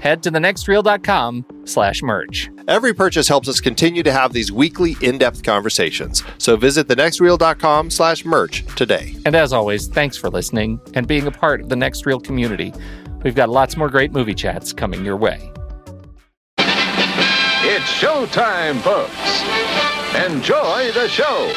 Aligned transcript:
head 0.00 0.22
to 0.22 0.30
thenextreel.com 0.30 1.44
slash 1.64 2.02
merch. 2.02 2.50
Every 2.68 2.94
purchase 2.94 3.28
helps 3.28 3.48
us 3.48 3.60
continue 3.60 4.02
to 4.02 4.12
have 4.12 4.32
these 4.32 4.52
weekly 4.52 4.96
in-depth 5.00 5.42
conversations. 5.42 6.22
So 6.38 6.56
visit 6.56 6.86
thenextreel.com 6.88 7.90
slash 7.90 8.24
merch 8.24 8.64
today. 8.76 9.16
And 9.26 9.34
as 9.34 9.52
always, 9.52 9.86
thanks 9.88 10.16
for 10.16 10.28
listening 10.30 10.80
and 10.94 11.06
being 11.06 11.26
a 11.26 11.30
part 11.30 11.60
of 11.60 11.68
the 11.68 11.76
Next 11.76 12.04
Reel 12.06 12.20
community. 12.20 12.72
We've 13.22 13.34
got 13.34 13.48
lots 13.48 13.76
more 13.76 13.88
great 13.88 14.12
movie 14.12 14.34
chats 14.34 14.72
coming 14.72 15.04
your 15.04 15.16
way. 15.16 15.52
It's 16.58 17.90
showtime, 18.00 18.80
folks. 18.80 19.12
Enjoy 20.32 20.90
the 20.92 21.08
show. 21.08 21.52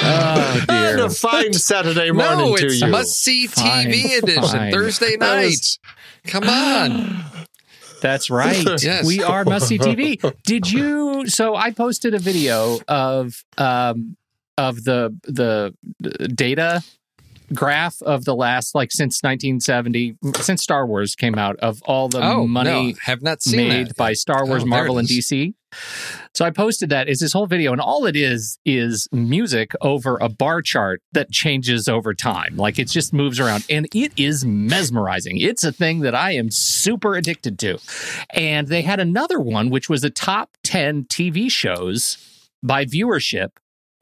Oh, 0.00 0.64
And 0.68 0.96
dear. 0.98 1.06
a 1.06 1.10
fine 1.10 1.52
Saturday 1.52 2.12
morning 2.12 2.50
no, 2.52 2.56
to 2.56 2.66
it's 2.66 2.80
you. 2.80 2.86
must 2.86 3.14
see 3.20 3.48
Fine, 3.48 3.88
TV 3.88 4.16
edition 4.18 4.42
fine. 4.48 4.72
Thursday 4.72 5.16
night. 5.16 5.78
Is- 6.28 6.32
Come 6.32 6.48
on. 6.48 7.24
That's 8.00 8.30
right. 8.30 8.64
Yes. 8.82 9.04
We 9.06 9.22
are 9.24 9.44
Must 9.44 9.66
See 9.66 9.78
TV. 9.78 10.20
Did 10.44 10.70
you? 10.70 11.26
So 11.28 11.56
I 11.56 11.72
posted 11.72 12.14
a 12.14 12.18
video 12.20 12.78
of 12.86 13.44
um 13.58 14.16
of 14.56 14.84
the 14.84 15.16
the 15.24 15.74
the 15.98 16.28
data 16.28 16.82
graph 17.54 18.00
of 18.02 18.24
the 18.24 18.34
last 18.36 18.74
like 18.74 18.92
since 18.92 19.22
1970 19.22 20.16
since 20.40 20.62
Star 20.62 20.86
Wars 20.86 21.14
came 21.14 21.36
out 21.36 21.56
of 21.60 21.80
all 21.84 22.08
the 22.08 22.20
oh, 22.22 22.46
money 22.46 22.92
no, 22.92 22.98
have 23.02 23.22
not 23.22 23.42
seen 23.42 23.68
made 23.68 23.86
that. 23.88 23.96
by 23.96 24.12
Star 24.12 24.46
Wars, 24.46 24.62
Oh, 24.62 24.66
Marvel, 24.66 24.98
and. 24.98 25.08
DC. 25.08 25.54
So 26.34 26.44
I 26.44 26.50
posted 26.50 26.90
that 26.90 27.08
is 27.08 27.20
this 27.20 27.32
whole 27.32 27.46
video, 27.46 27.72
and 27.72 27.80
all 27.80 28.06
it 28.06 28.16
is 28.16 28.58
is 28.64 29.08
music 29.12 29.72
over 29.80 30.18
a 30.20 30.28
bar 30.28 30.62
chart 30.62 31.02
that 31.12 31.30
changes 31.30 31.88
over 31.88 32.14
time. 32.14 32.56
Like 32.56 32.78
it 32.78 32.88
just 32.88 33.12
moves 33.12 33.40
around, 33.40 33.66
and 33.68 33.86
it 33.94 34.12
is 34.16 34.44
mesmerizing. 34.44 35.38
It's 35.38 35.64
a 35.64 35.72
thing 35.72 36.00
that 36.00 36.14
I 36.14 36.32
am 36.32 36.50
super 36.50 37.14
addicted 37.14 37.58
to. 37.60 37.78
And 38.30 38.68
they 38.68 38.82
had 38.82 39.00
another 39.00 39.40
one, 39.40 39.70
which 39.70 39.88
was 39.88 40.02
the 40.02 40.10
top 40.10 40.50
ten 40.62 41.04
TV 41.04 41.50
shows 41.50 42.18
by 42.62 42.84
viewership 42.84 43.50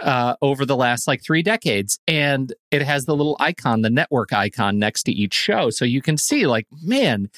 uh, 0.00 0.36
over 0.42 0.66
the 0.66 0.76
last 0.76 1.06
like 1.06 1.22
three 1.22 1.42
decades. 1.42 1.98
And 2.06 2.52
it 2.70 2.82
has 2.82 3.06
the 3.06 3.16
little 3.16 3.36
icon, 3.40 3.82
the 3.82 3.90
network 3.90 4.32
icon 4.32 4.78
next 4.78 5.04
to 5.04 5.12
each 5.12 5.34
show. 5.34 5.70
So 5.70 5.84
you 5.84 6.02
can 6.02 6.16
see, 6.16 6.46
like, 6.46 6.66
man, 6.82 7.30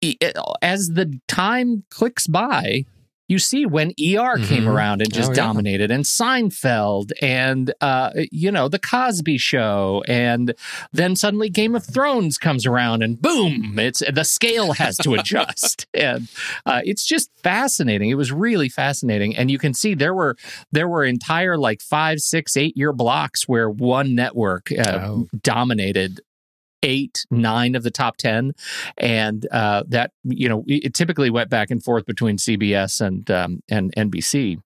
e- 0.00 0.16
as 0.62 0.88
the 0.88 1.20
time 1.28 1.84
clicks 1.90 2.26
by, 2.26 2.84
you 3.28 3.38
see 3.38 3.66
when 3.66 3.88
ER 4.00 4.38
came 4.38 4.64
Mhm. 4.64 4.68
around 4.68 5.02
and 5.02 5.12
just 5.12 5.30
Oh, 5.30 5.32
yeah. 5.32 5.36
dominated, 5.36 5.90
and 5.90 6.04
Seinfeld, 6.04 7.10
and 7.20 7.72
uh, 7.80 8.10
you 8.30 8.50
know 8.52 8.68
the 8.68 8.78
Cosby 8.78 9.38
Show, 9.38 10.04
and 10.06 10.54
then 10.92 11.16
suddenly 11.16 11.48
Game 11.48 11.74
of 11.74 11.84
Thrones 11.84 12.38
comes 12.38 12.66
around, 12.66 13.02
and 13.02 13.20
boom, 13.20 13.78
it's 13.78 14.02
the 14.12 14.24
scale 14.24 14.72
has 14.74 14.96
to 14.98 15.14
adjust, 15.18 15.86
and 15.94 16.28
uh, 16.66 16.80
it's 16.84 17.04
just 17.04 17.30
fascinating. 17.42 18.10
It 18.10 18.14
was 18.14 18.30
really 18.32 18.68
fascinating, 18.68 19.36
and 19.36 19.50
you 19.50 19.58
can 19.58 19.74
see 19.74 19.94
there 19.94 20.14
were 20.14 20.36
there 20.72 20.88
were 20.88 21.04
entire 21.04 21.56
like 21.58 21.80
five, 21.80 22.20
six, 22.20 22.56
eight 22.56 22.76
year 22.76 22.92
blocks 22.92 23.48
where 23.48 23.68
one 23.70 24.14
network 24.14 24.70
uh, 24.72 24.84
Oh. 25.06 25.26
dominated 25.42 26.20
eight, 26.82 27.26
nine 27.30 27.74
of 27.74 27.82
the 27.82 27.90
top 27.90 28.16
ten, 28.16 28.52
and 28.96 29.46
uh, 29.50 29.84
that 29.88 30.12
you 30.24 30.48
know 30.48 30.64
it 30.66 30.94
typically 30.94 31.30
went 31.30 31.50
back 31.50 31.70
and 31.70 31.82
forth 31.82 32.06
between 32.06 32.36
CBS 32.36 33.00
and 33.00 33.30
um, 33.30 33.60
and 33.68 33.92
NBC. 33.96 34.58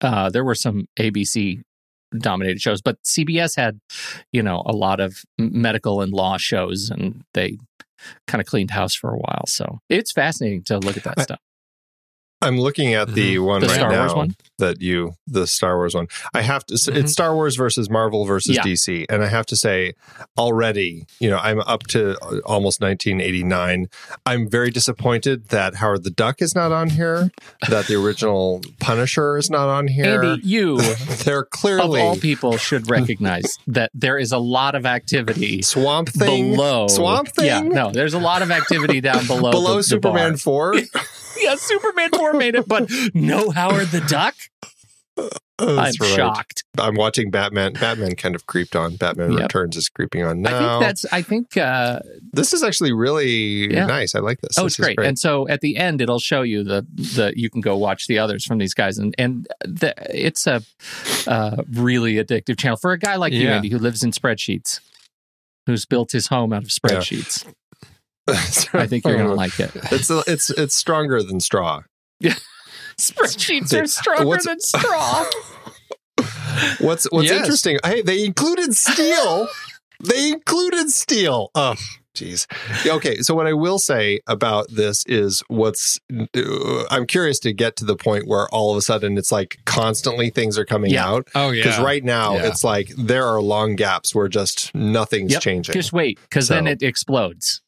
Uh, 0.00 0.30
there 0.30 0.44
were 0.44 0.54
some 0.54 0.88
ABC 0.98 1.62
dominated 2.18 2.60
shows, 2.60 2.82
but 2.82 3.02
CBS 3.02 3.56
had 3.56 3.80
you 4.32 4.42
know 4.42 4.62
a 4.66 4.72
lot 4.72 5.00
of 5.00 5.22
medical 5.38 6.00
and 6.00 6.12
law 6.12 6.36
shows, 6.36 6.90
and 6.90 7.22
they 7.34 7.58
kind 8.26 8.40
of 8.40 8.46
cleaned 8.46 8.70
house 8.70 8.94
for 8.94 9.10
a 9.10 9.18
while. 9.18 9.44
So 9.46 9.80
it's 9.88 10.12
fascinating 10.12 10.64
to 10.64 10.78
look 10.78 10.96
at 10.96 11.04
that 11.04 11.20
stuff. 11.20 11.40
I'm 12.42 12.58
looking 12.60 12.94
at 12.94 13.08
the 13.14 13.38
one 13.38 13.60
The 13.60 13.68
right 13.68 13.76
Star 13.76 13.90
now 13.90 14.00
Wars 14.00 14.14
one? 14.14 14.36
that 14.58 14.80
you, 14.82 15.14
the 15.26 15.46
Star 15.46 15.76
Wars 15.76 15.94
one. 15.94 16.08
I 16.34 16.42
have 16.42 16.66
to. 16.66 16.74
Mhm. 16.74 16.96
It's 16.96 17.12
Star 17.12 17.34
Wars 17.34 17.56
versus 17.56 17.88
Marvel 17.88 18.24
versus 18.24 18.56
Yeah. 18.56 18.62
DC, 18.62 19.06
and 19.08 19.22
I 19.22 19.28
have 19.28 19.46
to 19.46 19.56
say, 19.56 19.92
already, 20.36 21.06
you 21.20 21.30
know, 21.30 21.38
I'm 21.38 21.60
up 21.60 21.84
to 21.88 22.16
almost 22.44 22.80
1989. 22.80 23.86
I'm 24.26 24.48
very 24.50 24.70
disappointed 24.70 25.48
that 25.48 25.76
Howard 25.76 26.04
the 26.04 26.10
Duck 26.10 26.42
is 26.42 26.54
not 26.54 26.72
on 26.72 26.90
here. 26.90 27.30
That 27.68 27.86
the 27.86 27.94
original 27.94 28.62
Punisher 28.80 29.36
is 29.36 29.48
not 29.50 29.68
on 29.68 29.88
here. 29.88 30.22
Andy, 30.22 30.42
you 30.46 30.80
They're 31.24 31.40
of 31.40 31.50
clearly 31.50 32.00
all 32.00 32.16
people 32.16 32.56
should 32.56 32.90
recognize 32.90 33.58
that 33.66 33.90
there 33.94 34.18
is 34.18 34.32
a 34.32 34.38
lot 34.38 34.74
of 34.74 34.84
activity 34.86 35.62
Swamp 35.62 36.08
Thing 36.08 36.52
below 36.52 36.88
Swamp 36.88 37.28
Thing. 37.28 37.46
Yeah, 37.46 37.60
no, 37.60 37.90
there's 37.90 38.14
a 38.14 38.18
lot 38.18 38.42
of 38.42 38.50
activity 38.50 39.00
down 39.00 39.26
below 39.26 39.50
below 39.52 39.70
the, 39.72 39.76
the 39.78 39.82
Superman 39.84 40.30
bar. 40.32 40.38
Four. 40.38 40.74
Yeah, 41.44 41.54
Superman 41.56 42.10
four 42.14 42.32
made 42.34 42.54
it, 42.54 42.68
but 42.68 42.90
no 43.14 43.50
Howard 43.50 43.88
the 43.88 44.00
Duck. 44.02 44.34
That's 45.16 45.30
I'm 45.58 45.76
right. 45.76 46.16
shocked. 46.16 46.64
I'm 46.78 46.94
watching 46.94 47.30
Batman. 47.30 47.74
Batman 47.74 48.16
kind 48.16 48.34
of 48.34 48.46
creeped 48.46 48.74
on. 48.74 48.96
Batman 48.96 49.32
Yep. 49.32 49.42
Returns 49.42 49.76
is 49.76 49.88
creeping 49.88 50.24
on 50.24 50.40
now. 50.42 50.50
I 50.56 50.58
think 50.58 50.80
that's. 50.80 51.04
I 51.12 51.22
think. 51.22 51.56
uh 51.56 52.00
this 52.32 52.52
is 52.52 52.62
actually 52.64 52.92
really 52.92 53.72
Yeah. 53.72 53.86
nice. 53.86 54.14
I 54.14 54.20
like 54.20 54.40
this. 54.40 54.58
Oh, 54.58 54.64
This 54.64 54.72
it's 54.72 54.88
is 54.88 54.94
great. 54.96 55.06
And 55.06 55.18
so 55.18 55.46
at 55.48 55.60
the 55.60 55.76
end, 55.76 56.00
it'll 56.00 56.18
show 56.18 56.42
you 56.42 56.64
the 56.64 56.86
the. 56.94 57.32
You 57.36 57.50
can 57.50 57.60
go 57.60 57.76
watch 57.76 58.06
the 58.06 58.18
others 58.18 58.44
from 58.44 58.58
these 58.58 58.74
guys, 58.74 58.98
and 58.98 59.14
and 59.18 59.46
the, 59.64 59.94
it's 60.10 60.46
a 60.46 60.62
uh, 61.26 61.62
really 61.72 62.14
addictive 62.14 62.58
channel 62.58 62.78
for 62.78 62.92
a 62.92 62.98
guy 62.98 63.16
like 63.16 63.32
you, 63.34 63.48
Andy, 63.48 63.68
who 63.68 63.78
lives 63.78 64.02
in 64.02 64.10
spreadsheets, 64.10 64.80
who's 65.66 65.84
built 65.84 66.12
his 66.12 66.28
home 66.28 66.52
out 66.52 66.62
of 66.64 66.70
spreadsheets. 66.70 67.46
I 68.28 68.86
think 68.86 69.04
you're 69.04 69.16
gonna 69.16 69.34
like 69.46 69.58
it. 69.60 69.70
It's 69.90 70.10
it's 70.10 70.50
it's 70.50 70.74
stronger 70.76 71.22
than 71.22 71.40
straw. 71.40 71.82
Yeah, 72.20 72.34
Spreadsheets 72.98 73.78
are 73.80 73.86
stronger 73.86 74.26
What's- 74.26 74.46
than 74.46 74.60
straw. 74.60 75.24
What's 76.80 77.04
what's 77.10 77.28
Yes. 77.28 77.40
interesting? 77.40 77.78
Hey, 77.84 78.02
they 78.02 78.24
included 78.24 78.74
steel. 78.74 79.48
they 80.04 80.28
included 80.32 80.90
steel. 80.90 81.50
Oh, 81.54 81.74
jeez. 82.14 82.46
Okay, 82.86 83.16
so 83.22 83.34
what 83.34 83.46
I 83.46 83.54
will 83.54 83.78
say 83.78 84.20
about 84.26 84.66
this 84.70 85.02
is 85.06 85.42
what's 85.48 85.98
uh, 86.36 86.84
I'm 86.90 87.06
curious 87.06 87.38
to 87.40 87.52
get 87.54 87.76
to 87.76 87.84
the 87.84 87.96
point 87.96 88.26
where 88.28 88.46
all 88.50 88.70
of 88.70 88.76
a 88.76 88.82
sudden 88.82 89.16
it's 89.16 89.32
like 89.32 89.56
constantly 89.64 90.28
things 90.30 90.58
are 90.58 90.66
coming 90.66 90.90
Yeah. 90.90 91.08
out. 91.08 91.28
Oh 91.34 91.50
yeah. 91.50 91.64
Because 91.64 91.80
right 91.80 92.04
now 92.04 92.34
Yeah. 92.36 92.48
it's 92.48 92.62
like 92.62 92.88
there 92.98 93.24
are 93.26 93.40
long 93.40 93.74
gaps 93.74 94.14
where 94.14 94.28
just 94.28 94.74
nothing's 94.74 95.32
Yep. 95.32 95.40
changing. 95.42 95.72
Just 95.72 95.92
wait, 95.92 96.20
because 96.20 96.48
then 96.48 96.66
it 96.66 96.82
explodes 96.82 97.62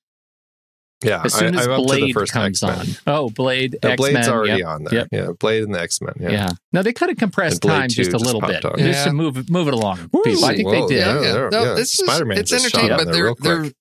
yeah, 1.05 1.23
as 1.25 1.35
soon 1.35 1.55
I, 1.57 1.61
as 1.61 1.67
I'm 1.67 1.73
up 1.73 1.79
to 1.79 1.83
the 1.83 1.87
Blade 2.01 2.13
first 2.15 2.33
comes 2.33 2.63
X-Men. 2.63 2.79
on. 2.79 2.87
Oh, 3.07 3.31
Blade, 3.31 3.77
The 3.83 3.91
X 3.93 3.97
Blade's 3.97 4.29
already 4.29 4.59
Yep. 4.61 4.67
on 4.69 4.85
there. 4.85 4.95
Yep. 4.95 5.09
Yeah, 5.13 5.27
Blade 5.39 5.63
and 5.65 5.75
the 5.75 5.81
X 5.81 6.01
Men. 6.01 6.15
Yeah. 6.21 6.31
Yeah. 6.31 6.51
No, 6.73 6.83
they 6.83 6.93
could 6.93 7.09
have 7.11 7.19
compressed 7.19 7.65
And 7.65 7.71
time 7.73 7.89
just 7.89 8.13
a 8.13 8.19
little 8.19 8.41
popped 8.41 8.53
bit, 8.53 8.65
on. 8.65 8.79
just 8.79 9.05
to 9.05 9.13
move 9.13 9.49
move 9.51 9.69
it 9.69 9.75
along. 9.75 10.09
Woo! 10.13 10.23
people. 10.23 10.45
I 10.45 10.57
think 10.57 10.69
Whoa, 10.69 10.89
they 10.89 10.95
did. 10.95 11.01
yeah. 11.07 11.21
yeah, 11.23 11.49
No, 11.51 11.65
yeah. 11.65 11.75
this 11.75 11.95
is 11.99 12.07
Spider-Man 12.07 12.39
it's 12.39 12.53
entertaining, 12.53 12.97
but 12.97 13.05
there 13.05 13.13
there 13.15 13.25
real 13.25 13.35
quick. 13.35 13.45
there 13.63 13.73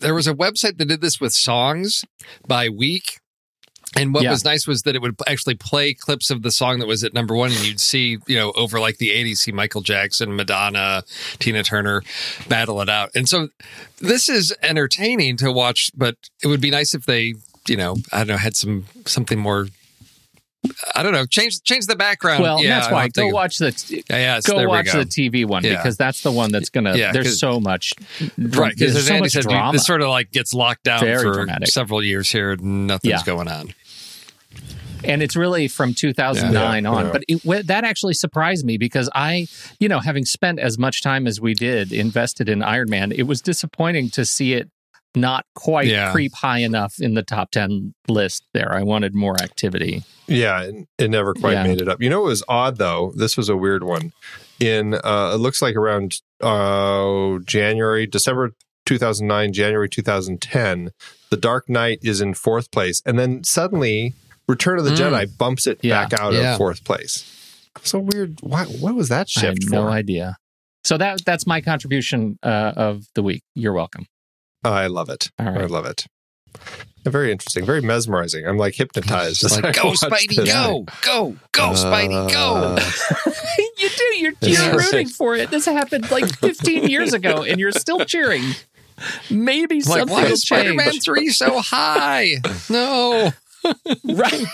there 0.00 0.14
was 0.14 0.26
a 0.26 0.34
website 0.34 0.78
that 0.78 0.86
did 0.86 1.00
this 1.00 1.20
with 1.20 1.32
songs 1.32 2.04
by 2.48 2.68
week. 2.68 3.18
And 3.96 4.12
what 4.12 4.24
Yeah. 4.24 4.30
was 4.30 4.44
nice 4.44 4.66
was 4.66 4.82
that 4.82 4.94
it 4.96 5.02
would 5.02 5.14
actually 5.26 5.54
play 5.54 5.94
clips 5.94 6.30
of 6.30 6.42
the 6.42 6.50
song 6.50 6.78
that 6.80 6.86
was 6.86 7.04
at 7.04 7.14
number 7.14 7.34
one, 7.36 7.52
and 7.52 7.64
you'd 7.64 7.80
see, 7.80 8.18
you 8.26 8.36
know, 8.36 8.50
over 8.56 8.80
like 8.80 8.98
the 8.98 9.10
80s, 9.10 9.38
see 9.40 9.52
Michael 9.52 9.82
Jackson, 9.82 10.34
Madonna, 10.34 11.04
Tina 11.38 11.62
Turner 11.62 12.02
battle 12.48 12.80
it 12.80 12.88
out. 12.88 13.10
And 13.14 13.28
so 13.28 13.48
this 13.98 14.28
is 14.28 14.52
entertaining 14.62 15.36
to 15.38 15.52
watch, 15.52 15.90
but 15.96 16.16
it 16.42 16.48
would 16.48 16.60
be 16.60 16.70
nice 16.70 16.92
if 16.94 17.06
they, 17.06 17.34
you 17.68 17.76
know, 17.76 17.96
I 18.12 18.18
don't 18.18 18.28
know, 18.28 18.36
had 18.36 18.56
some 18.56 18.86
something 19.06 19.38
more. 19.38 19.68
I 20.94 21.02
don't 21.02 21.12
know, 21.12 21.26
change 21.26 21.62
change 21.62 21.84
the 21.84 21.94
background. 21.94 22.42
Well, 22.42 22.58
yeah, 22.62 22.80
that's 22.80 22.90
why 22.90 23.08
go 23.08 23.28
watch 23.28 23.58
the 23.58 23.74
Yeah, 24.08 24.16
yeah, 24.16 24.40
go 24.42 24.66
watch 24.66 24.86
go. 24.86 25.00
the 25.00 25.04
TV 25.04 25.44
one 25.44 25.62
Yeah. 25.62 25.76
because 25.76 25.98
that's 25.98 26.22
the 26.22 26.32
one 26.32 26.50
that's 26.52 26.70
gonna. 26.70 26.96
Yeah, 26.96 27.12
there's 27.12 27.38
so 27.38 27.60
much, 27.60 27.92
Right, 28.38 28.72
because 28.74 28.94
there's 28.94 29.06
so 29.08 29.12
Andy 29.12 29.24
much 29.26 29.32
said, 29.32 29.42
drama. 29.42 29.72
this 29.72 29.84
sort 29.84 30.00
of 30.00 30.08
like 30.08 30.32
gets 30.32 30.54
locked 30.54 30.84
down 30.84 31.00
Very 31.00 31.22
for 31.22 31.34
dramatic. 31.34 31.68
several 31.68 32.02
years 32.02 32.32
here, 32.32 32.52
and 32.52 32.86
nothing's 32.86 33.22
going 33.24 33.46
on. 33.46 33.74
And 35.04 35.22
it's 35.22 35.36
really 35.36 35.68
from 35.68 35.94
2009 35.94 36.84
Yeah. 36.84 36.90
on. 36.90 37.06
Yeah. 37.06 37.12
But 37.12 37.24
it, 37.28 37.66
that 37.66 37.84
actually 37.84 38.14
surprised 38.14 38.64
me 38.64 38.76
because 38.78 39.08
I, 39.14 39.46
you 39.78 39.88
know, 39.88 40.00
having 40.00 40.24
spent 40.24 40.58
as 40.58 40.78
much 40.78 41.02
time 41.02 41.26
as 41.26 41.40
we 41.40 41.54
did 41.54 41.92
invested 41.92 42.48
in 42.48 42.62
Iron 42.62 42.88
Man, 42.90 43.12
it 43.12 43.24
was 43.24 43.40
disappointing 43.40 44.10
to 44.10 44.24
see 44.24 44.54
it 44.54 44.70
not 45.16 45.46
quite 45.54 45.86
Yeah. 45.86 46.10
creep 46.10 46.34
high 46.34 46.58
enough 46.58 46.94
in 46.98 47.14
the 47.14 47.22
top 47.22 47.52
10 47.52 47.94
list 48.08 48.44
there. 48.52 48.72
I 48.74 48.82
wanted 48.82 49.14
more 49.14 49.40
activity. 49.40 50.02
Yeah, 50.26 50.62
it, 50.62 50.88
it 50.98 51.10
never 51.10 51.34
quite 51.34 51.52
Yeah. 51.52 51.62
made 51.64 51.80
it 51.80 51.88
up. 51.88 52.02
You 52.02 52.10
know, 52.10 52.22
it 52.22 52.28
was 52.30 52.42
odd 52.48 52.78
though. 52.78 53.12
This 53.14 53.36
was 53.36 53.48
a 53.48 53.56
weird 53.56 53.84
one. 53.84 54.12
In 54.58 54.94
uh, 54.94 55.32
it 55.34 55.38
looks 55.38 55.60
like 55.62 55.76
around 55.76 56.20
uh, 56.40 57.38
January, 57.44 58.06
December 58.06 58.52
2009, 58.86 59.52
January 59.52 59.88
2010, 59.88 60.90
The 61.30 61.36
Dark 61.36 61.68
Knight 61.68 61.98
is 62.02 62.20
in 62.20 62.34
fourth 62.34 62.70
place, 62.70 63.00
and 63.06 63.18
then 63.18 63.42
suddenly 63.44 64.14
Return 64.48 64.78
of 64.78 64.84
the 64.84 64.90
Mm. 64.92 64.96
Jedi 65.26 65.38
bumps 65.38 65.66
it 65.66 65.78
Yeah. 65.82 66.06
back 66.06 66.20
out 66.20 66.32
Yeah. 66.34 66.52
of 66.52 66.58
fourth 66.58 66.84
place. 66.84 67.24
So 67.82 67.98
weird. 67.98 68.38
Why, 68.40 68.64
what 68.64 68.94
was 68.94 69.08
that 69.08 69.28
I 69.36 69.40
have 69.40 69.56
shift 69.56 69.70
no 69.70 69.88
idea. 69.88 70.36
So 70.84 70.98
that 70.98 71.24
that's 71.24 71.46
my 71.46 71.60
contribution 71.60 72.38
uh, 72.42 72.72
of 72.76 73.04
the 73.14 73.22
week. 73.22 73.42
You're 73.54 73.72
welcome. 73.72 74.06
I 74.62 74.86
love 74.86 75.08
it. 75.08 75.30
I 75.38 75.64
love 75.66 75.86
it. 75.86 76.04
Very 77.04 77.32
interesting, 77.32 77.66
very 77.66 77.82
mesmerizing. 77.82 78.46
I'm 78.46 78.56
like 78.56 78.74
hypnotized. 78.76 79.42
Like, 79.62 79.74
go, 79.74 79.92
Spidey, 79.92 80.36
this. 80.36 80.52
go, 80.52 80.86
go, 81.02 81.36
go, 81.52 81.70
Spidey, 81.72 82.30
go. 82.32 82.76
Uh, 82.76 83.32
you 83.78 83.88
do. 83.90 84.04
You're, 84.18 84.32
you're 84.40 84.76
rooting 84.78 85.08
for 85.20 85.34
it. 85.34 85.50
This 85.50 85.66
happened 85.66 86.10
like 86.10 86.26
15 86.38 86.84
years 86.88 87.12
ago, 87.12 87.42
and 87.42 87.58
you're 87.60 87.72
still 87.72 88.04
cheering. 88.06 88.42
Maybe 89.30 89.76
Like, 89.76 89.84
something 89.84 90.08
why 90.16 90.24
is 90.26 90.42
Spider 90.42 90.72
Man 90.74 90.92
3 90.92 91.28
so 91.30 91.60
high? 91.60 92.36
No. 92.70 93.32
Right. 94.04 94.44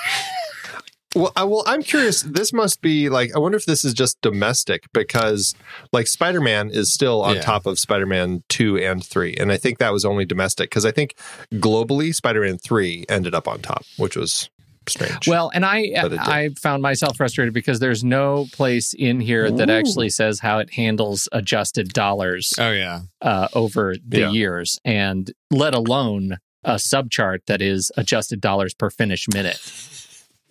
Well, 1.16 1.32
I, 1.34 1.42
well, 1.42 1.64
I'm 1.66 1.82
curious. 1.82 2.22
This 2.22 2.52
must 2.52 2.80
be 2.82 3.08
like. 3.08 3.34
I 3.34 3.40
wonder 3.40 3.56
if 3.58 3.64
this 3.66 3.84
is 3.84 3.94
just 3.94 4.20
domestic 4.20 4.84
because, 4.92 5.56
like, 5.92 6.06
Spider-Man 6.06 6.70
is 6.70 6.92
still 6.92 7.22
on 7.22 7.34
Yeah. 7.34 7.40
top 7.42 7.66
of 7.66 7.80
Spider-Man 7.80 8.44
two 8.48 8.78
and 8.78 9.04
three, 9.04 9.34
and 9.34 9.50
I 9.50 9.56
think 9.56 9.78
that 9.78 9.92
was 9.92 10.04
only 10.04 10.24
domestic 10.24 10.70
because 10.70 10.86
I 10.86 10.92
think 10.92 11.16
globally 11.54 12.14
Spider-Man 12.14 12.58
three 12.58 13.04
ended 13.08 13.34
up 13.34 13.48
on 13.48 13.58
top, 13.60 13.82
which 13.96 14.14
was 14.16 14.50
strange. 14.86 15.26
Well, 15.26 15.50
and 15.52 15.64
I 15.66 15.90
But 16.00 16.06
it 16.06 16.10
did. 16.10 16.20
I 16.20 16.48
found 16.50 16.80
myself 16.80 17.16
frustrated 17.16 17.54
because 17.54 17.80
there's 17.80 18.04
no 18.04 18.46
place 18.52 18.92
in 18.96 19.18
here 19.18 19.50
that 19.50 19.68
actually 19.68 20.10
says 20.10 20.38
how 20.38 20.58
it 20.60 20.74
handles 20.74 21.28
adjusted 21.32 21.88
dollars 21.92 22.52
Oh, 22.56 22.70
yeah. 22.70 23.00
uh, 23.20 23.48
over 23.52 23.96
the 24.06 24.20
Yeah. 24.20 24.30
years, 24.30 24.78
and 24.84 25.32
let 25.50 25.74
alone 25.74 26.38
a 26.64 26.74
subchart 26.74 27.40
that 27.46 27.62
is 27.62 27.90
adjusted 27.96 28.40
dollars 28.40 28.74
per 28.74 28.90
finish 28.90 29.26
minute. 29.32 29.60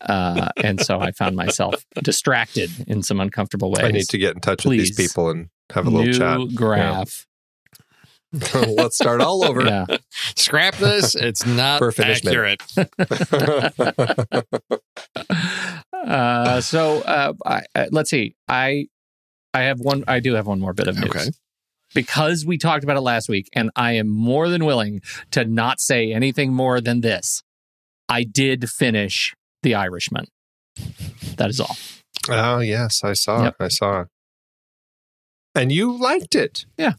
Uh, 0.02 0.50
and 0.64 0.80
so 0.82 1.00
I 1.00 1.12
found 1.12 1.36
myself 1.36 1.86
distracted 2.04 2.72
in 2.88 3.04
some 3.04 3.20
uncomfortable 3.20 3.72
ways. 3.72 3.84
I 3.84 3.92
need 3.92 4.08
to 4.10 4.18
get 4.18 4.34
in 4.36 4.42
touch 4.42 4.66
with 4.66 4.78
these 4.78 4.96
people 4.96 5.30
and 5.30 5.50
have 5.72 5.86
a 5.86 5.90
little 5.90 6.06
New 6.06 6.14
chat. 6.48 6.56
graph. 6.56 7.26
Let's 8.54 8.96
start 8.96 9.22
all 9.22 9.44
over. 9.44 9.66
Yeah. 9.66 9.86
Scrap 10.36 10.76
this. 10.76 11.16
It's 11.16 11.46
not 11.46 11.80
For 11.80 11.90
a 11.90 12.06
accurate. 12.06 12.62
Uh, 15.92 16.62
so 16.62 17.02
uh, 17.02 17.34
I, 17.46 17.62
uh, 17.76 17.86
let's 17.92 18.10
see. 18.10 18.34
I 18.48 18.88
I 19.54 19.64
have 19.64 19.80
one. 19.80 20.06
I 20.08 20.22
do 20.22 20.34
have 20.36 20.48
one 20.48 20.60
more 20.60 20.74
bit 20.74 20.88
of 20.88 20.96
news. 20.98 21.10
Okay. 21.10 21.26
Because 21.94 22.46
we 22.46 22.58
talked 22.58 22.84
about 22.84 22.98
it 22.98 23.02
last 23.02 23.30
week, 23.30 23.50
and 23.54 23.72
I 23.76 23.94
am 23.94 24.08
more 24.08 24.48
than 24.50 24.64
willing 24.66 25.02
to 25.32 25.44
not 25.46 25.80
say 25.80 26.14
anything 26.14 26.54
more 26.54 26.80
than 26.82 27.02
this. 27.02 27.42
I 28.08 28.24
did 28.24 28.70
finish 28.70 29.34
The 29.64 29.76
Irishman. 29.76 30.26
That 31.38 31.50
is 31.50 31.60
all. 31.60 31.78
oh 32.30 32.60
yes, 32.60 33.04
I 33.04 33.14
saw. 33.14 33.44
Yep. 33.44 33.56
I 33.60 33.68
saw. 33.70 34.02
it. 34.02 34.08
And 35.56 35.72
you 35.72 35.98
liked 35.98 36.36
it. 36.36 36.66
Yeah. 36.78 36.94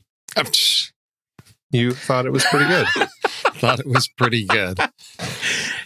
You 1.71 1.93
thought 1.93 2.27
it 2.27 2.33
was 2.33 2.45
pretty 2.47 2.67
good. 2.67 2.87
Thought 3.61 3.79
it 3.81 3.87
was 3.87 4.09
pretty 4.09 4.45
good. 4.47 4.79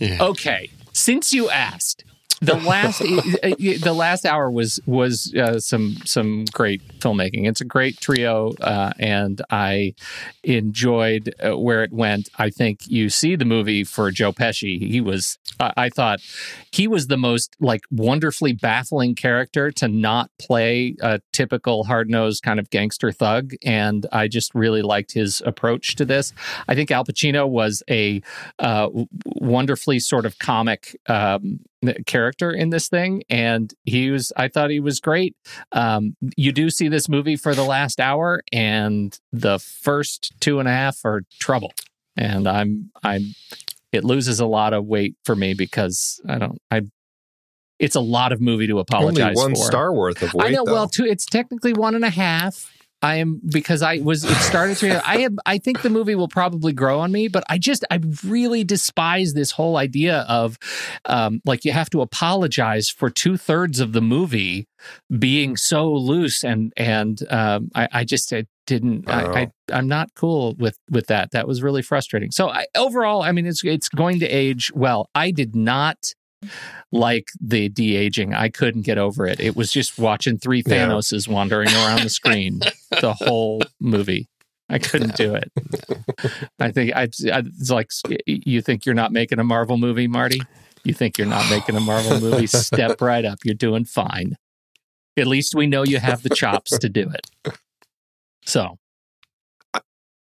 Yeah. 0.00 0.18
Okay. 0.24 0.70
Since 0.92 1.32
you 1.32 1.48
asked, 1.50 2.04
the 2.40 2.54
last 2.54 3.00
the 3.00 3.94
last 3.94 4.26
hour 4.26 4.50
was 4.50 4.80
was 4.86 5.32
uh, 5.34 5.58
some 5.60 5.96
some 6.04 6.44
great 6.52 6.82
filmmaking. 7.00 7.48
It's 7.48 7.60
a 7.60 7.64
great 7.64 8.00
trio, 8.00 8.54
uh, 8.60 8.92
and 8.98 9.40
I 9.50 9.94
enjoyed 10.42 11.34
uh, 11.44 11.58
where 11.58 11.82
it 11.82 11.92
went. 11.92 12.28
I 12.38 12.50
think 12.50 12.80
you 12.86 13.08
see 13.08 13.36
the 13.36 13.44
movie 13.44 13.84
for 13.84 14.10
Joe 14.10 14.32
Pesci. 14.32 14.78
He 14.78 15.00
was 15.00 15.38
I 15.60 15.88
thought 15.88 16.20
he 16.72 16.88
was 16.88 17.06
the 17.06 17.16
most 17.16 17.56
like 17.60 17.82
wonderfully 17.90 18.52
baffling 18.52 19.14
character 19.14 19.70
to 19.72 19.88
not 19.88 20.30
play 20.38 20.96
a 21.00 21.20
typical 21.32 21.84
hard 21.84 22.10
nosed 22.10 22.42
kind 22.42 22.58
of 22.58 22.70
gangster 22.70 23.12
thug, 23.12 23.52
and 23.64 24.06
I 24.12 24.28
just 24.28 24.54
really 24.54 24.82
liked 24.82 25.12
his 25.12 25.42
approach 25.46 25.96
to 25.96 26.04
this. 26.04 26.32
I 26.68 26.74
think 26.74 26.90
Al 26.90 27.04
Pacino 27.04 27.48
was 27.48 27.82
a 27.88 28.22
uh, 28.58 28.88
wonderfully 29.26 30.00
sort 30.00 30.26
of 30.26 30.38
comic 30.38 30.96
um, 31.08 31.60
character 32.06 32.50
in 32.50 32.70
this 32.70 32.88
thing, 32.88 33.22
and 33.28 33.72
he 33.84 34.10
was. 34.10 34.32
I 34.36 34.48
thought 34.48 34.70
he 34.70 34.80
was 34.80 35.00
great. 35.00 35.36
Um, 35.72 36.16
you 36.36 36.52
do 36.52 36.70
see 36.70 36.88
this 36.88 37.08
movie 37.08 37.36
for 37.36 37.54
the 37.54 37.64
last 37.64 38.00
hour, 38.00 38.42
and 38.52 39.18
the 39.32 39.58
first 39.58 40.32
two 40.40 40.58
and 40.60 40.68
a 40.68 40.72
half 40.72 40.98
are 41.04 41.22
trouble, 41.40 41.72
and 42.16 42.46
I'm 42.48 42.90
I'm. 43.02 43.34
It 43.92 44.04
loses 44.04 44.40
a 44.40 44.46
lot 44.46 44.72
of 44.72 44.86
weight 44.86 45.14
for 45.24 45.36
me 45.36 45.54
because 45.54 46.20
I 46.28 46.38
don't. 46.38 46.58
I. 46.70 46.82
It's 47.78 47.96
a 47.96 48.00
lot 48.00 48.32
of 48.32 48.40
movie 48.40 48.66
to 48.68 48.78
apologize 48.78 49.36
Only 49.38 49.52
one 49.52 49.54
for. 49.56 49.64
star 49.64 49.92
worth 49.92 50.22
of 50.22 50.32
weight. 50.32 50.46
I 50.46 50.50
know. 50.50 50.64
though. 50.64 50.72
Well, 50.72 50.88
two. 50.88 51.04
It's 51.04 51.26
technically 51.26 51.72
one 51.72 51.94
and 51.94 52.04
a 52.04 52.10
half. 52.10 52.72
I 53.04 53.16
am 53.16 53.40
because 53.44 53.82
I 53.82 53.98
was. 53.98 54.24
It 54.24 54.34
started 54.36 54.78
to. 54.78 55.06
I 55.06 55.18
have. 55.18 55.34
I 55.44 55.58
think 55.58 55.82
the 55.82 55.90
movie 55.90 56.14
will 56.14 56.28
probably 56.28 56.72
grow 56.72 57.00
on 57.00 57.12
me, 57.12 57.28
but 57.28 57.44
I 57.50 57.58
just. 57.58 57.84
I 57.90 58.00
really 58.24 58.64
despise 58.64 59.34
this 59.34 59.50
whole 59.50 59.76
idea 59.76 60.24
of, 60.26 60.58
um, 61.04 61.42
like 61.44 61.66
you 61.66 61.72
have 61.72 61.90
to 61.90 62.00
apologize 62.00 62.88
for 62.88 63.10
two 63.10 63.36
thirds 63.36 63.78
of 63.78 63.92
the 63.92 64.00
movie 64.00 64.66
being 65.18 65.56
so 65.58 65.92
loose 65.92 66.42
and 66.42 66.72
and 66.78 67.20
um, 67.30 67.70
I, 67.74 67.88
I 67.92 68.04
just 68.04 68.32
I 68.32 68.46
didn't. 68.66 69.08
I, 69.10 69.42
I 69.42 69.50
I'm 69.70 69.86
not 69.86 70.14
cool 70.14 70.54
with 70.58 70.78
with 70.90 71.08
that. 71.08 71.32
That 71.32 71.46
was 71.46 71.62
really 71.62 71.82
frustrating. 71.82 72.30
So 72.30 72.48
I, 72.48 72.64
overall, 72.74 73.22
I 73.22 73.32
mean, 73.32 73.44
it's 73.44 73.62
it's 73.62 73.90
going 73.90 74.20
to 74.20 74.26
age 74.26 74.72
well. 74.74 75.10
I 75.14 75.30
did 75.30 75.54
not 75.54 76.14
like 76.94 77.28
the 77.40 77.68
de 77.68 77.96
aging. 77.96 78.32
I 78.32 78.48
couldn't 78.48 78.82
get 78.82 78.98
over 78.98 79.26
it. 79.26 79.40
It 79.40 79.56
was 79.56 79.72
just 79.72 79.98
watching 79.98 80.38
three. 80.38 80.62
Thanoses 80.62 81.28
wandering 81.28 81.68
around 81.68 82.02
the 82.02 82.08
screen 82.08 82.60
the 83.00 83.12
whole 83.12 83.62
movie. 83.80 84.28
I 84.70 84.78
couldn't 84.78 85.16
do 85.16 85.34
it. 85.34 85.52
I 86.58 86.70
think 86.70 86.94
I, 86.94 87.02
I 87.02 87.42
it's 87.44 87.70
like 87.70 87.90
you 88.26 88.62
think 88.62 88.86
you're 88.86 88.94
not 88.94 89.12
making 89.12 89.40
a 89.40 89.44
Marvel 89.44 89.76
movie, 89.76 90.06
Marty. 90.06 90.40
You 90.84 90.94
think 90.94 91.18
you're 91.18 91.26
not 91.26 91.50
making 91.50 91.76
a 91.76 91.80
Marvel 91.80 92.20
movie? 92.20 92.46
Step 92.46 93.00
right 93.00 93.24
up. 93.24 93.38
You're 93.44 93.54
doing 93.54 93.84
fine. 93.84 94.36
At 95.16 95.26
least 95.26 95.54
we 95.54 95.66
know 95.66 95.82
you 95.82 95.98
have 95.98 96.22
the 96.22 96.30
chops 96.30 96.78
to 96.78 96.88
do 96.88 97.10
it. 97.10 97.56
So 98.46 98.78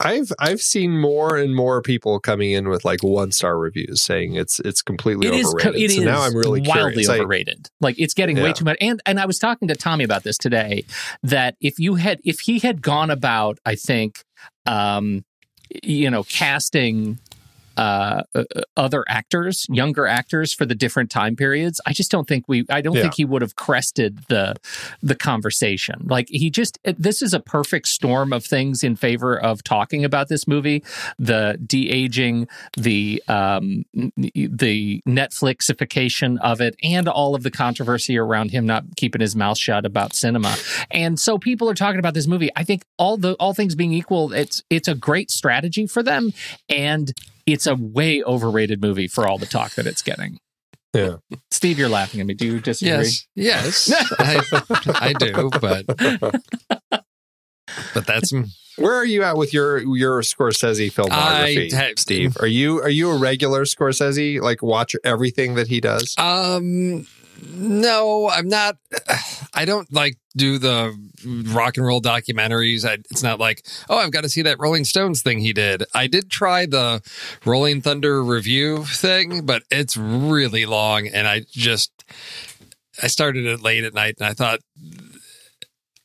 I've 0.01 0.31
I've 0.39 0.61
seen 0.61 0.99
more 0.99 1.35
and 1.35 1.53
more 1.55 1.81
people 1.81 2.19
coming 2.19 2.51
in 2.51 2.69
with 2.69 2.85
like 2.85 3.03
one 3.03 3.31
star 3.31 3.57
reviews 3.57 4.01
saying 4.01 4.35
it's 4.35 4.59
it's 4.61 4.81
completely 4.81 5.27
it 5.27 5.33
is. 5.33 5.47
overrated. 5.47 5.73
co- 5.73 5.77
It 5.77 5.91
so 5.91 5.99
is 5.99 6.05
now 6.05 6.21
I'm 6.21 6.35
really 6.35 6.61
wildly 6.61 7.03
curious. 7.03 7.09
I- 7.09 7.19
overrated. 7.19 7.69
like 7.81 7.99
it's 7.99 8.13
getting 8.13 8.37
way 8.41 8.53
too 8.53 8.63
much. 8.65 8.77
And 8.79 9.01
and 9.05 9.19
I 9.19 9.25
was 9.25 9.39
talking 9.39 9.67
to 9.67 9.75
Tommy 9.75 10.03
about 10.05 10.23
this 10.23 10.37
today. 10.37 10.83
That 11.23 11.55
if 11.59 11.79
you 11.79 11.95
had 11.95 12.21
if 12.23 12.39
he 12.39 12.59
had 12.59 12.81
gone 12.81 13.09
about, 13.09 13.59
I 13.65 13.75
think, 13.75 14.23
um, 14.65 15.25
you 15.83 16.09
know, 16.09 16.23
casting. 16.23 17.19
Uh, 17.79 18.23
uh, 18.35 18.43
other 18.75 19.05
actors, 19.07 19.65
younger 19.69 20.05
actors 20.05 20.53
for 20.53 20.65
the 20.65 20.75
different 20.75 21.09
time 21.09 21.33
periods. 21.37 21.79
I 21.85 21.93
just 21.93 22.11
don't 22.11 22.27
think 22.27 22.43
we. 22.49 22.65
I 22.69 22.81
don't 22.81 22.95
Yeah. 22.95 23.03
think 23.03 23.13
he 23.15 23.23
would 23.23 23.41
have 23.41 23.55
crested 23.55 24.11
the 24.27 24.55
the 25.01 25.15
conversation. 25.15 25.95
Like 26.15 26.27
he 26.29 26.49
just. 26.49 26.77
This 26.83 27.21
is 27.21 27.33
a 27.33 27.39
perfect 27.39 27.87
storm 27.87 28.33
of 28.33 28.43
things 28.45 28.83
in 28.83 28.97
favor 28.97 29.39
of 29.39 29.63
talking 29.63 30.03
about 30.03 30.27
this 30.27 30.45
movie. 30.45 30.83
The 31.19 31.57
de 31.65 31.89
aging, 31.89 32.47
the 32.75 33.23
um, 33.29 33.85
the 34.25 35.01
Netflixification 35.07 36.37
of 36.41 36.59
it, 36.61 36.75
and 36.83 37.07
all 37.07 37.33
of 37.35 37.43
the 37.43 37.51
controversy 37.51 38.17
around 38.17 38.51
him 38.51 38.65
not 38.65 38.83
keeping 38.97 39.21
his 39.21 39.35
mouth 39.37 39.57
shut 39.57 39.85
about 39.85 40.13
cinema. 40.13 40.55
And 40.91 41.17
so 41.19 41.37
people 41.37 41.69
are 41.69 41.75
talking 41.75 41.99
about 41.99 42.13
this 42.13 42.27
movie. 42.27 42.49
I 42.55 42.63
think 42.65 42.83
all 42.97 43.15
the 43.17 43.33
all 43.35 43.53
things 43.53 43.75
being 43.75 43.93
equal, 43.93 44.33
it's 44.33 44.63
it's 44.69 44.87
a 44.89 44.95
great 44.95 45.31
strategy 45.31 45.87
for 45.87 46.03
them, 46.03 46.33
and 46.67 47.13
it's 47.53 47.67
a 47.67 47.75
way 47.75 48.23
overrated 48.23 48.81
movie 48.81 49.07
for 49.07 49.27
all 49.27 49.37
the 49.37 49.45
talk 49.45 49.73
that 49.73 49.85
it's 49.85 50.01
getting. 50.01 50.39
Yeah. 50.93 51.17
Steve, 51.51 51.77
you're 51.77 51.89
laughing 51.89 52.19
at 52.19 52.25
me. 52.25 52.33
Do 52.33 52.45
you 52.45 52.59
disagree? 52.59 52.91
Yes, 52.91 53.27
yes, 53.35 53.91
I, 54.19 54.41
I 54.99 55.13
do, 55.13 55.49
but 55.61 55.85
but 57.93 58.05
that's 58.07 58.33
Where 58.77 58.95
are 58.95 59.05
you 59.05 59.23
at 59.23 59.37
with 59.37 59.53
your 59.53 59.79
your 59.79 60.21
Scorsese 60.21 60.91
filmography, 60.91 61.73
I 61.73 61.93
Steve? 61.97 62.37
Are 62.39 62.47
you 62.47 62.81
are 62.81 62.89
you 62.89 63.11
a 63.11 63.17
regular 63.17 63.65
Scorsese? 63.65 64.41
Like 64.41 64.63
watch 64.63 64.95
everything 65.03 65.55
that 65.55 65.67
he 65.67 65.79
does? 65.79 66.15
um 66.17 67.05
no, 67.59 68.29
I'm 68.29 68.47
not. 68.47 68.77
I 69.53 69.65
don't 69.65 69.91
like 69.91 70.17
do 70.37 70.57
the 70.57 70.95
rock 71.51 71.77
and 71.77 71.85
roll 71.85 72.01
documentaries. 72.01 72.87
I, 72.87 72.93
it's 73.11 73.23
not 73.23 73.39
like 73.39 73.65
oh, 73.89 73.97
I've 73.97 74.11
got 74.11 74.21
to 74.21 74.29
see 74.29 74.41
that 74.43 74.59
Rolling 74.59 74.85
Stones 74.85 75.21
thing 75.21 75.39
he 75.39 75.53
did. 75.53 75.83
I 75.93 76.07
did 76.07 76.29
try 76.29 76.65
the 76.65 77.01
Rolling 77.45 77.81
Thunder 77.81 78.23
Revue 78.23 78.83
thing, 78.83 79.45
but 79.45 79.63
it's 79.69 79.97
really 79.97 80.65
long, 80.65 81.07
and 81.07 81.27
I 81.27 81.41
just 81.51 81.91
I 83.01 83.07
started 83.07 83.45
it 83.45 83.61
late 83.61 83.83
at 83.83 83.93
night, 83.93 84.15
and 84.19 84.27
I 84.27 84.33
thought 84.33 84.59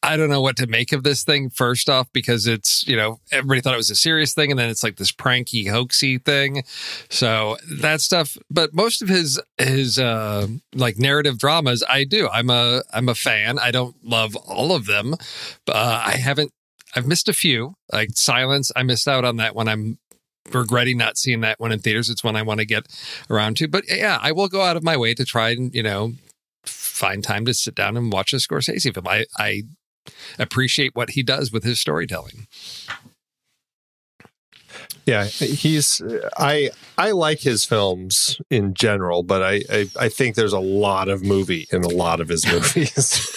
I 0.05 0.17
don't 0.19 0.29
know 0.29 0.43
what 0.43 0.57
to 0.59 0.67
make 0.67 0.93
of 0.93 1.03
this 1.03 1.25
thing 1.25 1.49
first 1.49 1.89
off 1.89 2.13
because 2.13 2.47
it's, 2.47 2.87
you 2.87 2.95
know, 2.95 3.21
everybody 3.33 3.61
thought 3.63 3.75
it 3.75 3.79
was 3.79 3.91
a 3.91 3.97
serious 3.97 4.35
thing 4.35 4.51
and 4.51 4.59
then 4.59 4.69
it's 4.69 4.83
like 4.83 4.97
this 4.97 5.13
pranky 5.13 5.65
hoaxy 5.67 6.23
thing. 6.23 6.63
So 7.09 7.57
that 7.81 8.03
stuff, 8.03 8.37
but 8.51 8.75
most 8.75 9.01
of 9.01 9.09
his 9.09 9.41
his 9.59 9.99
uh 9.99 10.47
like 10.75 10.99
narrative 10.99 11.39
dramas 11.39 11.83
I 11.89 12.05
do. 12.05 12.29
I'm 12.29 12.51
a 12.51 12.83
I'm 12.93 13.09
a 13.09 13.15
fan. 13.15 13.59
I 13.59 13.71
don't 13.71 13.97
love 14.05 14.37
all 14.37 14.73
of 14.73 14.87
them. 14.87 15.15
But 15.65 15.77
uh, 15.77 16.03
I 16.05 16.17
haven't 16.17 16.53
I've 16.95 17.07
missed 17.07 17.29
a 17.29 17.33
few. 17.33 17.75
Like 17.93 18.11
Silence, 18.13 18.71
I 18.77 18.83
missed 18.83 19.09
out 19.09 19.25
on 19.25 19.37
that 19.39 19.55
one. 19.55 19.69
I'm 19.69 19.99
regretting 20.53 20.99
not 20.99 21.17
seeing 21.17 21.41
that 21.41 21.59
one 21.59 21.73
in 21.73 21.81
theaters. 21.81 22.11
It's 22.11 22.23
one 22.23 22.37
I 22.37 22.43
want 22.43 22.61
to 22.61 22.67
get 22.67 22.87
around 23.31 23.57
to. 23.59 23.69
But 23.69 23.85
yeah, 23.89 24.19
I 24.21 24.33
will 24.33 24.49
go 24.49 24.61
out 24.63 24.77
of 24.77 24.83
my 24.83 24.97
way 24.97 25.15
to 25.15 25.25
try 25.25 25.51
and, 25.51 25.75
you 25.75 25.83
know, 25.83 26.13
find 26.65 27.25
time 27.25 27.45
to 27.47 27.55
sit 27.55 27.75
down 27.75 27.97
and 27.97 28.13
watch 28.13 28.33
a 28.33 28.37
Scorsese 28.37 28.93
film. 28.93 29.09
I, 29.09 29.25
I 29.39 29.63
appreciate 30.39 30.95
what 30.95 31.11
he 31.11 31.23
does 31.23 31.53
with 31.53 31.65
his 31.65 31.81
storytelling. 31.81 32.47
Yeah, 35.07 35.25
he's 35.25 36.01
I 36.39 36.71
I 36.97 37.11
like 37.11 37.41
his 37.41 37.65
films 37.65 38.41
in 38.51 38.73
general, 38.73 39.23
but 39.23 39.43
I 39.43 39.63
I, 39.71 39.87
I 40.01 40.09
think 40.09 40.35
there's 40.35 40.55
a 40.55 40.61
lot 40.61 41.09
of 41.09 41.23
movie 41.23 41.67
in 41.71 41.85
a 41.85 41.89
lot 41.89 42.21
of 42.21 42.29
his 42.29 42.47
movies 42.53 43.37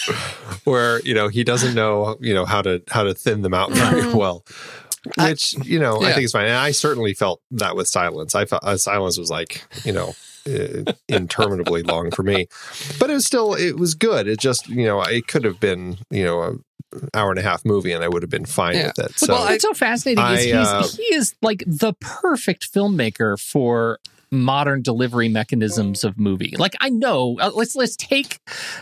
where 0.64 1.00
you 1.02 1.12
know 1.12 1.28
he 1.28 1.44
doesn't 1.44 1.74
know 1.74 2.16
you 2.20 2.32
know 2.32 2.46
how 2.46 2.62
to 2.62 2.82
how 2.88 3.02
to 3.02 3.12
thin 3.12 3.42
them 3.42 3.54
out 3.54 3.70
very 3.72 4.12
well. 4.14 4.44
Which 5.18 5.54
you 5.64 5.78
know 5.78 6.00
I 6.02 6.12
think 6.12 6.24
is 6.24 6.32
fine. 6.32 6.46
And 6.46 6.54
I 6.54 6.70
certainly 6.70 7.12
felt 7.12 7.42
that 7.50 7.76
with 7.76 7.86
Silence. 7.86 8.34
I 8.34 8.46
felt 8.46 8.64
uh, 8.64 8.76
Silence 8.78 9.18
was 9.18 9.30
like 9.30 9.62
you 9.84 9.92
know 9.92 10.14
interminably 11.08 11.82
long 11.82 12.10
for 12.10 12.22
me, 12.22 12.46
but 12.98 13.10
it 13.10 13.14
was 13.14 13.26
still 13.26 13.54
it 13.54 13.76
was 13.76 13.94
good. 13.94 14.26
It 14.28 14.38
just 14.38 14.68
you 14.68 14.86
know 14.86 15.02
it 15.02 15.26
could 15.26 15.44
have 15.44 15.60
been 15.60 15.98
you 16.10 16.24
know 16.24 16.42
a 16.42 16.52
hour 17.14 17.30
and 17.30 17.38
a 17.38 17.42
half 17.42 17.64
movie 17.64 17.92
and 17.92 18.02
I 18.02 18.08
would 18.08 18.22
have 18.22 18.30
been 18.30 18.46
fine 18.46 18.74
Yeah. 18.76 18.86
with 18.88 18.98
it. 19.10 19.18
So 19.18 19.34
well, 19.34 19.44
what's 19.44 19.62
so 19.62 19.74
fascinating 19.74 20.24
is 20.24 20.30
I, 20.30 20.42
he's, 20.42 20.54
uh, 20.54 20.88
he 20.96 21.14
is 21.14 21.34
like 21.42 21.62
the 21.66 21.92
perfect 22.00 22.72
filmmaker 22.72 23.38
for 23.38 23.98
modern 24.30 24.82
delivery 24.82 25.28
mechanisms 25.28 26.04
of 26.04 26.18
movie. 26.18 26.54
Like 26.58 26.74
I 26.80 26.88
know, 26.90 27.36
uh, 27.40 27.50
let's 27.54 27.74
let's 27.76 27.96
take 27.96 28.38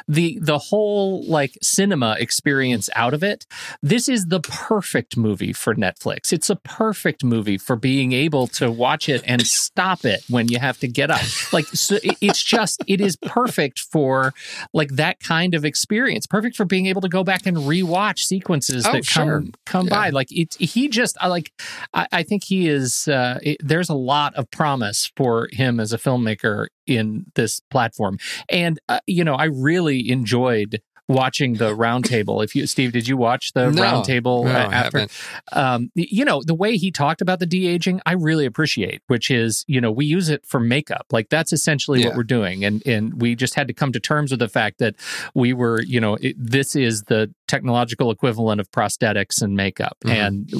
the 0.08 0.38
the 0.40 0.58
whole 0.58 1.24
like 1.26 1.56
cinema 1.62 2.16
experience 2.18 2.88
out 2.94 3.14
of 3.14 3.22
it. 3.22 3.46
This 3.82 4.08
is 4.08 4.26
the 4.26 4.40
perfect 4.40 5.16
movie 5.16 5.52
for 5.52 5.74
Netflix. 5.74 6.32
It's 6.32 6.50
a 6.50 6.56
perfect 6.56 7.24
movie 7.24 7.58
for 7.58 7.76
being 7.76 8.12
able 8.12 8.46
to 8.48 8.70
watch 8.70 9.08
it 9.08 9.22
and 9.26 9.46
stop 9.46 10.04
it 10.04 10.22
when 10.28 10.48
you 10.48 10.58
have 10.58 10.78
to 10.80 10.88
get 10.88 11.10
up. 11.10 11.20
Like 11.52 11.66
so 11.66 11.98
it's 12.02 12.42
just 12.42 12.82
it 12.86 13.00
is 13.00 13.16
perfect 13.16 13.80
for 13.80 14.32
like 14.72 14.90
that 14.92 15.20
kind 15.20 15.54
of 15.54 15.64
experience. 15.64 16.26
Perfect 16.26 16.56
for 16.56 16.64
being 16.64 16.86
able 16.86 17.00
to 17.02 17.08
go 17.08 17.22
back 17.24 17.46
and 17.46 17.56
rewatch 17.56 18.20
sequences 18.20 18.86
Oh, 18.86 18.92
that 18.92 19.04
sure. 19.04 19.24
come 19.40 19.52
come 19.64 19.86
Yeah. 19.86 19.94
by. 19.94 20.10
Like 20.10 20.28
it, 20.30 20.54
he 20.58 20.88
just 20.88 21.16
I 21.20 21.28
like. 21.28 21.52
I, 21.94 22.06
I 22.12 22.22
think 22.22 22.44
he 22.44 22.68
is. 22.68 23.08
Uh, 23.08 23.38
it, 23.42 23.56
there's 23.62 23.88
a 23.88 23.94
lot 23.94 24.34
of 24.34 24.50
promise 24.50 25.10
for 25.16 25.35
him 25.52 25.78
as 25.80 25.92
a 25.92 25.98
filmmaker 25.98 26.66
in 26.86 27.26
this 27.34 27.60
platform, 27.70 28.18
and 28.48 28.78
uh, 28.88 29.00
you 29.06 29.24
know, 29.24 29.34
I 29.34 29.44
really 29.46 30.10
enjoyed 30.10 30.80
watching 31.08 31.54
the 31.54 31.70
roundtable. 31.70 32.42
If 32.42 32.56
you, 32.56 32.66
Steve, 32.66 32.90
did 32.90 33.06
you 33.06 33.16
watch 33.16 33.52
the 33.54 33.70
No, 33.70 33.80
roundtable 33.80 34.44
no, 34.44 34.50
uh, 34.50 34.54
I 34.54 34.74
after? 34.74 35.06
Um, 35.52 35.90
you 35.94 36.24
know, 36.24 36.42
the 36.44 36.54
way 36.54 36.76
he 36.76 36.90
talked 36.90 37.20
about 37.20 37.38
the 37.38 37.46
de 37.46 37.64
aging, 37.68 38.00
I 38.04 38.14
really 38.14 38.44
appreciate. 38.44 39.02
Which 39.06 39.30
is, 39.30 39.64
you 39.68 39.80
know, 39.80 39.92
we 39.92 40.04
use 40.04 40.28
it 40.28 40.44
for 40.44 40.58
makeup. 40.58 41.06
Like 41.12 41.28
that's 41.28 41.52
essentially 41.52 42.04
what 42.04 42.16
we're 42.16 42.24
doing, 42.24 42.64
and 42.64 42.84
and 42.86 43.20
we 43.20 43.36
just 43.36 43.54
had 43.54 43.68
to 43.68 43.72
come 43.72 43.92
to 43.92 44.00
terms 44.00 44.32
with 44.32 44.40
the 44.40 44.48
fact 44.48 44.78
that 44.80 44.96
we 45.32 45.52
were, 45.52 45.80
you 45.82 46.00
know, 46.00 46.14
it, 46.20 46.34
this 46.38 46.74
is 46.74 47.04
the 47.04 47.32
technological 47.46 48.10
equivalent 48.10 48.60
of 48.60 48.68
prosthetics 48.72 49.40
and 49.40 49.54
makeup, 49.54 49.96
Mhm. 50.04 50.10
and 50.10 50.50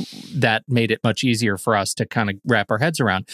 that 0.40 0.62
made 0.68 0.92
it 0.92 1.00
much 1.02 1.24
easier 1.24 1.56
for 1.56 1.74
us 1.74 1.92
to 1.94 2.06
kind 2.06 2.30
of 2.30 2.36
wrap 2.46 2.70
our 2.70 2.78
heads 2.78 3.00
around. 3.00 3.28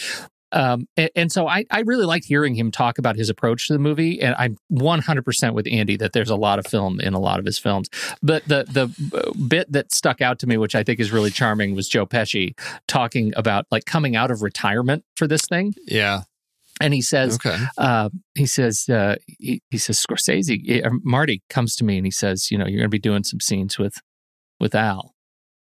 Um, 0.53 0.87
and, 0.95 1.09
and 1.15 1.31
so 1.31 1.47
I, 1.47 1.65
I 1.71 1.79
really 1.81 2.05
liked 2.05 2.25
hearing 2.25 2.53
him 2.55 2.71
talk 2.71 2.97
about 2.99 3.15
his 3.15 3.29
approach 3.29 3.67
to 3.67 3.73
the 3.73 3.79
movie, 3.79 4.21
and 4.21 4.35
I'm 4.37 4.57
100% 4.71 5.53
with 5.53 5.67
Andy 5.69 5.97
that 5.97 6.13
there's 6.13 6.29
a 6.29 6.35
lot 6.35 6.59
of 6.59 6.67
film 6.67 6.99
in 6.99 7.13
a 7.13 7.19
lot 7.19 7.39
of 7.39 7.45
his 7.45 7.57
films. 7.57 7.89
But 8.21 8.45
the 8.47 8.63
the 8.69 9.17
uh, 9.17 9.31
bit 9.47 9.71
that 9.71 9.91
stuck 9.93 10.21
out 10.21 10.39
to 10.39 10.47
me, 10.47 10.57
which 10.57 10.75
I 10.75 10.83
think 10.83 10.99
is 10.99 11.11
really 11.11 11.31
charming, 11.31 11.75
was 11.75 11.89
Joe 11.89 12.05
Pesci 12.05 12.57
talking 12.87 13.33
about 13.35 13.65
like 13.71 13.85
coming 13.85 14.15
out 14.15 14.29
of 14.31 14.41
retirement 14.43 15.03
for 15.15 15.27
this 15.27 15.41
thing, 15.49 15.73
Yeah. 15.87 16.21
and 16.79 16.93
he 16.93 17.01
says, 17.01 17.35
Okay. 17.35 17.57
uh, 17.77 18.09
he 18.35 18.45
says, 18.45 18.87
uh, 18.89 19.15
he, 19.25 19.61
he 19.71 19.77
says, 19.77 19.99
Scorsese, 19.99 20.85
uh, 20.85 20.89
Marty 21.03 21.41
comes 21.49 21.75
to 21.77 21.83
me 21.83 21.97
and 21.97 22.05
he 22.05 22.11
says, 22.11 22.51
you 22.51 22.57
know, 22.57 22.65
you're 22.65 22.77
going 22.79 22.89
to 22.89 22.89
be 22.89 22.99
doing 22.99 23.23
some 23.23 23.39
scenes 23.39 23.77
with, 23.79 23.95
with 24.59 24.75
Al. 24.75 25.13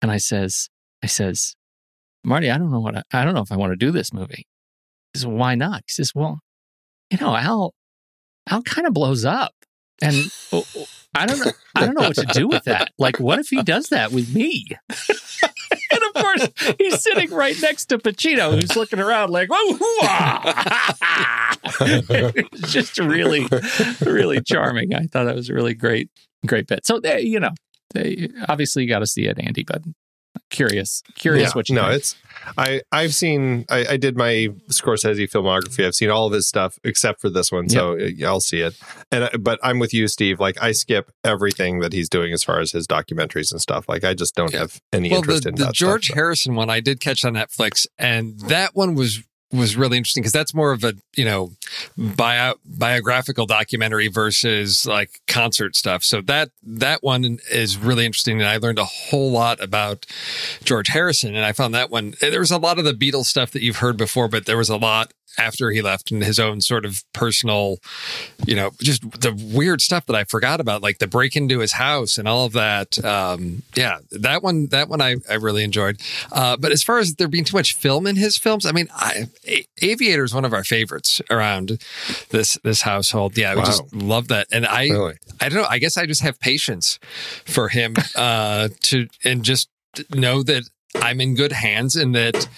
And 0.03 0.11
I 0.13 0.19
says, 0.19 0.69
I 1.03 1.07
says, 1.07 1.55
Marty, 2.25 2.51
I 2.51 2.59
don't 2.59 2.71
know 2.71 2.81
what, 2.81 2.97
I, 2.97 3.03
I 3.13 3.25
don't 3.25 3.35
know 3.35 3.43
if 3.43 3.51
I 3.53 3.57
want 3.57 3.73
to 3.73 3.77
do 3.77 3.91
this 3.91 4.13
movie. 4.13 4.47
He 5.13 5.21
says, 5.21 5.27
why 5.27 5.55
not? 5.55 5.83
He 5.87 5.93
says, 5.93 6.13
well, 6.15 6.41
you 7.11 7.19
know, 7.19 7.35
Al, 7.35 7.75
Al 8.49 8.63
kind 8.63 8.87
of 8.87 8.95
blows 8.95 9.25
up 9.25 9.53
and 10.03 10.31
I 11.15 11.27
don't 11.27 11.39
know, 11.39 11.53
I 11.75 11.87
don't 11.87 11.95
know 11.95 12.07
what 12.07 12.17
to 12.17 12.27
do 12.27 12.49
with 12.49 12.65
that. 12.65 12.93
Like, 12.99 13.19
what 13.19 13.39
if 13.39 13.49
he 13.49 13.63
does 13.63 13.89
that 13.89 14.13
with 14.13 14.35
me? 14.35 14.67
and 15.91 16.03
of 16.03 16.23
course, 16.23 16.49
he's 16.79 17.03
sitting 17.03 17.31
right 17.31 17.57
next 17.61 17.87
to 17.87 17.99
Pacino, 17.99 18.53
who's 18.53 18.77
looking 18.77 19.01
around 19.01 19.31
like, 19.31 19.49
"Whoa, 19.51 19.79
it's 22.37 22.73
just 22.73 22.99
really, 22.99 23.47
really 24.01 24.41
charming. 24.43 24.95
I 24.95 25.07
thought 25.07 25.25
that 25.25 25.35
was 25.35 25.49
a 25.49 25.55
really 25.55 25.75
great, 25.75 26.11
great 26.47 26.67
bit. 26.67 26.87
So 26.87 27.01
you 27.19 27.41
know, 27.41 27.51
they, 27.95 28.29
obviously 28.49 28.85
you 28.85 28.89
got 28.89 29.01
to 29.01 29.07
see 29.07 29.27
it, 29.27 29.39
Andy. 29.39 29.65
But 29.65 29.83
curious, 30.51 31.03
curious 31.15 31.51
Yeah, 31.51 31.55
what 31.55 31.69
you 31.69 31.75
no, 31.77 31.83
think. 31.89 31.97
it's 31.97 32.17
I 32.57 32.81
I've 32.93 33.15
seen 33.15 33.65
I, 33.69 33.87
I 33.91 33.97
did 33.97 34.17
my 34.17 34.49
Scorsese 34.71 35.31
filmography. 35.31 35.85
I've 35.87 35.95
seen 35.95 36.11
all 36.11 36.27
of 36.27 36.33
his 36.33 36.49
stuff 36.49 36.79
except 36.85 37.21
for 37.21 37.29
this 37.31 37.51
one, 37.53 37.69
so 37.69 37.99
uh, 37.99 38.09
I'll 38.27 38.41
see 38.41 38.61
it. 38.61 38.79
And 39.13 39.29
but 39.41 39.59
I'm 39.63 39.79
with 39.79 39.93
you, 39.93 40.09
Steve. 40.09 40.41
Like 40.41 40.61
I 40.63 40.73
skip 40.73 41.11
everything 41.25 41.81
that 41.81 41.93
he's 41.93 42.09
doing 42.09 42.33
as 42.33 42.43
far 42.45 42.61
as 42.61 42.73
his 42.73 42.87
documentaries 42.87 43.51
and 43.53 43.61
stuff. 43.61 43.89
Like 43.89 44.05
I 44.05 44.15
just 44.15 44.35
don't 44.35 44.53
Yeah. 44.53 44.61
have 44.61 44.81
any 44.93 45.11
well, 45.11 45.19
interest 45.19 45.43
the, 45.45 45.49
in 45.51 45.55
the 45.57 45.65
that 45.67 45.75
George 45.75 46.07
stuff. 46.07 46.15
Harrison 46.17 46.55
one 46.55 46.71
I 46.71 46.81
did 46.81 47.01
catch 47.01 47.25
on 47.25 47.35
Netflix, 47.35 47.87
and 47.99 48.39
that 48.41 48.75
one 48.75 48.95
was 48.95 49.23
was 49.53 49.77
really 49.77 49.97
interesting 49.97 50.23
because 50.23 50.33
that's 50.33 50.55
more 50.55 50.73
of 50.73 50.85
a 50.85 50.95
you 51.17 51.25
know 51.25 51.53
bio, 51.97 52.55
biographical 52.65 53.47
documentary 53.47 54.09
versus 54.09 54.87
like 54.87 55.21
concert 55.27 55.75
stuff. 55.75 56.05
So 56.05 56.21
that 56.23 56.51
that 56.63 57.03
one 57.03 57.39
is 57.51 57.79
really 57.79 58.05
interesting, 58.05 58.41
and 58.41 58.49
I 58.49 58.59
learned 58.59 58.79
a 58.79 58.85
whole 58.85 59.31
lot 59.31 59.63
about 59.63 60.07
George 60.65 60.89
Harrison, 60.89 61.35
and 61.35 61.45
I 61.45 61.53
found 61.53 61.75
that 61.75 61.91
one 61.91 62.15
eh, 62.21 62.31
there 62.31 62.41
was 62.41 62.51
a 62.51 62.59
lot 62.59 62.79
of 62.79 62.85
the 62.85 62.93
Beatles 62.93 63.27
stuff 63.27 63.51
that 63.53 63.63
you've 63.63 63.79
heard 63.79 63.97
before, 63.97 64.29
but 64.29 64.47
there 64.47 64.59
was 64.59 64.69
a 64.69 64.77
lot 64.77 65.13
after 65.39 65.71
he 65.71 65.81
left 65.83 66.11
and 66.11 66.23
his 66.23 66.39
own 66.39 66.61
sort 66.61 66.85
of 66.85 67.03
personal 67.13 67.79
you 68.47 68.55
know, 68.57 68.71
just 68.81 69.03
the 69.21 69.33
weird 69.55 69.81
stuff 69.81 70.07
that 70.07 70.17
I 70.17 70.25
forgot 70.25 70.61
about, 70.61 70.83
like 70.83 70.99
the 70.99 71.07
break 71.07 71.37
into 71.37 71.59
his 71.61 71.73
house 71.73 72.19
and 72.19 72.27
all 72.29 72.45
of 72.47 72.53
that. 72.53 73.03
Um, 73.05 73.63
yeah, 73.75 73.99
that 74.11 74.43
one, 74.43 74.67
that 74.69 74.89
one 74.89 75.01
I, 75.01 75.17
I 75.29 75.35
really 75.35 75.65
enjoyed. 75.65 76.01
Uh, 76.33 76.57
but 76.57 76.73
as 76.73 76.83
far 76.83 76.99
as 76.99 77.15
there 77.15 77.29
being 77.29 77.45
too 77.45 77.57
much 77.57 77.75
film 77.75 78.07
in 78.07 78.17
his 78.17 78.37
films, 78.37 78.65
I 78.67 78.73
mean, 78.73 78.89
I, 78.95 79.27
A- 79.47 79.67
Aviator 79.83 80.25
is 80.25 80.35
one 80.35 80.45
of 80.45 80.53
our 80.53 80.65
favorites 80.65 81.21
around 81.31 81.79
this 82.31 82.59
this 82.65 82.83
household. 82.83 83.37
Yeah, 83.37 83.55
Wow. 83.55 83.65
just 83.65 83.95
love 83.95 84.29
that, 84.29 84.47
and 84.53 84.67
I, 84.67 84.89
Really? 84.89 85.15
I 85.41 85.49
don't 85.49 85.63
know. 85.63 85.69
I 85.69 85.79
guess 85.79 85.97
I 85.97 86.07
just 86.07 86.23
have 86.23 86.39
patience 86.41 86.99
for 87.45 87.69
him 87.69 87.95
uh, 88.17 88.69
to 88.83 89.09
and 89.25 89.45
just 89.45 89.69
know 90.15 90.43
that 90.45 90.63
I'm 90.95 91.21
in 91.21 91.35
good 91.35 91.53
hands 91.53 91.97
and 91.97 92.15
that 92.15 92.49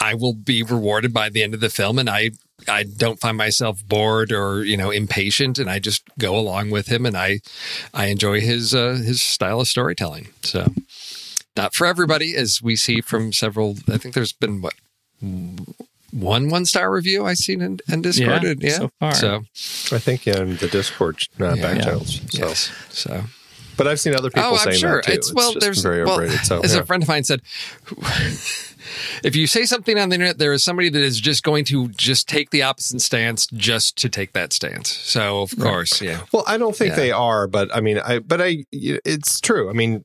I 0.00 0.14
will 0.14 0.34
be 0.34 0.62
rewarded 0.62 1.12
by 1.12 1.28
the 1.28 1.42
end 1.42 1.54
of 1.54 1.60
the 1.60 1.70
film, 1.70 1.98
and 1.98 2.08
I 2.08 2.30
I 2.66 2.82
don't 2.84 3.20
find 3.20 3.36
myself 3.36 3.82
bored 3.86 4.32
or 4.32 4.64
you 4.64 4.76
know 4.76 4.90
impatient, 4.90 5.58
and 5.58 5.68
I 5.70 5.78
just 5.78 6.02
go 6.18 6.36
along 6.38 6.70
with 6.70 6.88
him, 6.88 7.06
and 7.06 7.16
I 7.16 7.40
I 7.94 8.06
enjoy 8.06 8.40
his 8.40 8.74
uh, 8.74 8.94
his 8.94 9.20
style 9.22 9.60
of 9.60 9.68
storytelling. 9.68 10.28
So 10.42 10.72
not 11.56 11.74
for 11.74 11.86
everybody, 11.86 12.36
as 12.36 12.60
we 12.62 12.76
see 12.76 13.00
from 13.00 13.32
several. 13.32 13.76
I 13.88 13.98
think 13.98 14.14
there's 14.14 14.32
been 14.32 14.62
what 14.62 14.74
one 16.12 16.48
one 16.48 16.64
star 16.64 16.90
review 16.90 17.26
I've 17.26 17.36
seen 17.38 17.60
in, 17.60 17.78
in 17.88 18.02
Discord. 18.02 18.62
Yeah, 18.62 18.70
so 18.70 18.90
far. 19.00 19.14
so 19.14 19.44
I 19.96 19.98
think 19.98 20.26
in 20.26 20.56
the 20.56 20.68
Discord 20.68 21.22
uh, 21.40 21.54
Yeah. 21.54 21.62
back 21.62 21.76
Yeah. 21.76 21.84
channels. 21.84 22.20
So, 22.30 22.46
yes, 22.46 22.72
so 22.90 23.24
but 23.76 23.86
I've 23.86 24.00
seen 24.00 24.14
other 24.14 24.30
people 24.30 24.50
oh, 24.50 24.56
I'm 24.56 24.58
saying 24.58 24.78
sure 24.78 24.96
that 24.96 25.06
too. 25.06 25.12
it's 25.12 25.32
well. 25.32 25.52
just 25.52 25.64
there's 25.64 25.82
very 25.82 26.04
well, 26.04 26.14
overrated. 26.14 26.40
So 26.46 26.60
as 26.60 26.74
yeah. 26.74 26.80
a 26.80 26.84
friend 26.84 27.02
of 27.02 27.08
mine 27.08 27.24
said, 27.24 27.42
if 29.22 29.36
you 29.36 29.46
say 29.46 29.64
something 29.64 29.98
on 29.98 30.08
the 30.08 30.14
internet, 30.14 30.38
there 30.38 30.52
is 30.52 30.64
somebody 30.64 30.88
that 30.88 31.02
is 31.02 31.20
just 31.20 31.42
going 31.42 31.64
to 31.66 31.88
just 31.88 32.28
take 32.28 32.50
the 32.50 32.62
opposite 32.62 33.00
stance 33.00 33.46
just 33.48 33.96
to 33.98 34.08
take 34.08 34.32
that 34.32 34.52
stance. 34.52 34.90
So 34.90 35.42
of 35.42 35.56
course, 35.58 36.00
yeah, 36.00 36.20
Well, 36.32 36.44
I 36.46 36.56
don't 36.58 36.76
think 36.76 36.90
Yeah. 36.90 36.96
they 36.96 37.10
are, 37.12 37.46
but 37.46 37.74
I 37.74 37.80
mean, 37.80 37.98
I 37.98 38.18
but 38.20 38.40
I 38.40 38.64
it's 38.72 39.40
true. 39.40 39.68
I 39.70 39.72
mean, 39.72 40.04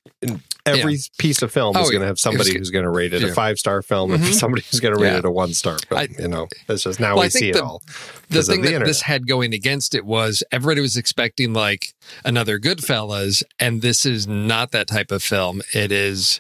every 0.66 0.98
piece 1.18 1.42
of 1.42 1.52
film 1.52 1.76
Oh, 1.76 1.82
is 1.84 1.90
going 1.92 2.02
to 2.02 2.08
have 2.08 2.18
somebody 2.20 2.52
It's- 2.52 2.60
who's 2.60 2.70
going 2.72 2.86
to 2.86 2.90
rate 2.90 3.14
it 3.14 3.22
yeah. 3.22 3.28
a 3.30 3.34
five 3.34 3.60
star 3.60 3.82
film 3.82 4.14
and 4.14 4.24
Mhm. 4.24 4.34
somebody 4.34 4.64
who's 4.72 4.80
going 4.80 4.96
to 4.96 5.02
rate 5.02 5.12
Yeah. 5.12 5.18
it 5.20 5.26
a 5.26 5.32
one 5.32 5.54
star 5.54 5.78
film. 5.80 6.00
I- 6.00 6.08
you 6.22 6.28
know, 6.30 6.48
it's 6.70 6.84
just 6.84 7.00
now 7.00 7.16
Well, 7.16 7.26
we 7.26 7.30
see 7.30 7.50
it 7.50 7.58
all. 7.58 7.82
the 8.30 8.42
thing 8.44 8.62
the 8.62 8.68
that 8.68 8.74
internet. 8.76 8.88
this 8.88 9.02
had 9.02 9.28
going 9.28 9.54
against 9.54 9.94
it 9.94 10.06
was 10.06 10.42
everybody 10.52 10.80
was 10.82 10.96
expecting 10.96 11.52
like 11.54 11.94
another 12.24 12.60
Goodfellas, 12.60 13.44
and 13.60 13.82
this 13.82 14.06
is 14.06 14.26
not 14.28 14.72
that 14.72 14.88
type 14.88 15.12
of 15.12 15.22
film. 15.22 15.62
It 15.74 15.92
is. 15.92 16.40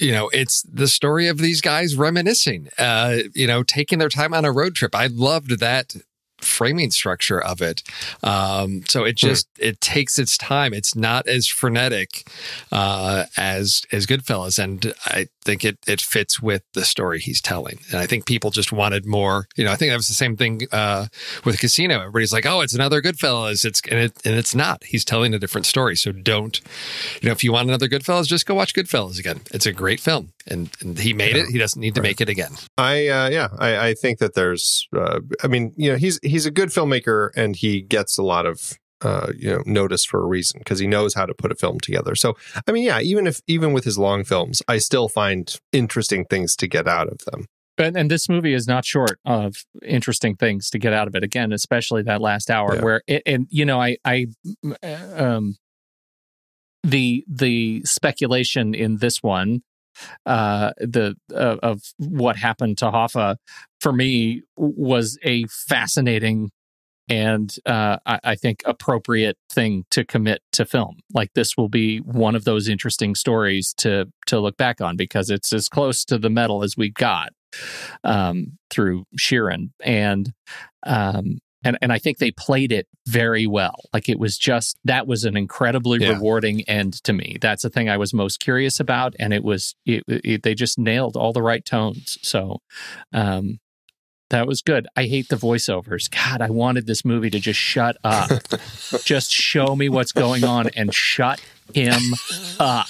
You 0.00 0.12
know, 0.12 0.30
it's 0.32 0.62
the 0.62 0.88
story 0.88 1.28
of 1.28 1.38
these 1.38 1.60
guys 1.60 1.94
reminiscing, 1.96 2.68
uh, 2.78 3.18
you 3.34 3.46
know, 3.46 3.62
taking 3.62 3.98
their 3.98 4.08
time 4.08 4.34
on 4.34 4.44
a 4.44 4.52
road 4.52 4.74
trip. 4.74 4.94
I 4.94 5.06
loved 5.06 5.60
that 5.60 5.94
framing 6.40 6.90
structure 6.90 7.40
of 7.40 7.62
it. 7.62 7.82
Um, 8.22 8.82
so 8.88 9.04
it 9.04 9.16
just 9.16 9.48
it 9.58 9.80
takes 9.80 10.18
its 10.18 10.36
time. 10.36 10.74
It's 10.74 10.94
not 10.94 11.26
as 11.26 11.46
frenetic 11.46 12.26
uh, 12.70 13.24
as 13.36 13.82
as 13.92 14.06
Goodfellas, 14.06 14.62
and 14.62 14.92
I 15.06 15.28
think 15.44 15.64
it 15.64 15.78
it 15.86 16.00
fits 16.00 16.40
with 16.40 16.62
the 16.74 16.84
story 16.84 17.20
he's 17.20 17.40
telling. 17.40 17.78
And 17.90 17.98
I 17.98 18.06
think 18.06 18.26
people 18.26 18.50
just 18.50 18.72
wanted 18.72 19.06
more. 19.06 19.46
You 19.56 19.64
know, 19.64 19.72
I 19.72 19.76
think 19.76 19.90
that 19.90 19.96
was 19.96 20.08
the 20.08 20.14
same 20.14 20.36
thing 20.36 20.62
uh, 20.72 21.06
with 21.44 21.58
Casino. 21.58 22.00
Everybody's 22.00 22.32
like, 22.32 22.46
"Oh, 22.46 22.60
it's 22.60 22.74
another 22.74 23.02
Goodfellas." 23.02 23.64
It's 23.64 23.80
and 23.90 23.98
it 23.98 24.12
and 24.24 24.34
it's 24.34 24.54
not. 24.54 24.84
He's 24.84 25.04
telling 25.04 25.34
a 25.34 25.38
different 25.38 25.66
story. 25.66 25.96
So 25.96 26.12
don't, 26.12 26.60
you 27.20 27.28
know, 27.28 27.32
if 27.32 27.44
you 27.44 27.52
want 27.52 27.68
another 27.68 27.88
Goodfellas, 27.88 28.26
just 28.26 28.46
go 28.46 28.54
watch 28.54 28.74
Goodfellas 28.74 29.18
again. 29.18 29.40
It's 29.52 29.66
a 29.66 29.72
great 29.72 30.00
film, 30.00 30.32
and, 30.46 30.70
and 30.80 30.98
he 30.98 31.12
made 31.12 31.36
it. 31.36 31.46
He 31.46 31.58
doesn't 31.58 31.80
need 31.80 31.94
to 31.94 32.02
make 32.02 32.20
it 32.20 32.28
again. 32.28 32.52
I 32.76 33.08
uh, 33.08 33.28
yeah, 33.28 33.48
I, 33.58 33.88
I 33.88 33.94
think 33.94 34.18
that 34.18 34.34
there's. 34.34 34.88
Uh, 34.96 35.20
I 35.42 35.48
mean, 35.48 35.72
you 35.76 35.90
know, 35.90 35.96
he's 35.96 36.18
he's 36.22 36.46
a 36.46 36.50
good 36.50 36.70
filmmaker 36.70 37.30
and 37.36 37.56
he 37.56 37.80
gets 37.80 38.18
a 38.18 38.22
lot 38.22 38.46
of. 38.46 38.78
Uh, 39.02 39.32
you 39.36 39.50
know, 39.50 39.62
notice 39.66 40.04
for 40.04 40.22
a 40.22 40.26
reason 40.26 40.58
because 40.60 40.78
he 40.78 40.86
knows 40.86 41.14
how 41.14 41.26
to 41.26 41.34
put 41.34 41.50
a 41.50 41.54
film 41.56 41.80
together. 41.80 42.14
So, 42.14 42.36
I 42.68 42.72
mean, 42.72 42.84
yeah, 42.84 43.00
even 43.00 43.26
if 43.26 43.40
even 43.46 43.72
with 43.72 43.84
his 43.84 43.98
long 43.98 44.22
films, 44.24 44.62
I 44.68 44.78
still 44.78 45.08
find 45.08 45.54
interesting 45.72 46.24
things 46.24 46.54
to 46.56 46.68
get 46.68 46.86
out 46.86 47.08
of 47.08 47.18
them. 47.30 47.46
And, 47.78 47.96
and 47.96 48.10
this 48.10 48.28
movie 48.28 48.52
is 48.54 48.68
not 48.68 48.84
short 48.84 49.18
of 49.24 49.56
interesting 49.84 50.36
things 50.36 50.70
to 50.70 50.78
get 50.78 50.92
out 50.92 51.08
of 51.08 51.14
it. 51.16 51.24
Again, 51.24 51.52
especially 51.52 52.02
that 52.02 52.20
last 52.20 52.50
hour, 52.50 52.76
Yeah. 52.76 52.82
where 52.82 53.02
it, 53.08 53.22
and 53.26 53.46
you 53.50 53.64
know, 53.64 53.80
I, 53.80 53.96
I, 54.04 54.26
um, 55.16 55.56
the 56.84 57.24
the 57.28 57.82
speculation 57.84 58.74
in 58.74 58.98
this 58.98 59.22
one, 59.22 59.62
uh, 60.26 60.72
the 60.78 61.16
uh, 61.34 61.56
of 61.62 61.80
what 61.98 62.36
happened 62.36 62.78
to 62.78 62.86
Hoffa, 62.86 63.36
for 63.80 63.92
me 63.92 64.42
was 64.56 65.18
a 65.24 65.44
fascinating 65.48 66.50
and 67.08 67.54
uh, 67.66 67.98
I, 68.06 68.20
I 68.24 68.34
think 68.34 68.62
appropriate 68.64 69.36
thing 69.50 69.84
to 69.90 70.04
commit 70.04 70.40
to 70.52 70.64
film. 70.64 70.98
Like 71.12 71.30
this 71.34 71.56
will 71.56 71.68
be 71.68 71.98
one 71.98 72.34
of 72.34 72.44
those 72.44 72.68
interesting 72.68 73.14
stories 73.14 73.74
to 73.78 74.06
to 74.26 74.40
look 74.40 74.56
back 74.56 74.80
on 74.80 74.96
because 74.96 75.30
it's 75.30 75.52
as 75.52 75.68
close 75.68 76.04
to 76.06 76.18
the 76.18 76.30
metal 76.30 76.62
as 76.62 76.76
we 76.76 76.90
got 76.90 77.30
um, 78.04 78.58
through 78.70 79.04
Sheeran, 79.18 79.70
and 79.84 80.32
um, 80.84 81.38
and 81.64 81.76
and 81.82 81.92
I 81.92 81.98
think 81.98 82.18
they 82.18 82.30
played 82.30 82.72
it 82.72 82.86
very 83.06 83.46
well. 83.46 83.76
Like 83.92 84.08
it 84.08 84.18
was 84.18 84.38
just 84.38 84.78
that 84.84 85.06
was 85.06 85.24
an 85.24 85.36
incredibly 85.36 85.98
Yeah. 86.00 86.12
rewarding 86.12 86.62
end 86.62 87.02
to 87.04 87.12
me. 87.12 87.36
That's 87.40 87.62
the 87.62 87.70
thing 87.70 87.88
I 87.88 87.96
was 87.96 88.14
most 88.14 88.40
curious 88.40 88.80
about, 88.80 89.14
and 89.18 89.32
it 89.32 89.44
was 89.44 89.74
it, 89.84 90.02
it, 90.08 90.42
they 90.42 90.54
just 90.54 90.78
nailed 90.78 91.16
all 91.16 91.32
the 91.32 91.42
right 91.42 91.64
tones. 91.64 92.18
So. 92.22 92.60
Um, 93.12 93.58
That 94.32 94.46
was 94.46 94.62
good. 94.62 94.86
I 94.96 95.04
hate 95.04 95.28
the 95.28 95.36
voiceovers. 95.36 96.10
God, 96.10 96.40
I 96.40 96.48
wanted 96.50 96.86
this 96.86 97.04
movie 97.04 97.28
to 97.30 97.38
just 97.38 97.60
shut 97.60 97.96
up. 98.02 98.30
just 99.04 99.30
show 99.30 99.76
me 99.76 99.88
what's 99.88 100.10
going 100.12 100.42
on 100.42 100.68
and 100.74 100.92
shut 100.94 101.40
him 101.74 102.00
up. 102.58 102.86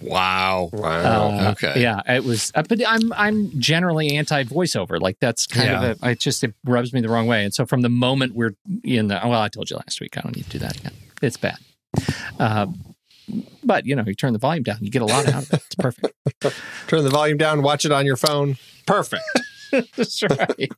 Wow. 0.00 0.68
Wow. 0.72 1.30
Uh, 1.38 1.50
okay. 1.52 1.80
Yeah, 1.80 2.02
it 2.06 2.22
was. 2.22 2.52
Uh, 2.54 2.62
but 2.68 2.80
I'm 2.86 3.12
I'm 3.14 3.58
generally 3.58 4.14
anti 4.16 4.44
voiceover. 4.44 5.00
Like 5.00 5.18
that's 5.20 5.46
kind 5.46 5.68
Yeah. 5.70 5.82
of 5.84 6.02
a. 6.02 6.10
It 6.10 6.20
just 6.20 6.44
it 6.44 6.54
rubs 6.64 6.92
me 6.92 7.00
the 7.00 7.08
wrong 7.08 7.26
way. 7.26 7.44
And 7.44 7.52
so 7.52 7.66
from 7.66 7.80
the 7.80 7.88
moment 7.88 8.34
we're 8.34 8.52
in 8.84 9.08
the. 9.08 9.20
Well, 9.24 9.40
I 9.40 9.48
told 9.48 9.70
you 9.70 9.76
last 9.76 10.00
week. 10.00 10.16
I 10.16 10.20
don't 10.20 10.36
need 10.36 10.44
to 10.44 10.50
do 10.50 10.58
that 10.60 10.76
again. 10.78 10.92
It's 11.22 11.36
bad. 11.38 11.56
Uh, 12.38 12.66
but 13.64 13.86
you 13.86 13.96
know, 13.96 14.04
you 14.06 14.14
turn 14.14 14.32
the 14.34 14.38
volume 14.38 14.62
down, 14.62 14.78
you 14.80 14.90
get 14.90 15.02
a 15.02 15.06
lot 15.06 15.26
out 15.26 15.42
of 15.44 15.52
it. 15.52 15.62
It's 15.66 15.74
perfect. 15.74 16.14
Turn 16.86 17.04
the 17.04 17.10
volume 17.10 17.36
down, 17.38 17.62
watch 17.62 17.84
it 17.84 17.92
on 17.92 18.06
your 18.06 18.16
phone. 18.16 18.56
Perfect. 18.86 19.22
That's 19.96 20.22
right. 20.22 20.70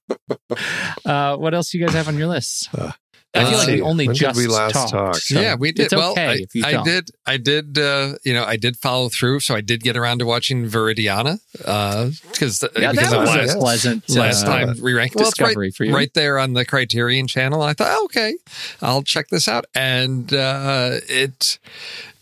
Uh, 1.05 1.37
what 1.37 1.55
else 1.55 1.71
do 1.71 1.79
you 1.79 1.87
guys 1.87 1.95
have 1.95 2.09
on 2.09 2.17
your 2.17 2.29
list? 2.29 2.69
Uh, 2.75 2.93
I 3.33 3.45
feel 3.45 3.59
like 3.59 3.67
see. 3.67 3.75
we 3.77 3.83
only 3.83 4.07
When 4.09 4.15
did 4.15 4.21
just 4.21 4.37
we 4.39 4.49
last 4.49 4.73
talked, 4.73 4.91
talk? 4.91 5.15
so 5.17 5.41
yeah, 5.41 5.55
we 5.55 5.71
did. 5.71 5.85
It's 5.85 5.95
well, 5.95 6.13
okay 6.13 6.27
I, 6.27 6.33
if 6.41 6.53
you 6.53 6.65
I 6.65 6.83
did. 6.83 7.11
I 7.27 7.37
did. 7.37 7.79
Uh, 7.79 8.15
you 8.25 8.35
know, 8.35 8.45
I 8.45 8.57
did 8.57 8.77
follow 8.77 9.09
through. 9.09 9.39
So 9.41 9.55
I 9.55 9.61
did 9.61 9.83
get 9.83 9.97
around 9.97 10.19
to 10.19 10.27
watching 10.27 10.67
Viridiana 10.67 11.39
because 11.53 12.65
Yeah, 12.77 12.91
because 12.91 13.11
that 13.11 13.21
was 13.21 13.29
last, 13.29 13.55
a 13.55 13.59
pleasant 13.59 14.11
last 14.11 14.45
uh, 14.45 14.49
time 14.49 14.75
re-ranked. 14.81 15.15
Well, 15.15 15.29
it's 15.29 15.41
right, 15.41 15.47
discovery 15.47 15.71
for 15.71 15.85
you. 15.85 15.95
right 15.95 16.13
there 16.15 16.41
on 16.41 16.55
the 16.55 16.65
Criterion 16.65 17.29
channel. 17.29 17.63
I 17.63 17.73
thought, 17.73 17.97
oh, 17.97 18.05
okay, 18.07 18.35
I'll 18.83 19.05
check 19.05 19.29
this 19.29 19.47
out, 19.47 19.67
and 19.77 20.33
uh, 20.35 20.99
it. 21.09 21.61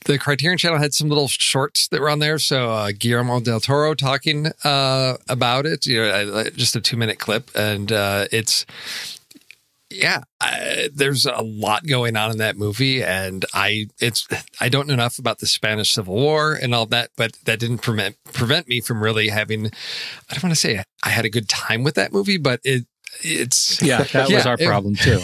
The 0.09 0.19
Criterion 0.19 0.57
channel 0.57 0.79
had 0.79 0.95
some 0.95 1.11
little 1.11 1.29
shorts 1.29 1.87
that 1.89 2.01
were 2.01 2.09
on 2.09 2.19
there. 2.19 2.39
So 2.39 2.71
uh, 2.71 2.93
Guillermo 2.99 3.41
del 3.41 3.61
Toro 3.61 3.93
talking 3.95 4.47
uh, 4.65 5.19
about 5.29 5.67
it, 5.67 5.87
you 5.87 6.01
know, 6.01 6.09
uh, 6.09 6.45
just 6.51 6.75
a 6.75 6.81
two 6.81 6.97
minute 6.97 7.19
clip, 7.19 7.51
and 7.55 7.93
uh, 7.93 8.25
it's 8.33 8.65
yeah, 9.91 10.23
I, 10.41 10.89
there's 10.95 11.27
a 11.27 11.43
lot 11.43 11.87
going 11.87 12.17
on 12.17 12.31
in 12.31 12.39
that 12.39 12.57
movie, 12.57 13.03
and 13.05 13.45
I 13.53 13.89
it's 14.01 14.27
I 14.59 14.71
don't 14.71 14.87
know 14.89 14.95
enough 14.95 15.19
about 15.19 15.41
the 15.41 15.47
Spanish 15.47 15.93
Civil 15.93 16.15
War 16.15 16.55
and 16.55 16.75
all 16.75 16.87
that, 16.87 17.11
but 17.17 17.33
that 17.45 17.59
didn't 17.61 17.79
prevent 17.79 18.17
prevent 18.33 18.67
me 18.67 18.81
from 18.81 19.03
really 19.03 19.29
having. 19.29 19.67
I 19.67 20.35
don't 20.35 20.43
want 20.43 20.55
to 20.55 20.61
say 20.61 20.83
I 21.03 21.09
had 21.11 21.27
a 21.27 21.31
good 21.31 21.51
time 21.51 21.85
with 21.85 21.97
that 21.97 22.15
movie, 22.15 22.39
but 22.39 22.61
it 22.65 22.87
it's 23.23 23.83
Yeah, 23.83 24.05
that 24.05 24.31
was 24.31 24.47
our 24.47 24.57
it- 24.59 24.67
problem 24.67 24.95
too. 24.95 25.21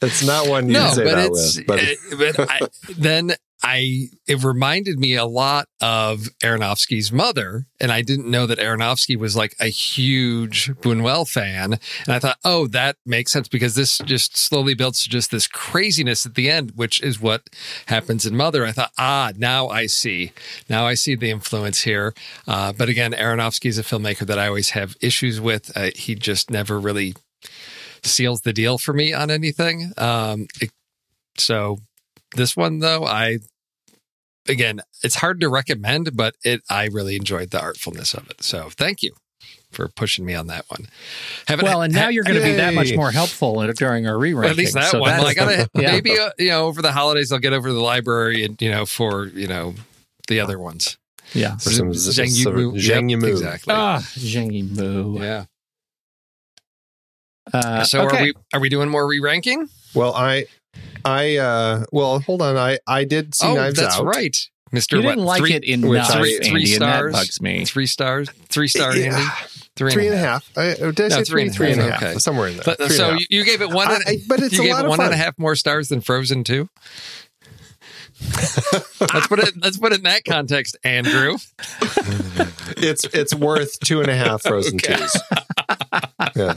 It's 0.00 0.24
not 0.24 0.46
one 0.46 0.68
you 0.68 0.74
no, 0.74 0.90
say 0.90 1.02
but 1.02 1.14
that 1.16 1.26
it's 1.26 1.56
with. 1.58 1.66
But 1.66 1.80
it- 1.82 2.36
but 2.36 2.50
I, 2.50 2.60
then 2.96 3.32
I 3.62 4.08
it 4.26 4.42
reminded 4.42 4.98
me 4.98 5.14
a 5.14 5.24
lot 5.24 5.68
of 5.80 6.28
Aronofsky's 6.42 7.12
mother, 7.12 7.66
and 7.80 7.92
I 7.92 8.02
didn't 8.02 8.30
know 8.30 8.46
that 8.46 8.58
Aronofsky 8.58 9.16
was 9.16 9.36
like 9.36 9.54
a 9.60 9.66
huge 9.68 10.68
Buñuel 10.80 11.28
fan, 11.28 11.74
and 12.04 12.08
I 12.14 12.18
thought, 12.18 12.38
oh, 12.44 12.66
that 12.68 12.96
makes 13.06 13.32
sense 13.32 13.48
because 13.48 13.74
this 13.74 13.98
just 13.98 14.36
slowly 14.36 14.74
builds 14.74 15.02
to 15.04 15.10
just 15.10 15.30
this 15.30 15.46
craziness 15.46 16.26
at 16.26 16.34
the 16.34 16.50
end, 16.50 16.72
which 16.74 17.00
is 17.02 17.20
what 17.20 17.48
happens 17.86 18.26
in 18.26 18.36
Mother. 18.36 18.64
I 18.64 18.72
thought, 18.72 18.92
ah, 18.98 19.32
now 19.36 19.68
I 19.68 19.86
see, 19.86 20.32
now 20.68 20.84
I 20.86 20.94
see 20.94 21.14
the 21.14 21.30
influence 21.30 21.82
here. 21.82 22.14
Uh, 22.48 22.72
but 22.72 22.88
again, 22.88 23.12
Aronofsky 23.12 23.66
is 23.66 23.78
a 23.78 23.82
filmmaker 23.84 24.26
that 24.26 24.38
I 24.38 24.48
always 24.48 24.70
have 24.70 24.96
issues 25.00 25.40
with. 25.40 25.70
Uh, 25.76 25.90
he 25.94 26.14
just 26.14 26.50
never 26.50 26.80
really 26.80 27.14
seals 28.02 28.40
the 28.40 28.52
deal 28.52 28.78
for 28.78 28.92
me 28.92 29.12
on 29.12 29.30
anything. 29.30 29.92
Um, 29.96 30.46
it- 30.60 30.70
so 31.38 31.78
this 32.36 32.56
one 32.56 32.80
though, 32.80 33.04
I 33.04 33.38
again, 34.48 34.80
it's 35.02 35.16
hard 35.16 35.40
to 35.40 35.48
recommend, 35.48 36.16
but 36.16 36.34
it 36.44 36.62
I 36.70 36.86
really 36.86 37.16
enjoyed 37.16 37.50
the 37.50 37.58
artfulness 37.58 38.14
of 38.14 38.28
it. 38.30 38.42
So 38.42 38.68
thank 38.70 39.02
you 39.02 39.12
for 39.70 39.88
pushing 39.88 40.24
me 40.24 40.34
on 40.34 40.46
that 40.48 40.64
one. 40.68 40.86
Haven't 41.48 41.64
Well, 41.64 41.82
and 41.82 41.94
now 41.94 42.02
ha- 42.04 42.08
you're 42.08 42.24
going 42.24 42.36
to 42.38 42.44
be 42.44 42.52
that 42.56 42.74
much 42.74 42.94
more 42.94 43.10
helpful 43.10 43.54
during 43.72 44.06
our 44.06 44.18
re-ranking. 44.18 44.50
at 44.50 44.56
least 44.56 44.74
that 44.74 44.90
So 44.90 45.00
one. 45.00 45.10
Well, 45.12 45.26
I 45.26 45.34
gotta 45.34 45.68
yeah. 45.74 45.92
maybe 45.92 46.18
uh, 46.18 46.30
you 46.38 46.48
know 46.50 46.66
over 46.66 46.82
the 46.82 46.92
holidays 46.92 47.32
I'll 47.32 47.38
get 47.38 47.52
over 47.54 47.68
to 47.68 47.74
the 47.74 47.80
library 47.80 48.44
and 48.44 48.60
you 48.60 48.70
know 48.70 48.84
for 48.86 49.26
you 49.28 49.46
know 49.48 49.74
the 50.28 50.40
other 50.40 50.58
ones. 50.58 50.98
Yeah. 51.34 51.56
For 51.56 51.70
some 51.70 51.94
z- 51.94 52.22
Zhang 52.22 52.28
some 52.28 52.52
Yimou. 52.54 52.72
Zhang 52.74 53.10
Yep, 53.10 53.20
Yimou. 53.20 53.28
exactly. 53.30 53.72
Ah, 53.74 53.98
Zhang 54.16 54.70
Moo. 54.76 55.18
Yeah. 55.22 55.44
Uh, 57.52 57.84
so 57.84 58.02
okay. 58.06 58.16
are 58.18 58.22
we 58.22 58.34
are 58.54 58.60
we 58.60 58.68
doing 58.68 58.88
more 58.88 59.06
re-ranking? 59.06 59.68
Well, 59.94 60.14
I, 60.14 60.44
I, 61.04 61.36
uh, 61.36 61.84
well, 61.92 62.20
hold 62.20 62.42
on. 62.42 62.56
I, 62.56 62.78
I 62.86 63.04
did 63.04 63.34
see 63.34 63.46
oh, 63.46 63.54
Knives 63.54 63.78
that's 63.78 63.96
Out. 63.98 64.04
right, 64.06 64.36
Mister. 64.70 64.96
You 64.96 65.02
didn't 65.02 65.24
like 65.24 65.50
it 65.50 65.64
enough, 65.64 65.90
which 65.90 66.00
I- 66.00 66.18
three- 66.18 66.34
Andy, 66.36 66.48
three 66.50 66.72
and 66.74 66.82
that 66.82 66.96
stars. 66.96 67.12
bugs 67.12 67.40
me. 67.42 67.64
Three 67.64 67.86
stars, 67.86 68.28
three 68.48 68.68
star 68.68 68.96
Yeah. 68.96 69.14
Andy, 69.16 69.28
three, 69.76 69.92
Three 69.92 70.06
and 70.06 70.14
a 70.14 70.18
half. 70.18 70.48
I, 70.56 70.74
did 70.74 71.00
I 71.00 71.08
No, 71.08 71.08
say 71.08 71.24
three 71.24 71.24
three? 71.24 71.42
and 71.42 71.50
a 71.50 71.54
Three 71.54 71.70
and 71.72 71.80
a 71.80 71.84
half, 71.84 71.92
half. 72.00 72.02
okay. 72.10 72.18
Somewhere 72.18 72.48
in 72.48 72.54
there. 72.56 72.62
But, 72.64 72.76
Three 72.78 72.86
and 72.86 72.92
a 72.94 72.96
so 72.96 73.12
you, 73.14 73.26
you 73.30 73.44
gave 73.44 73.60
it 73.62 73.70
one. 73.70 73.88
I- 73.88 73.94
and- 73.96 74.04
I- 74.06 74.16
but 74.28 74.40
it's 74.40 74.54
you 74.54 74.60
a 74.60 74.64
gave 74.64 74.72
lot 74.74 74.80
it 74.80 74.84
of 74.86 74.90
one 74.90 75.00
and 75.00 75.08
a 75.08 75.12
fun. 75.12 75.18
half 75.18 75.38
more 75.38 75.56
stars 75.56 75.88
than 75.88 76.00
Frozen 76.00 76.44
Two. 76.44 76.68
Let's 79.00 79.26
put 79.28 79.38
it. 79.40 79.54
Let's 79.60 79.78
put 79.78 79.92
it 79.92 79.98
in 79.98 80.02
that 80.04 80.24
context, 80.24 80.76
Andrew. 80.84 81.36
it's 82.76 83.04
it's 83.12 83.34
worth 83.34 83.78
two 83.80 84.00
and 84.00 84.08
a 84.10 84.14
half 84.16 84.42
frozen 84.42 84.76
Okay. 84.76 84.96
twos. 84.96 85.16
yeah, 86.36 86.54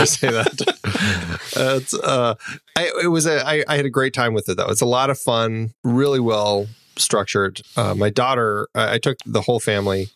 I 0.00 0.04
say 0.04 0.30
that. 0.30 1.30
Uh, 1.56 1.78
it's 1.80 1.94
uh, 1.94 2.34
I, 2.76 2.90
it 3.02 3.08
was 3.08 3.26
a 3.26 3.46
I, 3.46 3.64
I 3.68 3.76
had 3.76 3.86
a 3.86 3.90
great 3.90 4.14
time 4.14 4.34
with 4.34 4.48
it 4.48 4.56
though. 4.56 4.68
It's 4.68 4.80
a 4.80 4.86
lot 4.86 5.10
of 5.10 5.18
fun, 5.18 5.74
really 5.82 6.20
well 6.20 6.66
structured. 6.96 7.60
Uh, 7.76 7.94
my 7.94 8.10
daughter, 8.10 8.68
I, 8.74 8.94
I 8.94 8.98
took 8.98 9.18
the 9.26 9.42
whole 9.42 9.60
family. 9.60 10.08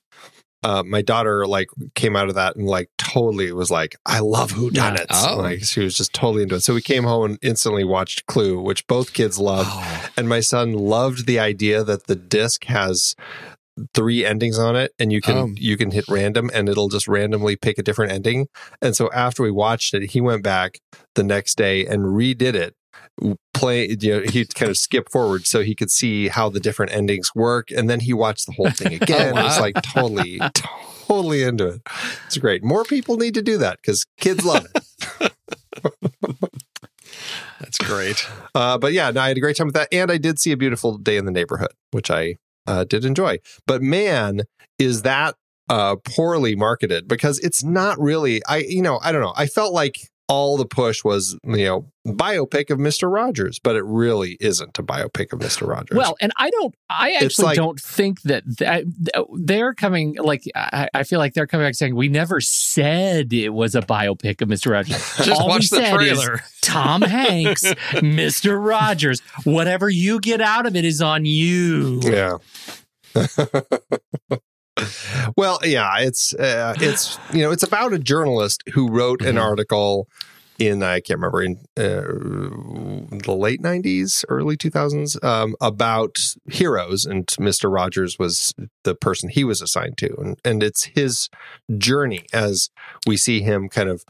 Uh, 0.63 0.83
my 0.85 1.03
daughter 1.03 1.47
like 1.47 1.69
came 1.95 2.17
out 2.17 2.29
of 2.29 2.35
that 2.35 2.57
and 2.57 2.67
like 2.67 2.91
totally 2.99 3.53
was 3.53 3.71
like, 3.71 3.97
I 4.05 4.19
love 4.21 4.51
Who 4.51 4.71
Done 4.71 4.97
It. 4.97 5.07
Oh. 5.11 5.37
Like 5.39 5.63
she 5.63 5.81
was 5.81 5.97
just 5.97 6.13
totally 6.13 6.43
into 6.43 6.57
it. 6.57 6.61
So 6.61 6.75
we 6.75 6.83
came 6.83 7.05
home 7.05 7.25
and 7.25 7.39
instantly 7.43 7.85
watched 7.85 8.27
Clue, 8.27 8.61
which 8.61 8.87
both 8.87 9.13
kids 9.13 9.39
loved. 9.39 9.71
Oh, 9.73 10.09
And 10.17 10.29
my 10.29 10.41
son 10.41 10.73
loved 10.73 11.27
the 11.27 11.39
idea 11.39 11.85
that 11.85 12.07
the 12.07 12.17
disc 12.17 12.65
has 12.65 13.15
three 13.95 14.25
endings 14.25 14.59
on 14.59 14.75
it 14.75 14.93
and 14.99 15.13
you 15.13 15.21
can 15.21 15.37
Um. 15.37 15.55
you 15.57 15.77
can 15.77 15.93
hit 15.93 16.05
random 16.09 16.51
and 16.53 16.69
it'll 16.69 16.89
just 16.89 17.07
randomly 17.07 17.55
pick 17.55 17.79
a 17.79 17.83
different 17.83 18.11
ending. 18.13 18.49
And 18.83 18.97
so 18.97 19.09
after 19.13 19.43
we 19.45 19.53
watched 19.53 19.95
it, 19.95 20.11
he 20.11 20.21
went 20.21 20.43
back 20.43 20.81
the 21.15 21.23
next 21.23 21.57
day 21.57 21.87
and 21.87 22.03
redid 22.03 22.55
it. 22.55 22.75
Play, 23.53 23.97
you 24.01 24.21
know, 24.21 24.27
he 24.31 24.45
kind 24.45 24.71
of 24.71 24.77
skip 24.77 25.11
forward 25.11 25.47
so 25.47 25.63
he 25.63 25.75
could 25.75 25.91
see 25.91 26.29
how 26.29 26.49
the 26.49 26.61
different 26.61 26.93
endings 26.93 27.35
work, 27.35 27.71
and 27.71 27.91
then 27.91 28.01
he 28.01 28.13
watched 28.13 28.47
the 28.47 28.53
whole 28.53 28.71
thing 28.71 28.95
again. 29.03 29.35
wow. 29.35 29.57
It 29.57 29.61
like 29.61 29.83
totally, 29.83 30.41
totally 30.55 31.43
into 31.43 31.67
it. 31.69 31.83
It's 32.27 32.39
great. 32.39 32.63
More 32.63 32.85
people 32.85 33.17
need 33.17 33.35
to 33.35 33.43
do 33.43 33.59
that 33.59 33.79
because 33.83 34.07
kids 34.21 34.45
love 34.45 34.67
it. 35.21 35.33
that's 37.61 37.79
great. 37.79 38.25
Uh, 38.55 38.79
but 38.79 38.93
yeah, 38.93 39.11
no, 39.11 39.21
I 39.21 39.29
had 39.29 39.37
a 39.37 39.41
great 39.41 39.57
time 39.57 39.67
with 39.67 39.75
that, 39.75 39.89
and 39.91 40.11
I 40.11 40.19
did 40.19 40.39
see 40.39 40.53
a 40.53 40.57
beautiful 40.57 40.97
day 40.97 41.17
in 41.17 41.25
the 41.25 41.33
neighborhood, 41.33 41.73
which 41.91 42.11
I 42.11 42.37
uh, 42.67 42.85
did 42.85 43.05
enjoy. 43.05 43.39
But 43.67 43.83
man, 43.83 44.43
is 44.79 45.03
that 45.03 45.35
uh, 45.69 45.97
poorly 46.05 46.57
marketed 46.57 47.09
because 47.09 47.39
it's 47.41 47.63
not 47.63 47.99
really. 48.01 48.43
I 48.47 48.59
you 48.59 48.83
know 48.83 49.01
I 49.03 49.13
don't 49.13 49.23
know. 49.23 49.35
I 49.37 49.47
felt 49.47 49.73
like 49.73 49.97
all 50.29 50.57
the 50.57 50.67
push 50.67 51.03
was 51.05 51.39
you 51.45 51.65
know 51.65 51.91
biopic 52.07 52.71
of 52.71 52.79
Mister 52.79 53.09
Rogers, 53.09 53.59
but 53.59 53.77
it 53.77 53.85
really 53.85 54.37
isn't 54.41 54.79
a 54.79 54.83
biopic 54.83 55.33
of 55.33 55.41
Mister 55.41 55.67
Rogers. 55.67 55.97
Well, 55.97 56.17
and 56.21 56.33
I 56.37 56.51
don't. 56.51 56.75
I 56.91 57.13
actually 57.13 57.47
like- 57.47 57.57
don't 57.57 57.81
think 57.81 58.23
that, 58.23 58.45
that 58.59 58.85
oh, 59.15 59.27
they're 59.39 59.75
coming. 59.75 60.17
Like 60.17 60.45
I, 60.55 60.89
I 60.95 61.03
feel 61.05 61.19
like 61.19 61.35
they're 61.35 61.47
coming 61.47 61.67
back 61.67 61.75
saying 61.75 61.95
we 61.97 62.09
never 62.09 62.41
said 62.41 63.33
it 63.33 63.51
was 63.51 63.75
a 63.75 63.81
biopic 63.81 64.41
of 64.43 64.49
Mister 64.49 64.71
Rogers. 64.71 64.97
Just 65.17 65.41
All 65.41 65.47
we 65.47 65.53
watch 65.55 65.71
the 65.71 65.77
said 65.77 66.01
is 66.03 66.21
trailer. 66.21 66.41
Tom 66.63 67.03
Hanks, 67.03 67.65
Mister 68.03 68.61
Rogers. 68.61 69.21
Whatever 69.45 69.89
you 69.89 70.21
get 70.21 70.41
out 70.41 70.67
of 70.67 70.77
it 70.77 70.85
is 70.85 71.01
on 71.01 71.25
you. 71.25 72.01
yeah. 72.03 72.37
well, 75.37 75.59
yeah, 75.65 75.99
it's 76.01 76.35
uh, 76.35 76.75
it's 76.81 77.19
you 77.33 77.43
know 77.43 77.51
it's 77.51 77.63
about 77.63 77.93
a 77.93 77.99
journalist 77.99 78.63
who 78.75 78.89
wrote 78.91 79.23
an 79.23 79.37
Mhm. 79.37 79.43
article 79.43 80.09
in 80.59 80.83
I 80.83 81.01
can't 81.01 81.21
remember 81.21 81.43
in 81.43 81.57
uh, 81.77 82.03
the 83.25 83.33
late 83.39 83.63
'90s, 83.63 84.25
early 84.29 84.57
2000s 84.57 85.23
um, 85.25 85.55
about 85.61 86.19
heroes, 86.51 87.07
and 87.07 87.29
Mister 87.39 87.71
Rogers 87.71 88.19
was 88.19 88.55
the 88.85 88.95
person 88.95 89.29
he 89.29 89.45
was 89.45 89.63
assigned 89.63 89.97
to, 89.99 90.15
and 90.19 90.39
and 90.45 90.63
it's 90.63 90.85
his 90.85 91.29
journey 91.77 92.27
as 92.33 92.71
we 93.07 93.17
see 93.17 93.41
him 93.41 93.69
kind 93.69 93.89
of 93.89 94.05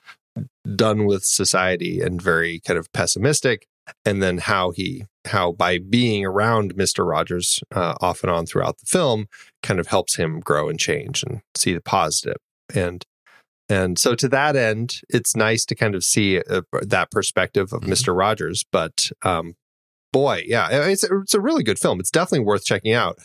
done 0.75 1.05
with 1.07 1.25
society 1.25 2.01
and 2.01 2.21
very 2.23 2.61
kind 2.61 2.79
of 2.79 2.93
pessimistic 2.93 3.67
and 4.05 4.23
then 4.23 4.39
how 4.39 4.71
he 4.71 5.05
how 5.27 5.53
by 5.53 5.79
being 5.79 6.25
around 6.25 6.75
Mr. 6.75 7.07
Rogers 7.07 7.61
uh, 7.75 7.95
off 8.01 8.23
and 8.23 8.31
on 8.31 8.47
throughout 8.47 8.79
the 8.79 8.87
film 8.87 9.27
kind 9.63 9.79
of 9.81 9.87
helps 9.89 10.17
him 10.17 10.41
grow 10.41 10.69
and 10.69 10.79
change 10.79 11.23
and 11.23 11.41
see 11.55 11.75
the 11.75 11.81
positive 11.81 12.37
and 12.75 13.05
and 13.69 13.99
so 13.99 14.15
to 14.15 14.29
that 14.29 14.57
end 14.57 15.01
it's 15.11 15.37
nice 15.37 15.65
to 15.67 15.75
kind 15.75 15.95
of 15.95 16.03
see 16.05 16.41
uh, 16.41 16.63
that 16.83 17.11
perspective 17.11 17.73
of 17.73 17.83
Mhm. 17.83 17.89
Mr. 17.89 18.17
Rogers 18.17 18.65
but 18.73 19.11
um 19.23 19.55
boy 20.13 20.43
yeah 20.47 20.69
it's 20.89 21.05
it's 21.05 21.35
a 21.35 21.41
really 21.41 21.63
good 21.63 21.79
film 21.79 22.01
it's 22.01 22.11
definitely 22.11 22.47
worth 22.47 22.65
checking 22.65 22.95
out 22.95 23.19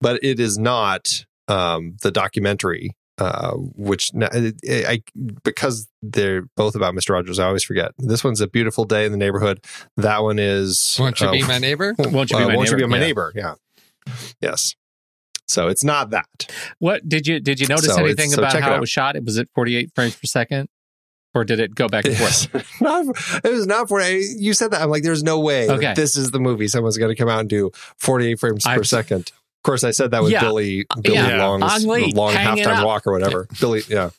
but 0.00 0.22
it 0.22 0.38
is 0.38 0.56
not 0.58 1.24
um 1.48 1.96
the 2.02 2.12
documentary 2.12 2.92
uh, 3.18 3.52
which 3.54 4.10
I 4.14 5.02
because 5.44 5.88
they're 6.02 6.42
both 6.56 6.74
about 6.74 6.94
Mr. 6.94 7.10
Rogers, 7.10 7.38
I 7.38 7.46
always 7.46 7.64
forget. 7.64 7.92
This 7.98 8.22
one's 8.22 8.40
a 8.40 8.46
beautiful 8.48 8.84
day 8.84 9.04
in 9.04 9.12
the 9.12 9.18
neighborhood. 9.18 9.64
That 9.96 10.22
one 10.22 10.38
is 10.38 10.96
Won't 10.98 11.20
you 11.20 11.28
uh, 11.28 11.32
be 11.32 11.42
my 11.42 11.58
neighbor? 11.58 11.94
Won't 11.98 12.30
you 12.30 12.38
be 12.38 12.44
uh, 12.44 12.48
my 12.48 12.56
won't 12.56 12.70
you 12.70 12.76
be 12.76 12.86
neighbor? 12.86 12.88
my 12.88 12.96
Yeah. 12.96 13.00
neighbor? 13.06 13.32
Yeah. 13.34 13.54
Yes. 14.40 14.74
So 15.46 15.68
it's 15.68 15.82
not 15.82 16.10
that. 16.10 16.52
What 16.78 17.08
did 17.08 17.26
you 17.26 17.40
did 17.40 17.58
you 17.60 17.66
notice 17.66 17.86
So 17.94 18.04
anything 18.04 18.30
so 18.30 18.38
about 18.42 18.52
check 18.52 18.60
it 18.60 18.64
how 18.64 18.72
it, 18.72 18.74
out. 18.74 18.80
was 18.80 18.90
shot? 18.90 19.16
It 19.16 19.24
was 19.24 19.38
at 19.38 19.48
48 19.54 19.90
frames 19.94 20.14
per 20.14 20.26
second, 20.26 20.68
or 21.34 21.42
did 21.44 21.58
it 21.58 21.74
go 21.74 21.88
back 21.88 22.04
and 22.04 22.16
forth? 22.16 22.48
Not- 22.82 23.06
it 23.44 23.50
was 23.50 23.66
not 23.66 23.88
for 23.88 24.00
you 24.02 24.52
said 24.52 24.70
that. 24.72 24.82
I'm 24.82 24.90
like, 24.90 25.02
there's 25.02 25.22
no 25.22 25.40
way. 25.40 25.68
Okay. 25.70 25.94
This 25.94 26.16
is 26.16 26.30
the 26.32 26.38
movie. 26.38 26.68
Someone's 26.68 26.98
going 26.98 27.14
to 27.14 27.18
come 27.20 27.28
out 27.30 27.40
and 27.40 27.48
do 27.48 27.70
48 27.98 28.38
frames 28.38 28.64
per 28.64 28.70
I've- 28.72 28.84
second. 28.84 29.32
Of 29.58 29.62
course, 29.64 29.82
I 29.84 29.90
said 29.90 30.12
that 30.12 30.22
with 30.22 30.32
Yeah. 30.32 30.40
Billy 30.40 30.86
Billy 31.02 31.16
Yeah. 31.16 31.44
Long's 31.46 31.84
Lee, 31.84 32.12
long 32.14 32.32
halftime 32.32 32.84
walk 32.84 33.06
or 33.06 33.12
whatever. 33.12 33.48
Billy, 33.60 33.82
yeah. 33.88 34.10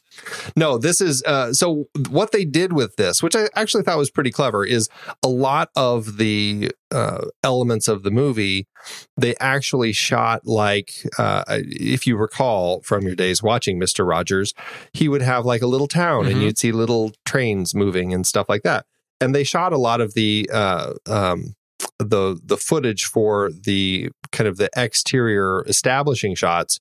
No, 0.58 0.78
this 0.78 0.99
is 0.99 1.23
uh, 1.23 1.54
so. 1.54 1.86
What 2.10 2.34
they 2.34 2.43
did 2.43 2.73
with 2.73 2.97
this, 2.97 3.23
which 3.23 3.38
I 3.38 3.47
actually 3.56 3.84
thought 3.84 3.97
was 3.97 4.10
pretty 4.12 4.32
clever, 4.32 4.65
is 4.65 4.89
a 5.23 5.30
lot 5.30 5.69
of 5.78 6.17
the 6.17 6.71
uh, 6.91 7.25
elements 7.41 7.88
of 7.88 8.04
the 8.04 8.12
movie 8.12 8.67
they 9.15 9.34
actually 9.39 9.93
shot 9.93 10.45
like 10.45 10.91
uh, 11.17 11.43
if 11.47 12.06
you 12.06 12.17
recall 12.17 12.82
from 12.82 13.04
your 13.06 13.15
days 13.15 13.41
watching 13.41 13.80
Mister 13.80 14.04
Rogers, 14.04 14.54
he 14.91 15.08
would 15.08 15.21
have 15.21 15.45
like 15.45 15.62
a 15.62 15.67
little 15.67 15.88
town, 15.88 16.25
and 16.25 16.36
Mhm. 16.36 16.41
you'd 16.41 16.58
see 16.58 16.73
little 16.73 17.13
trains 17.25 17.73
moving 17.73 18.13
and 18.13 18.28
stuff 18.28 18.49
like 18.49 18.63
that. 18.63 18.86
And 19.21 19.34
they 19.34 19.45
shot 19.45 19.71
a 19.71 19.78
lot 19.78 20.02
of 20.02 20.15
the 20.15 20.49
uh, 20.52 20.93
um, 21.08 21.56
the 21.99 22.39
the 22.43 22.57
footage 22.57 23.05
for 23.05 23.51
the 23.51 24.09
kind 24.31 24.47
of 24.47 24.57
the 24.57 24.69
exterior 24.75 25.63
establishing 25.67 26.33
shots 26.33 26.79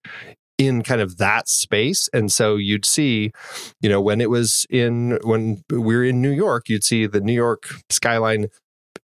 in 0.59 0.83
kind 0.83 1.00
of 1.00 1.18
that 1.18 1.48
space. 1.48 2.09
And 2.12 2.33
so 2.33 2.57
you'd 2.57 2.85
see 2.85 3.33
you 3.81 3.88
know 3.88 4.00
when 4.00 4.20
it 4.20 4.31
was 4.31 4.66
in 4.70 5.18
when 5.22 5.62
we 5.70 5.94
are 5.96 6.04
in 6.04 6.22
New 6.22 6.31
York 6.33 6.68
you'd 6.68 6.85
see 6.85 7.07
the 7.07 7.20
New 7.20 7.33
York 7.33 7.68
skyline 7.90 8.48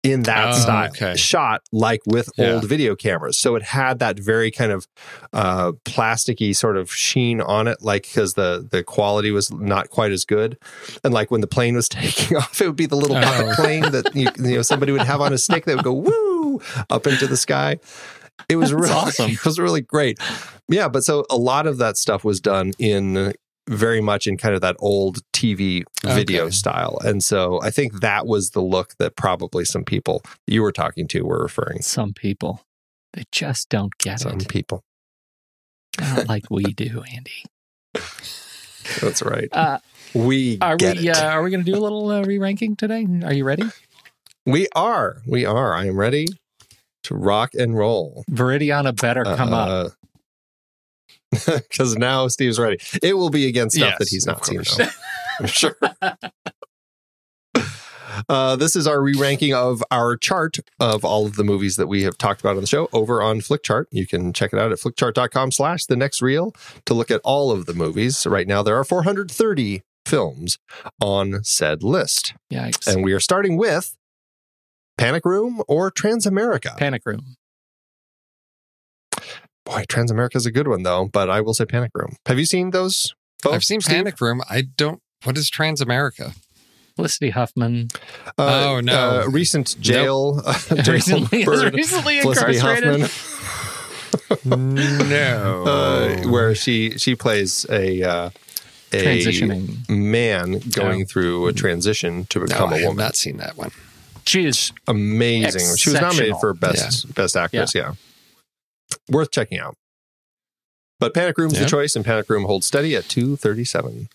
in 0.03 0.23
that 0.23 0.49
Oh, 0.53 0.57
style 0.57 0.89
okay. 0.89 1.15
shot 1.15 1.61
like 1.71 2.01
with 2.05 2.29
Yeah. 2.37 2.53
old 2.55 2.65
video 2.65 2.93
cameras 2.95 3.37
so 3.37 3.55
it 3.55 3.63
had 3.63 3.99
that 3.99 4.19
very 4.19 4.51
kind 4.51 4.71
of 4.73 4.85
uh 5.31 5.71
plasticky 5.85 6.53
sort 6.55 6.75
of 6.75 6.91
sheen 6.93 7.39
on 7.39 7.67
it 7.69 7.77
like 7.81 8.03
because 8.03 8.33
the 8.33 8.67
the 8.69 8.83
quality 8.83 9.31
was 9.31 9.49
not 9.53 9.89
quite 9.89 10.11
as 10.11 10.25
good 10.25 10.57
and 11.05 11.13
like 11.13 11.31
when 11.31 11.39
the 11.41 11.47
plane 11.47 11.75
was 11.75 11.87
taking 11.89 12.35
off 12.35 12.59
it 12.61 12.67
would 12.67 12.75
be 12.75 12.85
the 12.85 12.97
little 12.97 13.15
Oh. 13.17 13.53
plane 13.55 13.83
that 13.91 14.13
you, 14.13 14.27
you 14.37 14.55
know 14.57 14.61
somebody 14.61 14.91
would 14.91 15.01
have 15.03 15.21
on 15.21 15.31
a 15.31 15.37
stick 15.37 15.63
that 15.65 15.75
would 15.77 15.85
go 15.85 15.93
woo 15.93 16.61
up 16.89 17.07
into 17.07 17.25
the 17.25 17.37
sky 17.37 17.79
it 18.49 18.57
was 18.57 18.71
That's 18.71 18.81
really 18.81 18.93
awesome. 18.99 19.31
it 19.31 19.45
was 19.45 19.57
really 19.57 19.81
great 19.81 20.19
yeah 20.67 20.89
but 20.89 21.03
so 21.05 21.25
a 21.29 21.37
lot 21.37 21.65
of 21.65 21.77
that 21.77 21.95
stuff 21.95 22.25
was 22.25 22.41
done 22.41 22.73
in 22.77 23.33
very 23.69 24.01
much 24.01 24.27
in 24.27 24.35
kind 24.37 24.53
of 24.55 24.61
that 24.61 24.75
old 24.79 25.19
TV 25.31 25.83
video 26.03 26.43
Okay. 26.45 26.51
style. 26.51 26.97
And 27.05 27.23
so 27.23 27.61
I 27.61 27.69
think 27.69 28.01
that 28.01 28.25
was 28.27 28.49
the 28.51 28.61
look 28.61 28.95
that 28.99 29.15
probably 29.15 29.63
some 29.65 29.83
people 29.83 30.21
you 30.47 30.61
were 30.61 30.71
talking 30.73 31.07
to 31.09 31.21
were 31.21 31.41
referring 31.41 31.77
to. 31.77 31.83
Some 31.83 32.13
people 32.13 32.61
they 33.13 33.23
just 33.31 33.69
don't 33.69 33.95
get 33.99 34.19
Some 34.21 34.33
it, 34.33 34.41
Some 34.41 34.47
people. 34.49 34.83
not 35.99 36.27
like 36.27 36.49
we 36.49 36.63
do, 36.73 37.03
Andy. 37.15 37.45
That's 39.01 39.21
right. 39.21 39.47
Uh, 39.51 39.77
We 40.13 40.57
are 40.61 40.75
get 40.77 40.97
we 40.97 41.09
it. 41.09 41.15
uh, 41.17 41.25
are 41.29 41.41
we 41.43 41.49
going 41.51 41.63
to 41.63 41.71
do 41.71 41.77
a 41.77 41.81
little 41.81 42.09
uh, 42.09 42.21
re-ranking 42.23 42.75
today? 42.75 43.07
Are 43.23 43.33
you 43.33 43.45
ready? 43.45 43.63
we 44.45 44.67
are. 44.75 45.21
We 45.25 45.45
are. 45.45 45.73
I 45.73 45.85
am 45.85 45.95
ready 45.97 46.25
to 47.03 47.15
rock 47.15 47.53
and 47.53 47.77
roll. 47.77 48.23
Viridiana 48.29 48.99
better 48.99 49.23
come 49.23 49.53
up. 49.53 49.93
Because 51.45 51.95
now 51.95 52.27
Steve's 52.27 52.59
ready. 52.59 52.77
It 53.01 53.17
will 53.17 53.29
be 53.29 53.47
against 53.47 53.75
stuff 53.75 53.89
Yes, 53.91 53.99
that 53.99 54.09
he's 54.09 54.25
not 54.25 54.45
seen, 54.45 54.61
though. 54.77 54.87
I'm 55.39 55.47
sure. 55.47 55.77
Uh, 58.29 58.55
this 58.55 58.75
is 58.75 58.85
our 58.85 59.01
re-ranking 59.01 59.53
of 59.53 59.83
our 59.89 60.15
chart 60.15 60.57
of 60.79 61.03
all 61.03 61.25
of 61.25 61.35
the 61.35 61.43
movies 61.43 61.77
that 61.77 61.87
we 61.87 62.03
have 62.03 62.17
talked 62.17 62.41
about 62.41 62.55
on 62.55 62.61
the 62.61 62.67
show 62.67 62.87
over 62.93 63.21
on 63.21 63.39
Flickchart. 63.41 63.85
You 63.91 64.05
can 64.05 64.33
check 64.33 64.53
it 64.53 64.59
out 64.59 64.71
at 64.71 64.77
flickchart.com 64.77 65.51
slash 65.51 65.85
the 65.85 65.95
next 65.95 66.21
reel 66.21 66.53
to 66.85 66.93
look 66.93 67.09
at 67.09 67.21
all 67.23 67.51
of 67.51 67.65
the 67.65 67.73
movies. 67.73 68.27
Right 68.27 68.47
now, 68.47 68.61
there 68.61 68.77
are 68.77 68.83
430 68.83 69.81
films 70.05 70.59
on 71.01 71.43
said 71.43 71.83
list. 71.83 72.33
Yikes! 72.51 72.87
And 72.87 73.03
we 73.03 73.13
are 73.13 73.19
starting 73.19 73.57
with 73.57 73.95
Panic 74.97 75.25
Room 75.25 75.63
or 75.67 75.91
Transamerica. 75.91 76.77
Panic 76.77 77.01
Room. 77.05 77.35
Boy, 79.65 79.83
Transamerica 79.87 80.35
is 80.35 80.45
a 80.45 80.51
good 80.51 80.67
one, 80.67 80.83
though, 80.83 81.05
but 81.11 81.29
I 81.29 81.41
will 81.41 81.53
say 81.53 81.65
Panic 81.65 81.91
Room. 81.95 82.15
Have 82.25 82.37
you 82.37 82.45
seen 82.45 82.71
those? 82.71 83.13
Both, 83.41 83.53
I've 83.53 83.63
seen 83.63 83.81
Steve? 83.81 83.95
Panic 83.97 84.19
Room. 84.21 84.41
I 84.49 84.63
don't. 84.75 85.01
What 85.23 85.37
is 85.37 85.49
Transamerica? 85.49 86.35
Felicity 86.95 87.29
Huffman. 87.31 87.87
Uh, 88.37 88.65
Oh, 88.67 88.79
no. 88.81 89.21
uh, 89.21 89.27
recent 89.29 89.75
jail. 89.79 90.41
uh, 90.45 90.53
recently, 90.87 91.43
bird, 91.45 91.73
recently 91.75 92.19
Felicity 92.21 92.55
incarcerated. 92.57 93.09
Huffman, 94.29 94.75
no. 95.09 95.63
uh, 95.67 96.29
where 96.29 96.53
she 96.55 96.91
she 96.97 97.15
plays 97.15 97.65
a 97.69 98.03
uh, 98.03 98.29
a 98.91 99.03
Transitioning. 99.03 99.89
man 99.89 100.59
going 100.71 101.01
Oh. 101.03 101.05
through 101.05 101.47
a 101.47 101.53
transition 101.53 102.25
to 102.27 102.39
no, 102.39 102.45
become 102.45 102.69
I 102.73 102.75
a 102.75 102.79
have 102.79 102.87
woman. 102.89 103.03
not 103.05 103.15
seen 103.15 103.37
that 103.37 103.57
one. 103.57 103.71
She 104.25 104.45
is 104.45 104.71
Amazing. 104.87 105.75
She 105.77 105.89
was 105.89 105.99
nominated 106.01 106.35
for 106.39 106.53
best 106.53 107.13
best 107.15 107.35
actress. 107.35 107.73
Yeah. 107.73 107.93
Worth 109.09 109.31
checking 109.31 109.59
out. 109.59 109.75
But 110.99 111.13
Panic 111.13 111.37
Room's 111.37 111.59
the 111.59 111.65
choice, 111.65 111.95
and 111.95 112.05
Panic 112.05 112.29
Room 112.29 112.45
holds 112.45 112.65
steady 112.65 112.95
at 112.95 113.05
two 113.05 113.35
thirty 113.35 113.65
seven. 113.65 114.09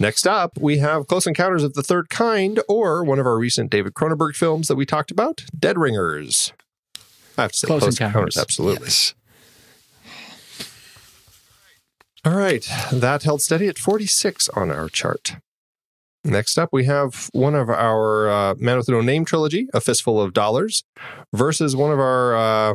Next 0.00 0.26
up, 0.26 0.58
we 0.60 0.78
have 0.78 1.06
Close 1.06 1.26
Encounters 1.26 1.62
of 1.62 1.74
the 1.74 1.82
Third 1.82 2.08
Kind, 2.08 2.60
or 2.68 3.04
one 3.04 3.18
of 3.18 3.26
our 3.26 3.38
recent 3.38 3.70
David 3.70 3.94
Cronenberg 3.94 4.34
films 4.34 4.68
that 4.68 4.74
we 4.74 4.86
talked 4.86 5.10
about, 5.10 5.44
Dead 5.56 5.78
Ringers. 5.78 6.52
I 7.38 7.42
have 7.42 7.52
to 7.52 7.58
say, 7.58 7.66
Close 7.66 7.82
Close, 7.82 7.94
Encounters. 8.00 8.36
Encounters, 8.36 8.38
absolutely. 8.38 8.86
Yes. 8.86 9.14
All 12.24 12.36
right, 12.36 12.68
that 12.92 13.24
held 13.24 13.42
steady 13.42 13.66
at 13.66 13.78
46 13.78 14.48
on 14.50 14.70
our 14.70 14.88
chart. 14.88 15.36
Next 16.24 16.56
up, 16.56 16.68
we 16.72 16.84
have 16.84 17.28
one 17.32 17.56
of 17.56 17.68
our 17.68 18.30
uh, 18.30 18.54
Man 18.56 18.76
with 18.76 18.88
No 18.88 19.00
Name 19.00 19.24
trilogy, 19.24 19.68
A 19.74 19.80
Fistful 19.80 20.20
of 20.20 20.32
Dollars, 20.32 20.84
versus 21.32 21.74
one 21.74 21.90
of 21.90 21.98
our, 21.98 22.36
uh, 22.36 22.74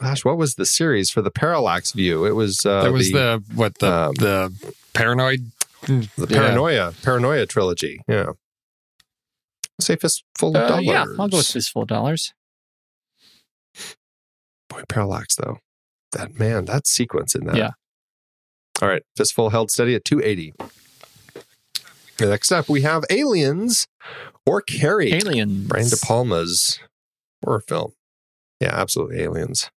gosh, 0.00 0.24
what 0.24 0.36
was 0.36 0.54
the 0.56 0.66
series 0.66 1.10
for 1.10 1.22
the 1.22 1.30
Parallax 1.30 1.92
View? 1.92 2.24
It 2.24 2.32
was 2.32 2.64
uh, 2.66 2.84
That 2.84 2.92
was 2.92 3.10
the, 3.12 3.42
the, 3.48 3.54
what 3.54 3.78
the 3.78 3.92
um, 3.92 4.14
the 4.14 4.74
paranoid. 4.92 5.50
the 5.86 6.08
yeah. 6.18 6.26
Paranoia, 6.38 6.94
Paranoia 7.02 7.46
trilogy. 7.46 8.00
Yeah. 8.08 8.32
Say 9.80 9.96
Fistful 9.96 10.50
of 10.50 10.56
Uh, 10.56 10.68
Dollars. 10.68 10.84
yeah, 10.84 11.04
I'll 11.18 11.28
go 11.28 11.38
with 11.38 11.46
fistful 11.48 11.82
of 11.82 11.88
dollars. 11.88 12.32
Boy, 14.68 14.82
Parallax, 14.88 15.36
though. 15.36 15.58
That 16.12 16.38
man, 16.38 16.64
that 16.66 16.86
sequence 16.86 17.34
in 17.34 17.44
that. 17.46 17.56
Yeah. 17.56 17.70
All 18.80 18.88
right. 18.88 19.02
Fistful 19.16 19.50
held 19.50 19.70
steady 19.70 19.94
at 19.94 20.04
280. 20.04 20.54
Next 22.20 22.52
up, 22.52 22.68
we 22.68 22.82
have 22.82 23.04
Aliens 23.10 23.86
or 24.46 24.60
Carrie. 24.62 25.12
Aliens. 25.12 25.66
Brian 25.68 25.88
De 25.88 25.96
Palma's 25.96 26.78
horror 27.44 27.62
film. 27.66 27.92
Yeah, 28.60 28.70
absolutely. 28.72 29.20
Aliens. 29.22 29.70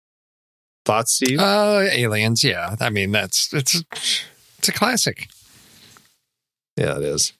Thoughts, 0.87 1.11
Steve? 1.15 1.37
Uh, 1.39 1.81
aliens. 1.91 2.45
Yeah. 2.45 2.77
I 2.79 2.89
mean, 2.89 3.11
that's 3.11 3.53
it's 3.53 3.83
it's 4.57 4.69
a 4.69 4.71
classic. 4.71 5.27
yeah, 6.77 6.95
it 6.95 7.03
is. 7.03 7.33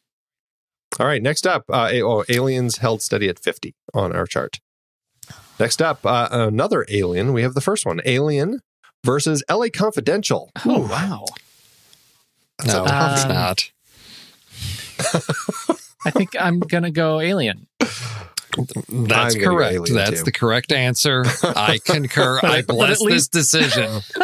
All 0.99 1.07
right. 1.07 1.23
Next 1.23 1.47
up, 1.47 1.63
uh, 1.71 1.87
A- 1.89 2.01
oh, 2.03 2.25
Aliens 2.27 2.79
held 2.79 3.01
steady 3.01 3.29
at 3.29 3.39
50 3.39 3.73
on 3.93 4.13
our 4.13 4.25
chart. 4.25 4.59
Next 5.61 5.81
up, 5.81 6.05
uh, 6.05 6.27
another 6.29 6.85
Alien. 6.89 7.31
We 7.31 7.41
have 7.43 7.53
the 7.53 7.61
first 7.61 7.85
one 7.85 8.01
Alien 8.05 8.59
versus 9.05 9.43
LA 9.49 9.67
Confidential. 9.73 10.51
Oh 10.65 10.85
wow! 10.85 11.23
That's 12.59 12.73
no, 12.73 12.83
toughie. 12.85 13.13
it's 13.13 13.23
Um, 13.23 13.29
not. 13.29 13.71
I 16.05 16.11
think 16.11 16.29
I'm 16.39 16.59
gonna 16.59 16.91
go 16.91 17.21
Alien. 17.21 17.67
That's 18.57 18.89
I'm 18.89 19.05
gonna 19.07 19.33
go 19.39 19.49
correct. 19.55 19.89
That's 19.93 20.19
too. 20.19 20.25
the 20.25 20.31
correct 20.31 20.71
answer. 20.71 21.23
I 21.43 21.79
concur. 21.85 22.39
I 22.43 22.61
bless 22.61 22.99
least- 23.01 23.31
this 23.31 23.49
decision. 23.49 24.01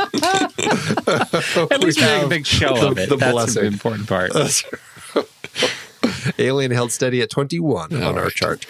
At 1.68 1.80
least 1.80 2.00
We 2.00 2.06
make 2.06 2.24
a 2.24 2.28
big 2.28 2.46
show 2.46 2.76
the- 2.76 2.88
of 2.88 2.98
it. 2.98 3.10
the 3.10 3.18
That's 3.18 3.32
blessing. 3.32 3.62
the 3.64 3.68
important 3.68 4.08
part. 4.08 4.32
Alien 6.40 6.72
held 6.72 6.92
steady 6.92 7.22
at 7.22 7.30
21 7.30 7.94
on 7.94 8.04
All 8.04 8.16
our 8.18 8.24
right. 8.24 8.32
chart. 8.34 8.66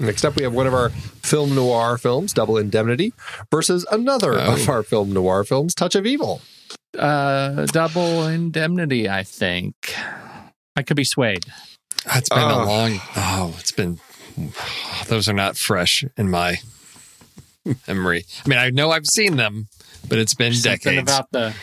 Next 0.00 0.24
up, 0.24 0.36
we 0.36 0.42
have 0.42 0.52
one 0.52 0.66
of 0.66 0.74
our 0.74 0.90
film 0.90 1.54
noir 1.54 1.96
films, 1.98 2.32
Double 2.32 2.58
Indemnity, 2.58 3.12
versus 3.50 3.86
another 3.90 4.34
Oh. 4.34 4.54
of 4.54 4.68
our 4.68 4.82
film 4.82 5.12
noir 5.12 5.44
films, 5.44 5.74
Touch 5.74 5.94
of 5.94 6.06
Evil. 6.06 6.40
Uh, 6.98 7.66
double 7.66 8.26
indemnity. 8.26 9.08
I 9.08 9.22
think 9.22 9.94
I 10.76 10.82
could 10.82 10.96
be 10.96 11.04
swayed. 11.04 11.44
It's 12.14 12.28
been 12.28 12.38
Oh. 12.40 12.64
a 12.64 12.66
long. 12.66 13.00
Oh, 13.16 13.56
it's 13.58 13.72
been. 13.72 13.98
Those 15.08 15.28
are 15.28 15.32
not 15.32 15.56
fresh 15.56 16.04
in 16.16 16.30
my 16.30 16.58
memory. 17.88 18.24
I 18.44 18.48
mean, 18.48 18.58
I 18.58 18.70
know 18.70 18.90
I've 18.90 19.06
seen 19.06 19.36
them, 19.36 19.68
but 20.08 20.18
it's 20.18 20.34
been 20.34 20.52
Something 20.54 20.96
decades. 20.96 21.10
about 21.10 21.30
the 21.30 21.54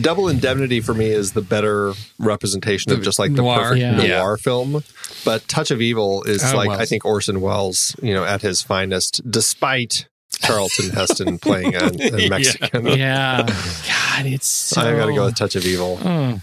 Double 0.00 0.28
Indemnity 0.28 0.80
for 0.80 0.92
me 0.94 1.06
is 1.06 1.32
the 1.32 1.40
better 1.42 1.92
representation 2.18 2.90
of 2.92 3.02
just 3.02 3.18
like 3.20 3.30
the 3.34 3.42
noir. 3.42 3.58
perfect 3.70 3.80
Yeah. 3.80 4.18
noir 4.18 4.36
film. 4.36 4.82
But 5.24 5.46
Touch 5.46 5.70
of 5.70 5.80
Evil 5.80 6.24
is 6.24 6.42
Oh, 6.42 6.56
like 6.56 6.68
Welles. 6.70 6.80
I 6.80 6.84
think 6.86 7.04
Orson 7.04 7.40
Welles, 7.40 7.94
you 8.02 8.12
know, 8.12 8.24
at 8.24 8.42
his 8.42 8.60
finest, 8.62 9.20
despite 9.30 10.06
Charlton 10.40 10.90
Heston 10.90 11.38
playing 11.42 11.76
a, 11.76 11.86
a 11.86 12.28
Mexican. 12.28 12.86
Yeah. 12.86 13.42
God, 13.46 14.26
it's 14.26 14.48
so. 14.48 14.80
I 14.80 14.96
got 14.96 15.06
to 15.06 15.14
go 15.14 15.26
with 15.26 15.36
Touch 15.36 15.54
of 15.54 15.64
Evil. 15.64 15.98
Mm. 15.98 16.40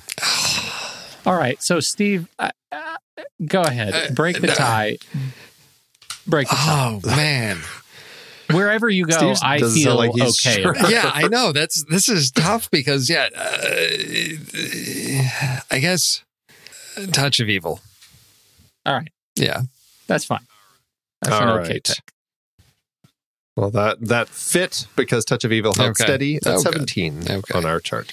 All 1.27 1.35
right. 1.35 1.61
So, 1.61 1.79
Steve, 1.81 2.27
uh, 2.39 2.51
uh, 2.71 2.95
go 3.45 3.61
ahead. 3.61 3.93
Uh, 3.93 4.13
Break 4.13 4.39
the 4.39 4.47
no. 4.47 4.53
tie. 4.53 4.97
Break. 6.27 6.47
Oh 6.51 6.99
man. 7.05 7.59
Wherever 8.51 8.89
you 8.89 9.05
go, 9.05 9.33
Steve 9.33 9.37
I 9.41 9.59
feel 9.61 9.95
like 9.95 10.11
okay. 10.11 10.31
sure. 10.31 10.75
yeah, 10.89 11.09
I 11.13 11.27
know. 11.29 11.51
That's 11.53 11.83
this 11.85 12.09
is 12.09 12.31
tough 12.31 12.69
because 12.69 13.09
yeah, 13.09 13.29
uh, 13.33 13.47
I 15.71 15.79
guess 15.79 16.23
touch 17.13 17.39
of 17.39 17.47
evil. 17.49 17.79
All 18.85 18.93
right. 18.93 19.09
Yeah. 19.35 19.61
That's 20.07 20.25
fine. 20.25 20.45
That's 21.21 21.35
All 21.35 21.43
an 21.43 21.61
okay 21.61 21.73
pick. 21.75 21.97
Well, 23.55 23.69
that 23.71 24.01
that 24.01 24.27
fit 24.29 24.87
because 24.95 25.23
Touch 25.25 25.43
of 25.43 25.51
Evil 25.51 25.73
held 25.73 25.91
Okay. 25.91 26.03
steady 26.03 26.35
at 26.37 26.47
Oh, 26.47 26.57
17 26.57 27.23
Okay. 27.29 27.53
on 27.57 27.65
our 27.65 27.79
chart. 27.79 28.11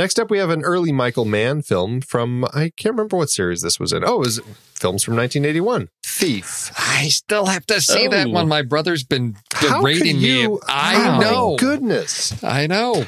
Next 0.00 0.18
up, 0.18 0.30
we 0.30 0.38
have 0.38 0.48
an 0.48 0.62
early 0.62 0.92
Michael 0.92 1.26
Mann 1.26 1.60
film 1.60 2.00
from 2.00 2.46
I 2.54 2.72
can't 2.74 2.94
remember 2.94 3.18
what 3.18 3.28
series 3.28 3.60
this 3.60 3.78
was 3.78 3.92
in. 3.92 4.02
Oh, 4.02 4.14
it 4.14 4.18
was 4.20 4.40
films 4.74 5.02
from 5.04 5.14
1981. 5.14 5.90
Thief. 6.02 6.72
I 6.78 7.08
still 7.08 7.44
have 7.44 7.66
to 7.66 7.82
see 7.82 8.06
that 8.08 8.28
Oh. 8.28 8.30
one. 8.30 8.48
My 8.48 8.62
brother's 8.62 9.04
been 9.04 9.36
How 9.52 9.82
berating 9.82 10.14
could 10.14 10.22
me. 10.22 10.40
you? 10.40 10.58
I 10.66 10.94
Oh, 10.94 11.12
my 11.12 11.18
know. 11.18 11.56
Goodness. 11.58 12.42
I 12.42 12.66
know. 12.66 13.04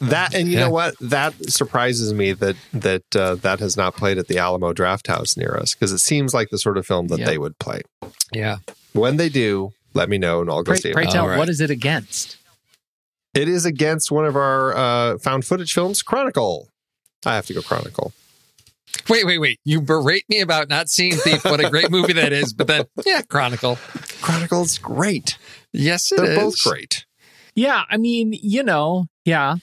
That 0.00 0.34
and 0.36 0.46
you 0.46 0.54
Yeah. 0.58 0.66
know 0.66 0.70
what? 0.70 0.94
That 1.00 1.34
surprises 1.50 2.14
me 2.14 2.32
that 2.34 2.54
that 2.72 3.16
uh, 3.16 3.34
that 3.34 3.58
has 3.58 3.76
not 3.76 3.96
played 3.96 4.16
at 4.16 4.28
the 4.28 4.38
Alamo 4.38 4.72
Drafthouse 4.72 5.36
near 5.36 5.56
us 5.60 5.74
because 5.74 5.90
it 5.90 5.98
seems 5.98 6.32
like 6.32 6.50
the 6.50 6.58
sort 6.58 6.78
of 6.78 6.86
film 6.86 7.08
that 7.08 7.18
Yeah. 7.18 7.26
they 7.26 7.38
would 7.38 7.58
play. 7.58 7.80
Yeah. 8.32 8.58
When 8.92 9.16
they 9.16 9.30
do, 9.30 9.72
let 9.94 10.08
me 10.08 10.16
know 10.16 10.42
and 10.42 10.48
I'll 10.48 10.62
go 10.62 10.70
Pray, 10.74 10.78
see 10.78 10.92
pray 10.92 11.04
it. 11.06 11.10
tell, 11.10 11.24
All 11.24 11.30
right. 11.30 11.38
what 11.38 11.48
is 11.48 11.60
it 11.60 11.70
against? 11.70 12.36
It 13.36 13.48
is 13.48 13.66
against 13.66 14.10
one 14.10 14.24
of 14.24 14.34
our 14.34 14.74
uh, 14.74 15.18
found 15.18 15.44
footage 15.44 15.74
films, 15.74 16.02
Chronicle. 16.02 16.70
I 17.26 17.34
have 17.34 17.44
to 17.46 17.54
go 17.54 17.60
Chronicle. 17.60 18.12
Wait, 19.10 19.26
wait, 19.26 19.38
wait. 19.38 19.60
You 19.62 19.82
berate 19.82 20.24
me 20.30 20.40
about 20.40 20.70
not 20.70 20.88
seeing 20.88 21.12
Thief. 21.12 21.44
What 21.44 21.60
a 21.62 21.68
great 21.68 21.90
movie 21.90 22.14
that 22.14 22.32
is. 22.32 22.54
But 22.54 22.66
then, 22.66 22.86
yeah, 23.04 23.20
Chronicle. 23.22 23.76
Chronicle's 24.22 24.78
great. 24.78 25.36
Yes, 25.72 26.10
it 26.12 26.16
They're 26.16 26.32
is. 26.32 26.38
both 26.38 26.62
great. 26.64 27.04
Yeah, 27.54 27.84
I 27.90 27.98
mean, 27.98 28.32
you 28.32 28.62
know, 28.62 29.06
yeah. 29.26 29.56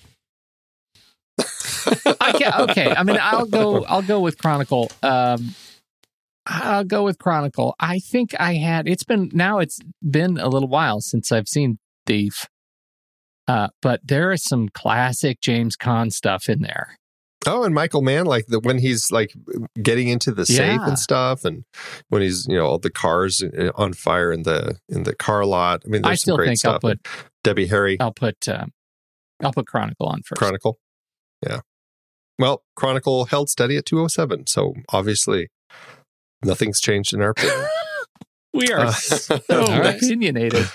I 1.39 2.31
can, 2.37 2.69
okay, 2.69 2.93
I 2.95 3.01
mean, 3.03 3.17
I'll 3.19 3.47
go. 3.47 3.83
I'll 3.85 4.03
go 4.03 4.19
with 4.19 4.37
Chronicle. 4.37 4.91
Um, 5.01 5.55
I'll 6.45 6.83
go 6.83 7.03
with 7.03 7.17
Chronicle. 7.17 7.75
I 7.79 7.97
think 7.97 8.35
I 8.39 8.53
had. 8.53 8.87
It's 8.87 9.03
been 9.03 9.31
now. 9.33 9.57
It's 9.57 9.79
been 10.07 10.37
a 10.37 10.47
little 10.47 10.69
while 10.69 11.01
since 11.01 11.31
I've 11.31 11.47
seen 11.47 11.79
Thief. 12.05 12.47
Uh, 13.47 13.67
but 13.81 13.99
there 14.03 14.31
is 14.31 14.43
some 14.43 14.69
classic 14.69 15.41
James 15.41 15.75
Caan 15.75 16.11
stuff 16.11 16.47
in 16.49 16.61
there. 16.61 16.97
Oh, 17.45 17.63
and 17.65 17.75
Michael 17.75 18.01
Mann, 18.01 18.25
like 18.25 18.45
the 18.47 18.59
when 18.61 18.77
he's 18.79 19.11
like 19.11 19.33
getting 19.81 20.07
into 20.07 20.31
the 20.31 20.45
safe 20.45 20.59
Yeah. 20.79 20.87
and 20.87 20.97
stuff, 20.97 21.43
and 21.43 21.65
when 22.07 22.21
he's 22.21 22.45
you 22.47 22.55
know 22.55 22.65
all 22.65 22.77
the 22.79 22.89
cars 22.89 23.43
uh, 23.43 23.71
on 23.75 23.91
fire 23.93 24.31
in 24.31 24.43
the 24.43 24.77
in 24.87 25.03
the 25.03 25.13
car 25.13 25.43
lot. 25.45 25.81
I 25.85 25.89
mean, 25.89 26.03
there's 26.03 26.11
I 26.11 26.15
still 26.15 26.35
some 26.35 26.37
great 26.37 26.47
think 26.57 26.65
I'll 26.65 26.79
stuff. 26.79 26.81
put 26.81 27.07
Debbie 27.43 27.67
Harry 27.67 27.99
I'll 27.99 28.13
put 28.13 28.47
um, 28.47 28.71
I'll 29.43 29.51
put 29.51 29.67
Chronicle 29.67 30.07
on 30.07 30.21
first. 30.23 30.39
Chronicle. 30.39 30.79
Yeah. 31.45 31.59
Well, 32.39 32.63
Chronicle 32.77 33.25
held 33.25 33.49
steady 33.49 33.75
at 33.75 33.85
207, 33.85 34.47
so 34.47 34.73
obviously 34.93 35.49
nothing's 36.45 36.79
changed 36.79 37.13
in 37.13 37.21
our 37.21 37.31
opinion. 37.31 37.67
we 38.53 38.69
are 38.69 38.85
Uh, 38.85 38.91
so 38.91 39.39
opinionated. 39.49 40.65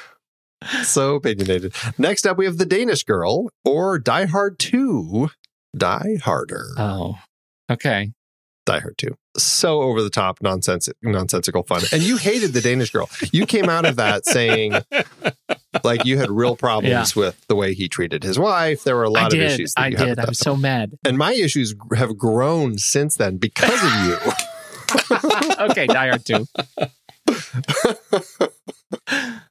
So 0.83 1.17
opinionated. 1.17 1.75
Next 1.99 2.27
up, 2.27 2.37
we 2.37 2.45
have 2.45 2.59
The 2.59 2.67
Danish 2.67 3.05
Girl 3.05 3.49
or 3.65 3.99
Die 3.99 4.27
Hard 4.27 4.59
2. 4.59 5.29
Die 5.77 6.17
Harder. 6.23 6.67
Oh, 6.77 7.19
okay. 7.71 8.13
Die 8.67 8.79
Hard 8.79 8.99
2. 8.99 9.15
So 9.37 9.83
over 9.83 10.03
the 10.03 10.11
top, 10.11 10.39
nonsense, 10.43 10.89
nonsensical 11.03 11.63
fun. 11.63 11.83
And 11.93 12.03
you 12.03 12.17
hated 12.17 12.53
The 12.55 12.61
Danish 12.61 12.91
Girl. 12.91 13.09
You 13.33 13.47
came 13.47 13.69
out 13.69 13.85
of 13.87 13.97
that 13.97 14.27
saying, 14.27 14.73
like, 15.85 16.05
you 16.05 16.19
had 16.19 16.31
real 16.31 16.57
problems 16.57 17.15
with 17.15 17.45
the 17.49 17.55
way 17.55 17.73
he 17.75 17.89
treated 17.89 18.25
his 18.25 18.39
wife. 18.39 18.83
There 18.85 18.97
were 18.97 19.05
a 19.05 19.11
lot 19.11 19.25
I 19.25 19.27
of 19.27 19.33
did. 19.33 19.43
issues 19.53 19.75
that 19.75 19.83
I 19.83 19.87
you 19.89 19.97
did. 19.97 20.09
with 20.09 20.19
I 20.19 20.23
that 20.23 20.29
was 20.29 20.41
film. 20.41 20.57
so 20.57 20.61
mad. 20.61 20.99
And 21.05 21.17
my 21.17 21.33
issues 21.35 21.75
have 21.95 22.17
grown 22.19 22.79
since 22.79 23.17
then 23.17 23.37
because 23.37 23.81
of 23.83 23.93
you. 24.05 24.19
okay, 25.71 25.87
Die 25.87 26.09
Hard 26.09 26.25
2. 26.27 26.47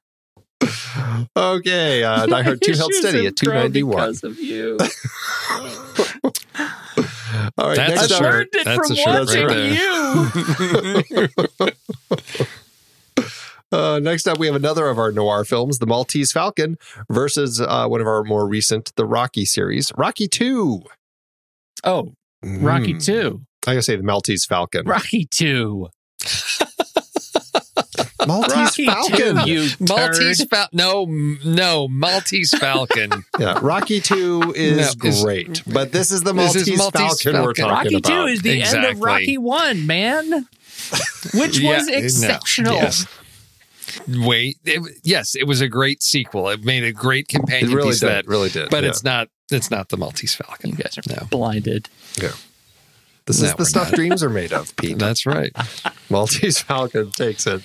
okay, 1.35 2.03
uh, 2.03 2.25
Die 2.27 2.41
Hard 2.43 2.61
2 2.61 2.73
held 2.73 2.93
steady 2.93 3.27
at 3.27 3.35
291. 3.35 3.95
Because 3.95 4.23
of 4.23 4.39
you. 4.39 4.77
All 7.57 7.67
right, 7.69 7.75
That's 7.77 7.89
next 7.95 8.11
a 8.11 8.15
up, 8.15 8.19
shirt. 8.21 8.33
learned 8.33 8.49
it 8.53 8.65
That's 8.65 8.87
from 8.87 8.91
a 8.91 8.95
shirt 8.95 9.29
right 9.29 9.47
watching 9.47 9.47
there. 11.07 11.27
you. 13.21 13.27
uh, 13.77 13.99
next 13.99 14.27
up, 14.27 14.37
we 14.37 14.47
have 14.47 14.55
another 14.55 14.87
of 14.89 14.97
our 14.99 15.11
noir 15.11 15.43
films, 15.45 15.79
The 15.79 15.85
Maltese 15.87 16.31
Falcon, 16.31 16.77
versus 17.09 17.59
uh, 17.61 17.87
one 17.87 18.01
of 18.01 18.07
our 18.07 18.23
more 18.23 18.47
recent, 18.47 18.91
the 18.95 19.05
Rocky 19.05 19.45
series, 19.45 19.91
Rocky 19.97 20.27
2. 20.27 20.83
Oh, 21.83 22.13
Rocky 22.43 22.93
Mm. 22.95 23.03
2. 23.05 23.41
I 23.65 23.71
gotta 23.73 23.81
say 23.81 23.95
the 23.97 24.03
Maltese 24.03 24.45
Falcon. 24.45 24.85
Rocky 24.85 25.25
2. 25.29 25.89
Maltese 28.27 28.85
Falcon. 28.85 29.45
2, 29.45 29.49
you 29.51 29.69
Maltese. 29.79 30.43
Falcon. 30.45 30.77
No, 30.77 31.05
no, 31.45 31.87
Maltese 31.87 32.57
Falcon. 32.57 33.11
Yeah, 33.39 33.59
Rocky 33.61 33.99
2 34.01 34.53
is 34.55 34.95
No, 35.03 35.09
is- 35.09 35.23
great, 35.23 35.63
but 35.67 35.91
this 35.91 36.11
is 36.11 36.21
the 36.23 36.33
This 36.33 36.55
Maltese, 36.55 36.67
is 36.69 36.77
Maltese 36.77 37.21
Falcon, 37.21 37.33
we're 37.43 37.53
Falcon. 37.53 37.65
talking 37.65 37.93
Rocky 37.93 38.01
2 38.01 38.25
is 38.33 38.41
the 38.41 38.61
end 38.63 38.85
of 38.85 38.99
Rocky 38.99 39.37
1, 39.37 39.85
man. 39.85 40.47
Which 41.33 41.59
Yeah, 41.59 41.77
was 41.77 41.87
no, 41.87 41.93
exceptional. 41.93 42.73
yes. 42.75 43.05
Wait, 44.07 44.57
it, 44.65 44.81
yes, 45.03 45.35
it 45.35 45.45
was 45.47 45.61
a 45.61 45.67
great 45.67 46.03
sequel. 46.03 46.49
It 46.49 46.63
made 46.63 46.83
a 46.83 46.91
great 46.91 47.25
It 47.29 47.35
companion 47.37 47.71
really 47.73 47.89
piece 47.89 47.99
did, 48.01 48.09
that, 48.09 48.27
really 48.27 48.49
did. 48.49 48.69
but 48.69 48.83
yeah. 48.83 48.89
it's 48.89 49.03
not. 49.03 49.29
It's 49.49 49.71
not 49.71 49.89
the 49.89 49.97
Maltese 49.97 50.35
Falcon. 50.35 50.71
You 50.71 50.75
guys 50.75 50.97
are 50.97 51.01
No. 51.09 51.25
blinded. 51.29 51.89
Yeah. 52.21 52.31
This 53.25 53.41
No, 53.41 53.47
is 53.49 53.55
the 53.55 53.65
stuff 53.65 53.91
not. 53.91 53.95
dreams 53.95 54.21
are 54.23 54.29
made 54.29 54.51
of, 54.53 54.75
Pete. 54.75 54.99
That's 54.99 55.25
right. 55.25 55.51
Maltese 56.09 56.59
Falcon 56.59 57.11
takes 57.11 57.47
it. 57.47 57.61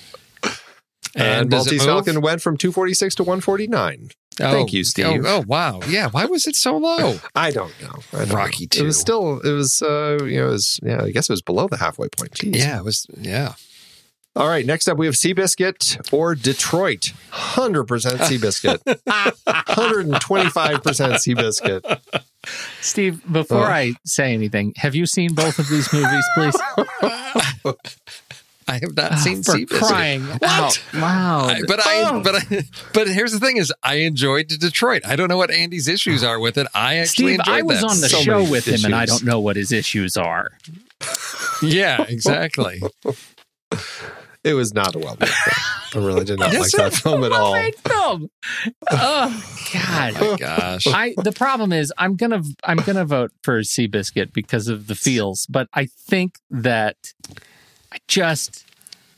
And, 1.15 1.25
And 1.41 1.49
does 1.51 1.65
Maltese? 1.65 1.85
Falcon 1.85 2.21
went 2.21 2.41
from 2.41 2.57
246 2.57 3.15
to 3.15 3.23
149. 3.23 4.09
Oh, 4.41 4.51
Thank 4.51 4.73
you, 4.73 4.83
Steve. 4.83 5.05
Oh, 5.05 5.21
oh, 5.25 5.43
wow. 5.47 5.79
Yeah. 5.87 6.09
Why 6.09 6.25
was 6.25 6.47
it 6.47 6.55
so 6.55 6.75
low? 6.77 7.17
I 7.35 7.51
don't 7.51 7.71
know. 7.81 7.93
I 8.13 8.25
don't 8.25 8.29
Rocky 8.33 8.67
know. 8.75 8.81
It 8.81 8.85
was 8.85 8.97
2. 8.97 9.01
still, 9.01 9.39
it 9.41 9.51
was, 9.51 9.81
uh, 9.83 10.17
you 10.23 10.39
know, 10.39 10.47
it 10.47 10.51
was, 10.51 10.79
yeah, 10.81 11.03
I 11.03 11.11
guess 11.11 11.29
it 11.29 11.33
was 11.33 11.43
below 11.43 11.67
the 11.67 11.77
halfway 11.77 12.07
point. 12.09 12.31
Jeez. 12.31 12.55
Yeah, 12.57 12.79
it 12.79 12.83
was. 12.83 13.05
Yeah. 13.15 13.53
All 14.35 14.47
right. 14.47 14.65
Next 14.65 14.87
up, 14.87 14.97
we 14.97 15.05
have 15.05 15.13
Seabiscuit 15.13 16.11
or 16.11 16.33
Detroit. 16.33 17.13
100% 17.31 17.85
Seabiscuit. 18.17 18.79
125% 19.67 20.81
Seabiscuit. 20.81 21.99
Steve, 22.81 23.21
before 23.31 23.67
Oh. 23.67 23.71
I 23.71 23.93
say 24.05 24.33
anything, 24.33 24.73
have 24.77 24.95
you 24.95 25.05
seen 25.05 25.35
both 25.35 25.59
of 25.59 25.69
these 25.69 25.93
movies, 25.93 26.25
please? 26.35 26.55
I 28.67 28.73
have 28.73 28.95
not 28.95 29.11
Ah, 29.13 29.15
seen 29.15 29.43
for 29.43 29.53
Seabiscuit. 29.53 29.79
crying 29.79 30.27
out 30.43 30.81
loud. 30.93 31.49
I- 31.51 31.61
but 31.67 31.79
I, 31.85 32.03
Oh. 32.09 32.21
but 32.23 32.35
I, 32.35 32.63
but 32.93 33.07
here's 33.07 33.31
the 33.31 33.39
thing: 33.39 33.57
is 33.57 33.73
I 33.83 33.95
enjoyed 33.95 34.47
Detroit. 34.47 35.03
I 35.05 35.15
don't 35.15 35.27
know 35.29 35.37
what 35.37 35.51
Andy's 35.51 35.87
issues 35.87 36.23
are 36.23 36.39
with 36.39 36.57
it. 36.57 36.67
I 36.73 36.95
actually 36.97 37.33
Steve, 37.35 37.39
enjoyed 37.39 37.55
I 37.55 37.61
was 37.63 37.81
that. 37.81 37.89
on 37.89 38.01
the 38.01 38.09
So 38.09 38.17
show 38.21 38.39
many 38.39 38.51
with 38.51 38.67
him, 38.67 38.85
and 38.85 38.95
I 38.95 39.05
don't 39.05 39.23
know 39.23 39.39
what 39.39 39.55
his 39.55 39.71
issues 39.71 40.17
are. 40.17 40.51
Yeah, 41.61 42.03
exactly. 42.07 42.81
It 44.43 44.55
was 44.55 44.73
not 44.73 44.93
a 44.93 44.99
well 44.99 45.15
made 45.17 45.29
film. 45.29 46.03
I 46.03 46.05
really 46.05 46.25
did 46.25 46.37
not 46.37 46.53
like 46.53 46.69
that 46.71 46.93
film 46.93 47.23
at 47.23 47.31
all. 47.31 47.53
Well-made 47.53 47.75
film. 47.77 48.29
Oh 48.91 49.43
God. 49.73 50.13
My 50.19 50.35
gosh. 50.37 50.85
I 50.87 51.13
the 51.23 51.31
problem 51.31 51.71
is 51.71 51.93
I'm 51.97 52.17
gonna 52.17 52.41
I'm 52.65 52.75
gonna 52.77 53.05
vote 53.05 53.31
for 53.41 53.61
Seabiscuit 53.61 54.33
because 54.33 54.67
of 54.67 54.87
the 54.87 54.95
feels, 54.95 55.45
but 55.49 55.69
I 55.73 55.85
think 55.85 56.39
that 56.49 56.97
I 57.93 57.97
just 58.07 58.65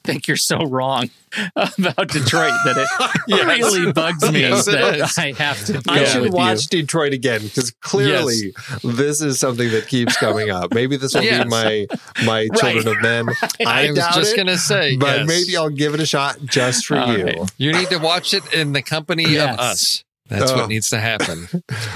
think 0.03 0.27
you're 0.27 0.37
so 0.37 0.59
wrong 0.67 1.09
about 1.55 2.09
Detroit 2.09 2.51
that 2.65 2.77
it 2.77 3.21
Yes. 3.27 3.45
really 3.47 3.91
bugs 3.91 4.31
me 4.31 4.41
Yes, 4.41 4.67
it 4.67 4.73
that 4.73 4.95
is. 4.99 5.17
I 5.17 5.31
have 5.31 5.65
to. 5.65 5.81
I 5.87 6.03
should 6.03 6.21
with 6.21 6.33
watch 6.33 6.67
Detroit 6.67 7.13
again 7.13 7.41
because 7.41 7.71
clearly 7.71 8.53
this 8.83 9.21
is 9.21 9.39
something 9.39 9.71
that 9.71 9.87
keeps 9.87 10.15
coming 10.17 10.51
up. 10.51 10.73
Maybe 10.75 10.95
this 10.97 11.15
will 11.15 11.23
Yes. 11.23 11.43
be 11.45 11.49
my 11.49 11.87
my 12.25 12.47
Children 12.55 12.87
of 12.95 13.01
Men. 13.01 13.29
I, 13.65 13.87
I 13.87 13.89
was 13.91 13.97
just 14.13 14.33
it, 14.33 14.37
gonna 14.37 14.57
say, 14.59 14.95
but 14.97 15.19
yes. 15.19 15.27
maybe 15.27 15.57
I'll 15.57 15.69
give 15.69 15.95
it 15.95 15.99
a 15.99 16.05
shot 16.05 16.37
just 16.45 16.85
for 16.85 16.97
All 16.97 17.17
you. 17.17 17.23
right. 17.25 17.51
You 17.57 17.73
need 17.73 17.89
to 17.89 17.97
watch 17.97 18.33
it 18.35 18.53
in 18.53 18.73
the 18.73 18.83
company 18.83 19.23
Yes. 19.27 19.53
of 19.55 19.59
us. 19.59 20.03
That's 20.27 20.51
Oh. 20.51 20.57
what 20.57 20.69
needs 20.69 20.89
to 20.89 20.99
happen. 20.99 21.47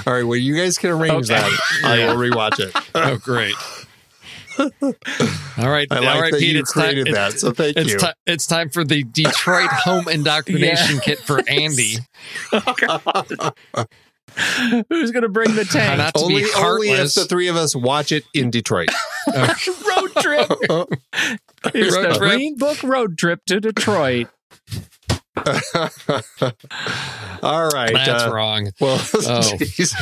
All 0.06 0.12
right, 0.14 0.22
well, 0.24 0.36
you 0.36 0.56
guys 0.56 0.78
can 0.78 0.90
arrange 0.90 1.30
Okay. 1.30 1.40
that. 1.40 1.60
I 1.84 1.98
will 2.06 2.14
rewatch 2.16 2.58
it. 2.60 2.72
oh, 2.94 3.16
great. 3.18 3.54
All 4.60 5.70
right, 5.70 5.86
I 5.90 5.96
all 5.98 6.04
like 6.04 6.20
right, 6.20 6.32
that 6.32 6.40
Pete. 6.40 6.54
you 6.54 6.60
it's 6.60 6.72
time. 6.72 6.82
created 6.84 7.08
it's- 7.08 7.32
that, 7.34 7.40
so 7.40 7.52
thank 7.52 7.76
it's 7.76 7.92
you. 7.92 7.98
ti- 7.98 8.06
it's 8.26 8.46
time 8.46 8.70
for 8.70 8.84
the 8.84 9.04
Detroit 9.04 9.68
home 9.70 10.08
indoctrination 10.08 10.96
Yeah. 10.96 11.00
kit 11.02 11.18
for 11.18 11.40
Andy. 11.48 11.96
Oh, 12.52 13.52
Who's 14.88 15.10
going 15.10 15.24
to 15.24 15.28
bring 15.28 15.56
the 15.56 15.64
tank? 15.64 15.98
Not 15.98 16.14
to 16.14 16.20
only, 16.20 16.44
be 16.44 16.50
only 16.56 16.90
if 16.90 17.14
the 17.14 17.24
three 17.24 17.48
of 17.48 17.56
us 17.56 17.74
watch 17.74 18.12
it 18.12 18.22
in 18.32 18.50
Detroit. 18.50 18.88
road 19.26 20.12
trip. 20.20 20.48
It's 21.74 21.96
Road 21.96 22.04
the 22.04 22.14
trip. 22.16 22.18
Green 22.18 22.56
Book 22.56 22.80
road 22.84 23.18
trip 23.18 23.44
to 23.46 23.58
Detroit. 23.60 24.28
All 27.42 27.68
right. 27.68 27.92
That's 27.94 28.24
uh, 28.24 28.30
wrong. 28.32 28.70
Well, 28.80 29.00
Oh. 29.14 29.56
geez. 29.58 29.94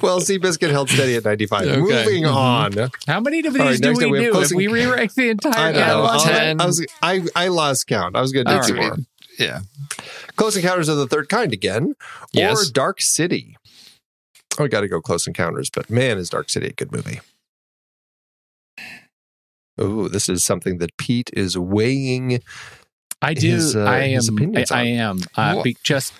well, 0.00 0.20
Seabiscuit 0.20 0.70
held 0.70 0.88
steady 0.90 1.16
at 1.16 1.24
95. 1.24 1.62
Okay. 1.66 1.80
Moving 1.80 2.24
Mhm. 2.24 2.34
on. 2.34 2.90
How 3.06 3.20
many 3.20 3.40
of 3.40 3.46
All 3.54 3.60
right, 3.60 3.70
these 3.70 3.80
do 3.80 3.92
we 3.94 4.06
we 4.10 4.18
have 4.18 4.24
do? 4.24 4.28
If 4.30 4.34
closing- 4.34 4.56
we 4.56 4.66
re-rank 4.68 5.14
the 5.14 5.30
entire 5.30 5.72
don't 5.72 5.80
know. 5.80 5.86
catalog? 5.86 6.10
I'll- 6.10 6.24
Ten. 6.24 6.60
I, 6.60 6.66
was, 6.66 6.86
I, 7.02 7.22
I 7.36 7.48
lost 7.48 7.86
count. 7.86 8.16
I 8.16 8.20
was 8.20 8.32
going 8.32 8.46
to 8.46 8.52
do 8.52 8.56
All 8.58 8.64
two 8.64 8.74
more. 8.74 8.96
Yeah. 9.38 9.60
Close 10.36 10.56
Encounters 10.56 10.88
of 10.88 10.96
the 10.96 11.06
Third 11.06 11.28
Kind 11.28 11.52
again, 11.52 11.94
Yes. 12.32 12.68
or 12.68 12.72
Dark 12.72 13.00
City. 13.00 13.56
Oh, 14.58 14.64
I 14.64 14.68
got 14.68 14.82
to 14.82 14.88
go 14.88 15.00
Close 15.00 15.26
Encounters, 15.26 15.70
but 15.70 15.90
man, 15.90 16.18
is 16.18 16.30
Dark 16.30 16.48
City 16.50 16.68
a 16.68 16.72
good 16.72 16.92
movie. 16.92 17.20
Oh, 19.76 20.06
this 20.06 20.28
is 20.28 20.44
something 20.44 20.78
that 20.78 20.96
Pete 20.96 21.30
is 21.32 21.58
weighing. 21.58 22.40
I 23.24 23.34
do. 23.34 23.50
his, 23.50 23.76
uh, 23.76 23.84
I 23.84 23.98
am. 23.98 24.56
I, 24.56 24.64
I 24.70 24.82
am. 24.84 25.20
Uh, 25.36 25.62
be, 25.62 25.76
just 25.82 26.12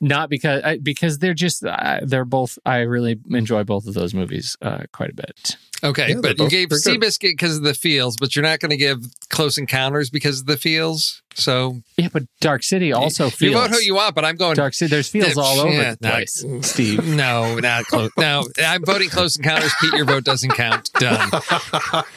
not 0.00 0.30
because 0.30 0.62
I, 0.62 0.78
because 0.78 1.18
they're 1.18 1.34
just 1.34 1.64
uh, 1.64 2.00
they're 2.02 2.24
both. 2.24 2.58
I 2.64 2.78
really 2.78 3.18
enjoy 3.30 3.64
both 3.64 3.86
of 3.86 3.94
those 3.94 4.14
movies 4.14 4.56
uh, 4.62 4.84
quite 4.92 5.10
a 5.10 5.14
bit. 5.14 5.56
Okay, 5.84 6.08
Yeah, 6.10 6.14
but 6.20 6.30
you 6.30 6.34
both- 6.36 6.50
gave 6.50 6.68
they're. 6.70 6.78
Seabiscuit 6.78 7.20
because 7.32 7.56
of 7.56 7.62
the 7.62 7.72
feels, 7.74 8.16
but 8.16 8.34
you're 8.34 8.42
not 8.42 8.58
going 8.58 8.70
to 8.70 8.76
give 8.76 8.98
Close 9.28 9.58
Encounters 9.58 10.10
because 10.10 10.40
of 10.40 10.46
the 10.46 10.56
feels. 10.56 11.22
So 11.34 11.82
Yeah, 11.96 12.08
but 12.12 12.24
Dark 12.40 12.64
City 12.64 12.92
also 12.92 13.30
feels. 13.30 13.40
you 13.40 13.52
vote 13.52 13.70
who 13.70 13.78
you 13.78 13.94
want, 13.94 14.16
but 14.16 14.24
I'm 14.24 14.34
going 14.34 14.56
Dark 14.56 14.74
City. 14.74 14.90
There's 14.90 15.06
feels 15.06 15.36
all 15.38 15.60
over 15.60 15.72
Yeah, 15.72 15.94
the 15.94 15.98
not- 16.08 16.12
place, 16.14 16.42
mm, 16.44 16.64
Steve. 16.64 17.06
No, 17.16 17.60
not 17.60 17.84
close. 17.86 18.10
No, 18.18 18.42
I'm 18.60 18.84
voting 18.84 19.08
Close 19.08 19.36
Encounters. 19.36 19.72
Pete, 19.80 19.92
your 19.92 20.04
vote 20.04 20.24
doesn't 20.24 20.50
count. 20.50 20.90
Done. 20.94 21.30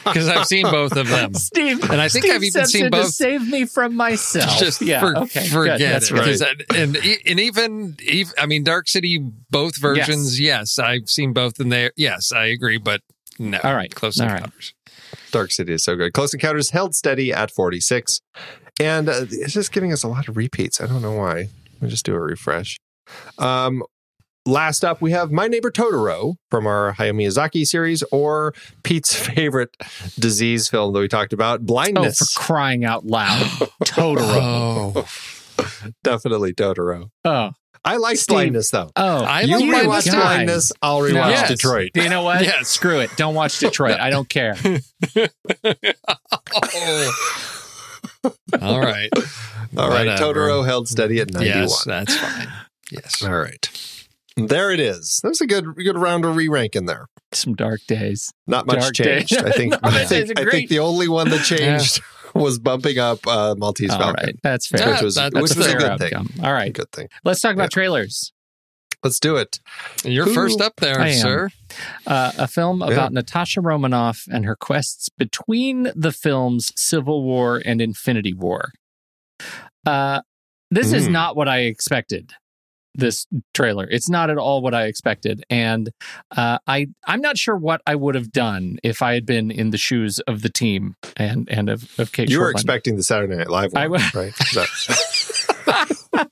Because 0.04 0.28
I've 0.28 0.46
seen 0.46 0.64
both 0.64 0.96
of 0.96 1.08
them. 1.08 1.34
Steve, 1.34 1.88
And 1.88 2.00
I 2.00 2.08
think 2.08 2.24
Steve 2.24 2.34
I've 2.34 2.42
even 2.44 2.66
seen 2.66 2.86
in 2.86 2.92
to 2.92 3.04
save 3.04 3.48
me 3.48 3.64
from 3.66 3.94
myself. 3.94 4.58
Just 4.58 4.82
yeah, 4.82 4.98
for, 5.00 5.16
okay, 5.20 5.46
forget 5.46 5.78
good. 5.78 5.88
That's 5.88 6.10
it. 6.10 6.14
right. 6.14 6.24
'Cause 6.24 6.42
I- 6.42 6.74
and 6.76 6.96
e- 6.96 7.18
and 7.24 7.38
even, 7.38 7.96
even 8.02 8.32
I 8.38 8.46
mean, 8.46 8.64
Dark 8.64 8.88
City, 8.88 9.18
both 9.50 9.76
versions. 9.80 10.40
Yes, 10.40 10.78
I've 10.80 11.08
seen 11.08 11.32
both, 11.32 11.60
and 11.60 11.70
they 11.72 11.90
yes, 11.96 12.32
I 12.32 12.46
agree. 12.46 12.78
But 12.78 13.00
no, 13.38 13.58
All 13.64 13.74
right. 13.74 13.94
Close 13.94 14.20
All 14.20 14.26
right. 14.28 14.36
Encounters. 14.38 14.74
Dark 15.30 15.50
City 15.50 15.72
is 15.72 15.84
so 15.84 15.96
good. 15.96 16.12
Close 16.12 16.32
Encounters 16.34 16.70
held 16.70 16.94
steady 16.94 17.32
at 17.32 17.50
46. 17.50 18.20
And 18.80 19.08
uh, 19.08 19.26
it's 19.30 19.52
just 19.52 19.72
giving 19.72 19.92
us 19.92 20.02
a 20.02 20.08
lot 20.08 20.28
of 20.28 20.36
repeats. 20.36 20.80
I 20.80 20.86
don't 20.86 21.02
know 21.02 21.12
why. 21.12 21.48
Let 21.74 21.82
me 21.82 21.88
just 21.88 22.04
do 22.04 22.14
a 22.14 22.20
refresh. 22.20 22.78
Um, 23.38 23.82
last 24.46 24.84
up, 24.84 25.00
we 25.02 25.10
have 25.12 25.30
My 25.30 25.46
Neighbor 25.48 25.70
Totoro 25.70 26.34
from 26.50 26.66
our 26.66 26.94
Hayao 26.94 27.12
Miyazaki 27.14 27.64
series, 27.66 28.02
or 28.12 28.54
Pete's 28.82 29.14
favorite 29.14 29.76
disease 30.18 30.68
film 30.68 30.92
that 30.94 31.00
we 31.00 31.08
talked 31.08 31.32
about, 31.32 31.60
Oh, 31.60 31.64
Blindness. 31.64 32.18
for 32.18 32.40
crying 32.40 32.84
out 32.84 33.04
loud, 33.06 33.42
Totoro. 33.84 34.92
Oh, 35.58 35.92
Definitely 36.04 36.54
Totoro. 36.54 37.10
Oh, 37.24 37.50
I 37.84 37.96
like 37.96 38.16
Steve. 38.16 38.34
Blindness, 38.34 38.70
though. 38.70 38.90
oh, 38.94 39.24
I 39.24 39.42
you 39.42 39.52
love 39.52 39.60
you 39.62 39.72
rewatch 39.74 40.10
Blindness, 40.10 40.70
I'll 40.82 41.00
rewatch 41.00 41.30
Yes. 41.30 41.48
Detroit. 41.48 41.90
You 41.94 42.08
know 42.08 42.22
what? 42.22 42.42
Yes. 42.42 42.68
Screw 42.68 43.00
it. 43.00 43.10
Don't 43.16 43.34
watch 43.34 43.58
Detroit. 43.58 43.98
I 43.98 44.10
don't 44.10 44.28
care. 44.28 44.56
Oh. 46.54 47.12
all 48.60 48.80
right. 48.80 49.10
All 49.76 49.88
right, 49.88 50.06
Whatever. 50.06 50.22
Totoro 50.34 50.64
held 50.64 50.88
steady 50.88 51.20
at 51.20 51.32
91. 51.32 51.58
Yes, 51.62 51.84
that's 51.84 52.16
fine. 52.16 52.48
Yes. 52.90 53.22
All 53.22 53.36
right. 53.38 53.68
There 54.36 54.70
it 54.70 54.80
is. 54.80 55.20
That 55.22 55.30
was 55.30 55.40
a 55.40 55.46
good 55.46 55.74
good 55.76 55.98
round 55.98 56.24
of 56.24 56.36
re-rank 56.36 56.74
in 56.76 56.86
there. 56.86 57.06
Some 57.32 57.54
dark 57.54 57.80
days. 57.88 58.32
Not 58.46 58.66
much 58.66 58.78
Dark 58.80 58.94
Days. 58.94 59.28
changed. 59.28 59.44
I 59.44 59.50
think 59.50 59.72
No, 59.82 59.88
I 59.90 60.04
think, 60.04 60.38
I 60.38 60.44
think 60.50 60.68
the 60.68 60.78
only 60.80 61.08
one 61.08 61.30
that 61.30 61.44
changed 61.44 62.00
was 62.34 62.58
bumping 62.58 62.98
up 62.98 63.26
uh, 63.26 63.54
Maltese 63.56 63.90
All 63.90 63.98
Falcon. 63.98 64.24
right, 64.26 64.36
that's 64.42 64.66
fair. 64.68 64.92
Which 64.92 65.02
was, 65.02 65.14
that- 65.16 65.32
which 65.34 65.42
was 65.42 65.56
a 65.58 65.60
a 65.60 65.64
fair 65.64 65.78
good 65.78 65.98
thing. 65.98 66.14
outcome. 66.14 66.30
All 66.44 66.52
right, 66.52 66.72
Good 66.72 66.90
thing. 66.92 67.08
let's 67.24 67.40
talk 67.40 67.52
about 67.54 67.64
Yeah. 67.64 67.68
trailers. 67.68 68.32
Let's 69.04 69.18
do 69.18 69.36
it. 69.36 69.58
You're 70.04 70.26
Who- 70.26 70.34
first 70.34 70.60
up 70.60 70.74
there, 70.76 71.00
I 71.00 71.08
am. 71.08 71.20
sir. 71.20 71.48
Uh, 72.06 72.32
a 72.38 72.46
film 72.46 72.80
Yeah. 72.80 72.92
about 72.92 73.12
Natasha 73.12 73.60
Romanoff 73.60 74.24
and 74.30 74.44
her 74.44 74.54
quests 74.54 75.08
between 75.18 75.90
the 75.96 76.12
films 76.12 76.72
Civil 76.76 77.24
War 77.24 77.60
and 77.64 77.80
Infinity 77.80 78.32
War. 78.32 78.70
Uh, 79.86 80.20
this 80.70 80.92
is 80.92 81.08
Mm. 81.08 81.12
not 81.12 81.36
what 81.36 81.48
I 81.48 81.60
expected. 81.60 82.32
This 82.94 83.26
trailer, 83.54 83.88
it's 83.90 84.10
not 84.10 84.28
at 84.28 84.36
all 84.36 84.60
what 84.60 84.74
I 84.74 84.84
expected, 84.84 85.44
and 85.48 85.90
uh, 86.36 86.58
I 86.66 86.88
I'm 87.06 87.20
not 87.22 87.38
sure 87.38 87.56
what 87.56 87.80
I 87.86 87.94
would 87.94 88.14
have 88.14 88.30
done 88.32 88.78
if 88.82 89.00
I 89.00 89.14
had 89.14 89.24
been 89.24 89.50
in 89.50 89.70
the 89.70 89.78
shoes 89.78 90.18
of 90.20 90.42
the 90.42 90.50
team 90.50 90.96
and 91.16 91.48
and 91.50 91.70
of 91.70 91.88
of 91.98 92.12
Cate. 92.12 92.28
You 92.28 92.40
were 92.40 92.48
Shortland. 92.50 92.54
expecting 92.54 92.96
the 92.96 93.02
Saturday 93.02 93.36
Night 93.36 93.48
Live 93.48 93.74
I 93.74 93.88
one, 93.88 94.00
wa- 94.14 94.20
right? 94.20 94.34
That- 94.54 94.68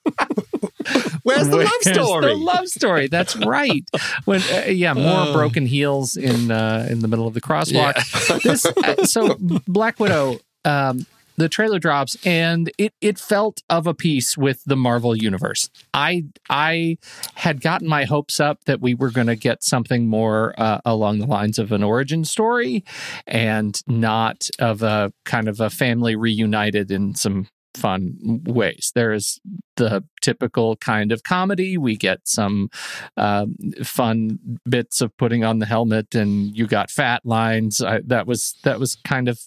Where's 1.22 1.48
the 1.48 1.56
love 1.58 1.70
Where's 1.84 1.96
story? 1.98 2.26
The 2.26 2.34
love 2.34 2.68
story. 2.68 3.06
That's 3.08 3.36
right. 3.36 3.84
When 4.24 4.40
uh, 4.52 4.64
yeah, 4.68 4.92
more 4.94 5.26
Oh. 5.28 5.32
broken 5.32 5.66
heels 5.66 6.16
in 6.16 6.50
uh, 6.50 6.86
in 6.90 7.00
the 7.00 7.08
middle 7.08 7.26
of 7.26 7.34
the 7.34 7.40
crosswalk. 7.40 7.94
This 8.42 8.66
uh, 8.66 9.04
so 9.04 9.36
Black 9.66 10.00
Widow. 10.00 10.40
Um, 10.64 11.06
the 11.40 11.48
trailer 11.48 11.78
drops 11.78 12.18
and 12.26 12.70
it 12.76 12.92
it 13.00 13.18
felt 13.18 13.62
of 13.70 13.86
a 13.86 13.94
piece 13.94 14.36
with 14.36 14.62
the 14.66 14.76
Marvel 14.76 15.16
universe. 15.16 15.70
I 15.94 16.26
I 16.50 16.98
had 17.34 17.62
gotten 17.62 17.88
my 17.88 18.04
hopes 18.04 18.38
up 18.38 18.64
that 18.64 18.82
we 18.82 18.94
were 18.94 19.10
going 19.10 19.26
to 19.26 19.36
get 19.36 19.64
something 19.64 20.06
more 20.06 20.54
uh, 20.58 20.80
along 20.84 21.18
the 21.18 21.26
lines 21.26 21.58
of 21.58 21.72
an 21.72 21.82
origin 21.82 22.26
story 22.26 22.84
and 23.26 23.82
not 23.86 24.50
of 24.58 24.82
a 24.82 25.14
kind 25.24 25.48
of 25.48 25.60
a 25.60 25.70
family 25.70 26.14
reunited 26.14 26.90
in 26.90 27.14
some 27.14 27.48
fun 27.74 28.42
ways. 28.44 28.92
There 28.94 29.12
is 29.12 29.40
the 29.76 30.04
typical 30.20 30.76
kind 30.76 31.12
of 31.12 31.22
comedy. 31.22 31.78
We 31.78 31.96
get 31.96 32.20
some 32.24 32.70
um, 33.16 33.56
fun 33.82 34.38
bits 34.68 35.00
of 35.00 35.16
putting 35.16 35.44
on 35.44 35.58
the 35.58 35.66
helmet, 35.66 36.14
and 36.14 36.56
you 36.56 36.66
got 36.66 36.90
fat 36.90 37.24
lines. 37.24 37.80
I, 37.80 38.00
that 38.06 38.26
was 38.26 38.56
that 38.64 38.78
was 38.78 38.96
kind 39.04 39.28
of. 39.28 39.40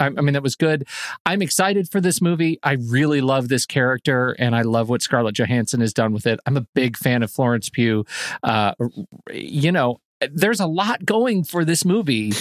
I, 0.00 0.06
I 0.06 0.10
mean, 0.10 0.32
that 0.32 0.42
was 0.42 0.56
good. 0.56 0.86
I'm 1.26 1.42
excited 1.42 1.90
for 1.90 2.00
this 2.00 2.20
movie. 2.22 2.58
I 2.62 2.72
really 2.72 3.20
love 3.20 3.48
this 3.48 3.66
character, 3.66 4.34
and 4.38 4.56
I 4.56 4.62
love 4.62 4.88
what 4.88 5.02
Scarlett 5.02 5.36
Johansson 5.36 5.80
has 5.80 5.92
done 5.92 6.12
with 6.12 6.26
it. 6.26 6.40
I'm 6.46 6.56
a 6.56 6.66
big 6.74 6.96
fan 6.96 7.22
of 7.22 7.30
Florence 7.30 7.68
Pugh. 7.68 8.04
Uh, 8.42 8.72
you 9.32 9.72
know. 9.72 10.00
There's 10.32 10.60
a 10.60 10.66
lot 10.66 11.04
going 11.04 11.44
for 11.44 11.64
this 11.64 11.84
movie, 11.84 12.32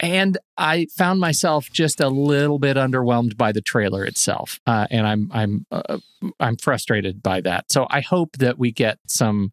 and 0.00 0.38
I 0.56 0.86
found 0.96 1.20
myself 1.20 1.70
just 1.70 2.00
a 2.00 2.08
little 2.08 2.58
bit 2.58 2.76
underwhelmed 2.76 3.36
by 3.36 3.52
the 3.52 3.60
trailer 3.60 4.04
itself, 4.04 4.60
uh, 4.66 4.86
and 4.90 5.06
I'm 5.06 5.30
I'm 5.32 5.66
uh, 5.70 5.98
I'm 6.40 6.56
frustrated 6.56 7.22
by 7.22 7.40
that. 7.42 7.72
So 7.72 7.86
I 7.90 8.00
hope 8.00 8.36
that 8.38 8.58
we 8.58 8.72
get 8.72 8.98
some 9.06 9.52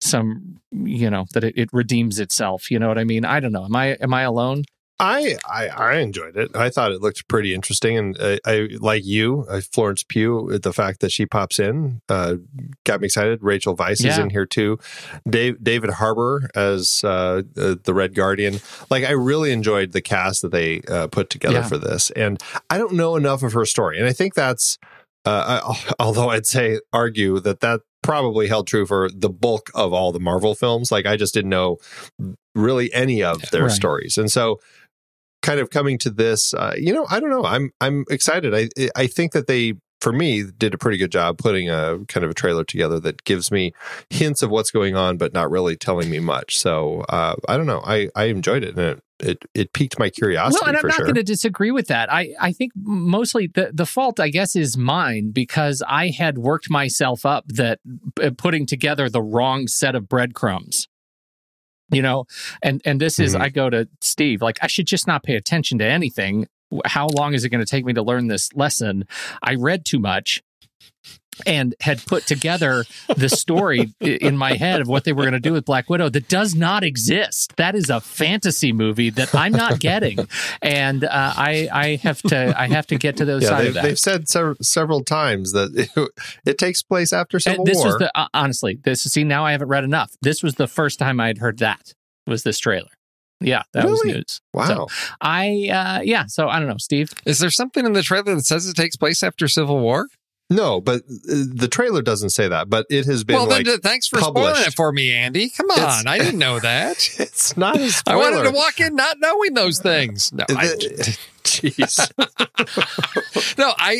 some 0.00 0.60
you 0.72 1.10
know 1.10 1.26
that 1.34 1.44
it, 1.44 1.54
it 1.56 1.68
redeems 1.72 2.18
itself. 2.18 2.70
You 2.70 2.78
know 2.78 2.88
what 2.88 2.98
I 2.98 3.04
mean? 3.04 3.24
I 3.24 3.40
don't 3.40 3.52
know. 3.52 3.64
Am 3.64 3.76
I 3.76 3.88
am 3.94 4.14
I 4.14 4.22
alone? 4.22 4.64
I, 5.00 5.36
I 5.48 5.68
I 5.68 5.96
enjoyed 5.96 6.36
it. 6.36 6.54
I 6.54 6.68
thought 6.70 6.92
it 6.92 7.00
looked 7.00 7.26
pretty 7.26 7.54
interesting, 7.54 7.96
and 7.96 8.20
uh, 8.20 8.36
I 8.44 8.68
like 8.78 9.04
you, 9.04 9.46
uh, 9.48 9.60
Florence 9.72 10.02
Pugh. 10.02 10.58
The 10.62 10.72
fact 10.72 11.00
that 11.00 11.10
she 11.10 11.24
pops 11.26 11.58
in 11.58 12.02
uh, 12.08 12.36
got 12.84 13.00
me 13.00 13.06
excited. 13.06 13.42
Rachel 13.42 13.74
Weisz 13.76 14.04
is 14.06 14.18
in 14.18 14.30
here 14.30 14.46
too. 14.46 14.78
Dave, 15.28 15.56
David 15.64 15.90
Harbour 15.90 16.50
as 16.54 17.02
uh, 17.02 17.42
uh, 17.56 17.76
the 17.82 17.94
Red 17.94 18.14
Guardian. 18.14 18.60
Like 18.90 19.04
I 19.04 19.12
really 19.12 19.52
enjoyed 19.52 19.92
the 19.92 20.02
cast 20.02 20.42
that 20.42 20.52
they 20.52 20.82
uh, 20.88 21.06
put 21.08 21.30
together 21.30 21.54
Yeah. 21.60 21.66
for 21.68 21.78
this, 21.78 22.10
and 22.10 22.40
I 22.68 22.76
don't 22.78 22.92
know 22.92 23.16
enough 23.16 23.42
of 23.42 23.54
her 23.54 23.64
story, 23.64 23.98
and 23.98 24.06
I 24.06 24.12
think 24.12 24.34
that's. 24.34 24.78
Uh, 25.26 25.60
I, 25.62 25.92
although 25.98 26.28
I'd 26.30 26.46
say 26.46 26.80
argue 26.92 27.40
that 27.40 27.60
that 27.60 27.80
probably 28.02 28.48
held 28.48 28.66
true 28.66 28.86
for 28.86 29.10
the 29.14 29.28
bulk 29.28 29.70
of 29.74 29.92
all 29.92 30.10
the 30.12 30.18
Marvel 30.20 30.54
films. 30.54 30.90
Like 30.90 31.04
I 31.04 31.16
just 31.16 31.34
didn't 31.34 31.50
know 31.50 31.76
really 32.54 32.92
any 32.94 33.22
of 33.22 33.42
their 33.50 33.64
Right. 33.64 33.70
stories, 33.72 34.16
and 34.18 34.30
so 34.32 34.60
kind 35.42 35.60
of 35.60 35.70
coming 35.70 35.98
to 35.98 36.10
this, 36.10 36.54
uh, 36.54 36.74
you 36.76 36.92
know, 36.92 37.06
I 37.10 37.20
don't 37.20 37.30
know. 37.30 37.44
I'm 37.44 37.72
I'm 37.80 38.04
excited. 38.10 38.54
I 38.54 38.88
I 38.96 39.06
think 39.06 39.32
that 39.32 39.46
they, 39.46 39.74
for 40.00 40.12
me, 40.12 40.44
did 40.44 40.74
a 40.74 40.78
pretty 40.78 40.98
good 40.98 41.12
job 41.12 41.38
putting 41.38 41.68
a 41.68 41.98
kind 42.08 42.24
of 42.24 42.30
a 42.30 42.34
trailer 42.34 42.64
together 42.64 43.00
that 43.00 43.24
gives 43.24 43.50
me 43.50 43.72
hints 44.10 44.42
of 44.42 44.50
what's 44.50 44.70
going 44.70 44.96
on, 44.96 45.16
but 45.16 45.32
not 45.32 45.50
really 45.50 45.76
telling 45.76 46.10
me 46.10 46.18
much. 46.18 46.58
So 46.58 47.02
uh, 47.08 47.36
I 47.48 47.56
don't 47.56 47.66
know. 47.66 47.82
I 47.84 48.08
I 48.14 48.24
enjoyed 48.24 48.64
it, 48.64 48.76
and 48.76 48.98
it 48.98 49.02
it 49.20 49.44
it 49.54 49.72
piqued 49.72 49.98
my 49.98 50.10
curiosity 50.10 50.60
well, 50.62 50.68
and 50.68 50.76
I'm 50.76 50.86
not 50.86 50.96
sure. 50.96 51.04
going 51.06 51.16
to 51.16 51.22
disagree 51.22 51.70
with 51.70 51.88
that. 51.88 52.12
I, 52.12 52.34
I 52.40 52.52
think 52.52 52.72
mostly 52.76 53.46
the, 53.46 53.70
the 53.72 53.86
fault, 53.86 54.20
I 54.20 54.28
guess, 54.28 54.56
is 54.56 54.76
mine 54.76 55.30
because 55.32 55.82
I 55.86 56.08
had 56.08 56.38
worked 56.38 56.70
myself 56.70 57.24
up 57.26 57.44
that 57.48 57.80
uh, 58.22 58.30
putting 58.36 58.66
together 58.66 59.08
the 59.08 59.22
wrong 59.22 59.66
set 59.66 59.94
of 59.94 60.08
breadcrumbs. 60.08 60.88
You 61.90 62.02
know, 62.02 62.24
and 62.62 62.80
and 62.84 63.00
this 63.00 63.18
is 63.18 63.34
Mhm. 63.34 63.40
I 63.40 63.48
go 63.48 63.70
to 63.70 63.88
Steve 64.00 64.42
like 64.42 64.58
I 64.62 64.66
should 64.66 64.86
just 64.86 65.06
not 65.06 65.22
pay 65.22 65.34
attention 65.36 65.78
to 65.78 65.84
anything. 65.84 66.46
How 66.84 67.08
long 67.08 67.34
is 67.34 67.44
it 67.44 67.48
going 67.48 67.64
to 67.64 67.70
take 67.70 67.84
me 67.84 67.92
to 67.94 68.02
learn 68.02 68.28
this 68.28 68.52
lesson? 68.54 69.04
I 69.42 69.56
read 69.56 69.84
too 69.84 69.98
much 69.98 70.40
and 71.46 71.74
had 71.80 72.04
put 72.04 72.26
together 72.26 72.84
the 73.16 73.28
story 73.28 73.92
in 74.00 74.36
my 74.36 74.54
head 74.54 74.80
of 74.80 74.88
what 74.88 75.04
they 75.04 75.12
were 75.12 75.22
going 75.22 75.32
to 75.32 75.40
do 75.40 75.52
with 75.52 75.64
Black 75.64 75.88
Widow 75.88 76.08
that 76.10 76.28
does 76.28 76.54
not 76.54 76.84
exist. 76.84 77.56
That 77.56 77.74
is 77.74 77.88
a 77.88 78.00
fantasy 78.00 78.72
movie 78.72 79.10
that 79.10 79.34
I'm 79.34 79.52
not 79.52 79.80
getting, 79.80 80.18
and 80.62 81.04
uh, 81.04 81.08
I 81.10 81.68
I 81.72 81.96
have 82.02 82.20
to 82.22 82.54
I 82.60 82.68
have 82.68 82.86
to 82.88 82.96
get 82.96 83.16
to 83.18 83.24
the 83.24 83.36
other 83.36 83.42
yeah, 83.42 83.48
side 83.48 83.60
they've, 83.60 83.68
of 83.68 83.74
that. 83.74 83.82
they've 83.84 83.98
said 83.98 84.28
sev- 84.28 84.58
several 84.60 85.02
times 85.02 85.52
that 85.52 85.70
it, 85.96 86.10
it 86.44 86.58
takes 86.58 86.82
place 86.82 87.12
after 87.12 87.38
Civil 87.40 87.60
And 87.60 87.66
this 87.66 87.78
War. 87.78 87.86
was 87.86 87.96
the 87.96 88.18
uh, 88.18 88.28
honestly 88.34 88.78
this 88.82 89.02
see 89.02 89.24
now 89.24 89.44
I 89.44 89.52
haven't 89.52 89.68
read 89.68 89.84
enough. 89.84 90.12
This 90.22 90.42
was 90.42 90.56
the 90.56 90.66
first 90.68 90.98
time 90.98 91.20
I 91.20 91.28
had 91.28 91.38
heard 91.38 91.58
that 91.58 91.94
was 92.26 92.42
this 92.42 92.58
trailer. 92.58 92.90
Yeah, 93.42 93.62
that 93.72 93.88
was 93.88 94.04
news. 94.04 94.40
wow. 94.52 94.66
So 94.66 94.86
I 95.22 95.68
uh 95.72 96.02
yeah, 96.02 96.26
so 96.26 96.48
I 96.48 96.58
don't 96.58 96.68
know, 96.68 96.76
Steve. 96.78 97.10
Is 97.24 97.38
there 97.38 97.50
something 97.50 97.86
in 97.86 97.94
the 97.94 98.02
trailer 98.02 98.34
that 98.34 98.44
says 98.44 98.68
it 98.68 98.76
takes 98.76 98.96
place 98.96 99.22
after 99.22 99.48
Civil 99.48 99.80
War? 99.80 100.06
No, 100.50 100.80
but 100.80 101.02
uh, 101.02 101.46
the 101.54 101.68
trailer 101.70 102.02
doesn't 102.02 102.30
say 102.30 102.48
that. 102.48 102.68
But 102.68 102.86
it 102.90 103.06
has 103.06 103.24
been 103.24 103.36
well, 103.36 103.46
like 103.46 103.64
then 103.64 103.74
th- 103.76 103.80
thanks 103.82 104.08
for 104.08 104.18
spoiling 104.20 104.62
it 104.66 104.74
for 104.74 104.92
me, 104.92 105.12
Andy. 105.12 105.48
Come 105.50 105.70
It's- 105.70 106.00
on, 106.00 106.06
I 106.08 106.18
didn't 106.18 106.38
know 106.38 106.58
that. 106.60 106.96
it's 107.18 107.56
not 107.56 107.76
a 107.78 107.84
I 107.84 107.88
spoiler. 107.88 108.18
wanted 108.18 108.42
to 108.50 108.54
walk 108.56 108.80
in 108.80 108.96
not 108.96 109.16
knowing 109.20 109.54
those 109.54 109.78
things. 109.78 110.32
No, 110.32 110.44
I, 110.50 110.64
Jeez, 111.44 111.98
no, 113.58 113.72
I 113.78 113.98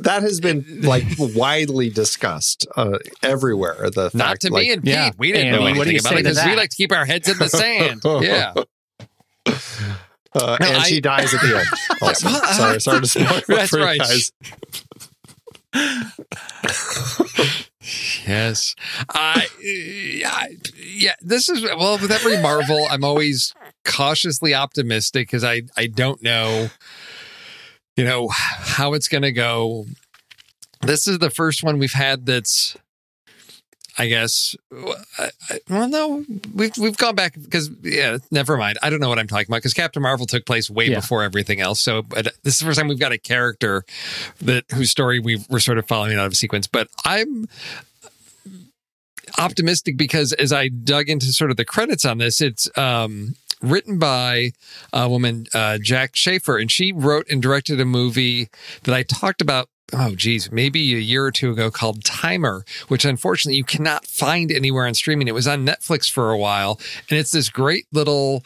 that 0.00 0.22
has 0.22 0.40
been 0.40 0.80
like 0.82 1.04
widely 1.18 1.90
discussed 1.90 2.66
uh, 2.76 2.98
everywhere. 3.22 3.90
The 3.90 4.10
not 4.14 4.40
to 4.40 4.50
like, 4.52 4.62
me 4.62 4.72
and 4.72 4.84
Yeah. 4.84 5.10
Pete. 5.10 5.18
We 5.18 5.32
didn't 5.32 5.48
Andy, 5.48 5.58
know 5.58 5.64
what 5.64 5.74
do 5.74 5.80
anything 5.90 5.94
you 5.94 6.00
about 6.00 6.12
it 6.18 6.24
because 6.24 6.44
we 6.46 6.56
like 6.56 6.70
to 6.70 6.76
keep 6.76 6.92
our 6.92 7.04
heads 7.04 7.28
in 7.28 7.38
the 7.38 7.48
sand. 7.48 8.00
Yeah, 8.04 8.54
uh, 9.46 10.56
No, 10.60 10.66
and 10.66 10.76
I- 10.78 10.82
she 10.84 11.00
dies 11.00 11.34
at 11.34 11.40
the 11.40 11.58
end. 11.58 11.66
Also. 12.02 12.28
sorry, 12.28 12.80
sorry 12.80 13.00
to 13.00 13.06
spoil 13.06 13.40
That's 13.48 13.72
right. 13.72 13.98
guys. 14.00 14.32
Yes. 18.26 18.74
I 19.08 19.46
yeah, 19.62 20.46
yeah. 20.76 21.14
This 21.20 21.48
is 21.48 21.62
well 21.62 21.98
with 21.98 22.10
every 22.10 22.40
Marvel. 22.42 22.86
I'm 22.90 23.04
always 23.04 23.54
cautiously 23.84 24.54
optimistic 24.54 25.28
because 25.28 25.44
I 25.44 25.62
I 25.76 25.86
don't 25.86 26.22
know, 26.22 26.68
you 27.96 28.04
know, 28.04 28.28
how 28.28 28.94
it's 28.94 29.08
going 29.08 29.22
to 29.22 29.32
go. 29.32 29.86
This 30.82 31.06
is 31.06 31.18
the 31.18 31.30
first 31.30 31.62
one 31.62 31.78
we've 31.78 31.92
had 31.92 32.26
that's. 32.26 32.76
I 34.00 34.06
guess. 34.08 34.56
I, 35.18 35.30
I, 35.50 35.58
well, 35.68 35.86
no, 35.88 36.24
we've 36.54 36.72
we've 36.78 36.96
gone 36.96 37.14
back 37.14 37.34
because 37.38 37.70
yeah, 37.82 38.16
never 38.30 38.56
mind. 38.56 38.78
I 38.82 38.88
don't 38.88 38.98
know 38.98 39.10
what 39.10 39.18
I'm 39.18 39.26
talking 39.26 39.46
about 39.48 39.58
because 39.58 39.74
Captain 39.74 40.02
Marvel 40.02 40.24
took 40.26 40.46
place 40.46 40.70
way 40.70 40.86
Yeah. 40.86 41.00
before 41.00 41.22
everything 41.22 41.60
else. 41.60 41.80
So, 41.80 42.02
but 42.02 42.28
this 42.42 42.54
is 42.54 42.60
the 42.60 42.64
first 42.66 42.78
time 42.78 42.88
we've 42.88 42.98
got 42.98 43.12
a 43.12 43.18
character 43.18 43.84
that 44.40 44.64
whose 44.72 44.90
story 44.90 45.18
we 45.20 45.44
we're 45.50 45.58
sort 45.60 45.76
of 45.78 45.86
following 45.86 46.16
out 46.18 46.24
of 46.26 46.34
sequence. 46.36 46.66
But 46.66 46.88
I'm 47.04 47.46
optimistic 49.38 49.96
because 49.96 50.32
as 50.32 50.52
I 50.52 50.68
dug 50.68 51.08
into 51.08 51.26
sort 51.32 51.50
of 51.50 51.56
the 51.56 51.64
credits 51.64 52.04
on 52.04 52.18
this, 52.18 52.40
it's 52.40 52.68
um, 52.78 53.36
written 53.62 53.98
by 53.98 54.52
a 54.92 55.08
woman, 55.08 55.46
uh, 55.54 55.78
Jac 55.78 56.16
Schaeffer, 56.16 56.58
and 56.58 56.70
she 56.70 56.92
wrote 56.92 57.26
and 57.30 57.40
directed 57.42 57.80
a 57.80 57.84
movie 57.84 58.48
that 58.84 58.94
I 58.94 59.02
talked 59.02 59.40
about. 59.40 59.68
Oh, 59.92 60.14
geez, 60.14 60.50
maybe 60.52 60.94
a 60.94 60.98
year 60.98 61.24
or 61.24 61.30
two 61.32 61.50
ago 61.50 61.70
called 61.70 62.04
Timer, 62.04 62.64
which 62.88 63.04
unfortunately 63.04 63.56
you 63.56 63.64
cannot 63.64 64.06
find 64.06 64.50
anywhere 64.52 64.86
on 64.86 64.94
streaming. 64.94 65.28
It 65.28 65.34
was 65.34 65.48
on 65.48 65.66
Netflix 65.66 66.10
for 66.10 66.30
a 66.30 66.38
while, 66.38 66.78
and 67.08 67.18
it's 67.18 67.32
this 67.32 67.48
great 67.48 67.86
little, 67.92 68.44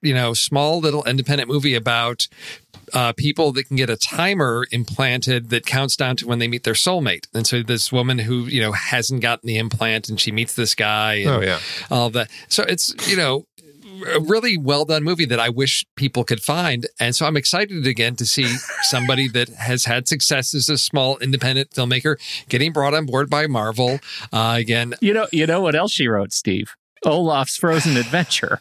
you 0.00 0.14
know, 0.14 0.34
small 0.34 0.80
little 0.80 1.04
independent 1.04 1.48
movie 1.48 1.74
about 1.74 2.28
uh, 2.92 3.12
people 3.12 3.52
that 3.52 3.64
can 3.64 3.76
get 3.76 3.88
a 3.88 3.96
timer 3.96 4.66
implanted 4.70 5.50
that 5.50 5.64
counts 5.64 5.96
down 5.96 6.16
to 6.16 6.26
when 6.26 6.38
they 6.38 6.48
meet 6.48 6.64
their 6.64 6.74
soulmate. 6.74 7.26
And 7.32 7.46
so 7.46 7.62
this 7.62 7.90
woman 7.90 8.18
who, 8.18 8.40
you 8.44 8.60
know, 8.60 8.72
hasn't 8.72 9.22
gotten 9.22 9.46
the 9.46 9.56
implant 9.56 10.08
and 10.08 10.20
she 10.20 10.32
meets 10.32 10.54
this 10.54 10.74
guy 10.74 11.14
and 11.14 11.30
Oh 11.30 11.40
yeah. 11.40 11.60
all 11.90 12.10
that. 12.10 12.28
So 12.48 12.64
it's, 12.64 12.94
you 13.08 13.16
know, 13.16 13.46
a 14.06 14.20
really 14.20 14.56
well 14.56 14.84
done 14.84 15.02
movie 15.04 15.24
that 15.26 15.40
I 15.40 15.48
wish 15.48 15.84
people 15.96 16.24
could 16.24 16.42
find. 16.42 16.86
And 17.00 17.14
so 17.16 17.26
I'm 17.26 17.36
excited 17.36 17.86
again 17.86 18.16
to 18.16 18.26
see 18.26 18.46
somebody 18.82 19.28
that 19.28 19.48
has 19.50 19.84
had 19.84 20.08
success 20.08 20.54
as 20.54 20.68
a 20.68 20.78
small 20.78 21.18
independent 21.18 21.70
filmmaker 21.70 22.16
getting 22.48 22.72
brought 22.72 22.94
on 22.94 23.06
board 23.06 23.28
by 23.30 23.46
Marvel. 23.46 24.00
Uh, 24.32 24.56
again, 24.58 24.94
You 25.00 25.12
know 25.14 25.26
you 25.32 25.46
know 25.46 25.60
what 25.60 25.74
else 25.74 25.92
she 25.92 26.06
wrote, 26.08 26.32
Steve? 26.32 26.74
Olaf's 27.04 27.56
Frozen 27.56 27.96
Adventure. 27.96 28.60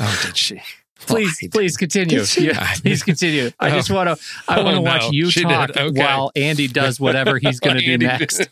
oh, 0.00 0.22
did 0.24 0.36
she? 0.36 0.60
Please, 1.06 1.36
please 1.50 1.76
continue. 1.76 2.22
Yeah, 2.38 2.74
please 2.76 3.02
continue. 3.02 3.50
I 3.58 3.70
Oh. 3.70 3.74
just 3.74 3.90
want 3.90 4.08
to. 4.08 4.24
I 4.46 4.60
Oh, 4.60 4.64
want 4.64 4.76
to 4.76 4.82
no. 4.82 4.88
watch 4.90 5.10
you 5.10 5.30
She 5.32 5.42
talk. 5.42 5.70
Okay. 5.76 6.00
while 6.00 6.30
Andy 6.36 6.68
does 6.68 7.00
whatever 7.00 7.38
he's 7.38 7.58
going 7.58 7.76
to 7.80 7.84
do 7.84 7.98
next. 7.98 8.48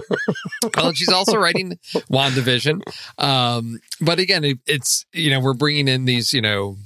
well, 0.76 0.92
she's 0.92 1.12
also 1.12 1.36
writing 1.36 1.78
WandaVision. 2.10 2.82
Um, 3.18 3.78
but 4.00 4.18
again, 4.18 4.44
it, 4.44 4.58
it's, 4.66 5.06
you 5.12 5.30
know, 5.30 5.40
we're 5.40 5.54
bringing 5.54 5.88
in 5.88 6.04
these, 6.04 6.32
you 6.32 6.40
know, 6.40 6.76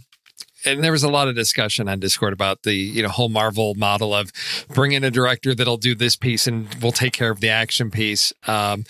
and 0.64 0.84
there 0.84 0.92
was 0.92 1.02
a 1.02 1.08
lot 1.08 1.28
of 1.28 1.34
discussion 1.34 1.88
on 1.88 2.00
Discord 2.00 2.32
about 2.32 2.62
the, 2.64 2.74
you 2.74 3.02
know, 3.02 3.08
whole 3.08 3.28
Marvel 3.30 3.74
model 3.76 4.14
of 4.14 4.30
bring 4.68 4.92
in 4.92 5.04
a 5.04 5.10
director 5.10 5.54
that'll 5.54 5.78
do 5.78 5.94
this 5.94 6.16
piece 6.16 6.46
and 6.46 6.68
we'll 6.82 6.92
take 6.92 7.12
care 7.12 7.30
of 7.30 7.40
the 7.40 7.48
action 7.48 7.90
piece. 7.90 8.32
Um, 8.46 8.84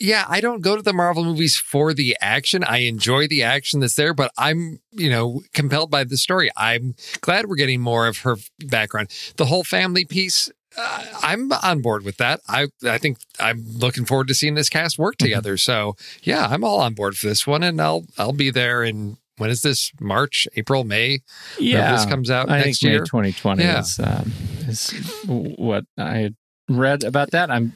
yeah, 0.00 0.24
I 0.28 0.40
don't 0.40 0.60
go 0.60 0.76
to 0.76 0.82
the 0.82 0.92
Marvel 0.92 1.24
movies 1.24 1.56
for 1.56 1.92
the 1.92 2.16
action. 2.20 2.62
I 2.62 2.78
enjoy 2.78 3.26
the 3.26 3.42
action 3.42 3.80
that's 3.80 3.96
there, 3.96 4.14
but 4.14 4.30
I'm, 4.38 4.78
you 4.92 5.10
know, 5.10 5.42
compelled 5.54 5.90
by 5.90 6.04
the 6.04 6.16
story. 6.16 6.50
I'm 6.56 6.94
glad 7.20 7.46
we're 7.46 7.56
getting 7.56 7.80
more 7.80 8.06
of 8.06 8.18
her 8.18 8.36
background. 8.66 9.10
The 9.36 9.46
whole 9.46 9.64
family 9.64 10.04
piece, 10.04 10.50
uh, 10.78 11.04
I'm 11.22 11.50
on 11.52 11.80
board 11.80 12.04
with 12.04 12.16
that. 12.18 12.40
I 12.48 12.68
I 12.84 12.98
think 12.98 13.18
I'm 13.40 13.64
looking 13.66 14.04
forward 14.04 14.28
to 14.28 14.34
seeing 14.34 14.54
this 14.54 14.68
cast 14.68 14.98
work 14.98 15.16
together. 15.16 15.56
So 15.56 15.96
yeah, 16.22 16.46
I'm 16.48 16.64
all 16.64 16.80
on 16.80 16.94
board 16.94 17.16
for 17.16 17.26
this 17.26 17.46
one, 17.46 17.62
and 17.62 17.80
I'll 17.80 18.06
I'll 18.16 18.32
be 18.32 18.50
there. 18.50 18.82
And 18.82 19.16
when 19.38 19.50
is 19.50 19.62
this? 19.62 19.92
March, 20.00 20.46
April, 20.56 20.84
May? 20.84 21.20
Yeah, 21.58 21.92
this 21.92 22.06
comes 22.06 22.30
out 22.30 22.50
I 22.50 22.60
next 22.60 22.82
year. 22.82 23.00
May 23.00 23.06
2020 23.06 23.62
Yeah. 23.62 23.80
is, 23.80 24.00
um, 24.00 24.32
is 24.66 24.90
what 25.26 25.84
I 25.96 26.30
read 26.68 27.04
about 27.04 27.30
that. 27.30 27.50
I'm 27.50 27.72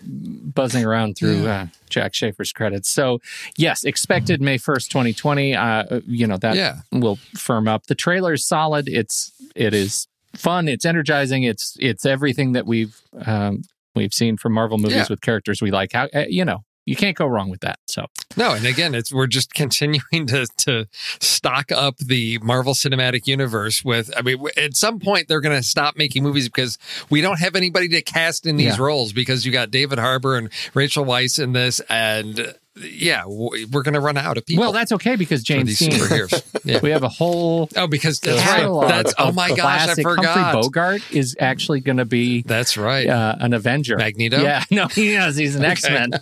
buzzing 0.55 0.85
around 0.85 1.17
through 1.17 1.47
uh, 1.47 1.67
Jac 1.89 2.15
Schaeffer's 2.15 2.53
credits. 2.53 2.91
So, 2.91 3.21
yes, 3.57 3.85
expected 3.85 4.41
May 4.43 4.59
1st, 4.59 4.89
2020. 4.89 5.55
Uh, 5.55 6.01
you 6.07 6.27
know, 6.27 6.37
that 6.39 6.57
yeah, 6.57 6.81
will 6.91 7.17
firm 7.37 7.69
up. 7.69 7.87
The 7.87 7.95
trailer 7.95 8.35
is 8.35 8.45
solid. 8.47 8.89
It's 8.89 9.33
it 9.55 9.73
is 9.73 10.09
fun. 10.35 10.69
It's 10.69 10.85
energizing. 10.85 11.43
It's 11.43 11.77
it's 11.81 12.05
everything 12.07 12.53
that 12.53 12.67
we've 12.67 13.01
um, 13.27 13.63
we've 13.95 14.15
seen 14.15 14.37
from 14.37 14.53
Marvel 14.53 14.79
movies 14.79 14.97
Yeah. 14.97 15.07
with 15.11 15.21
characters 15.21 15.61
we 15.63 15.71
like. 15.71 15.93
How 15.93 16.09
uh, 16.15 16.25
you 16.29 16.45
know 16.45 16.65
you 16.85 16.97
can't 16.97 17.17
go 17.17 17.27
wrong 17.27 17.49
with 17.49 17.61
that. 17.61 17.79
So 17.87 18.07
no, 18.37 18.55
and 18.55 18.67
again, 18.67 18.95
it's 18.95 19.13
we're 19.13 19.27
just 19.29 19.55
continuing 19.55 20.27
to 20.27 20.47
to 20.59 20.87
stock 21.21 21.71
up 21.71 21.99
the 21.99 22.39
Marvel 22.43 22.75
Cinematic 22.75 23.27
Universe 23.27 23.85
with. 23.85 24.11
I 24.17 24.23
mean, 24.23 24.45
at 24.57 24.77
some 24.77 24.99
point 24.99 25.29
they're 25.29 25.41
going 25.41 25.57
to 25.57 25.63
stop 25.67 25.97
making 25.97 26.23
movies 26.23 26.49
because 26.49 26.79
we 27.11 27.21
don't 27.21 27.39
have 27.39 27.55
anybody 27.55 27.89
to 27.91 28.03
cast 28.03 28.47
in 28.47 28.57
these 28.57 28.79
Yeah. 28.79 28.85
roles 28.85 29.13
because 29.13 29.47
you 29.47 29.53
got 29.53 29.71
David 29.71 29.99
Harbour 29.99 30.37
and 30.37 30.49
Rachel 30.75 31.05
Weisz 31.05 31.41
in 31.43 31.53
this, 31.53 31.81
and 31.89 32.55
yeah, 32.77 33.25
we're 33.27 33.83
going 33.83 33.95
to 33.95 34.01
run 34.01 34.17
out 34.17 34.39
of 34.39 34.47
people. 34.47 34.63
well, 34.63 34.73
that's 34.73 34.93
okay 34.93 35.17
because 35.17 35.41
for 35.43 35.47
James 35.47 35.79
these 35.79 35.89
Dean. 36.31 36.41
Yeah. 36.65 36.79
We 36.83 36.91
have 36.91 37.03
a 37.03 37.09
whole 37.09 37.69
Oh, 37.77 37.87
because 37.89 38.21
that's 38.21 38.39
right. 38.39 38.47
catalog 38.61 38.89
That's 38.89 39.15
oh 39.19 39.33
my 39.33 39.49
gosh, 39.55 39.89
I 39.89 39.95
forgot. 40.03 40.25
Humphrey 40.27 40.63
Bogart 40.63 41.13
is 41.13 41.37
actually 41.41 41.81
going 41.81 41.97
to 41.99 42.05
be 42.05 42.43
That's 42.43 42.77
right. 42.77 43.09
uh, 43.09 43.37
an 43.41 43.53
Avenger. 43.53 43.97
Magneto? 43.97 44.41
Yeah, 44.41 44.63
no, 44.71 44.87
he 44.89 45.15
is. 45.15 45.37
He's 45.37 45.57
an 45.57 45.65
X 45.65 45.83
Men. 45.91 46.13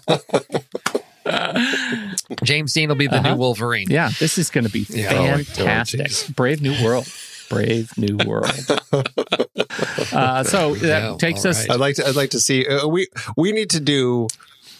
James 2.45 2.73
Dean 2.73 2.89
will 2.89 2.97
be 2.97 3.07
the 3.07 3.17
Uh-huh. 3.17 3.33
new 3.33 3.37
Wolverine. 3.39 3.89
Yeah, 3.91 4.11
this 4.19 4.39
is 4.39 4.51
going 4.51 4.65
to 4.65 4.71
be 4.71 4.87
Yeah. 4.89 5.13
Oh, 5.15 5.23
my 5.37 5.43
fantastic. 5.45 6.01
jeez. 6.09 6.35
Brave 6.35 6.63
New 6.63 6.83
World. 6.85 7.07
Brave 7.49 7.97
New 7.99 8.17
World. 8.27 8.51
uh, 10.13 10.43
so 10.45 10.75
that 10.77 11.03
Yeah, 11.03 11.17
takes 11.19 11.45
all 11.45 11.51
us. 11.51 11.61
right. 11.69 11.75
I'd 11.75 11.81
like 11.81 11.97
to. 11.97 12.07
I'd 12.09 12.17
like 12.17 12.31
to 12.31 12.41
see. 12.41 12.67
Uh, 12.67 12.87
we 12.89 13.09
we 13.37 13.53
need 13.53 13.71
to 13.71 13.81
do 13.81 14.29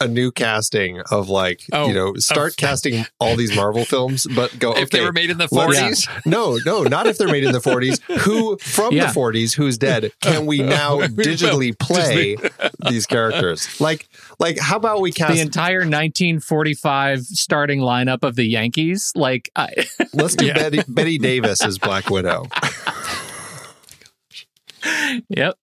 a 0.01 0.09
new 0.09 0.31
casting 0.33 1.01
of 1.11 1.29
like 1.29 1.61
Oh, 1.73 1.89
you 1.89 1.95
know 1.95 2.15
start 2.17 2.53
of- 2.53 2.57
casting 2.57 3.05
all 3.21 3.37
these 3.37 3.55
Marvel 3.55 3.85
films, 3.85 4.27
but 4.35 4.59
go 4.59 4.73
If 4.77 4.91
they 4.91 5.03
were 5.03 5.13
made 5.13 5.31
in 5.31 5.39
the 5.39 5.49
let's- 5.51 6.07
40s, 6.07 6.23
No, 6.27 6.59
no, 6.65 6.83
not 6.85 7.07
if 7.07 7.19
they're 7.19 7.29
made 7.29 7.45
in 7.45 7.53
the 7.53 7.59
40s. 7.61 8.01
Who 8.23 8.57
from 8.59 8.95
Yeah. 8.95 9.13
the 9.13 9.19
40s 9.21 9.55
who's 9.55 9.77
dead 9.79 10.13
can 10.21 10.47
we 10.47 10.63
now 10.63 10.99
digitally 11.01 11.79
play 11.79 12.37
these 12.89 13.07
characters? 13.07 13.81
Like 13.81 14.09
like 14.39 14.59
how 14.59 14.77
about 14.77 15.01
we 15.01 15.13
cast 15.13 15.35
the 15.35 15.41
entire 15.41 15.81
1945 15.81 17.21
starting 17.21 17.81
lineup 17.81 18.23
of 18.23 18.37
the 18.37 18.45
Yankees. 18.45 19.13
Like, 19.15 19.51
I, 19.55 19.69
let's 20.15 20.35
do 20.35 20.47
Yeah. 20.47 20.55
Betty, 20.55 20.81
Bette 20.89 21.19
Davis 21.19 21.63
as 21.65 21.79
Black 21.79 22.09
Widow. 22.11 22.47
yep, 25.29 25.57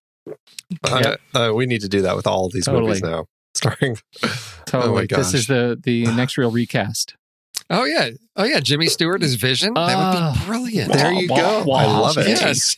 Uh, 0.84 1.16
uh, 1.34 1.52
we 1.56 1.66
need 1.66 1.82
to 1.82 1.90
do 1.90 2.02
that 2.04 2.16
with 2.16 2.28
all 2.28 2.50
these 2.50 2.66
Totally. 2.66 2.88
movies 2.88 3.02
now. 3.02 3.26
Starring 3.58 3.98
totally. 4.66 5.06
this 5.08 5.18
gosh. 5.32 5.34
is 5.34 5.48
the 5.48 5.78
the 5.82 6.06
next 6.08 6.38
real 6.38 6.52
recast. 6.52 7.16
oh 7.70 7.84
yeah, 7.86 8.10
oh 8.36 8.44
yeah, 8.46 8.60
Jimmy 8.60 8.88
Stewart 8.88 9.22
is 9.24 9.36
Vision. 9.36 9.74
that 9.74 9.98
would 9.98 10.34
be 10.40 10.46
brilliant. 10.46 10.94
There 10.94 11.12
you 11.14 11.28
go. 11.28 11.72
I 11.72 11.86
love 11.86 12.18
it. 12.18 12.28
Yes. 12.28 12.78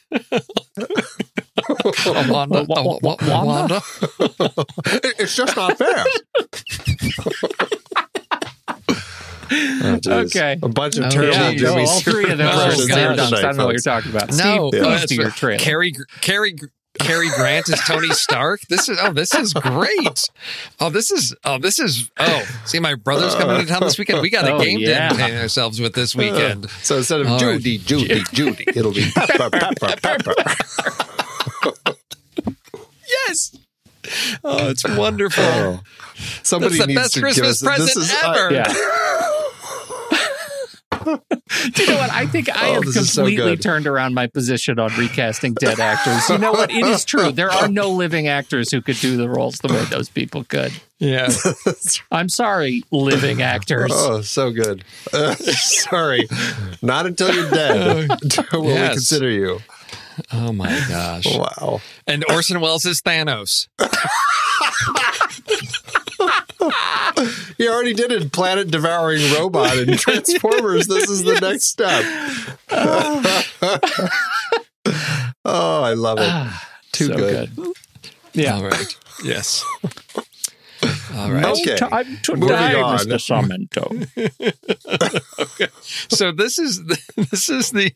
Wanda, 2.28 2.64
Wa- 2.70 2.84
wa- 2.84 3.00
wa- 3.02 3.16
Wanda? 3.22 3.36
Wanda. 3.46 3.82
it's 5.20 5.36
just 5.36 5.56
not 5.56 5.78
fair. 5.78 6.04
Oh. 9.52 10.00
Okay. 10.08 10.58
A 10.62 10.70
bunch 10.70 10.98
of 10.98 11.06
Oh, 11.06 11.10
terrible 11.10 11.34
yeah, 11.34 11.52
no, 11.52 11.58
Jimmy 11.58 11.82
all 11.88 12.00
three 12.02 12.30
of 12.32 12.38
them 12.38 12.48
Oh, 12.48 12.52
are 12.52 12.62
impressions 12.72 12.88
God. 12.88 12.94
slam 12.94 13.16
there 13.18 13.26
dunks. 13.26 13.34
I 13.38 13.42
don't 13.42 13.58
know 13.58 13.66
what 13.66 13.72
you're 13.74 13.82
talking 13.82 14.12
about. 14.12 14.30
No, 14.30 14.36
Steve, 14.70 14.82
uh, 14.82 14.86
post 14.86 15.04
it's- 15.06 15.18
your 15.18 15.32
trailer. 15.32 15.58
Cary, 17.00 17.30
Grant 17.36 17.68
is 17.70 17.80
Tony 17.88 18.10
Stark. 18.12 18.62
This 18.70 18.88
is 18.90 18.98
oh, 19.02 19.12
this 19.14 19.34
is 19.34 19.54
great. 19.54 20.30
Oh, 20.80 20.90
this 20.90 21.12
is 21.12 21.36
oh, 21.46 21.58
this 21.58 21.80
is 21.80 22.10
oh. 22.20 22.48
See, 22.66 22.80
my 22.80 22.96
brother's 22.96 23.34
coming 23.36 23.60
to 23.62 23.66
town 23.66 23.82
this 23.82 23.98
weekend. 23.98 24.22
We 24.22 24.30
got 24.30 24.46
a 24.48 24.54
Oh, 24.54 24.60
game 24.60 24.80
yeah. 24.80 25.10
to 25.10 25.16
entertain 25.16 25.38
ourselves 25.42 25.80
with 25.80 25.94
this 25.94 26.16
weekend. 26.16 26.70
So 26.84 26.98
instead 26.98 27.22
of 27.22 27.28
All 27.28 27.34
right. 27.40 27.60
Judy, 27.60 27.78
Judy, 27.80 28.22
Judy, 28.34 28.66
it'll 28.76 28.94
be 28.94 29.10
pepper, 29.16 29.50
pepper, 29.50 29.96
pepper. 30.02 30.34
Yes. 33.08 33.56
Oh, 34.44 34.70
it's 34.70 34.88
wonderful. 34.88 35.44
Oh. 35.44 35.80
Somebody 36.44 36.78
That's 36.78 36.82
the 36.84 36.88
needs 36.88 37.02
best 37.02 37.14
to 37.16 37.20
Christmas 37.22 37.62
give 37.62 37.70
us 37.70 37.78
present 37.78 37.96
this 37.96 38.12
is, 38.12 38.24
uh, 38.24 38.34
ever. 38.36 38.54
Yeah. 38.54 38.74
Do 41.04 41.12
you 41.84 41.88
know 41.88 41.98
what? 41.98 42.12
I 42.12 42.26
think 42.26 42.50
I 42.50 42.70
Oh, 42.70 42.74
have 42.76 42.84
this 42.84 42.96
is 42.96 43.12
so 43.14 43.24
completely 43.26 43.58
turned 43.58 43.88
around 43.88 44.14
my 44.14 44.28
position 44.28 44.80
on 44.80 44.92
recasting 44.98 45.54
dead 45.54 45.80
actors. 45.80 46.30
You 46.30 46.38
know 46.38 46.52
what? 46.52 46.72
It 46.72 46.86
is 46.86 47.06
true. 47.06 47.32
There 47.32 47.52
are 47.52 47.68
no 47.68 47.90
living 47.90 48.28
actors 48.28 48.72
who 48.72 48.82
could 48.82 48.98
do 48.98 49.18
the 49.18 49.30
roles 49.30 49.58
the 49.60 49.68
way 49.74 49.84
those 49.86 50.10
people 50.10 50.44
could. 50.44 50.72
Yeah. 51.00 51.30
I'm 52.12 52.30
sorry, 52.30 52.84
living 52.92 53.42
actors. 53.42 53.92
Oh, 53.94 54.22
so 54.22 54.52
good. 54.52 54.84
Uh, 55.14 55.34
sorry. 55.36 56.28
Not 56.82 57.06
until 57.06 57.34
you're 57.34 57.50
dead 57.50 58.10
will 58.52 58.66
Yes. 58.66 58.90
we 58.90 58.94
consider 58.96 59.30
you. 59.30 59.60
Oh 60.34 60.52
my 60.52 60.68
gosh. 60.90 61.26
Wow. 61.26 61.80
And 62.06 62.26
Orson 62.30 62.60
Welles 62.60 62.86
is 62.86 63.02
Thanos. 63.02 63.68
He 67.60 67.68
already 67.68 67.94
did 67.94 68.12
it. 68.14 68.32
Planet 68.32 68.72
devouring 68.72 69.34
robot 69.34 69.78
in 69.78 69.98
Transformers. 69.98 70.88
this 70.88 71.10
is 71.10 71.24
the 71.26 71.38
next 71.42 71.66
step. 71.66 72.04
oh, 75.46 75.84
I 75.84 75.94
love 75.94 76.18
it. 76.20 76.30
Ah, 76.30 76.70
Too 76.94 77.08
so 77.08 77.16
good. 77.16 77.52
Yeah. 78.34 78.56
All 78.56 78.64
right. 78.64 78.98
Yes. 79.26 79.66
All 81.14 81.30
right. 81.32 81.44
Okay. 81.46 81.76
Time 81.76 82.18
to 82.24 82.36
Moving 82.38 82.56
die, 82.56 82.82
on. 82.82 82.98
Mr. 83.00 83.20
Sarmento. 83.20 83.92
So 86.10 86.32
this 86.32 86.58
is 86.60 86.86
the, 86.86 86.98
this 87.32 87.50
is 87.50 87.72
the 87.72 87.92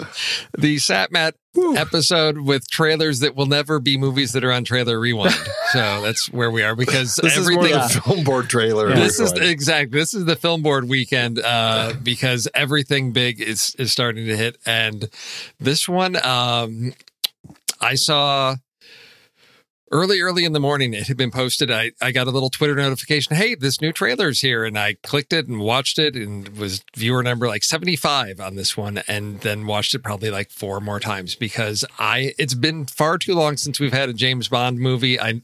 the 0.57 0.75
Satmat 0.77 1.33
episode 1.77 2.39
with 2.39 2.69
trailers 2.69 3.19
that 3.21 3.35
will 3.35 3.45
never 3.45 3.79
be 3.79 3.97
movies 3.97 4.31
that 4.33 4.43
are 4.43 4.51
on 4.51 4.63
Trailer 4.63 4.99
Rewind. 4.99 5.33
So 5.71 6.01
that's 6.03 6.31
where 6.31 6.51
we 6.51 6.61
are 6.61 6.75
because 6.75 7.15
This 7.15 7.35
is 7.35 7.49
more 7.49 7.65
everything 7.65 7.79
the 7.81 8.01
film 8.05 8.23
board 8.23 8.47
trailer. 8.47 8.89
Yeah. 8.89 8.95
this 8.95 9.19
is 9.19 9.31
everyone. 9.31 9.49
exactly 9.49 9.99
this 9.99 10.13
is 10.13 10.25
the 10.25 10.35
film 10.35 10.61
board 10.61 10.87
weekend 10.87 11.39
uh, 11.39 11.93
because 12.03 12.47
everything 12.53 13.11
big 13.11 13.41
is 13.41 13.73
is 13.79 13.91
starting 13.91 14.27
to 14.27 14.37
hit 14.37 14.57
and 14.67 15.09
this 15.59 15.89
one 15.89 16.15
um, 16.23 16.93
I 17.81 17.95
saw 17.95 18.55
early 19.93 20.21
early 20.21 20.43
in 20.43 20.53
the 20.53 20.59
morning 20.59 20.91
it 20.95 21.07
had 21.07 21.15
been 21.15 21.29
posted. 21.29 21.69
I, 21.69 21.91
I 22.01 22.11
got 22.11 22.25
a 22.25 22.31
little 22.31 22.49
twitter 22.49 22.73
notification 22.73 23.35
hey 23.35 23.53
this 23.53 23.79
new 23.79 23.93
trailer's 23.93 24.41
here 24.41 24.65
and 24.65 24.77
i 24.77 24.95
clicked 25.03 25.31
it 25.31 25.47
and 25.47 25.59
watched 25.59 25.99
it 25.99 26.15
and 26.15 26.49
was 26.57 26.83
viewer 26.95 27.21
number 27.21 27.47
like 27.47 27.63
75 27.63 28.39
on 28.39 28.55
this 28.55 28.75
one 28.75 29.03
and 29.07 29.39
then 29.41 29.67
watched 29.67 29.93
it 29.93 29.99
probably 29.99 30.31
like 30.31 30.49
four 30.49 30.81
more 30.81 30.99
times 30.99 31.35
because 31.35 31.85
i 31.99 32.33
it's 32.39 32.55
been 32.55 32.85
far 32.87 33.19
too 33.19 33.35
long 33.35 33.55
since 33.55 33.79
we've 33.79 33.93
had 33.93 34.09
a 34.09 34.13
james 34.13 34.47
bond 34.47 34.79
movie. 34.79 35.19
I 35.19 35.41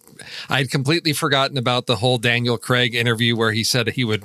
i'd 0.49 0.71
completely 0.71 1.13
forgotten 1.13 1.57
about 1.57 1.85
the 1.85 1.97
whole 1.97 2.17
daniel 2.17 2.57
craig 2.57 2.95
interview 2.95 3.35
where 3.35 3.51
he 3.51 3.63
said 3.63 3.89
he 3.89 4.03
would 4.03 4.23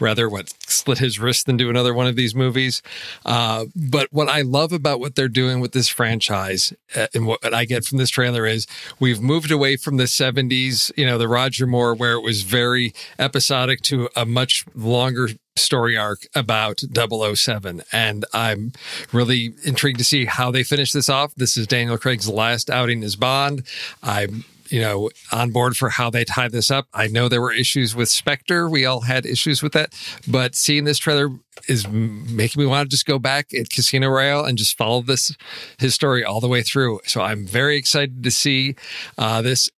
rather 0.00 0.30
what 0.30 0.54
slit 0.66 0.98
his 0.98 1.18
wrist 1.18 1.44
than 1.44 1.58
do 1.58 1.68
another 1.68 1.92
one 1.92 2.06
of 2.06 2.16
these 2.16 2.34
movies. 2.34 2.80
Uh, 3.26 3.66
but 3.76 4.08
what 4.12 4.30
i 4.30 4.40
love 4.40 4.72
about 4.72 4.98
what 4.98 5.14
they're 5.14 5.28
doing 5.28 5.60
with 5.60 5.72
this 5.72 5.88
franchise 5.88 6.72
uh, 6.96 7.06
and 7.12 7.26
what 7.26 7.52
i 7.52 7.66
get 7.66 7.84
from 7.84 7.98
this 7.98 8.08
trailer 8.08 8.46
is 8.46 8.66
we've 8.98 9.20
moved 9.20 9.50
away 9.50 9.57
from 9.76 9.96
the 9.96 10.04
70s 10.04 10.90
you 10.96 11.04
know 11.04 11.18
the 11.18 11.28
roger 11.28 11.66
moore 11.66 11.94
where 11.94 12.12
it 12.12 12.22
was 12.22 12.42
very 12.42 12.92
episodic 13.18 13.80
to 13.82 14.08
a 14.16 14.24
much 14.24 14.64
longer 14.74 15.28
story 15.56 15.96
arc 15.96 16.26
about 16.34 16.80
007 16.80 17.82
and 17.92 18.24
i'm 18.32 18.72
really 19.12 19.54
intrigued 19.64 19.98
to 19.98 20.04
see 20.04 20.24
how 20.24 20.50
they 20.50 20.62
finish 20.62 20.92
this 20.92 21.08
off. 21.08 21.34
This 21.34 21.56
is 21.56 21.66
daniel 21.66 21.98
craig's 21.98 22.28
last 22.28 22.70
outing 22.70 23.02
as 23.02 23.16
bond. 23.16 23.66
I'm 24.02 24.44
you 24.70 24.80
know, 24.80 25.10
on 25.32 25.50
board 25.50 25.76
for 25.76 25.90
how 25.90 26.10
they 26.10 26.24
tie 26.24 26.48
this 26.48 26.70
up. 26.70 26.86
I 26.92 27.06
know 27.06 27.28
there 27.28 27.40
were 27.40 27.52
issues 27.52 27.94
with 27.94 28.08
Spectre. 28.08 28.68
We 28.68 28.84
all 28.84 29.02
had 29.02 29.26
issues 29.26 29.62
with 29.62 29.72
that. 29.72 29.94
But 30.26 30.54
seeing 30.54 30.84
this 30.84 30.98
trailer 30.98 31.30
is 31.68 31.88
making 31.88 32.60
me 32.60 32.66
want 32.66 32.88
to 32.88 32.94
just 32.94 33.06
go 33.06 33.18
back 33.18 33.52
at 33.54 33.70
Casino 33.70 34.08
Royale 34.08 34.44
and 34.44 34.58
just 34.58 34.76
follow 34.76 35.02
this 35.02 35.36
his 35.78 35.94
story 35.94 36.24
all 36.24 36.40
the 36.40 36.48
way 36.48 36.62
through. 36.62 37.00
So 37.04 37.20
I'm 37.20 37.46
very 37.46 37.76
excited 37.76 38.22
to 38.22 38.30
see 38.30 38.76
uh, 39.16 39.42
this. 39.42 39.70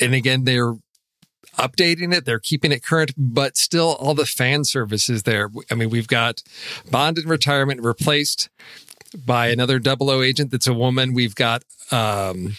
And 0.00 0.14
again, 0.14 0.44
they're 0.44 0.74
updating 1.56 2.14
it. 2.14 2.24
They're 2.24 2.40
keeping 2.40 2.72
it 2.72 2.82
current, 2.82 3.12
but 3.16 3.56
still 3.56 3.94
all 4.00 4.14
the 4.14 4.26
fan 4.26 4.64
service 4.64 5.08
is 5.08 5.22
there. 5.22 5.50
I 5.70 5.74
mean, 5.74 5.90
we've 5.90 6.08
got 6.08 6.42
Bond 6.90 7.18
in 7.18 7.28
retirement 7.28 7.80
replaced 7.82 8.48
by 9.24 9.48
another 9.48 9.78
double 9.78 10.10
O 10.10 10.22
agent 10.22 10.50
that's 10.50 10.66
a 10.66 10.74
woman. 10.74 11.14
We've 11.14 11.34
got 11.34 11.62
um, 11.92 12.56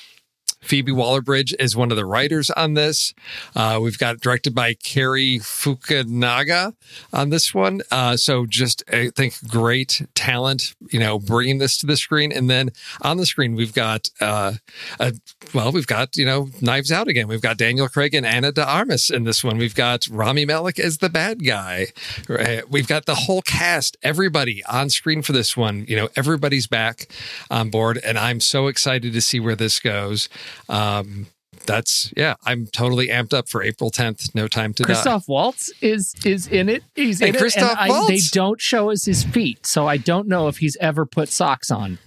Phoebe 0.65 0.91
Waller 0.91 1.21
Bridge 1.21 1.53
is 1.59 1.75
one 1.75 1.91
of 1.91 1.97
the 1.97 2.05
writers 2.05 2.49
on 2.49 2.73
this. 2.73 3.13
Uh, 3.55 3.79
we've 3.81 3.99
got 3.99 4.19
directed 4.19 4.55
by 4.55 4.73
Cary 4.73 5.39
Fukunaga 5.39 6.73
on 7.13 7.29
this 7.29 7.53
one. 7.53 7.81
Uh, 7.91 8.17
so 8.17 8.45
just, 8.45 8.83
I 8.91 9.09
think, 9.09 9.35
great 9.47 10.01
talent, 10.15 10.75
you 10.89 10.99
know, 10.99 11.19
bringing 11.19 11.59
this 11.59 11.77
to 11.77 11.85
the 11.85 11.95
screen. 11.97 12.31
And 12.31 12.49
then 12.49 12.71
on 13.01 13.17
the 13.17 13.25
screen, 13.25 13.55
we've 13.55 13.73
got, 13.73 14.09
uh, 14.19 14.53
a, 14.99 15.13
well, 15.53 15.71
we've 15.71 15.87
got, 15.87 16.17
you 16.17 16.25
know, 16.25 16.49
Knives 16.61 16.91
Out 16.91 17.07
again. 17.07 17.27
We've 17.27 17.41
got 17.41 17.57
Daniel 17.57 17.87
Craig 17.87 18.15
and 18.15 18.25
Ana 18.25 18.51
de 18.51 18.65
Armas 18.65 19.09
in 19.09 19.23
this 19.23 19.43
one. 19.43 19.57
We've 19.57 19.75
got 19.75 20.07
Rami 20.09 20.45
Malek 20.45 20.79
as 20.79 20.97
the 20.97 21.09
bad 21.09 21.45
guy. 21.45 21.87
Right? 22.27 22.67
We've 22.69 22.87
got 22.87 23.05
the 23.05 23.15
whole 23.15 23.43
cast, 23.43 23.97
everybody 24.01 24.63
on 24.65 24.89
screen 24.89 25.21
for 25.21 25.33
this 25.33 25.55
one. 25.55 25.85
You 25.87 25.95
know, 25.95 26.09
everybody's 26.15 26.65
back 26.65 27.07
on 27.51 27.69
board. 27.69 27.99
And 28.03 28.17
I'm 28.17 28.39
so 28.39 28.67
excited 28.67 29.13
to 29.13 29.21
see 29.21 29.39
where 29.39 29.55
this 29.55 29.79
goes. 29.79 30.27
Um, 30.69 31.27
that's 31.65 32.13
yeah, 32.15 32.35
I'm 32.45 32.67
totally 32.67 33.07
amped 33.07 33.33
up 33.33 33.49
for 33.49 33.63
April 33.63 33.91
10th. 33.91 34.35
No 34.35 34.47
time 34.47 34.73
to 34.75 34.83
die. 34.83 34.87
Christoph 34.87 35.27
Waltz 35.27 35.71
is 35.81 36.13
is 36.25 36.47
in 36.47 36.69
it. 36.69 36.83
He's 36.95 37.21
in 37.21 37.35
it, 37.35 37.57
and 37.57 37.65
I, 37.65 38.05
they 38.07 38.19
don't 38.31 38.61
show 38.61 38.91
us 38.91 39.05
his 39.05 39.23
feet, 39.23 39.65
so 39.65 39.87
I 39.87 39.97
don't 39.97 40.27
know 40.27 40.47
if 40.47 40.57
he's 40.57 40.77
ever 40.77 41.05
put 41.05 41.29
socks 41.29 41.71
on. 41.71 41.97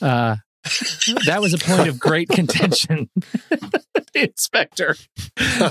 Uh, 0.00 0.36
that 1.26 1.38
was 1.40 1.54
a 1.54 1.58
point 1.58 1.88
of 1.88 1.98
great 1.98 2.28
contention. 2.28 3.08
the 3.50 4.00
inspector 4.14 4.94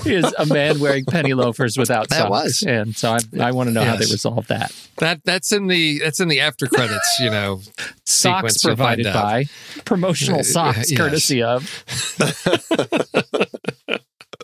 is 0.06 0.32
a 0.38 0.46
man 0.46 0.80
wearing 0.80 1.04
penny 1.04 1.32
loafers 1.34 1.76
without 1.78 2.08
That 2.10 2.18
socks, 2.18 2.30
was. 2.30 2.62
and 2.66 2.94
so 2.96 3.12
I, 3.12 3.18
I 3.40 3.52
want 3.52 3.68
to 3.68 3.72
know 3.72 3.84
how 3.84 3.96
they 3.96 4.04
resolve 4.06 4.46
that. 4.48 4.72
That 4.98 5.20
that's 5.24 5.52
in 5.52 5.66
the 5.68 5.98
that's 6.00 6.20
in 6.20 6.28
the 6.28 6.40
after 6.40 6.66
credits. 6.66 7.18
You 7.20 7.30
know, 7.30 7.60
Socks 8.04 8.62
provided 8.62 9.04
by 9.06 9.46
promotional 9.84 10.40
Uh, 10.40 10.44
socks, 10.44 10.90
yes. 10.90 10.98
courtesy 11.00 11.42
of. 11.42 11.84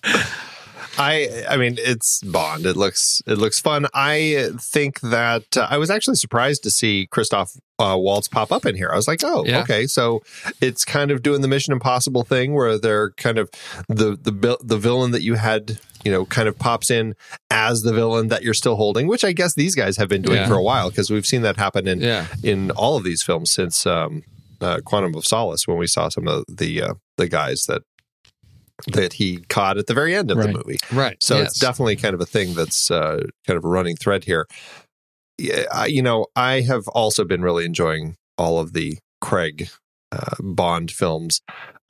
I 0.99 1.45
I 1.49 1.57
mean 1.57 1.77
it's 1.79 2.21
Bond. 2.23 2.67
It 2.67 2.77
looks 2.77 3.23
it 3.27 3.39
looks 3.39 3.61
fun. 3.61 3.87
I 3.95 4.51
think 4.61 5.01
that 5.01 5.57
uh, 5.57 5.67
I 5.71 5.79
was 5.79 5.91
actually 5.91 6.17
surprised 6.17 6.63
to 6.65 6.71
see 6.71 7.07
Christoph 7.11 7.53
uh, 7.79 7.97
Waltz 7.97 8.27
pop 8.29 8.51
up 8.51 8.67
in 8.67 8.75
here. 8.75 8.91
I 8.93 8.97
was 8.97 9.07
like, 9.07 9.21
oh, 9.23 9.45
Yeah. 9.47 9.61
okay, 9.61 9.87
so 9.87 10.23
it's 10.61 10.85
kind 10.85 11.11
of 11.13 11.23
doing 11.23 11.43
the 11.43 11.49
Mission 11.49 11.73
Impossible 11.73 12.25
thing 12.25 12.53
where 12.55 12.77
they're 12.79 13.11
kind 13.13 13.39
of 13.39 13.49
the 13.89 14.17
the 14.21 14.59
the 14.63 14.77
villain 14.79 15.13
that 15.13 15.23
you 15.23 15.35
had, 15.35 15.79
you 16.05 16.11
know, 16.11 16.25
kind 16.27 16.49
of 16.49 16.59
pops 16.59 16.91
in 16.91 17.15
as 17.51 17.83
the 17.83 17.93
villain 17.93 18.29
that 18.29 18.43
you're 18.43 18.53
still 18.55 18.75
holding, 18.77 19.07
which 19.07 19.23
I 19.25 19.33
guess 19.33 19.55
these 19.55 19.77
guys 19.77 19.97
have 19.97 20.09
been 20.09 20.23
doing 20.23 20.39
Yeah. 20.39 20.49
for 20.49 20.55
a 20.55 20.63
while 20.63 20.91
because 20.91 21.09
we've 21.11 21.27
seen 21.27 21.43
that 21.43 21.57
happen 21.57 21.87
in 21.87 22.01
Yeah. 22.01 22.27
in 22.43 22.73
all 22.73 22.97
of 22.97 23.05
these 23.05 23.23
films 23.23 23.53
since 23.53 23.87
um, 23.87 24.25
uh, 24.61 24.81
Quantum 24.85 25.15
of 25.15 25.25
Solace 25.25 25.69
when 25.69 25.79
we 25.79 25.87
saw 25.87 26.09
some 26.09 26.27
of 26.27 26.43
the 26.49 26.83
uh, 26.83 26.95
the 27.17 27.29
guys 27.29 27.67
that 27.69 27.83
that 28.93 29.15
he 29.15 29.39
caught 29.49 29.79
at 29.79 29.87
the 29.87 29.95
very 29.95 30.15
end 30.15 30.31
of 30.31 30.39
Right. 30.39 30.47
the 30.49 30.53
movie. 30.53 30.79
Right. 30.93 31.17
So 31.23 31.37
yes. 31.39 31.51
it's 31.53 31.59
definitely 31.61 31.97
kind 31.97 32.15
of 32.15 32.21
a 32.21 32.27
thing 32.27 32.55
that's 32.55 32.91
uh, 32.91 33.23
kind 33.47 33.57
of 33.57 33.65
a 33.65 33.69
running 33.69 33.97
thread 33.97 34.25
here. 34.25 34.47
Yeah, 35.39 35.65
I, 35.73 35.87
you 35.87 36.03
know, 36.03 36.27
I 36.35 36.61
have 36.63 36.89
also 36.89 37.25
been 37.25 37.43
really 37.43 37.65
enjoying 37.65 38.17
all 38.37 38.59
of 38.59 38.73
the 38.73 38.99
Craig 39.21 39.69
uh, 40.11 40.35
Bond 40.41 40.91
films. 40.91 41.41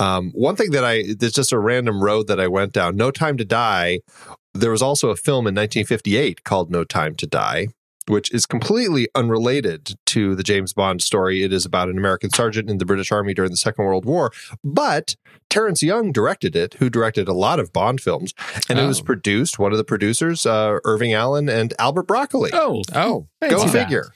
Um, 0.01 0.31
one 0.35 0.55
thing 0.55 0.71
that 0.73 0.85
I 0.85 1.05
there's 1.19 1.33
just 1.33 1.53
a 1.53 1.59
random 1.59 2.03
road 2.03 2.27
that 2.29 2.39
I 2.39 2.47
went 2.47 2.73
down. 2.73 2.97
No 2.97 3.11
Time 3.11 3.37
to 3.39 3.45
Die. 3.45 4.01
There 4.55 4.71
was 4.71 4.83
also 4.83 5.11
a 5.11 5.17
film 5.17 5.47
in 5.47 5.55
1958 5.55 6.45
called 6.45 6.71
No 6.71 6.85
Time 6.85 7.15
to 7.17 7.27
Die, 7.27 7.69
which 8.09 8.33
is 8.33 8.47
completely 8.47 9.09
unrelated 9.15 9.95
to 10.07 10.35
the 10.35 10.43
James 10.43 10.73
Bond 10.73 11.03
story. 11.03 11.43
It 11.43 11.53
is 11.53 11.65
about 11.65 11.89
an 11.89 11.99
American 11.99 12.31
sergeant 12.31 12.69
in 12.71 12.79
the 12.79 12.85
British 12.87 13.13
Army 13.13 13.35
during 13.35 13.51
the 13.51 13.57
Second 13.57 13.85
World 13.85 14.05
War, 14.05 14.31
but 14.65 15.15
Terence 15.51 15.83
Young 15.83 16.13
directed 16.13 16.55
it, 16.57 16.75
who 16.75 16.89
directed 16.91 17.29
a 17.29 17.33
lot 17.33 17.59
of 17.61 17.73
Bond 17.73 18.01
films, 18.01 18.35
and 18.69 18.79
it 18.79 18.87
was 18.87 19.01
Oh. 19.01 19.05
produced. 19.05 19.59
One 19.59 19.73
of 19.73 19.79
the 19.79 19.85
producers, 19.85 20.45
uh, 20.47 20.79
Irving 20.85 21.13
Allen 21.13 21.49
and 21.49 21.75
Albert 21.79 22.07
Broccoli. 22.07 22.51
Oh, 22.53 22.83
Oh, 22.95 23.29
Go 23.43 23.59
see 23.59 23.65
that. 23.67 23.85
figure. 23.85 24.13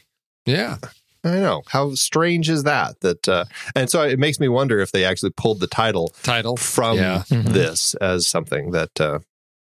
yeah. 0.46 0.76
I 1.24 1.36
know 1.38 1.62
how 1.68 1.94
strange 1.94 2.50
is 2.50 2.64
that? 2.64 2.98
That 3.00 3.28
uh, 3.28 3.44
and 3.76 3.88
so 3.88 4.02
it 4.02 4.18
makes 4.18 4.40
me 4.40 4.48
wonder 4.48 4.80
if 4.80 4.90
they 4.90 5.04
actually 5.04 5.30
pulled 5.30 5.60
the 5.60 5.68
title 5.68 6.12
Title. 6.24 6.56
from 6.56 6.96
Yeah. 6.96 7.22
Mhm. 7.30 7.52
this 7.52 7.94
as 8.00 8.26
something 8.26 8.72
that, 8.72 9.00
uh, 9.00 9.20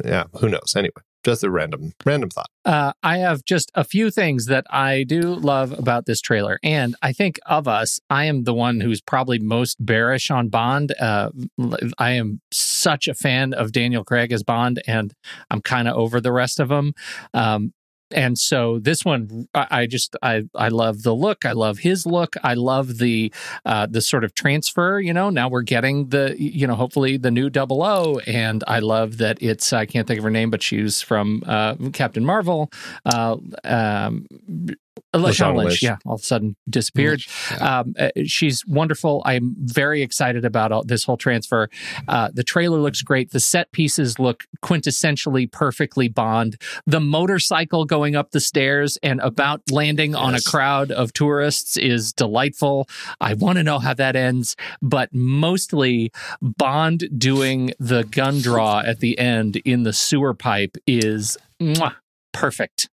yeah, 0.03 0.24
who 0.39 0.49
knows? 0.49 0.74
Anyway, 0.76 0.93
just 1.24 1.43
a 1.43 1.49
random 1.49 1.93
random 2.05 2.30
thought. 2.30 2.49
Uh, 2.65 2.93
I 3.01 3.17
have 3.17 3.43
just 3.43 3.71
a 3.76 3.84
few 3.84 4.09
things 4.11 4.45
that 4.45 4.65
I 4.69 5.03
do 5.03 5.21
love 5.21 5.78
about 5.78 6.05
this 6.05 6.21
trailer. 6.21 6.59
And 6.63 6.95
I 7.01 7.11
think 7.13 7.39
of 7.45 7.67
us, 7.67 7.99
I 8.09 8.26
am 8.26 8.43
the 8.43 8.53
one 8.53 8.80
who's 8.80 9.01
probably 9.01 9.39
most 9.39 9.84
bearish 9.84 10.32
on 10.32 10.49
Bond. 10.49 10.93
Uh, 10.99 11.30
I 11.97 12.11
am 12.11 12.41
such 12.51 13.07
a 13.07 13.13
fan 13.13 13.53
of 13.53 13.71
Daniel 13.71 14.03
Craig 14.03 14.32
as 14.32 14.43
Bond, 14.43 14.82
and 14.88 15.13
I'm 15.49 15.61
kind 15.61 15.88
of 15.88 15.95
over 15.95 16.21
the 16.21 16.32
rest 16.32 16.59
of 16.59 16.69
them. 16.69 16.93
Um, 17.34 17.74
and 18.14 18.38
so 18.38 18.80
this 18.80 19.03
one, 19.03 19.47
I 19.53 19.86
just 19.88 20.16
I 20.22 20.43
I 20.55 20.70
love 20.70 21.03
the 21.03 21.14
look. 21.14 21.45
I 21.45 21.51
love 21.51 21.80
his 21.80 22.05
look. 22.05 22.36
I 22.43 22.53
love 22.53 22.97
the 22.97 23.34
uh, 23.66 23.88
the 23.89 24.01
sort 24.01 24.24
of 24.24 24.34
transfer. 24.34 24.99
You 24.99 25.14
know, 25.14 25.30
now 25.30 25.49
we're 25.49 25.64
getting 25.64 26.09
the 26.09 26.36
you 26.38 26.68
know 26.68 26.76
hopefully 26.76 27.18
the 27.18 27.32
new 27.32 27.49
Double 27.49 27.84
O, 27.84 28.20
and 28.28 28.64
I 28.68 28.80
love 28.80 29.18
that 29.18 29.41
it's 29.41 29.74
I 29.74 29.86
can't 29.86 30.07
think 30.07 30.20
of 30.20 30.24
her 30.24 30.30
name, 30.30 30.49
but 30.49 30.61
she's 30.61 31.01
from 31.01 31.43
uh, 31.45 31.76
Captain 31.91 32.26
Marvel. 32.26 32.72
Uh, 33.05 33.38
um, 33.64 34.28
Lashana 35.14 35.56
Lynch, 35.56 35.70
Lynch. 35.70 35.84
yeah, 35.84 35.98
all 36.06 36.16
of 36.16 36.22
a 36.22 36.24
sudden 36.24 36.56
disappeared. 36.70 37.24
Um, 37.60 37.94
uh, 38.00 38.10
she's 38.26 38.66
wonderful. 38.66 39.22
I'm 39.26 39.56
very 39.60 40.02
excited 40.02 40.44
about 40.44 40.72
all, 40.72 40.84
this 40.84 41.04
whole 41.04 41.18
transfer. 41.18 41.70
Uh, 42.08 42.30
the 42.34 42.44
trailer 42.44 42.80
looks 42.80 43.02
great. 43.02 43.32
The 43.32 43.39
set 43.39 43.72
pieces 43.72 44.18
look 44.18 44.46
quintessentially 44.64 45.52
perfectly 45.52 46.08
Bond. 46.08 46.60
The 46.86 47.00
motorcycle 47.00 47.86
going 47.86 48.16
up 48.16 48.32
the 48.32 48.39
stairs 48.39 48.98
and 49.04 49.20
about 49.22 49.62
landing 49.72 50.16
on 50.16 50.36
a 50.36 50.41
crowd 50.41 50.91
of 50.91 51.14
tourists 51.14 51.78
is 51.78 52.12
delightful. 52.14 52.88
I 53.22 53.36
want 53.36 53.58
to 53.58 53.64
know 53.64 53.80
how 53.80 53.94
that 53.94 54.16
ends, 54.16 54.56
but 54.82 55.10
mostly 55.14 56.12
Bond 56.41 57.08
doing 57.18 57.74
the 57.80 58.04
gun 58.04 58.41
draw 58.41 58.80
at 58.80 59.00
the 59.00 59.18
end 59.20 59.58
in 59.58 59.84
the 59.84 59.94
sewer 59.94 60.34
pipe 60.34 60.78
is 60.88 61.38
mwah, 61.62 61.96
perfect. 62.32 62.89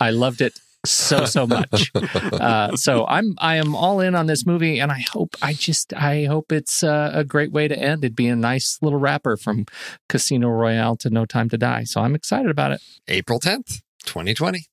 I 0.00 0.10
loved 0.10 0.40
it 0.40 0.58
so 0.84 1.24
so 1.24 1.46
much. 1.46 1.92
Uh, 1.94 2.74
so 2.76 3.06
I'm 3.06 3.34
I 3.38 3.56
am 3.56 3.74
all 3.74 4.00
in 4.00 4.14
on 4.14 4.26
this 4.26 4.46
movie, 4.46 4.80
and 4.80 4.90
I 4.90 5.04
hope 5.12 5.36
I 5.42 5.52
just 5.52 5.92
I 5.92 6.24
hope 6.24 6.52
it's 6.52 6.82
uh, 6.82 7.10
a 7.12 7.24
great 7.24 7.52
way 7.52 7.68
to 7.68 7.78
end. 7.78 8.04
It'd 8.04 8.16
be 8.16 8.28
a 8.28 8.36
nice 8.36 8.78
little 8.80 8.98
wrapper 8.98 9.36
from 9.36 9.66
Casino 10.08 10.48
Royale 10.48 10.96
to 10.96 11.10
No 11.10 11.26
Time 11.26 11.48
to 11.50 11.58
Die. 11.58 11.84
So 11.84 12.00
I'm 12.00 12.14
excited 12.14 12.50
about 12.50 12.72
it. 12.72 12.80
April 13.08 13.40
10th, 13.40 13.82
2020. 14.06 14.66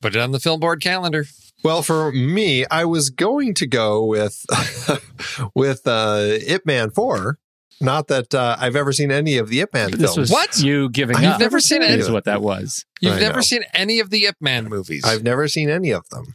Put 0.00 0.16
it 0.16 0.20
on 0.20 0.32
the 0.32 0.40
film 0.40 0.60
board 0.60 0.80
calendar. 0.80 1.26
Well, 1.62 1.82
for 1.82 2.12
me, 2.12 2.66
I 2.70 2.84
was 2.84 3.10
going 3.10 3.54
to 3.54 3.66
go 3.66 4.04
with 4.04 4.44
with 5.54 5.86
uh, 5.86 6.38
Ip 6.46 6.66
Man 6.66 6.90
Four. 6.90 7.38
Not 7.80 8.08
that 8.08 8.34
uh, 8.34 8.56
I've 8.58 8.76
ever 8.76 8.92
seen 8.92 9.10
any 9.10 9.36
of 9.38 9.48
the 9.48 9.60
Ip 9.60 9.74
Man 9.74 9.90
This 9.90 10.00
films. 10.00 10.16
was 10.16 10.30
What? 10.30 10.60
you 10.60 10.88
giving 10.90 11.16
I've 11.16 11.24
up. 11.34 11.40
never 11.40 11.60
seen 11.60 11.82
any 11.82 12.00
is 12.00 12.06
of 12.08 12.14
what 12.14 12.24
that 12.24 12.40
was. 12.42 12.84
You've 13.00 13.14
I 13.14 13.20
never 13.20 13.36
know. 13.36 13.40
seen 13.42 13.64
any 13.74 14.00
of 14.00 14.10
the 14.10 14.24
Ip 14.26 14.36
Man 14.40 14.68
movies. 14.68 15.04
I've 15.04 15.22
never 15.22 15.48
seen 15.48 15.68
any 15.68 15.90
of 15.90 16.08
them. 16.10 16.34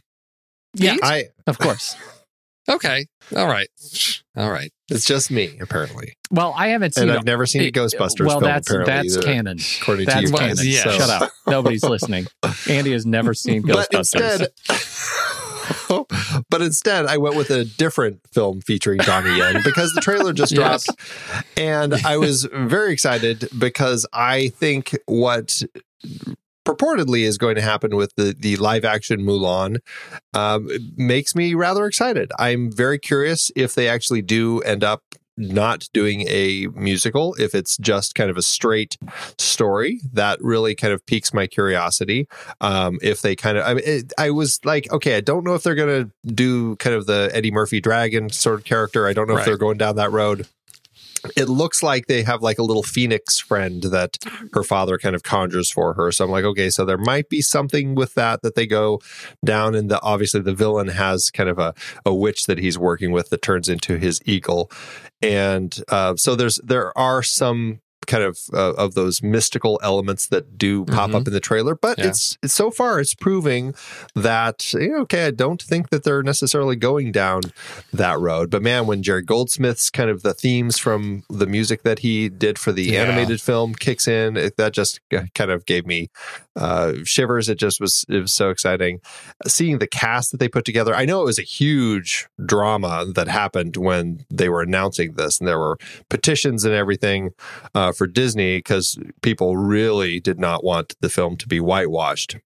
Yeah, 0.74 0.96
I 1.02 1.24
of 1.46 1.58
course. 1.58 1.96
okay. 2.70 3.06
All 3.36 3.46
right. 3.46 3.68
All 4.36 4.50
right. 4.50 4.72
it's 4.90 5.04
just 5.04 5.30
me 5.30 5.56
apparently, 5.60 6.14
Well, 6.30 6.52
I 6.56 6.68
haven't 6.68 6.94
seen. 6.94 7.08
and 7.08 7.12
I've 7.18 7.24
never 7.24 7.46
seen 7.46 7.62
a 7.62 7.70
Ghostbusters 7.72 8.26
Well, 8.26 8.40
film. 8.40 8.42
that's 8.44 8.68
apparently, 8.68 8.92
that's 8.94 9.16
either, 9.16 9.22
canon. 9.26 9.58
according 9.80 10.06
to 10.06 10.12
That's 10.12 10.26
you. 10.26 10.32
Well, 10.32 10.40
canon. 10.42 10.56
yeah. 10.60 10.82
Shut 10.82 11.10
up. 11.10 11.30
Nobody's 11.46 11.82
listening. 11.84 12.26
Andy 12.68 12.92
has 12.92 13.04
never 13.06 13.34
seen 13.34 13.62
but 13.62 13.88
Ghostbusters. 13.90 14.40
instead 14.40 14.48
but 16.50 16.62
instead 16.62 17.06
i 17.06 17.16
went 17.16 17.36
with 17.36 17.50
a 17.50 17.64
different 17.64 18.20
film 18.32 18.60
featuring 18.60 18.98
donnie 18.98 19.36
yen 19.36 19.60
because 19.64 19.92
the 19.92 20.00
trailer 20.00 20.32
just 20.32 20.52
Yes. 20.60 20.84
dropped 20.84 21.00
and 21.56 21.94
i 21.94 22.16
was 22.16 22.44
very 22.52 22.92
excited 22.92 23.48
because 23.58 24.06
i 24.12 24.48
think 24.48 24.96
what 25.06 25.62
purportedly 26.64 27.22
is 27.22 27.38
going 27.38 27.54
to 27.56 27.62
happen 27.62 27.96
with 27.96 28.14
the, 28.16 28.34
the 28.38 28.56
live 28.56 28.84
action 28.84 29.20
mulan 29.20 29.78
um, 30.34 30.68
makes 30.96 31.34
me 31.34 31.54
rather 31.54 31.86
excited 31.86 32.30
i'm 32.38 32.70
very 32.70 32.98
curious 32.98 33.50
if 33.56 33.74
they 33.74 33.88
actually 33.88 34.22
do 34.22 34.60
end 34.60 34.84
up 34.84 35.02
not 35.36 35.88
doing 35.92 36.22
a 36.28 36.66
musical 36.74 37.34
if 37.34 37.54
it's 37.54 37.76
just 37.78 38.14
kind 38.14 38.30
of 38.30 38.36
a 38.36 38.42
straight 38.42 38.96
story 39.38 40.00
that 40.12 40.38
really 40.42 40.74
kind 40.74 40.92
of 40.92 41.04
piques 41.06 41.32
my 41.32 41.46
curiosity. 41.46 42.28
Um, 42.60 42.98
if 43.02 43.22
they 43.22 43.36
kind 43.36 43.58
of 43.58 43.66
I, 43.66 43.74
mean, 43.74 43.84
it, 43.86 44.12
I 44.18 44.30
was 44.30 44.60
like 44.64 44.90
okay 44.92 45.16
i 45.16 45.20
don't 45.20 45.44
know 45.44 45.54
if 45.54 45.62
they're 45.62 45.74
going 45.74 46.04
to 46.04 46.32
do 46.34 46.76
kind 46.76 46.94
of 46.94 47.06
the 47.06 47.30
eddie 47.32 47.50
murphy 47.50 47.80
dragon 47.80 48.30
sort 48.30 48.58
of 48.58 48.64
character. 48.64 49.06
I 49.06 49.12
don't 49.12 49.28
know 49.28 49.36
if 49.36 49.44
they're 49.44 49.56
going 49.56 49.78
down 49.78 49.96
that 49.96 50.12
road 50.12 50.46
it 51.36 51.48
looks 51.48 51.82
like 51.82 52.06
they 52.06 52.22
have 52.22 52.42
like 52.42 52.58
a 52.58 52.62
little 52.62 52.82
phoenix 52.82 53.38
friend 53.38 53.82
that 53.84 54.16
her 54.52 54.62
father 54.62 54.98
kind 54.98 55.14
of 55.14 55.22
conjures 55.22 55.70
for 55.70 55.94
her. 55.94 56.12
So 56.12 56.24
i'm 56.24 56.30
like 56.30 56.44
okay 56.44 56.70
so 56.70 56.84
there 56.84 56.98
might 56.98 57.28
be 57.28 57.40
something 57.40 57.94
with 57.94 58.14
that 58.14 58.42
that 58.42 58.54
they 58.54 58.66
go 58.66 59.00
down 59.44 59.74
and 59.74 59.90
the 59.90 60.00
obviously 60.02 60.40
the 60.40 60.54
villain 60.54 60.88
has 60.88 61.30
kind 61.30 61.48
of 61.48 61.58
a, 61.58 61.74
a 62.04 62.14
witch 62.14 62.44
that 62.44 62.58
he's 62.58 62.78
working 62.78 63.12
with 63.12 63.30
that 63.30 63.42
turns 63.42 63.68
into 63.68 63.96
his 63.96 64.20
eagle. 64.24 64.70
And 65.22 65.76
uh, 65.88 66.16
so 66.16 66.34
there's 66.34 66.56
there 66.64 66.96
are 66.96 67.22
some 67.22 67.80
kind 68.06 68.24
of 68.24 68.38
uh, 68.54 68.72
of 68.74 68.94
those 68.94 69.22
mystical 69.22 69.78
elements 69.82 70.26
that 70.28 70.56
do 70.56 70.84
pop 70.86 71.10
Mhm. 71.10 71.14
up 71.16 71.26
in 71.26 71.32
the 71.32 71.40
trailer 71.40 71.74
but 71.74 71.98
Yeah. 71.98 72.06
it's, 72.08 72.38
it's 72.42 72.54
so 72.54 72.70
far 72.70 72.98
it's 72.98 73.14
proving 73.14 73.74
that 74.14 74.72
okay 74.74 75.26
i 75.26 75.30
don't 75.30 75.60
think 75.62 75.90
that 75.90 76.02
they're 76.02 76.22
necessarily 76.22 76.76
going 76.76 77.12
down 77.12 77.42
that 77.92 78.18
road 78.18 78.48
but 78.50 78.62
man 78.62 78.86
when 78.86 79.02
jerry 79.02 79.22
goldsmith's 79.22 79.90
kind 79.90 80.08
of 80.10 80.22
the 80.22 80.32
themes 80.34 80.78
from 80.78 81.24
the 81.28 81.46
music 81.46 81.82
that 81.82 82.00
he 82.00 82.28
did 82.28 82.58
for 82.58 82.72
the 82.72 82.84
Yeah. 82.84 83.02
animated 83.02 83.40
film 83.40 83.74
kicks 83.74 84.08
in 84.08 84.36
it, 84.36 84.56
that 84.56 84.72
just 84.72 85.00
kind 85.34 85.50
of 85.50 85.66
gave 85.66 85.86
me 85.86 86.08
uh, 86.56 86.94
shivers. 87.04 87.48
It 87.48 87.58
just 87.58 87.80
was 87.80 88.04
it 88.08 88.20
was 88.20 88.32
so 88.32 88.50
exciting. 88.50 89.00
Seeing 89.46 89.78
the 89.78 89.86
cast 89.86 90.30
that 90.30 90.38
they 90.38 90.48
put 90.48 90.64
together 90.64 90.94
i 90.94 91.04
know 91.04 91.22
it 91.22 91.26
was 91.26 91.38
a 91.38 91.42
huge 91.42 92.28
drama 92.44 93.04
that 93.14 93.28
happened 93.28 93.76
when 93.76 94.24
they 94.30 94.48
were 94.48 94.62
announcing 94.62 95.12
this 95.14 95.38
and 95.38 95.48
there 95.48 95.58
were 95.58 95.76
petitions 96.08 96.64
and 96.64 96.74
everything 96.74 97.30
uh, 97.74 97.92
for 97.92 98.06
disney 98.06 98.58
because 98.58 98.98
people 99.22 99.56
really 99.56 100.20
did 100.20 100.38
not 100.38 100.64
want 100.64 100.94
the 101.00 101.10
film 101.10 101.36
to 101.36 101.48
be 101.48 101.60
whitewashed 101.60 102.36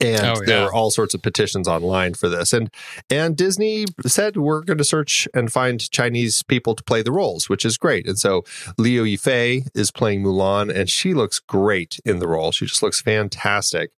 and 0.00 0.24
Oh, 0.26 0.34
there 0.44 0.58
yeah. 0.58 0.64
were 0.66 0.72
all 0.72 0.90
sorts 0.90 1.14
of 1.14 1.22
petitions 1.22 1.66
online 1.68 2.14
for 2.14 2.28
this 2.28 2.52
and 2.52 2.70
and 3.08 3.36
disney 3.36 3.86
said 4.06 4.36
we're 4.36 4.60
going 4.62 4.78
to 4.78 4.84
search 4.84 5.26
and 5.34 5.52
find 5.52 5.90
chinese 5.90 6.42
people 6.42 6.74
to 6.74 6.82
play 6.84 7.02
the 7.02 7.12
roles 7.12 7.48
which 7.48 7.64
is 7.64 7.76
great 7.76 8.06
and 8.06 8.18
so 8.18 8.44
liu 8.78 9.04
yifei 9.04 9.66
is 9.74 9.90
playing 9.90 10.22
mulan 10.22 10.74
and 10.74 10.88
she 10.90 11.14
looks 11.14 11.38
great 11.38 11.98
in 12.04 12.18
the 12.18 12.28
role 12.28 12.52
she 12.52 12.66
just 12.66 12.82
looks 12.82 13.00
fantastic 13.00 13.90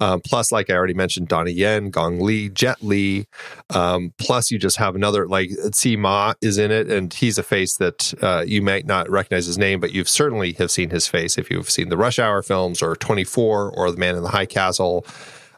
Um, 0.00 0.22
plus, 0.22 0.50
like 0.50 0.70
I 0.70 0.74
already 0.74 0.94
mentioned, 0.94 1.28
Donnie 1.28 1.52
Yen, 1.52 1.90
Gong 1.90 2.20
Li, 2.20 2.48
Jet 2.48 2.78
Li. 2.82 3.26
Um, 3.68 4.14
plus, 4.16 4.50
you 4.50 4.58
just 4.58 4.78
have 4.78 4.94
another 4.96 5.26
like 5.28 5.50
Tzi 5.72 5.94
Ma 5.94 6.32
is 6.40 6.56
in 6.56 6.70
it, 6.70 6.90
and 6.90 7.12
he's 7.12 7.36
a 7.36 7.42
face 7.42 7.76
that 7.76 8.14
uh, 8.22 8.44
you 8.46 8.62
might 8.62 8.86
not 8.86 9.10
recognize 9.10 9.44
his 9.44 9.58
name, 9.58 9.78
but 9.78 9.92
you've 9.92 10.08
certainly 10.08 10.54
have 10.54 10.70
seen 10.70 10.88
his 10.88 11.06
face 11.06 11.36
if 11.36 11.50
you've 11.50 11.68
seen 11.68 11.90
the 11.90 11.98
Rush 11.98 12.18
Hour 12.18 12.42
films 12.42 12.80
or 12.80 12.96
Twenty 12.96 13.24
Four 13.24 13.70
or 13.76 13.90
The 13.90 13.98
Man 13.98 14.16
in 14.16 14.22
the 14.22 14.30
High 14.30 14.46
Castle. 14.46 15.04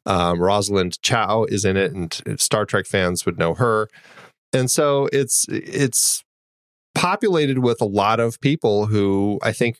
Um, 0.07 0.40
Rosalind 0.40 1.01
Chao 1.03 1.44
is 1.44 1.64
in 1.64 1.76
it, 1.76 1.92
and 1.92 2.40
Star 2.40 2.64
Trek 2.64 2.86
fans 2.86 3.26
would 3.26 3.38
know 3.38 3.55
her. 3.55 3.88
And 4.53 4.70
so 4.70 5.09
it's 5.12 5.46
it's 5.48 6.24
populated 6.94 7.61
with 7.61 7.80
a 7.80 7.86
lot 7.86 8.20
of 8.20 8.40
people 8.40 8.86
who 8.86 9.38
I 9.42 9.53
think 9.53 9.76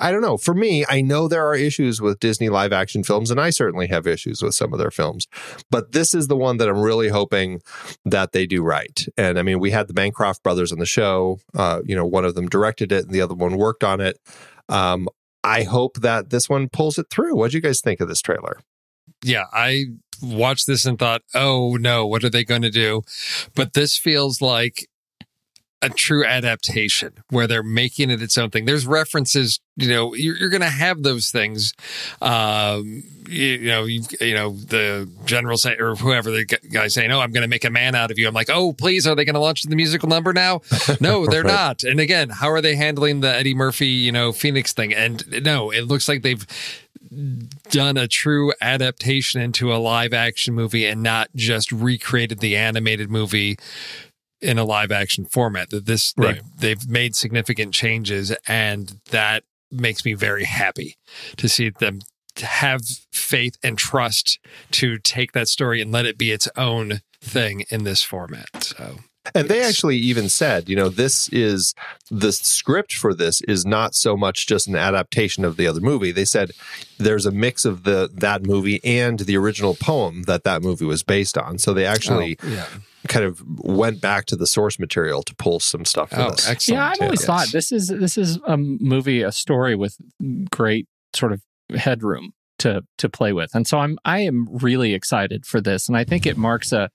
I 0.00 0.10
don't 0.10 0.22
know. 0.22 0.36
For 0.36 0.54
me, 0.54 0.84
I 0.88 1.00
know 1.00 1.28
there 1.28 1.46
are 1.46 1.54
issues 1.54 2.00
with 2.00 2.18
Disney 2.18 2.48
live 2.48 2.72
action 2.72 3.04
films, 3.04 3.30
and 3.30 3.40
I 3.40 3.50
certainly 3.50 3.86
have 3.86 4.06
issues 4.06 4.42
with 4.42 4.54
some 4.54 4.72
of 4.72 4.80
their 4.80 4.90
films. 4.90 5.28
But 5.70 5.92
this 5.92 6.14
is 6.14 6.26
the 6.26 6.36
one 6.36 6.56
that 6.56 6.68
I'm 6.68 6.80
really 6.80 7.08
hoping 7.08 7.60
that 8.04 8.32
they 8.32 8.46
do 8.46 8.62
right. 8.62 9.06
And 9.16 9.38
I 9.38 9.42
mean, 9.42 9.60
we 9.60 9.70
had 9.70 9.86
the 9.86 9.94
Bancroft 9.94 10.42
brothers 10.42 10.72
on 10.72 10.80
the 10.80 10.86
show. 10.86 11.38
Uh, 11.54 11.80
you 11.84 11.94
know, 11.94 12.04
one 12.04 12.24
of 12.24 12.34
them 12.34 12.48
directed 12.48 12.90
it, 12.90 13.04
and 13.04 13.14
the 13.14 13.20
other 13.20 13.34
one 13.34 13.56
worked 13.56 13.84
on 13.84 14.00
it. 14.00 14.18
Um, 14.68 15.08
I 15.44 15.62
hope 15.62 16.00
that 16.00 16.30
this 16.30 16.48
one 16.48 16.68
pulls 16.68 16.98
it 16.98 17.06
through. 17.08 17.36
What 17.36 17.52
do 17.52 17.56
you 17.56 17.62
guys 17.62 17.80
think 17.80 18.00
of 18.00 18.08
this 18.08 18.20
trailer? 18.20 18.58
Yeah, 19.26 19.46
I 19.52 19.86
watched 20.22 20.68
this 20.68 20.84
and 20.86 21.00
thought, 21.00 21.22
oh 21.34 21.76
no, 21.80 22.06
what 22.06 22.22
are 22.22 22.30
they 22.30 22.44
going 22.44 22.62
to 22.62 22.70
do? 22.70 23.02
But 23.56 23.72
this 23.72 23.98
feels 23.98 24.40
like 24.40 24.86
a 25.82 25.90
true 25.90 26.24
adaptation 26.24 27.12
where 27.30 27.46
they're 27.46 27.62
making 27.62 28.10
it 28.10 28.22
its 28.22 28.38
own 28.38 28.50
thing. 28.50 28.64
There's 28.64 28.86
references, 28.86 29.60
you 29.76 29.88
know, 29.88 30.14
you're, 30.14 30.36
you're 30.36 30.48
going 30.48 30.62
to 30.62 30.70
have 30.70 31.02
those 31.02 31.30
things. 31.30 31.74
Um, 32.22 33.02
you, 33.28 33.44
you, 33.44 33.68
know, 33.68 33.84
you, 33.84 34.02
you 34.20 34.34
know, 34.34 34.52
the 34.52 35.10
general 35.26 35.58
say 35.58 35.76
or 35.76 35.94
whoever 35.96 36.30
the 36.30 36.44
guy 36.44 36.88
saying, 36.88 37.10
"Oh, 37.10 37.20
I'm 37.20 37.32
going 37.32 37.42
to 37.42 37.48
make 37.48 37.64
a 37.64 37.70
man 37.70 37.94
out 37.94 38.10
of 38.10 38.18
you." 38.18 38.26
I'm 38.26 38.34
like, 38.34 38.48
"Oh, 38.50 38.72
please, 38.72 39.06
are 39.06 39.14
they 39.14 39.24
going 39.24 39.34
to 39.34 39.40
launch 39.40 39.62
the 39.62 39.76
musical 39.76 40.08
number 40.08 40.32
now?" 40.32 40.60
No, 41.00 41.26
they're 41.26 41.42
right. 41.42 41.52
not. 41.52 41.82
And 41.82 42.00
again, 42.00 42.30
how 42.30 42.50
are 42.50 42.60
they 42.60 42.74
handling 42.76 43.20
the 43.20 43.34
Eddie 43.34 43.54
Murphy, 43.54 43.88
you 43.88 44.12
know, 44.12 44.32
Phoenix 44.32 44.72
thing? 44.72 44.94
And 44.94 45.44
no, 45.44 45.70
it 45.70 45.82
looks 45.82 46.08
like 46.08 46.22
they've 46.22 46.46
done 47.70 47.96
a 47.96 48.08
true 48.08 48.52
adaptation 48.60 49.40
into 49.40 49.74
a 49.74 49.76
live 49.76 50.12
action 50.12 50.54
movie 50.54 50.86
and 50.86 51.02
not 51.02 51.28
just 51.34 51.70
recreated 51.72 52.38
the 52.38 52.56
animated 52.56 53.10
movie 53.10 53.58
in 54.46 54.58
a 54.58 54.64
live 54.64 54.92
action 54.92 55.24
format 55.24 55.70
that 55.70 55.86
this 55.86 56.14
right. 56.16 56.36
they've, 56.36 56.78
they've 56.78 56.88
made 56.88 57.16
significant 57.16 57.74
changes 57.74 58.34
and 58.46 59.00
that 59.10 59.42
makes 59.70 60.04
me 60.04 60.14
very 60.14 60.44
happy 60.44 60.96
to 61.36 61.48
see 61.48 61.70
them 61.70 61.98
have 62.36 62.82
faith 63.12 63.56
and 63.62 63.76
trust 63.76 64.38
to 64.70 64.98
take 64.98 65.32
that 65.32 65.48
story 65.48 65.80
and 65.80 65.90
let 65.90 66.06
it 66.06 66.16
be 66.16 66.30
its 66.30 66.48
own 66.56 67.00
thing 67.20 67.64
in 67.70 67.82
this 67.84 68.02
format 68.02 68.62
so 68.62 68.98
and 69.34 69.48
they 69.48 69.62
actually 69.62 69.96
even 69.96 70.28
said, 70.28 70.68
you 70.68 70.76
know, 70.76 70.88
this 70.88 71.28
is 71.28 71.74
the 72.10 72.32
script 72.32 72.94
for 72.94 73.14
this 73.14 73.40
is 73.42 73.64
not 73.66 73.94
so 73.94 74.16
much 74.16 74.46
just 74.46 74.68
an 74.68 74.76
adaptation 74.76 75.44
of 75.44 75.56
the 75.56 75.66
other 75.66 75.80
movie. 75.80 76.12
They 76.12 76.24
said 76.24 76.52
there's 76.98 77.26
a 77.26 77.30
mix 77.30 77.64
of 77.64 77.84
the 77.84 78.10
that 78.14 78.44
movie 78.44 78.80
and 78.84 79.20
the 79.20 79.36
original 79.36 79.74
poem 79.74 80.22
that 80.24 80.44
that 80.44 80.62
movie 80.62 80.84
was 80.84 81.02
based 81.02 81.36
on. 81.36 81.58
So 81.58 81.72
they 81.72 81.86
actually 81.86 82.38
oh, 82.42 82.48
yeah. 82.48 82.66
kind 83.08 83.24
of 83.24 83.42
went 83.58 84.00
back 84.00 84.26
to 84.26 84.36
the 84.36 84.46
source 84.46 84.78
material 84.78 85.22
to 85.22 85.34
pull 85.34 85.60
some 85.60 85.84
stuff 85.84 86.10
for 86.10 86.20
oh, 86.20 86.30
this. 86.30 86.48
Excellent. 86.48 86.76
Yeah, 86.76 86.88
I've 86.90 87.00
always 87.00 87.20
yes. 87.20 87.26
thought 87.26 87.48
this 87.52 87.72
is 87.72 87.88
this 87.88 88.18
is 88.18 88.38
a 88.46 88.56
movie, 88.56 89.22
a 89.22 89.32
story 89.32 89.74
with 89.74 89.96
great 90.50 90.86
sort 91.14 91.32
of 91.32 91.42
headroom 91.74 92.32
to 92.58 92.84
to 92.98 93.08
play 93.08 93.32
with. 93.32 93.54
And 93.54 93.66
so 93.66 93.78
I'm 93.78 93.98
I 94.04 94.20
am 94.20 94.48
really 94.50 94.94
excited 94.94 95.46
for 95.46 95.60
this, 95.60 95.88
and 95.88 95.96
I 95.96 96.04
think 96.04 96.26
it 96.26 96.36
marks 96.36 96.72
a 96.72 96.90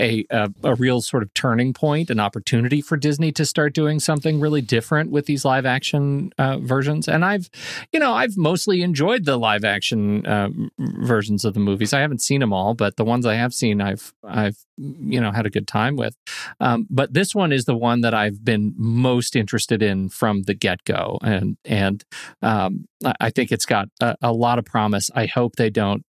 a 0.00 0.24
a, 0.30 0.50
a 0.62 0.74
real 0.74 1.00
sort 1.00 1.22
of 1.22 1.32
turning 1.34 1.72
point, 1.72 2.10
an 2.10 2.20
opportunity 2.20 2.80
for 2.80 2.96
Disney 2.96 3.32
to 3.32 3.44
start 3.44 3.74
doing 3.74 4.00
something 4.00 4.40
really 4.40 4.60
different 4.60 5.10
with 5.10 5.26
these 5.26 5.44
live 5.44 5.66
action 5.66 6.32
uh, 6.38 6.58
versions. 6.58 7.08
And 7.08 7.24
I've 7.24 7.48
you 7.92 8.00
know 8.00 8.12
I've 8.12 8.36
mostly 8.36 8.82
enjoyed 8.82 9.24
the 9.24 9.36
live 9.36 9.64
action 9.64 10.26
uh, 10.26 10.50
versions 10.78 11.44
of 11.44 11.54
the 11.54 11.60
movies. 11.60 11.92
I 11.92 12.00
haven't 12.00 12.22
seen 12.22 12.40
them 12.40 12.52
all, 12.52 12.74
but 12.74 12.96
the 12.96 13.04
ones 13.04 13.26
I 13.26 13.34
have 13.34 13.54
seen, 13.54 13.80
I've 13.80 14.12
I've 14.24 14.56
you 14.76 15.20
know 15.20 15.30
had 15.30 15.46
a 15.46 15.50
good 15.50 15.68
time 15.68 15.96
with. 15.96 16.16
Um, 16.60 16.86
but 16.90 17.12
this 17.12 17.34
one 17.34 17.52
is 17.52 17.64
the 17.64 17.76
one 17.76 18.00
that 18.02 18.14
I've 18.14 18.44
been 18.44 18.74
most 18.76 19.36
interested 19.36 19.82
in 19.82 20.08
from 20.08 20.42
the 20.42 20.54
get 20.54 20.84
go, 20.84 21.18
and 21.22 21.56
and 21.64 22.04
um, 22.42 22.86
I 23.20 23.30
think 23.30 23.52
it's 23.52 23.66
got 23.66 23.88
a, 24.00 24.16
a 24.22 24.32
lot 24.32 24.58
of 24.58 24.64
promise. 24.64 25.03
I 25.14 25.26
hope 25.26 25.56
they 25.56 25.70
don't 25.70 26.04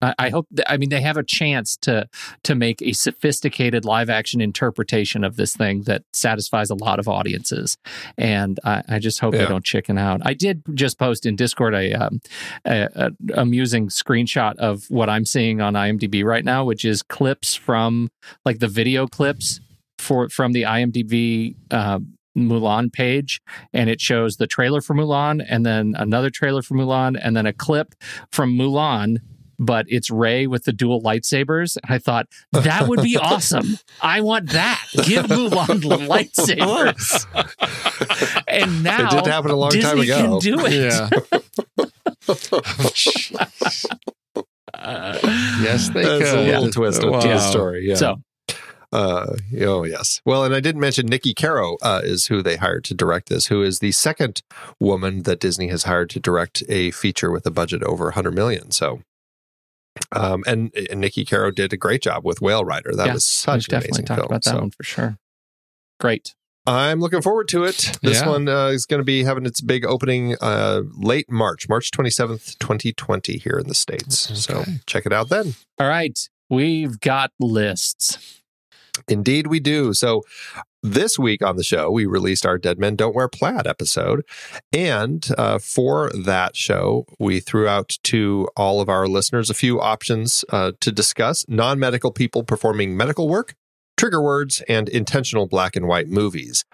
I 0.00 0.30
hope. 0.30 0.46
I 0.68 0.76
mean, 0.76 0.90
they 0.90 1.00
have 1.00 1.16
a 1.16 1.24
chance 1.24 1.76
to 1.78 2.08
to 2.44 2.54
make 2.54 2.80
a 2.82 2.92
sophisticated 2.92 3.84
live 3.84 4.08
action 4.08 4.40
interpretation 4.40 5.24
of 5.24 5.34
this 5.34 5.56
thing 5.56 5.82
that 5.82 6.04
satisfies 6.12 6.70
a 6.70 6.76
lot 6.76 7.00
of 7.00 7.08
audiences, 7.08 7.76
and 8.16 8.60
I, 8.64 8.82
I 8.88 8.98
just 9.00 9.18
hope 9.18 9.34
yeah. 9.34 9.40
they 9.40 9.46
don't 9.46 9.64
chicken 9.64 9.98
out. 9.98 10.20
I 10.24 10.34
did 10.34 10.62
just 10.74 11.00
post 11.00 11.26
in 11.26 11.34
Discord 11.34 11.74
a, 11.74 11.92
um, 11.94 12.20
a, 12.64 12.88
a, 12.94 13.10
amusing 13.34 13.88
screenshot 13.88 14.56
of 14.58 14.88
what 14.88 15.10
I'm 15.10 15.24
seeing 15.24 15.60
on 15.60 15.74
IMDb 15.74 16.22
right 16.22 16.44
now, 16.44 16.64
which 16.64 16.84
is 16.84 17.02
clips 17.02 17.56
from 17.56 18.08
like 18.44 18.60
the 18.60 18.68
video 18.68 19.08
clips 19.08 19.58
for 19.98 20.28
from 20.28 20.52
the 20.52 20.62
IMDb. 20.62 21.56
Uh, 21.72 22.00
Mulan 22.46 22.92
page 22.92 23.40
and 23.72 23.88
it 23.88 24.00
shows 24.00 24.36
the 24.36 24.46
trailer 24.46 24.80
for 24.80 24.94
Mulan 24.94 25.44
and 25.48 25.64
then 25.64 25.94
another 25.96 26.30
trailer 26.30 26.62
for 26.62 26.74
Mulan 26.74 27.18
and 27.20 27.36
then 27.36 27.46
a 27.46 27.52
clip 27.52 27.94
from 28.30 28.56
Mulan 28.56 29.18
but 29.58 29.86
it's 29.88 30.08
Rey 30.10 30.46
with 30.46 30.64
the 30.64 30.72
dual 30.72 31.02
lightsabers. 31.02 31.76
And 31.82 31.92
I 31.92 31.98
thought 31.98 32.26
that 32.52 32.86
would 32.86 33.02
be 33.02 33.16
awesome. 33.20 33.78
I 34.00 34.20
want 34.20 34.50
that. 34.50 34.84
Give 35.04 35.26
Mulan 35.26 35.80
the 35.80 35.96
lightsabers. 36.06 37.26
and 38.46 38.84
now 38.84 39.06
it 39.06 39.10
did 39.10 39.26
happen 39.26 39.50
a 39.50 39.56
long 39.56 39.70
Disney 39.70 39.82
time 39.82 40.00
ago. 40.00 40.16
Can 40.20 40.38
do 40.38 40.64
it. 40.64 40.72
Yeah. 40.72 41.10
uh, 44.74 45.18
yes, 45.62 45.88
they 45.90 46.04
That's 46.04 46.30
could. 46.30 46.38
a 46.38 46.42
little 46.42 46.70
twist 46.70 47.02
of 47.02 47.10
wow. 47.10 47.20
the 47.20 47.38
story. 47.40 47.86
Yeah. 47.88 47.94
So 47.96 48.16
uh, 48.92 49.36
oh 49.60 49.84
yes. 49.84 50.20
Well, 50.24 50.44
and 50.44 50.54
I 50.54 50.60
didn't 50.60 50.80
mention 50.80 51.08
Niki 51.08 51.34
Caro 51.36 51.76
uh, 51.82 52.00
is 52.02 52.26
who 52.26 52.42
they 52.42 52.56
hired 52.56 52.84
to 52.84 52.94
direct 52.94 53.28
this. 53.28 53.46
Who 53.46 53.62
is 53.62 53.80
the 53.80 53.92
second 53.92 54.42
woman 54.80 55.22
that 55.24 55.40
Disney 55.40 55.68
has 55.68 55.84
hired 55.84 56.10
to 56.10 56.20
direct 56.20 56.62
a 56.68 56.90
feature 56.90 57.30
with 57.30 57.46
a 57.46 57.50
budget 57.50 57.82
over 57.82 58.04
100 58.04 58.34
million? 58.34 58.70
So 58.70 59.02
um, 60.12 60.42
and, 60.46 60.74
and 60.74 61.02
Niki 61.02 61.28
Caro 61.28 61.50
did 61.50 61.72
a 61.72 61.76
great 61.76 62.02
job 62.02 62.24
with 62.24 62.40
Whale 62.40 62.64
Rider. 62.64 62.94
That 62.94 63.08
yeah, 63.08 63.14
was 63.14 63.26
such 63.26 63.68
an 63.68 63.72
definitely 63.72 63.88
amazing 63.88 64.04
talked 64.06 64.20
film. 64.20 64.26
about 64.26 64.44
that 64.44 64.50
so. 64.50 64.58
one 64.58 64.70
for 64.70 64.82
sure. 64.82 65.18
Great. 66.00 66.34
I'm 66.66 67.00
looking 67.00 67.22
forward 67.22 67.48
to 67.48 67.64
it. 67.64 67.98
This 68.02 68.20
yeah. 68.20 68.28
one 68.28 68.48
uh, 68.48 68.66
is 68.66 68.84
going 68.84 69.00
to 69.00 69.04
be 69.04 69.24
having 69.24 69.46
its 69.46 69.62
big 69.62 69.86
opening 69.86 70.36
uh, 70.40 70.82
late 70.98 71.30
March, 71.30 71.66
March 71.68 71.90
27th, 71.90 72.58
2020, 72.58 73.38
here 73.38 73.58
in 73.58 73.68
the 73.68 73.74
States. 73.74 74.30
Okay. 74.30 74.64
So 74.64 74.72
check 74.86 75.06
it 75.06 75.12
out 75.12 75.30
then. 75.30 75.54
All 75.78 75.88
right. 75.88 76.18
We've 76.50 77.00
got 77.00 77.32
lists. 77.40 78.37
Indeed, 79.06 79.46
we 79.46 79.60
do. 79.60 79.92
So, 79.94 80.22
this 80.82 81.18
week 81.18 81.42
on 81.42 81.56
the 81.56 81.64
show, 81.64 81.90
we 81.90 82.06
released 82.06 82.46
our 82.46 82.56
Dead 82.56 82.78
Men 82.78 82.94
Don't 82.94 83.14
Wear 83.14 83.28
Plaid 83.28 83.66
episode. 83.66 84.24
And 84.72 85.26
uh, 85.36 85.58
for 85.58 86.10
that 86.10 86.54
show, 86.54 87.04
we 87.18 87.40
threw 87.40 87.66
out 87.66 87.98
to 88.04 88.48
all 88.56 88.80
of 88.80 88.88
our 88.88 89.08
listeners 89.08 89.50
a 89.50 89.54
few 89.54 89.80
options 89.80 90.44
uh, 90.50 90.72
to 90.80 90.92
discuss 90.92 91.44
non 91.48 91.78
medical 91.78 92.12
people 92.12 92.44
performing 92.44 92.96
medical 92.96 93.28
work, 93.28 93.54
trigger 93.96 94.22
words, 94.22 94.62
and 94.68 94.88
intentional 94.88 95.46
black 95.46 95.74
and 95.74 95.88
white 95.88 96.08
movies. 96.08 96.64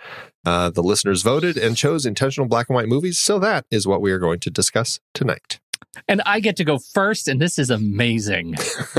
Uh, 0.44 0.68
the 0.68 0.82
listeners 0.82 1.22
voted 1.22 1.56
and 1.56 1.76
chose 1.76 2.04
intentional 2.04 2.46
black 2.46 2.68
and 2.68 2.76
white 2.76 2.88
movies. 2.88 3.18
So, 3.18 3.38
that 3.38 3.64
is 3.70 3.86
what 3.86 4.02
we 4.02 4.12
are 4.12 4.18
going 4.18 4.40
to 4.40 4.50
discuss 4.50 5.00
tonight. 5.14 5.60
And 6.08 6.22
I 6.26 6.40
get 6.40 6.56
to 6.56 6.64
go 6.64 6.78
first, 6.78 7.28
and 7.28 7.40
this 7.40 7.58
is 7.58 7.70
amazing. 7.70 8.54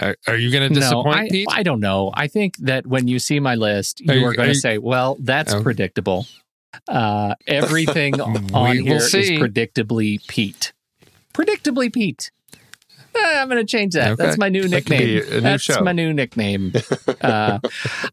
are, 0.00 0.16
are, 0.26 0.36
you 0.36 0.50
going 0.50 0.68
to 0.68 0.74
disappoint 0.74 1.16
no, 1.16 1.22
I, 1.22 1.28
Pete? 1.28 1.48
I 1.50 1.62
don't 1.62 1.80
know. 1.80 2.10
I 2.14 2.28
think 2.28 2.56
that 2.58 2.86
when 2.86 3.08
you 3.08 3.18
see 3.18 3.40
my 3.40 3.54
list, 3.54 4.00
you 4.00 4.24
are, 4.24 4.30
are 4.30 4.34
going 4.34 4.48
to 4.48 4.54
say, 4.54 4.78
"Well, 4.78 5.16
that's 5.20 5.52
oh. 5.52 5.62
predictable." 5.62 6.26
Uh, 6.86 7.34
everything 7.46 8.20
on 8.54 8.78
here 8.78 8.96
is 8.96 9.12
predictably 9.12 10.26
Pete. 10.28 10.72
Predictably 11.34 11.92
Pete. 11.92 12.30
Eh, 13.18 13.40
I'm 13.40 13.48
going 13.48 13.64
to 13.64 13.70
change 13.70 13.94
that. 13.94 14.12
Okay. 14.12 14.24
That's 14.24 14.38
my 14.38 14.48
new 14.48 14.68
nickname. 14.68 15.00
New 15.00 15.40
That's 15.40 15.62
show. 15.62 15.80
my 15.80 15.92
new 15.92 16.12
nickname. 16.12 16.72
uh, 17.20 17.58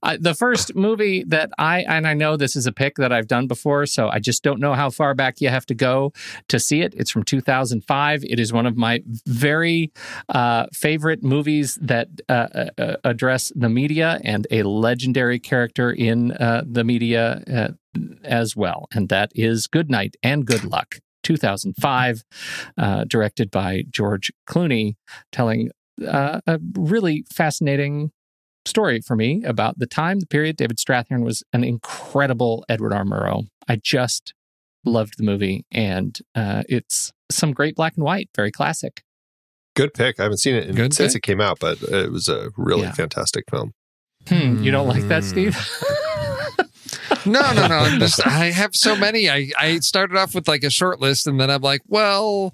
I, 0.01 0.17
the 0.17 0.33
first 0.33 0.75
movie 0.75 1.23
that 1.25 1.51
I 1.57 1.81
and 1.81 2.07
I 2.07 2.13
know 2.13 2.37
this 2.37 2.55
is 2.55 2.65
a 2.65 2.71
pick 2.71 2.95
that 2.95 3.11
I've 3.11 3.27
done 3.27 3.47
before, 3.47 3.85
so 3.85 4.09
I 4.09 4.19
just 4.19 4.43
don't 4.43 4.59
know 4.59 4.73
how 4.73 4.89
far 4.89 5.13
back 5.13 5.41
you 5.41 5.49
have 5.49 5.65
to 5.67 5.75
go 5.75 6.13
to 6.47 6.59
see 6.59 6.81
it. 6.81 6.93
It's 6.95 7.11
from 7.11 7.23
2005. 7.23 8.23
It 8.23 8.39
is 8.39 8.51
one 8.51 8.65
of 8.65 8.77
my 8.77 9.03
very 9.27 9.91
uh, 10.29 10.67
favorite 10.73 11.23
movies 11.23 11.77
that 11.81 12.07
uh, 12.29 12.31
uh, 12.31 12.65
uh 12.77 12.95
address 13.03 13.51
the 13.55 13.69
media 13.69 14.19
and 14.23 14.47
a 14.51 14.63
legendary 14.63 15.39
character 15.39 15.91
in 15.91 16.31
uh, 16.33 16.63
the 16.65 16.83
media 16.83 17.75
as 18.23 18.55
well, 18.55 18.87
and 18.93 19.09
that 19.09 19.31
is 19.35 19.67
Good 19.67 19.89
Night 19.89 20.17
and 20.23 20.45
Good 20.45 20.63
Luck. 20.63 20.99
2005, 21.25 22.23
uh, 22.77 23.03
directed 23.05 23.51
by 23.51 23.83
George 23.89 24.31
Clooney, 24.47 24.95
telling 25.33 25.71
uh, 26.07 26.39
a 26.47 26.59
really 26.77 27.25
fascinating 27.33 28.11
story 28.65 29.01
for 29.01 29.15
me 29.17 29.43
about 29.43 29.77
the 29.79 29.85
time, 29.87 30.19
the 30.21 30.25
period. 30.27 30.55
David 30.55 30.77
Strathairn 30.77 31.23
was 31.23 31.43
an 31.51 31.63
incredible 31.63 32.63
Edward 32.69 32.93
R. 32.93 33.03
Murrow. 33.03 33.47
I 33.67 33.75
just 33.75 34.33
loved 34.85 35.17
the 35.17 35.23
movie, 35.23 35.65
and 35.71 36.17
uh, 36.35 36.63
it's 36.69 37.11
some 37.31 37.51
great 37.53 37.75
black 37.75 37.95
and 37.97 38.05
white, 38.05 38.29
very 38.35 38.51
classic. 38.51 39.01
Good 39.75 39.93
pick. 39.93 40.19
I 40.19 40.23
haven't 40.23 40.37
seen 40.37 40.55
it 40.55 40.69
in, 40.69 40.75
since 40.91 41.13
pick. 41.13 41.17
it 41.23 41.23
came 41.27 41.41
out, 41.41 41.59
but 41.59 41.81
it 41.81 42.11
was 42.11 42.29
a 42.29 42.49
really 42.55 42.83
Yeah. 42.83 42.93
fantastic 42.93 43.43
film. 43.49 43.73
Hmm, 44.29 44.63
you 44.63 44.71
don't 44.71 44.87
like 44.87 45.07
that, 45.09 45.23
Hmm. 45.23 45.29
Steve? 45.29 45.57
No, 47.25 47.41
no, 47.53 47.67
no. 47.67 47.75
I'm 47.75 47.99
just 47.99 48.25
I 48.27 48.51
have 48.51 48.75
so 48.75 48.95
many. 48.95 49.29
I 49.29 49.51
I 49.57 49.79
started 49.79 50.17
off 50.17 50.35
with 50.35 50.47
like 50.47 50.63
a 50.63 50.69
short 50.69 50.99
list, 50.99 51.27
and 51.27 51.39
then 51.39 51.49
I'm 51.49 51.61
like, 51.61 51.81
well, 51.87 52.53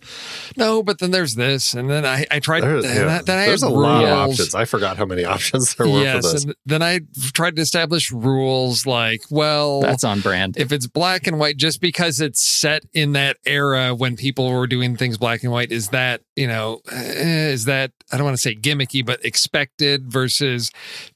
no, 0.57 0.83
but 0.83 0.99
then 0.99 1.11
there's 1.11 1.35
this, 1.35 1.73
and 1.73 1.89
then 1.89 2.05
I 2.05 2.25
I 2.31 2.39
tried. 2.39 2.61
There's, 2.61 2.83
then, 2.83 3.07
yeah. 3.07 3.17
I, 3.17 3.21
then 3.21 3.37
I 3.37 3.45
There's 3.47 3.63
a 3.63 3.67
had 3.67 3.75
lot 3.75 4.03
of 4.03 4.09
options. 4.29 4.55
I 4.55 4.65
forgot 4.65 4.97
how 4.97 5.05
many 5.05 5.25
options 5.35 5.75
there 5.75 5.87
were 5.87 5.93
for 5.99 6.03
Yes, 6.03 6.31
this. 6.31 6.43
and 6.45 6.55
then 6.65 6.81
I 6.81 7.01
tried 7.33 7.55
to 7.57 7.61
establish 7.61 8.11
rules 8.11 8.85
like, 8.85 9.21
well, 9.29 9.81
That's 9.81 10.03
on 10.03 10.21
brand. 10.21 10.57
if 10.57 10.71
it's 10.71 10.87
black 10.87 11.27
and 11.27 11.39
white 11.39 11.57
just 11.57 11.81
because 11.81 12.21
it's 12.21 12.41
set 12.41 12.83
in 12.93 13.13
that 13.13 13.37
era 13.45 13.93
when 13.95 14.15
people 14.15 14.51
were 14.51 14.67
doing 14.67 14.95
things 14.97 15.17
black 15.17 15.43
and 15.43 15.51
white 15.51 15.71
is 15.71 15.89
that 15.89 16.21
you 16.35 16.47
know 16.47 16.81
eh, 16.91 17.49
is 17.49 17.65
that 17.65 17.91
i 18.11 18.17
don't 18.17 18.25
want 18.25 18.35
to 18.35 18.41
say 18.41 18.55
gimmicky 18.55 19.05
but 19.05 19.23
expected 19.25 20.11
versus 20.11 20.71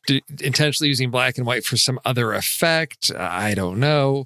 d- 0.08 0.24
intentionally 0.42 0.90
using 0.90 1.10
black 1.10 1.38
and 1.38 1.46
white 1.46 1.64
for 1.64 1.78
some 1.78 2.00
other 2.06 2.34
effect 2.34 3.12
i 3.18 3.54
don't 3.54 3.80
know 3.80 4.26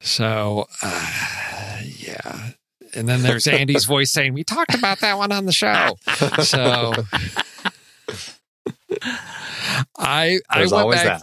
so 0.00 0.66
uh, 0.82 1.80
yeah 1.98 2.50
and 2.94 3.08
then 3.08 3.22
there's 3.22 3.46
andy's 3.46 3.84
voice 3.84 4.12
saying 4.12 4.32
we 4.32 4.44
talked 4.44 4.74
about 4.74 5.00
that 5.00 5.18
one 5.18 5.32
on 5.32 5.46
the 5.46 5.52
show 5.52 5.96
so 6.42 6.92
I 9.98 10.38
I 10.50 10.60
went 10.60 10.72
always 10.72 11.02
back. 11.02 11.22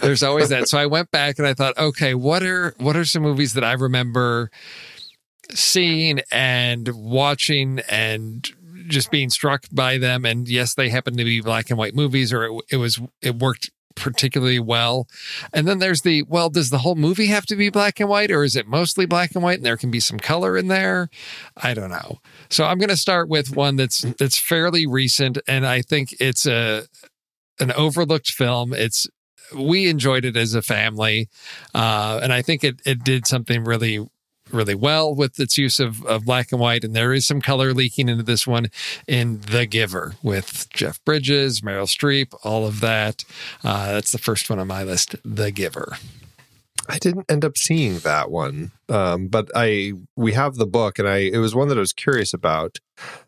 There's 0.00 0.22
always 0.22 0.48
that. 0.50 0.68
So 0.68 0.78
I 0.78 0.86
went 0.86 1.10
back 1.10 1.38
and 1.38 1.46
I 1.46 1.54
thought, 1.54 1.76
okay, 1.78 2.14
what 2.14 2.42
are 2.42 2.74
what 2.78 2.96
are 2.96 3.04
some 3.04 3.22
movies 3.22 3.54
that 3.54 3.64
I 3.64 3.72
remember 3.72 4.50
seeing 5.52 6.20
and 6.30 6.88
watching 6.88 7.80
and 7.88 8.48
just 8.88 9.10
being 9.10 9.30
struck 9.30 9.64
by 9.72 9.98
them? 9.98 10.24
And 10.24 10.48
yes, 10.48 10.74
they 10.74 10.88
happen 10.88 11.16
to 11.16 11.24
be 11.24 11.40
black 11.40 11.70
and 11.70 11.78
white 11.78 11.94
movies, 11.94 12.32
or 12.32 12.44
it, 12.44 12.64
it 12.72 12.76
was 12.76 13.00
it 13.22 13.36
worked 13.36 13.70
particularly 13.98 14.60
well. 14.60 15.08
And 15.52 15.66
then 15.66 15.78
there's 15.78 16.02
the 16.02 16.22
well, 16.22 16.48
does 16.50 16.70
the 16.70 16.78
whole 16.78 16.94
movie 16.94 17.26
have 17.26 17.46
to 17.46 17.56
be 17.56 17.68
black 17.68 18.00
and 18.00 18.08
white, 18.08 18.30
or 18.30 18.44
is 18.44 18.56
it 18.56 18.66
mostly 18.66 19.06
black 19.06 19.34
and 19.34 19.42
white 19.42 19.58
and 19.58 19.66
there 19.66 19.76
can 19.76 19.90
be 19.90 20.00
some 20.00 20.18
color 20.18 20.56
in 20.56 20.68
there? 20.68 21.10
I 21.56 21.74
don't 21.74 21.90
know. 21.90 22.20
So 22.48 22.64
I'm 22.64 22.78
going 22.78 22.88
to 22.88 22.96
start 22.96 23.28
with 23.28 23.54
one 23.54 23.76
that's 23.76 24.02
that's 24.18 24.38
fairly 24.38 24.86
recent, 24.86 25.38
and 25.46 25.66
I 25.66 25.82
think 25.82 26.14
it's 26.20 26.46
a 26.46 26.84
an 27.60 27.72
overlooked 27.72 28.30
film. 28.30 28.72
It's 28.72 29.06
we 29.56 29.88
enjoyed 29.88 30.24
it 30.24 30.36
as 30.36 30.54
a 30.54 30.62
family, 30.62 31.28
uh, 31.74 32.20
and 32.22 32.32
I 32.32 32.42
think 32.42 32.64
it 32.64 32.80
it 32.86 33.04
did 33.04 33.26
something 33.26 33.64
really 33.64 34.06
really 34.50 34.74
well 34.74 35.14
with 35.14 35.38
its 35.38 35.58
use 35.58 35.78
of, 35.80 36.04
of 36.06 36.24
black 36.24 36.52
and 36.52 36.60
white 36.60 36.84
and 36.84 36.94
there 36.94 37.12
is 37.12 37.26
some 37.26 37.40
color 37.40 37.72
leaking 37.72 38.08
into 38.08 38.22
this 38.22 38.46
one 38.46 38.68
in 39.06 39.40
the 39.40 39.66
giver 39.66 40.14
with 40.22 40.68
jeff 40.70 41.02
bridges 41.04 41.60
meryl 41.60 41.86
streep 41.86 42.34
all 42.44 42.66
of 42.66 42.80
that 42.80 43.24
uh, 43.64 43.92
that's 43.92 44.12
the 44.12 44.18
first 44.18 44.48
one 44.50 44.58
on 44.58 44.66
my 44.66 44.82
list 44.82 45.16
the 45.24 45.50
giver 45.50 45.96
I 46.88 46.98
didn't 46.98 47.30
end 47.30 47.44
up 47.44 47.58
seeing 47.58 47.98
that 47.98 48.30
one, 48.30 48.72
um, 48.88 49.28
but 49.28 49.50
I 49.54 49.92
we 50.16 50.32
have 50.32 50.54
the 50.54 50.66
book, 50.66 50.98
and 50.98 51.06
I 51.06 51.18
it 51.18 51.36
was 51.36 51.54
one 51.54 51.68
that 51.68 51.76
I 51.76 51.80
was 51.80 51.92
curious 51.92 52.32
about, 52.32 52.78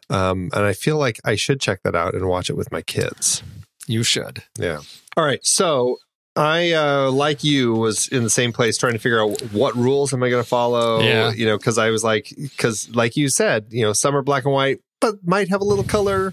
um, 0.09 0.49
and 0.55 0.65
I 0.65 0.73
feel 0.73 0.97
like 0.97 1.21
I 1.27 1.35
should 1.35 1.61
check 1.61 1.83
that 1.83 1.95
out 1.95 2.15
and 2.15 2.27
watch 2.27 2.49
it 2.49 2.57
with 2.57 2.73
my 2.73 2.81
kids. 2.81 3.43
you 3.87 4.03
should 4.03 4.45
Yeah. 4.59 4.81
All 5.17 5.25
right. 5.25 5.45
So 5.45 5.99
I, 6.37 6.73
uh, 6.73 7.11
like 7.11 7.43
you, 7.43 7.75
was 7.75 8.09
in 8.09 8.23
the 8.23 8.31
same 8.31 8.53
place 8.53 8.79
trying 8.79 8.93
to 8.93 8.99
figure 8.99 9.21
out 9.21 9.41
what 9.53 9.75
rules 9.75 10.13
am 10.13 10.23
I 10.23 10.31
going 10.31 10.43
to 10.43 10.49
follow. 10.49 11.01
Yeah. 11.01 11.33
You 11.33 11.47
know, 11.47 11.59
because 11.59 11.77
I 11.77 11.91
was 11.91 12.05
like, 12.05 12.33
because 12.37 12.89
like 12.95 13.17
you 13.17 13.29
said, 13.29 13.67
you 13.71 13.83
know, 13.83 13.93
some 13.93 14.17
are 14.17 14.23
black 14.23 14.45
and 14.45 14.55
white, 14.55 14.81
but 15.01 15.27
might 15.27 15.49
have 15.49 15.61
a 15.61 15.65
little 15.65 15.85
color. 15.85 16.33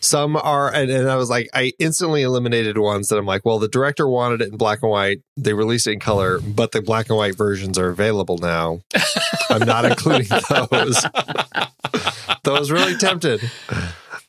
Some 0.00 0.36
are, 0.36 0.72
and, 0.72 0.90
and 0.90 1.08
I 1.08 1.14
was 1.14 1.30
like, 1.30 1.48
I 1.54 1.72
instantly 1.78 2.22
eliminated 2.22 2.76
ones 2.76 3.06
that 3.08 3.18
I'm 3.18 3.24
like, 3.24 3.44
well, 3.44 3.60
the 3.60 3.68
director 3.68 4.08
wanted 4.08 4.42
it 4.42 4.48
in 4.50 4.56
black 4.56 4.80
and 4.82 4.90
white. 4.90 5.20
They 5.36 5.52
released 5.52 5.86
it 5.86 5.92
in 5.92 6.00
color, 6.00 6.40
but 6.40 6.72
the 6.72 6.82
black 6.82 7.08
and 7.08 7.16
white 7.16 7.36
versions 7.36 7.78
are 7.78 7.88
available 7.88 8.36
now. 8.38 8.80
I'm 9.48 9.64
not 9.64 9.84
including 9.84 10.26
those. 10.70 11.06
those 12.42 12.72
really 12.72 12.96
tempted. 12.96 13.48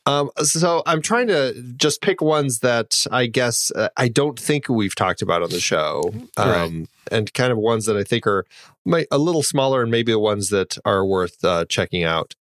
Um, 0.05 0.29
so 0.37 0.83
I'm 0.85 1.01
trying 1.01 1.27
to 1.27 1.53
just 1.77 2.01
pick 2.01 2.21
ones 2.21 2.59
that 2.59 3.05
I 3.11 3.25
guess 3.27 3.71
uh, 3.75 3.87
I 3.95 4.09
don't 4.09 4.37
think 4.39 4.67
we've 4.67 4.95
talked 4.95 5.21
about 5.21 5.41
on 5.43 5.49
the 5.49 5.59
show, 5.61 6.13
um, 6.37 6.49
Right. 6.49 6.87
and 7.11 7.33
kind 7.33 7.51
of 7.51 7.57
ones 7.57 7.85
that 7.85 7.95
I 7.95 8.03
think 8.03 8.27
are 8.27 8.45
may, 8.85 9.05
a 9.11 9.17
little 9.17 9.43
smaller 9.43 9.81
and 9.81 9.91
maybe 9.91 10.11
the 10.11 10.19
ones 10.19 10.49
that 10.49 10.77
are 10.83 11.05
worth 11.05 11.43
uh, 11.45 11.65
checking 11.69 12.03
out. 12.03 12.35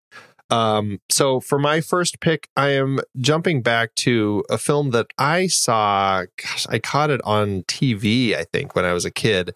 Um, 0.53 1.00
so 1.09 1.40
for 1.40 1.59
my 1.59 1.80
first 1.80 2.20
pick, 2.20 2.48
I 2.59 2.70
am 2.70 3.00
jumping 3.16 3.62
back 3.62 3.94
to 3.96 4.44
a 4.50 4.59
film 4.59 4.90
that 4.90 5.07
I 5.16 5.46
saw. 5.46 6.24
Gosh, 6.36 6.66
I 6.68 6.78
caught 6.78 7.09
it 7.09 7.22
on 7.24 7.62
TV, 7.62 8.36
I 8.36 8.44
think, 8.44 8.76
when 8.76 8.84
I 8.84 8.92
was 8.92 9.07
a 9.07 9.11
kid, 9.11 9.55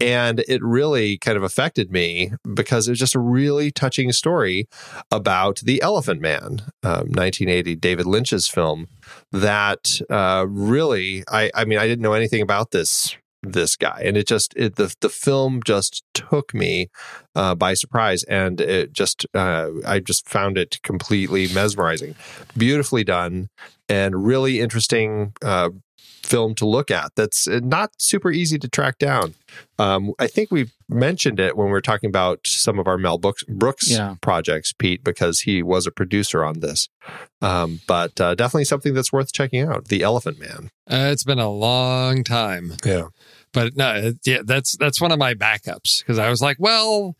and 0.00 0.40
it 0.48 0.60
really 0.60 1.16
kind 1.16 1.36
of 1.36 1.44
affected 1.44 1.92
me 1.92 2.32
because 2.54 2.88
it 2.88 2.90
was 2.90 2.98
just 2.98 3.14
a 3.14 3.20
really 3.20 3.70
touching 3.70 4.10
story 4.10 4.68
about 5.12 5.60
the 5.60 5.80
Elephant 5.80 6.20
Man, 6.20 6.62
um, 6.82 7.06
1980, 7.12 7.76
David 7.76 8.06
Lynch's 8.06 8.48
film. 8.48 8.88
That 9.30 10.00
uh, 10.10 10.46
really, 10.48 11.22
I, 11.28 11.52
I 11.54 11.64
mean, 11.66 11.78
I 11.78 11.86
didn't 11.86 12.02
know 12.02 12.14
anything 12.14 12.42
about 12.42 12.72
this 12.72 13.16
this 13.42 13.76
guy, 13.76 14.02
and 14.04 14.16
it 14.16 14.26
just 14.26 14.54
it, 14.56 14.76
the 14.76 14.94
the 15.00 15.08
film 15.08 15.60
just 15.64 16.04
took 16.14 16.54
me 16.54 16.88
uh, 17.34 17.54
by 17.54 17.74
surprise, 17.74 18.22
and 18.24 18.60
it 18.60 18.92
just 18.92 19.26
uh, 19.34 19.68
I 19.86 20.00
just 20.00 20.28
found 20.28 20.58
it 20.58 20.80
completely 20.82 21.48
mesmerizing, 21.48 22.14
beautifully 22.56 23.04
done, 23.04 23.48
and 23.88 24.24
really 24.24 24.60
interesting. 24.60 25.32
Uh, 25.42 25.70
film 26.22 26.54
to 26.56 26.66
look 26.66 26.90
at 26.90 27.12
that's 27.16 27.46
uh, 27.48 27.60
not 27.62 27.90
super 27.98 28.30
easy 28.30 28.58
to 28.58 28.68
track 28.68 28.98
down. 28.98 29.34
Um, 29.78 30.12
i 30.18 30.26
think 30.26 30.50
we 30.50 30.70
mentioned 30.88 31.40
it 31.40 31.56
when 31.56 31.66
we 31.66 31.72
were 31.72 31.80
talking 31.80 32.08
about 32.08 32.40
some 32.46 32.78
of 32.78 32.86
our 32.86 32.96
mel 32.98 33.18
brooks, 33.18 33.42
brooks 33.44 33.90
Yeah. 33.90 34.14
projects 34.20 34.72
pete 34.72 35.02
because 35.02 35.40
he 35.40 35.62
was 35.62 35.86
a 35.86 35.90
producer 35.90 36.44
on 36.44 36.60
this. 36.60 36.88
Um, 37.40 37.80
but 37.86 38.20
uh, 38.20 38.34
definitely 38.34 38.64
something 38.64 38.94
that's 38.94 39.12
worth 39.12 39.32
checking 39.32 39.62
out 39.62 39.88
the 39.88 40.02
elephant 40.02 40.38
man. 40.38 40.70
Uh, 40.90 41.08
it's 41.12 41.24
been 41.24 41.38
a 41.38 41.50
long 41.50 42.22
time. 42.24 42.74
Yeah 42.84 43.08
but 43.52 43.76
no, 43.76 44.12
yeah, 44.24 44.38
that's 44.44 44.76
that's 44.76 45.00
one 45.00 45.12
of 45.12 45.18
my 45.18 45.34
backups 45.34 46.00
because 46.00 46.18
I 46.18 46.30
was 46.30 46.40
like, 46.40 46.56
well, 46.58 47.16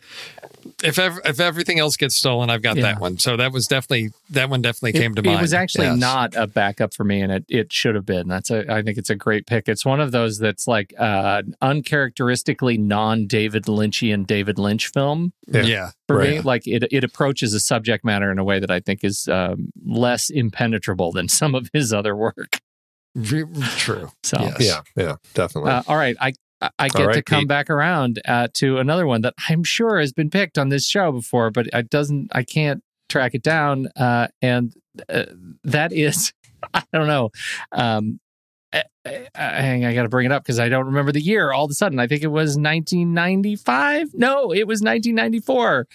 if 0.83 0.99
ev- 0.99 1.20
if 1.24 1.41
everything 1.41 1.78
else 1.78 1.97
gets 1.97 2.16
stolen, 2.16 2.51
I've 2.51 2.62
got 2.62 2.76
Yeah. 2.76 2.83
that 2.85 3.01
one. 3.01 3.18
So 3.18 3.37
that 3.37 3.53
was 3.53 3.66
definitely 3.66 4.11
that 4.30 4.49
one 4.49 4.62
definitely 4.62 4.99
It- 4.99 5.03
came 5.03 5.14
to 5.14 5.20
it, 5.20 5.26
mind. 5.26 5.39
It 5.39 5.43
was 5.43 5.53
actually 5.55 5.87
Yes. 5.89 5.99
not 5.99 6.35
a 6.35 6.47
backup 6.47 6.95
for 6.95 7.05
me, 7.05 7.20
and 7.20 7.30
it, 7.33 7.45
it 7.49 7.72
should 7.72 7.95
have 7.95 8.07
been. 8.07 8.28
That's 8.28 8.51
a. 8.51 8.70
I 8.72 8.83
think 8.83 8.99
it's 8.99 9.11
a 9.11 9.14
great 9.14 9.47
pick. 9.47 9.68
It's 9.68 9.85
one 9.85 10.01
of 10.01 10.11
those 10.12 10.39
that's 10.39 10.66
like 10.66 10.95
uh, 10.99 11.43
uncharacteristically 11.61 12.78
non 12.78 13.26
David 13.26 13.64
Lynchian 13.64 14.26
David 14.26 14.59
Lynch 14.59 14.89
film 14.89 15.33
Yeah. 15.47 15.62
Yeah. 15.62 15.91
for 16.09 16.20
me. 16.22 16.41
Like 16.41 16.66
it 16.66 16.85
it 16.91 17.05
approaches 17.05 17.53
a 17.55 17.61
subject 17.61 18.05
matter 18.05 18.30
in 18.33 18.39
a 18.39 18.45
way 18.45 18.59
that 18.59 18.70
I 18.70 18.80
think 18.80 19.05
is 19.05 19.28
um, 19.28 19.72
less 19.85 20.30
impenetrable 20.30 21.12
than 21.12 21.28
some 21.28 21.55
of 21.55 21.68
his 21.72 21.93
other 21.93 22.16
work. 22.16 22.61
V- 23.14 23.44
true. 23.76 24.10
So. 24.22 24.38
Yes. 24.40 24.56
yeah 24.60 24.80
yeah 24.96 25.16
definitely 25.34 25.70
Uh, 25.72 25.82
all 25.88 25.96
right, 25.96 26.16
I 26.20 26.32
I- 26.60 26.70
I 26.78 26.88
get 26.88 27.00
All 27.00 27.06
right, 27.08 27.14
to 27.14 27.22
come 27.22 27.40
Pete. 27.40 27.48
back 27.48 27.70
around 27.70 28.20
uh, 28.24 28.46
to 28.54 28.78
another 28.78 29.04
one 29.06 29.22
that 29.22 29.34
I'm 29.48 29.64
sure 29.64 29.98
has 29.98 30.12
been 30.12 30.30
picked 30.30 30.58
on 30.58 30.68
this 30.68 30.86
show 30.86 31.10
before, 31.10 31.50
but 31.50 31.66
it 31.72 31.90
doesn't. 31.90 32.28
I 32.32 32.44
can't 32.44 32.84
track 33.08 33.34
it 33.34 33.42
down, 33.42 33.88
uh, 33.96 34.28
and 34.40 34.72
uh, 35.08 35.24
that 35.64 35.92
is 35.92 36.32
I 36.74 36.84
don't 36.92 37.08
know. 37.08 37.30
Um, 37.72 38.20
I, 38.72 38.84
I, 39.04 39.40
hang, 39.60 39.84
I 39.84 39.92
got 39.92 40.04
to 40.04 40.08
bring 40.08 40.24
it 40.26 40.30
up 40.32 40.44
because 40.44 40.60
I 40.60 40.68
don't 40.68 40.86
remember 40.86 41.10
the 41.10 41.20
year. 41.20 41.50
All 41.52 41.64
of 41.64 41.70
a 41.72 41.74
sudden, 41.74 41.98
I 41.98 42.06
think 42.06 42.22
it 42.22 42.28
was 42.28 42.56
1995. 42.56 44.14
No, 44.14 44.52
it 44.52 44.66
was 44.68 44.80
1994. 44.80 45.88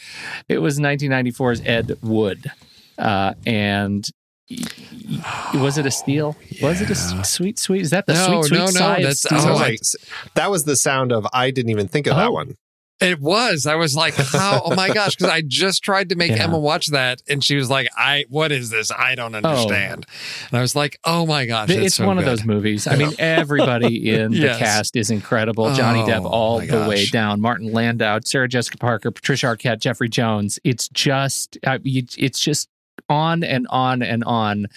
It 0.50 0.60
was 0.60 0.80
1994's 0.80 1.62
Ed 1.66 1.98
Wood, 2.02 2.52
uh, 2.98 3.34
and. 3.46 4.06
Was 5.56 5.78
it 5.78 5.86
a 5.86 5.92
steal? 5.92 6.36
Was 6.62 6.82
it 6.82 6.90
a 6.90 6.96
sweet, 7.26 7.60
sweet? 7.60 7.82
Is 7.82 7.90
that 7.92 8.06
the 8.06 8.14
No, 8.14 8.42
sweet, 8.42 8.46
sweet 8.50 8.58
no, 8.58 8.66
no, 8.66 8.72
sigh 8.72 8.96
of 8.98 9.02
that's- 9.04 9.20
steal? 9.20 9.38
I 9.40 9.42
Oh, 9.44 9.52
was 9.52 9.60
like, 9.60 10.34
that 10.36 10.52
was 10.52 10.64
the 10.66 10.76
sound 10.76 11.12
of 11.12 11.28
I 11.34 11.52
didn't 11.52 11.70
even 11.72 11.88
think 11.88 12.08
of 12.08 12.16
that 12.16 12.28
Oh. 12.28 12.32
one. 12.32 12.56
It 13.00 13.22
was. 13.22 13.68
I 13.68 13.76
was 13.76 13.96
like, 13.96 14.16
how? 14.16 14.60
Oh 14.66 14.74
my 14.74 14.90
gosh. 14.90 15.16
Because 15.16 15.30
I 15.32 15.42
just 15.46 15.84
tried 15.84 16.10
to 16.10 16.16
make 16.16 16.32
Yeah. 16.32 16.46
Emma 16.46 16.58
watch 16.58 16.88
that. 16.88 17.22
And 17.30 17.44
she 17.44 17.56
was 17.56 17.70
like, 17.70 17.88
I, 17.96 18.26
what 18.30 18.52
is 18.52 18.72
this? 18.72 18.90
I 18.90 19.14
don't 19.14 19.36
oh. 19.36 19.38
understand. 19.38 20.08
And 20.50 20.58
I 20.58 20.62
was 20.62 20.76
like, 20.76 20.98
oh 21.04 21.28
my 21.28 21.46
gosh. 21.46 21.70
It's, 21.70 21.86
It's, 21.86 21.96
so 21.96 22.08
one 22.08 22.18
of 22.18 22.26
those 22.26 22.44
movies. 22.44 22.88
I 22.88 22.96
mean, 22.96 23.12
everybody 23.20 24.10
in 24.10 24.32
Yes. 24.32 24.56
the 24.56 24.60
cast 24.66 24.96
is 24.96 25.12
incredible. 25.12 25.72
Johnny 25.76 26.02
Oh, 26.02 26.08
Depp 26.08 26.26
all 26.26 26.58
my 26.60 26.66
the 26.66 26.88
way 26.90 27.06
down. 27.06 27.40
Martin 27.40 27.72
Landau, 27.72 28.18
Sarah 28.26 28.48
Jessica 28.48 28.78
Parker, 28.80 29.12
Patricia 29.12 29.46
Arquette, 29.46 29.78
Jeffrey 29.80 30.10
Jones. 30.10 30.58
It's 30.64 30.90
just, 30.90 31.60
I, 31.68 31.78
you- 31.84 32.08
it's 32.18 32.40
just 32.40 32.68
on 33.10 33.44
and 33.44 33.68
on 33.70 34.02
and 34.02 34.24
on. 34.24 34.68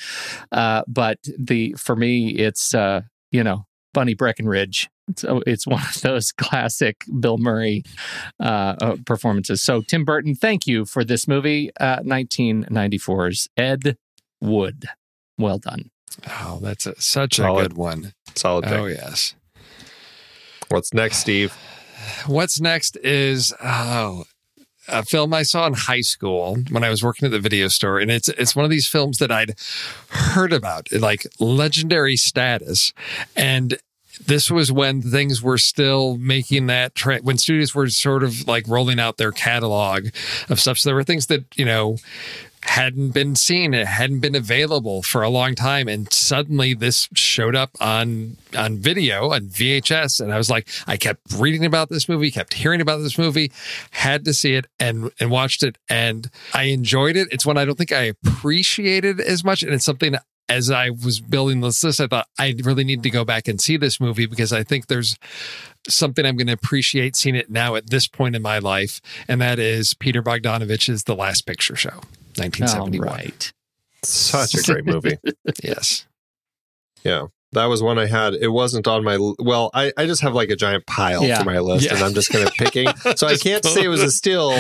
Uh, 0.53 0.83
but 0.87 1.19
the 1.39 1.75
for 1.79 1.97
me, 1.97 2.31
it's 2.31 2.75
uh, 2.75 3.03
you 3.31 3.45
know 3.45 3.67
Bunny 3.93 4.15
Breckinridge. 4.15 4.89
So 5.17 5.43
it's 5.47 5.67
one 5.67 5.83
of 5.83 6.01
those 6.03 6.33
classic 6.33 7.05
Bill 7.19 7.39
Murray 7.39 7.85
uh, 8.39 8.77
uh, 8.81 8.97
performances. 9.05 9.63
So 9.63 9.83
Tim 9.83 10.05
Burton, 10.05 10.35
thank 10.35 10.67
you 10.67 10.85
for 10.85 11.05
this 11.05 11.27
movie, 11.27 11.71
uh, 11.81 12.01
1994's 12.01 13.49
Ed 13.57 13.97
Wood. 14.41 14.87
Well 15.39 15.59
done. 15.59 15.91
Oh, 16.29 16.59
that's 16.61 16.87
a, 16.87 17.01
such 17.01 17.39
a 17.39 17.43
Solid. 17.43 17.63
good 17.63 17.77
one. 17.77 18.13
Solid 18.35 18.65
pick. 18.65 18.73
Oh, 18.73 18.87
yes. 18.87 19.35
What's 20.69 20.95
next, 20.95 21.19
Steve? 21.19 21.57
What's 22.27 22.61
next 22.61 22.97
is 23.03 23.53
oh, 23.63 24.25
a 24.91 25.05
film 25.05 25.33
I 25.35 25.43
saw 25.43 25.67
in 25.67 25.75
high 25.75 26.01
school 26.01 26.59
when 26.71 26.85
I 26.85 26.91
was 26.91 27.03
working 27.03 27.27
at 27.27 27.33
the 27.33 27.41
video 27.41 27.69
store, 27.69 27.99
and 27.99 28.11
it's 28.11 28.29
it's 28.29 28.57
one 28.57 28.65
of 28.65 28.71
these 28.71 28.89
films 28.89 29.19
that 29.19 29.31
I'd 29.31 29.55
heard 30.09 30.53
about, 30.53 30.93
like 30.93 31.27
legendary 31.39 32.17
status, 32.17 32.93
and 33.37 33.79
this 34.27 34.51
was 34.51 34.71
when 34.71 35.01
things 35.03 35.43
were 35.43 35.59
still 35.59 36.17
making 36.19 36.67
that 36.67 36.95
tra- 36.95 37.21
when 37.21 37.39
studios 37.39 37.75
were 37.75 37.89
sort 37.89 38.23
of 38.23 38.47
like 38.47 38.67
rolling 38.69 39.01
out 39.01 39.17
their 39.17 39.33
catalog 39.33 40.09
of 40.49 40.61
stuff. 40.61 40.79
So 40.79 40.89
there 40.89 40.97
were 40.97 41.05
things 41.05 41.27
that 41.27 41.45
you 41.57 41.65
know 41.65 41.97
hadn't 42.63 43.11
been 43.11 43.35
seen 43.35 43.73
it 43.73 43.87
hadn't 43.87 44.21
been 44.21 44.35
available 44.35 45.03
for 45.03 45.23
a 45.23 45.29
long 45.29 45.55
time 45.55 45.89
and 45.89 46.13
suddenly 46.13 46.75
this 46.75 47.09
showed 47.15 47.57
up 47.57 47.71
on 47.81 48.37
on 48.57 48.79
video 48.79 49.31
on 49.31 49.43
VHS 49.43 50.21
and 50.21 50.33
I 50.33 50.37
was 50.37 50.51
like 50.51 50.69
I 50.87 50.97
kept 50.97 51.21
reading 51.37 51.65
about 51.65 51.89
this 51.89 52.09
movie 52.09 52.31
kept 52.31 52.55
hearing 52.55 52.81
about 52.81 52.99
this 52.99 53.19
movie 53.19 53.51
had 53.93 54.25
to 54.27 54.35
see 54.35 54.55
it 54.55 54.67
and 54.79 55.11
and 55.19 55.31
watched 55.31 55.63
it 55.63 55.79
and 55.89 56.31
I 56.53 56.65
enjoyed 56.65 57.17
it. 57.17 57.29
It's 57.33 57.47
one 57.47 57.57
I 57.57 57.65
don't 57.65 57.79
think 57.79 57.93
I 57.93 58.13
appreciated 58.25 59.21
as 59.21 59.43
much 59.43 59.63
and 59.63 59.73
it's 59.73 59.85
something 59.85 60.17
as 60.49 60.71
I 60.71 60.91
was 60.91 61.21
building 61.21 61.61
this 61.61 61.83
list 61.83 62.01
I 62.01 62.09
thought 62.09 62.29
I 62.39 62.55
really 62.63 62.85
need 62.85 63.03
to 63.05 63.11
go 63.11 63.25
back 63.25 63.49
and 63.49 63.61
see 63.61 63.79
this 63.79 64.01
movie 64.01 64.27
because 64.27 64.53
I 64.53 64.65
think 64.65 64.89
there's 64.89 65.17
something 65.89 66.27
I'm 66.27 66.37
going 66.37 66.49
to 66.49 66.53
appreciate 66.53 67.17
seeing 67.17 67.37
it 67.37 67.51
now 67.51 67.75
at 67.75 67.89
this 67.89 68.07
point 68.07 68.37
in 68.37 68.43
my 68.43 68.59
life 68.59 69.01
and 69.29 69.41
that 69.41 69.59
is 69.59 69.95
Peter 69.95 70.23
Bogdanovich's 70.23 71.05
The 71.05 71.17
Last 71.17 71.47
Picture 71.47 71.75
Show 71.77 72.01
1971 72.41 73.09
All 73.09 73.15
right. 73.15 73.53
Such 74.03 74.55
a 74.55 74.63
great 74.63 74.85
movie. 74.87 75.19
Yes. 75.63 76.07
Yeah. 77.05 77.27
That 77.53 77.65
was 77.65 77.83
one 77.83 77.99
I 77.99 78.07
had. 78.07 78.35
It 78.35 78.49
wasn't 78.53 78.87
on 78.87 79.03
my 79.03 79.19
well. 79.41 79.71
I, 79.75 79.93
I 79.97 80.07
just 80.07 80.23
have 80.23 80.35
like 80.35 80.51
a 80.51 80.57
giant 80.57 80.87
pile 80.87 81.25
Yeah. 81.25 81.39
for 81.41 81.45
my 81.45 81.59
list, 81.59 81.85
Yeah. 81.85 81.95
and 81.97 82.05
I'm 82.05 82.15
just 82.15 82.31
kind 82.31 82.47
of 82.47 82.53
picking. 82.59 82.87
So 83.17 83.27
I 83.27 83.35
can't 83.37 83.65
say 83.65 83.83
it 83.83 83.89
was 83.89 84.03
a 84.03 84.11
steal, 84.13 84.51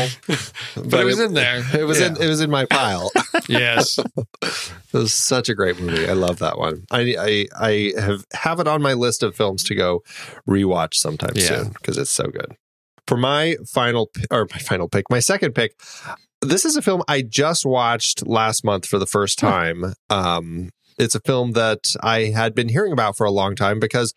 But, 0.74 1.01
it 1.01 1.05
was 1.05 1.20
in 1.20 1.35
there. 1.35 1.62
It 1.78 1.85
was 1.85 2.01
in 2.01 2.16
it 2.20 2.26
was 2.26 2.41
in 2.41 2.51
my 2.51 2.64
pile. 2.64 3.11
Yes. 3.49 3.99
It 3.99 4.93
was 4.93 5.14
such 5.14 5.49
a 5.49 5.55
great 5.55 5.78
movie. 5.81 6.09
I 6.09 6.12
love 6.14 6.39
that 6.41 6.59
one. 6.59 6.85
I 6.91 7.47
I, 7.61 7.95
I 7.95 8.01
have 8.01 8.24
have 8.33 8.59
it 8.61 8.66
on 8.68 8.83
my 8.83 8.93
list 8.95 9.22
of 9.22 9.35
films 9.37 9.62
to 9.64 9.74
go 9.76 10.03
rewatch 10.49 10.95
sometime 10.95 11.33
Yeah. 11.37 11.47
soon 11.47 11.68
because 11.70 11.97
it's 11.97 12.11
so 12.11 12.24
good. 12.24 12.57
For 13.07 13.16
my 13.16 13.57
final 13.66 14.07
p- 14.09 14.24
or 14.33 14.47
my 14.53 14.59
final 14.59 14.89
pick, 14.89 15.07
my 15.11 15.20
second 15.20 15.55
pick, 15.55 15.74
this 16.43 16.64
is 16.64 16.76
a 16.76 16.82
film 16.82 17.03
I 17.09 17.22
just 17.22 17.66
watched 17.66 18.26
last 18.26 18.64
month 18.64 18.86
for 18.86 18.99
the 18.99 19.07
first 19.07 19.38
time. 19.38 19.95
Um, 20.09 20.70
it's 21.01 21.15
a 21.15 21.21
film 21.21 21.53
that 21.53 21.95
I 22.03 22.25
had 22.27 22.55
been 22.55 22.69
hearing 22.69 22.93
about 22.93 23.17
for 23.17 23.25
a 23.25 23.31
long 23.31 23.57
time 23.57 23.81
because 23.81 24.15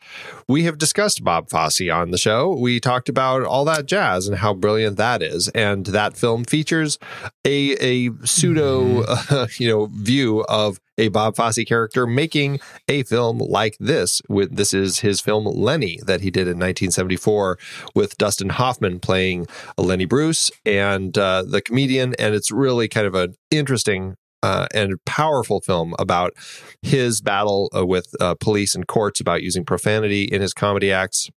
we 0.48 0.64
have 0.64 0.78
discussed 0.78 1.24
Bob 1.24 1.50
Fosse 1.50 1.90
on 1.90 2.12
the 2.12 2.18
show. 2.18 2.54
We 2.54 2.80
talked 2.80 3.08
about 3.08 3.44
all 3.44 3.64
that 3.66 3.86
jazz 3.86 4.28
and 4.28 4.38
how 4.38 4.54
brilliant 4.54 4.98
that 4.98 5.24
is, 5.24 5.48
and 5.50 5.86
that 5.88 6.18
film 6.18 6.44
features 6.44 7.00
a 7.46 7.76
a 7.80 8.12
pseudo 8.26 9.04
uh, 9.08 9.48
you 9.58 9.70
know 9.70 9.86
view 9.86 10.44
of 10.50 10.80
a 10.98 11.08
Bob 11.08 11.36
Fosse 11.36 11.64
character 11.66 12.06
making 12.06 12.60
a 12.88 13.04
film 13.04 13.40
like 13.40 13.78
this. 13.80 14.22
With 14.28 14.56
this 14.56 14.74
is 14.74 15.00
his 15.00 15.22
film 15.22 15.46
Lenny 15.46 16.00
that 16.06 16.22
he 16.22 16.30
did 16.30 16.44
in 16.44 16.58
1974 16.58 17.58
with 17.96 18.18
Dustin 18.18 18.50
Hoffman 18.50 19.00
playing 19.00 19.48
Lenny 19.78 20.06
Bruce 20.06 20.52
and 20.66 21.18
uh, 21.18 21.44
the 21.48 21.62
comedian, 21.62 22.14
and 22.20 22.36
it's 22.36 22.52
really 22.52 22.88
kind 22.88 23.08
of 23.08 23.16
an 23.16 23.36
interesting. 23.50 24.16
Uh, 24.44 24.68
and 24.74 24.94
powerful 25.06 25.62
film 25.62 25.96
about 25.98 26.34
his 26.82 27.22
battle 27.22 27.70
uh, 27.76 27.86
with 27.86 28.14
uh, 28.20 28.36
police 28.36 28.76
and 28.76 28.88
courts 28.88 29.22
about 29.22 29.41
using 29.41 29.64
profanity 29.64 30.24
in 30.26 30.41
his 30.41 30.54
comedy 30.54 30.91
acts 30.91 31.30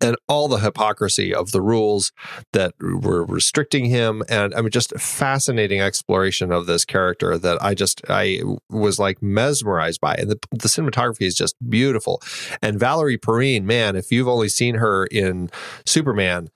and 0.00 0.16
all 0.28 0.48
the 0.48 0.58
hypocrisy 0.58 1.34
of 1.34 1.52
the 1.52 1.60
rules 1.60 2.12
that 2.52 2.74
were 2.80 3.24
restricting 3.24 3.86
him. 3.86 4.22
And 4.28 4.54
i 4.54 4.60
mean 4.60 4.70
just 4.70 4.92
a 4.92 4.98
fascinating 4.98 5.80
exploration 5.80 6.52
of 6.52 6.66
this 6.66 6.84
character 6.84 7.38
that 7.38 7.62
i 7.62 7.74
just 7.74 8.02
i 8.08 8.40
was 8.70 8.98
like 8.98 9.22
mesmerized 9.22 10.00
by. 10.00 10.14
And 10.14 10.30
the, 10.30 10.38
the 10.50 10.68
cinematography 10.68 11.22
is 11.22 11.34
just 11.34 11.56
beautiful. 11.68 12.22
And 12.62 12.78
valerie 12.78 13.18
perrine 13.18 13.66
man 13.66 13.96
if 13.96 14.10
you've 14.10 14.28
only 14.28 14.48
seen 14.48 14.76
her 14.76 15.06
in 15.06 15.50
superman 15.84 16.48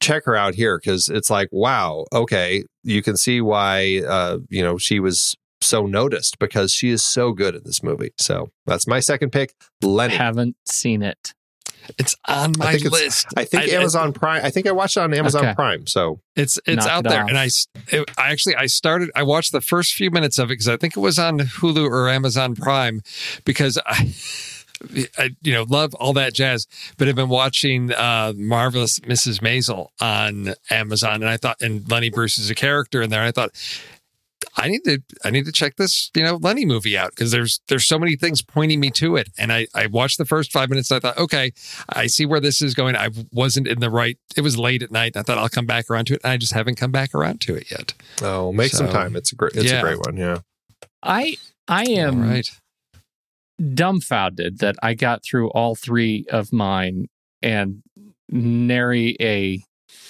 check 0.00 0.24
her 0.24 0.34
out 0.36 0.54
here 0.54 0.78
because 0.78 1.08
it's 1.08 1.30
like 1.30 1.48
wow 1.52 2.04
okay 2.12 2.64
you 2.82 3.02
can 3.02 3.16
see 3.16 3.40
why 3.40 4.02
uh 4.08 4.38
you 4.48 4.62
know 4.62 4.78
she 4.78 4.98
was 4.98 5.36
so 5.60 5.86
noticed 5.86 6.38
because 6.38 6.72
she 6.72 6.90
is 6.90 7.04
so 7.04 7.32
good 7.32 7.54
in 7.54 7.62
this 7.64 7.82
movie 7.82 8.10
so 8.18 8.50
that's 8.66 8.86
my 8.86 8.98
second 8.98 9.30
pick 9.30 9.54
lenny 9.82 10.14
Haven't 10.14 10.56
seen 10.64 11.02
it. 11.02 11.34
It's 11.98 12.14
on 12.28 12.52
my 12.58 12.72
think 12.74 12.86
it's- 12.86 12.92
list. 12.92 13.26
I 13.36 13.44
think 13.44 13.72
Amazon 13.72 14.12
Prime. 14.12 14.44
I 14.44 14.50
think 14.50 14.68
I 14.68 14.70
watched 14.72 14.96
it 14.96 15.00
on 15.00 15.12
Amazon 15.12 15.44
Okay. 15.44 15.54
Prime. 15.54 15.84
So 15.88 16.20
It's 16.36 16.56
it's 16.64 16.84
Knock 16.86 16.88
out 16.88 17.06
it 17.06 17.08
there, 17.08 17.24
off. 17.24 17.28
and 17.28 17.36
I, 17.36 17.46
s- 17.46 17.66
it- 17.88 18.08
I 18.16 18.30
actually 18.30 18.54
I 18.54 18.66
started 18.66 19.10
I 19.16 19.24
watched 19.24 19.50
the 19.50 19.60
first 19.60 19.94
few 19.94 20.08
minutes 20.12 20.38
of 20.38 20.44
it 20.46 20.54
because 20.54 20.68
I 20.68 20.76
think 20.76 20.96
it 20.96 21.00
was 21.00 21.18
on 21.18 21.40
Hulu 21.40 21.84
or 21.90 22.08
Amazon 22.08 22.54
Prime 22.54 23.00
because 23.44 23.78
I. 23.84 24.14
I, 25.18 25.30
you 25.42 25.52
know, 25.52 25.64
love 25.64 25.94
all 25.94 26.12
that 26.14 26.34
jazz, 26.34 26.66
but 26.96 27.08
I've 27.08 27.16
been 27.16 27.28
watching 27.28 27.92
uh, 27.92 28.32
Marvelous 28.36 29.00
Mrs. 29.00 29.40
Maisel 29.40 29.88
on 30.00 30.54
Amazon, 30.70 31.14
and 31.14 31.28
I 31.28 31.36
thought, 31.36 31.60
and 31.60 31.88
Lenny 31.90 32.10
Bruce 32.10 32.38
is 32.38 32.50
a 32.50 32.54
character 32.54 33.02
in 33.02 33.10
there. 33.10 33.20
And 33.20 33.28
I 33.28 33.32
thought, 33.32 33.50
I 34.56 34.68
need 34.68 34.84
to, 34.84 35.02
I 35.24 35.30
need 35.30 35.46
to 35.46 35.52
check 35.52 35.76
this, 35.76 36.10
you 36.14 36.22
know, 36.22 36.36
Lenny 36.36 36.64
movie 36.64 36.96
out 36.96 37.10
because 37.10 37.30
there's, 37.30 37.60
there's 37.68 37.86
so 37.86 37.98
many 37.98 38.16
things 38.16 38.42
pointing 38.42 38.80
me 38.80 38.90
to 38.92 39.16
it. 39.16 39.28
And 39.38 39.52
I, 39.52 39.66
I 39.74 39.86
watched 39.86 40.18
the 40.18 40.24
first 40.24 40.52
five 40.52 40.68
minutes. 40.68 40.90
And 40.90 40.96
I 40.96 41.00
thought, 41.00 41.18
okay, 41.18 41.52
I 41.88 42.06
see 42.06 42.26
where 42.26 42.40
this 42.40 42.60
is 42.60 42.74
going. 42.74 42.96
I 42.96 43.10
wasn't 43.32 43.68
in 43.68 43.80
the 43.80 43.90
right. 43.90 44.18
It 44.36 44.42
was 44.42 44.58
late 44.58 44.82
at 44.82 44.90
night. 44.90 45.16
I 45.16 45.22
thought 45.22 45.38
I'll 45.38 45.48
come 45.48 45.66
back 45.66 45.88
around 45.88 46.06
to 46.06 46.14
it. 46.14 46.20
And 46.24 46.32
I 46.32 46.36
just 46.36 46.52
haven't 46.52 46.74
come 46.74 46.90
back 46.90 47.14
around 47.14 47.40
to 47.42 47.54
it 47.54 47.70
yet. 47.70 47.94
oh, 48.22 48.52
make 48.52 48.72
some 48.72 48.88
time. 48.88 49.16
It's 49.16 49.32
a 49.32 49.36
great. 49.36 49.54
It's 49.54 49.70
yeah. 49.70 49.78
a 49.78 49.82
great 49.82 49.98
one. 50.00 50.16
Yeah. 50.16 50.38
I 51.02 51.36
I 51.68 51.84
am 51.84 52.22
All 52.22 52.28
right. 52.28 52.50
Dumbfounded 53.74 54.58
that 54.58 54.76
I 54.82 54.94
got 54.94 55.22
through 55.24 55.50
all 55.50 55.74
three 55.74 56.24
of 56.30 56.52
mine 56.52 57.06
and 57.42 57.82
nary 58.30 59.16
a 59.20 59.62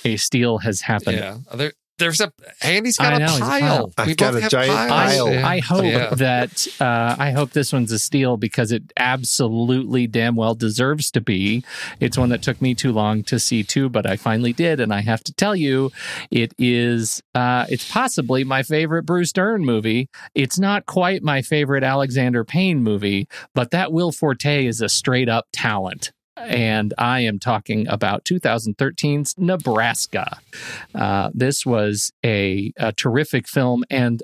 a 0.05 0.17
steal 0.17 0.59
has 0.59 0.81
happened. 0.81 1.19
Yeah. 1.19 1.39
There, 1.55 1.73
there's 2.03 2.21
a 2.21 2.33
Andy's 2.63 2.97
got 2.97 3.13
I 3.13 3.17
a 3.17 3.19
know, 3.21 3.25
it's 3.27 3.37
a 3.37 3.41
pile. 3.41 3.61
pile. 3.61 3.93
I've 3.99 4.07
We 4.07 4.15
got 4.15 4.33
both 4.33 4.39
a 4.39 4.43
have 4.43 4.51
giant 4.51 4.73
I, 4.73 4.89
piles. 4.89 5.13
pile. 5.19 5.33
Yeah. 5.33 5.49
I 5.49 5.59
hope 5.61 5.85
Yeah. 5.85 6.15
that 6.17 6.67
uh, 6.81 7.17
I 7.19 7.31
hope 7.31 7.51
this 7.53 7.73
one's 7.73 7.93
a 7.93 7.99
steal 7.99 8.37
because 8.37 8.73
it 8.73 8.83
absolutely 8.97 10.07
damn 10.07 10.37
well 10.37 10.55
deserves 10.55 11.11
to 11.13 11.21
be. 11.21 11.65
It's 12.01 12.19
one 12.19 12.29
that 12.31 12.43
took 12.43 12.61
me 12.61 12.75
too 12.75 12.93
long 12.93 13.23
to 13.25 13.39
see 13.39 13.63
too, 13.63 13.89
but 13.89 14.07
I 14.07 14.17
finally 14.17 14.53
did, 14.53 14.81
and 14.81 14.93
I 14.93 15.01
have 15.01 15.23
to 15.25 15.33
tell 15.33 15.57
you, 15.57 15.91
it 16.31 16.53
is 16.59 17.23
uh, 17.35 17.67
it's 17.69 17.91
possibly 17.91 18.45
my 18.45 18.63
favorite 18.63 19.05
Bruce 19.05 19.33
Dern 19.33 19.65
movie. 19.65 20.09
It's 20.35 20.59
not 20.59 20.87
quite 20.87 21.23
my 21.23 21.41
favorite 21.43 21.85
Alexander 21.85 22.45
Payne 22.45 22.83
movie, 22.83 23.29
but 23.55 23.71
that 23.71 23.93
Will 23.93 24.13
Forte 24.13 24.67
is 24.67 24.81
a 24.81 24.89
straight 24.89 25.29
up 25.29 25.47
talent. 25.53 26.13
And 26.37 26.95
I 26.99 27.21
am 27.21 27.39
talking 27.39 27.87
about 27.89 28.25
2013's 28.25 29.35
Nebraska. 29.39 30.39
Uh, 30.95 31.31
this 31.35 31.67
was 31.67 32.13
a, 32.25 32.73
a 32.77 32.93
terrific 32.93 33.47
film 33.47 33.85
and 33.91 34.23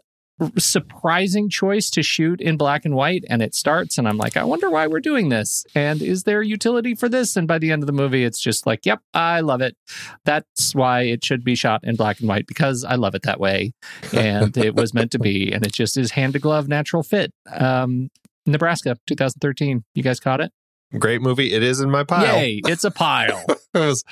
surprising 0.56 1.48
choice 1.48 1.90
to 1.90 2.02
shoot 2.02 2.40
in 2.40 2.56
black 2.56 2.84
and 2.84 2.94
white 2.94 3.24
and 3.28 3.42
it 3.42 3.56
starts 3.56 3.98
and 3.98 4.06
i'm 4.06 4.16
like 4.16 4.36
i 4.36 4.44
wonder 4.44 4.70
why 4.70 4.86
we're 4.86 5.00
doing 5.00 5.30
this 5.30 5.66
and 5.74 6.00
is 6.00 6.22
there 6.22 6.42
utility 6.42 6.94
for 6.94 7.08
this? 7.08 7.36
And 7.36 7.48
by 7.48 7.58
the 7.58 7.72
end 7.72 7.82
of 7.82 7.88
the 7.88 7.92
movie 7.92 8.24
it's 8.24 8.38
just 8.40 8.64
like 8.66 8.86
yep 8.86 9.00
i 9.14 9.40
love 9.40 9.60
it. 9.60 9.76
That's 10.24 10.74
why 10.74 11.02
it 11.02 11.24
should 11.24 11.42
be 11.42 11.56
shot 11.56 11.80
in 11.82 11.96
black 11.96 12.20
and 12.20 12.28
white 12.28 12.46
because 12.46 12.84
i 12.84 12.94
love 12.94 13.16
it 13.16 13.22
that 13.22 13.40
way 13.40 13.72
and 14.12 14.56
it 14.56 14.76
was 14.76 14.94
meant 14.94 15.10
to 15.12 15.18
be 15.18 15.52
and 15.52 15.66
it 15.66 15.72
just 15.72 15.96
is 15.96 16.12
hand 16.12 16.34
to 16.34 16.38
glove 16.38 16.68
natural 16.68 17.02
fit. 17.02 17.32
Um 17.50 18.10
nebraska 18.46 18.96
2013 19.08 19.84
you 19.94 20.02
guys 20.02 20.20
caught 20.20 20.40
it 20.40 20.52
Great 20.98 21.20
movie. 21.20 21.52
It 21.52 21.62
is 21.62 21.80
in 21.80 21.90
my 21.90 22.04
pile. 22.04 22.36
yay 22.38 22.60
it's 22.64 22.84
a 22.84 22.90
pile 22.90 23.44
It 23.74 23.78
was 23.78 24.04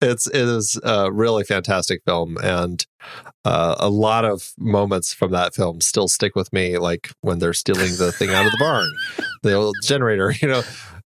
it's 0.00 0.26
it 0.28 0.36
is 0.36 0.78
a 0.84 1.10
really 1.10 1.42
fantastic 1.44 2.02
film, 2.06 2.36
and 2.40 2.86
uh, 3.44 3.74
a 3.80 3.88
lot 3.88 4.24
of 4.24 4.52
moments 4.56 5.12
from 5.12 5.32
that 5.32 5.54
film 5.56 5.80
still 5.80 6.06
stick 6.06 6.36
with 6.36 6.52
me. 6.52 6.78
Like 6.78 7.10
when 7.20 7.40
they're 7.40 7.52
stealing 7.52 7.96
the 7.96 8.12
thing 8.12 8.30
out 8.30 8.46
of 8.46 8.52
the 8.52 8.58
barn, 8.58 8.88
the 9.42 9.54
old 9.54 9.74
generator. 9.82 10.32
You 10.40 10.46
know, 10.48 10.62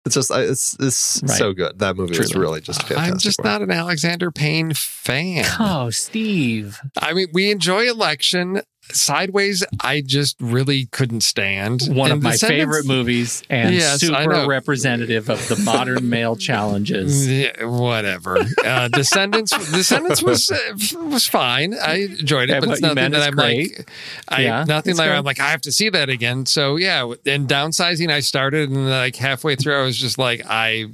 it's 0.04 0.16
just 0.16 0.32
it's 0.32 0.76
it's 0.80 1.20
Right. 1.22 1.38
so 1.38 1.52
good. 1.52 1.78
That 1.78 1.96
movie 1.96 2.16
is 2.18 2.34
really 2.34 2.60
just 2.60 2.82
fantastic. 2.82 3.12
I'm 3.12 3.18
just 3.18 3.38
one. 3.38 3.46
not 3.48 3.62
an 3.62 3.70
Alexander 3.70 4.32
Payne 4.32 4.74
fan. 4.74 5.44
Oh, 5.60 5.90
Steve. 5.90 6.80
I 7.00 7.12
mean, 7.12 7.28
we 7.32 7.50
enjoy 7.52 7.88
Election. 7.88 8.62
Sideways, 8.96 9.64
I 9.82 10.00
just 10.04 10.36
really 10.40 10.86
couldn't 10.86 11.22
stand. 11.22 11.82
One 11.88 12.10
of 12.12 12.22
my 12.22 12.32
Descendants- 12.32 12.60
favorite 12.62 12.86
movies 12.86 13.42
and 13.50 13.74
Yes, 13.74 14.00
super 14.00 14.46
representative 14.46 15.28
of 15.28 15.46
the 15.48 15.56
modern 15.56 16.08
male 16.08 16.36
challenges. 16.36 17.28
Yeah, 17.40 17.64
whatever. 17.64 18.38
Uh, 18.64 18.88
Descendants. 18.88 19.50
Descendants 19.72 20.22
was 20.22 20.50
uh, 20.50 21.04
was 21.06 21.26
fine. 21.26 21.74
I 21.74 22.02
enjoyed 22.18 22.50
it, 22.50 22.54
Yeah, 22.54 22.60
but 22.60 22.68
what 22.68 22.72
it's 22.74 22.82
nothing 22.82 22.94
meant 22.96 23.14
that 23.14 23.20
is 23.20 23.26
I'm 23.28 23.34
great. 23.34 23.78
like. 23.78 23.90
I 24.28 24.42
Yeah, 24.42 24.64
nothing 24.66 24.96
like 24.96 25.08
good. 25.08 25.16
I'm 25.16 25.24
like 25.24 25.40
I 25.40 25.50
have 25.50 25.60
to 25.62 25.72
see 25.72 25.88
that 25.90 26.08
again. 26.08 26.46
So 26.46 26.76
yeah, 26.76 27.04
and 27.26 27.48
downsizing. 27.48 28.10
I 28.10 28.20
started 28.20 28.70
and 28.70 28.88
like 28.90 29.16
halfway 29.16 29.56
through, 29.56 29.80
I 29.80 29.84
was 29.84 29.96
just 29.96 30.18
like, 30.18 30.42
I 30.48 30.86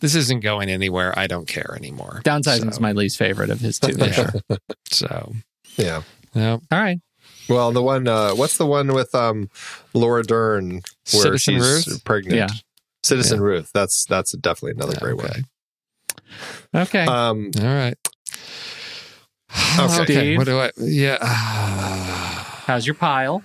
this 0.00 0.14
isn't 0.14 0.40
going 0.40 0.68
anywhere. 0.68 1.18
I 1.18 1.26
don't 1.26 1.46
care 1.48 1.74
anymore. 1.76 2.20
Downsizing's 2.24 2.76
So- 2.76 2.80
my 2.82 2.92
least 2.92 3.16
favorite 3.18 3.50
of 3.50 3.60
his 3.60 3.78
two. 3.78 3.94
Yeah. 3.98 4.12
sure. 4.12 4.58
So 4.90 5.32
yeah. 5.76 6.02
yeah, 6.34 6.52
All 6.52 6.60
right. 6.80 6.98
Well, 7.48 7.72
the 7.72 7.82
one 7.82 8.06
uh, 8.08 8.32
what's 8.34 8.56
the 8.58 8.66
one 8.66 8.92
with 8.92 9.14
um, 9.14 9.48
Laura 9.94 10.22
Dern 10.22 10.70
where 10.72 10.82
Citizen 11.38 11.54
she's 11.54 11.86
Ruth? 11.88 12.04
pregnant? 12.04 12.36
Yeah. 12.36 12.48
Citizen 13.02 13.40
Ruth. 13.40 13.70
That's 13.72 14.04
that's 14.04 14.32
definitely 14.32 14.72
another 14.82 14.98
great 15.00 15.14
okay. 15.24 15.42
Okay. 16.74 17.04
Um, 17.06 17.50
All 17.60 17.64
right. 17.66 17.96
Okay. 19.80 20.04
Steve? 20.04 20.38
What 20.38 20.46
do 20.46 20.58
I? 20.58 20.70
Yeah. 20.76 21.18
How's 21.24 22.86
your 22.86 22.94
pile? 22.94 23.42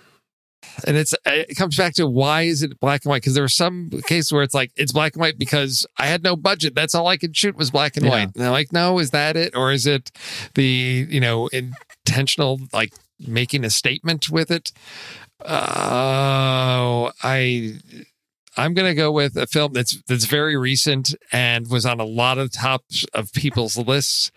and 0.87 0.97
it's 0.97 1.13
it 1.25 1.55
comes 1.55 1.77
back 1.77 1.93
to 1.93 2.07
why 2.07 2.41
is 2.43 2.63
it 2.63 2.79
black 2.79 3.05
and 3.05 3.09
white? 3.11 3.21
Because 3.21 3.35
there 3.35 3.43
were 3.43 3.47
some 3.49 3.89
cases 4.07 4.31
where 4.31 4.41
it's 4.41 4.55
like 4.55 4.71
it's 4.75 4.91
black 4.91 5.13
and 5.13 5.21
white 5.21 5.37
because 5.37 5.85
I 5.97 6.07
had 6.07 6.23
no 6.23 6.35
budget. 6.35 6.73
That's 6.73 6.95
all 6.95 7.07
I 7.07 7.17
could 7.17 7.37
shoot 7.37 7.55
was 7.55 7.69
black 7.71 7.95
and 7.95 8.05
Yeah. 8.05 8.11
white. 8.11 8.29
And 8.35 8.43
I'm 8.43 8.51
like, 8.51 8.73
no, 8.73 8.97
is 8.99 9.11
that 9.11 9.37
it, 9.37 9.55
or 9.55 9.71
is 9.71 9.85
it 9.85 10.11
the 10.55 11.07
you 11.09 11.19
know 11.19 11.47
intentional 11.47 12.59
like 12.73 12.91
making 13.27 13.63
a 13.63 13.69
statement 13.69 14.29
with 14.29 14.51
it? 14.51 14.71
Oh, 15.41 17.11
I. 17.23 17.79
I'm 18.55 18.75
gonna 18.75 18.93
go 18.93 19.11
with 19.11 19.35
a 19.35 19.47
film 19.47 19.73
that's 19.73 19.99
that's 20.03 20.25
very 20.25 20.55
recent 20.55 21.15
and 21.31 21.67
was 21.71 21.87
on 21.87 21.99
a 21.99 22.05
lot 22.05 22.37
of 22.37 22.51
tops 22.51 23.03
of 23.15 23.33
people's 23.33 23.77
lists, 23.77 24.31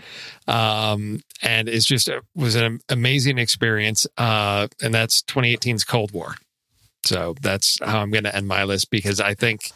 um, 0.49 1.21
and 1.43 1.69
is 1.69 1.85
just 1.85 2.09
a, 2.09 2.23
was 2.35 2.55
an 2.55 2.81
amazing 2.89 3.37
experience. 3.37 4.07
Uh, 4.17 4.69
and 4.83 4.95
that's 4.95 5.21
2018's 5.21 5.85
Cold 5.85 6.13
War. 6.13 6.37
So 7.07 7.35
that's 7.41 7.79
how 7.85 8.01
I'm 8.01 8.11
going 8.11 8.25
to 8.25 8.35
end 8.35 8.49
my 8.49 8.65
list 8.65 8.91
because 8.91 9.21
I 9.21 9.35
think, 9.35 9.71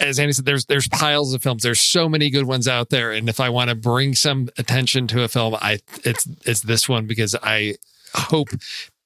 as 0.00 0.18
Andy 0.18 0.32
said, 0.32 0.44
there's 0.44 0.66
there's 0.66 0.88
piles 0.88 1.32
of 1.32 1.42
films. 1.42 1.62
There's 1.62 1.80
so 1.80 2.08
many 2.08 2.30
good 2.30 2.44
ones 2.44 2.68
out 2.68 2.90
there, 2.90 3.12
and 3.12 3.28
if 3.28 3.40
I 3.40 3.48
want 3.48 3.70
to 3.70 3.74
bring 3.74 4.14
some 4.14 4.48
attention 4.58 5.06
to 5.08 5.22
a 5.22 5.28
film, 5.28 5.54
I 5.54 5.78
it's 6.04 6.28
it's 6.44 6.60
this 6.60 6.88
one 6.88 7.06
because 7.06 7.34
I 7.42 7.76
hope 8.16 8.48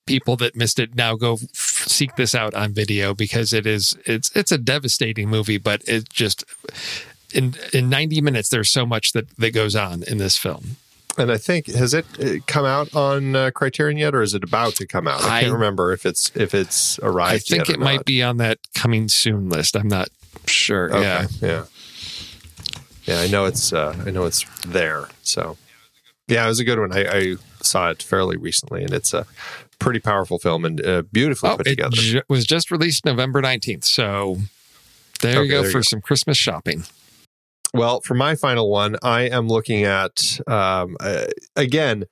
people 0.06 0.34
that 0.36 0.56
missed 0.56 0.78
it 0.78 0.94
now 0.96 1.14
go 1.14 1.34
f- 1.34 1.84
seek 1.86 2.16
this 2.16 2.34
out 2.34 2.52
on 2.54 2.72
video 2.72 3.14
because 3.14 3.52
it 3.52 3.66
is 3.66 3.96
it's 4.06 4.30
it's 4.34 4.50
a 4.52 4.58
devastating 4.58 5.28
movie, 5.28 5.58
but 5.58 5.82
it 5.86 6.08
just 6.08 6.44
in 7.32 7.54
in 7.72 7.88
90 7.88 8.20
minutes 8.20 8.48
there's 8.48 8.70
so 8.70 8.84
much 8.86 9.12
that 9.12 9.28
that 9.36 9.52
goes 9.52 9.76
on 9.76 10.02
in 10.04 10.18
this 10.18 10.36
film. 10.36 10.76
and 11.18 11.30
I 11.30 11.36
think 11.38 11.66
has 11.66 11.92
it 11.94 12.06
uh, 12.20 12.40
come 12.46 12.64
out 12.64 12.94
on 12.94 13.36
uh, 13.36 13.50
Criterion 13.54 13.98
yet, 13.98 14.14
or 14.14 14.22
is 14.22 14.34
it 14.34 14.42
about 14.42 14.74
to 14.76 14.86
come 14.86 15.06
out? 15.06 15.22
I, 15.22 15.38
I- 15.38 15.40
can't 15.42 15.52
remember 15.52 15.92
if 15.92 16.04
it's 16.06 16.30
if 16.34 16.54
it's 16.54 16.98
arrived. 17.00 17.34
I 17.34 17.38
think 17.38 17.68
it 17.68 17.78
might 17.78 18.04
be 18.04 18.22
on 18.22 18.38
that 18.38 18.58
coming 18.74 19.08
soon 19.08 19.48
list. 19.48 19.76
I'm 19.76 19.88
not 19.88 20.08
sure. 20.46 20.86
Okay. 20.92 21.00
Yeah. 21.02 21.26
yeah, 21.40 21.64
yeah. 23.04 23.20
I 23.20 23.28
know 23.28 23.44
it's 23.44 23.72
uh, 23.72 23.94
I 24.06 24.10
know 24.10 24.24
it's 24.24 24.44
there. 24.66 25.08
So 25.22 25.56
yeah, 26.30 26.44
it 26.44 26.48
was 26.48 26.60
a 26.60 26.64
good 26.64 26.78
one. 26.78 26.92
I, 26.92 27.04
I 27.06 27.36
saw 27.62 27.90
it 27.90 28.02
fairly 28.02 28.36
recently, 28.36 28.82
and 28.84 28.92
it's 28.92 29.12
a 29.12 29.26
pretty 29.78 30.00
powerful 30.00 30.38
film 30.38 30.64
and 30.64 30.84
uh, 30.86 31.02
beautifully 31.12 31.50
Oh, 31.50 31.56
put 31.56 31.66
it 31.66 31.70
together. 31.70 31.96
ju- 31.96 32.22
was 32.28 32.46
just 32.46 32.70
released 32.70 33.04
November 33.04 33.40
19th. 33.42 33.84
So 33.84 34.36
there 35.20 35.32
Okay, 35.38 35.42
you 35.44 35.50
go 35.50 35.58
there 35.62 35.66
you 35.66 35.72
for 35.72 35.78
go. 35.78 35.82
some 35.82 36.00
Christmas 36.00 36.36
shopping. 36.36 36.84
Well, 37.74 38.00
for 38.00 38.14
my 38.14 38.34
final 38.34 38.70
one, 38.70 38.96
I 39.02 39.22
am 39.22 39.46
looking 39.48 39.84
at 39.84 40.40
um, 40.46 40.96
uh, 41.00 41.26
again 41.56 42.04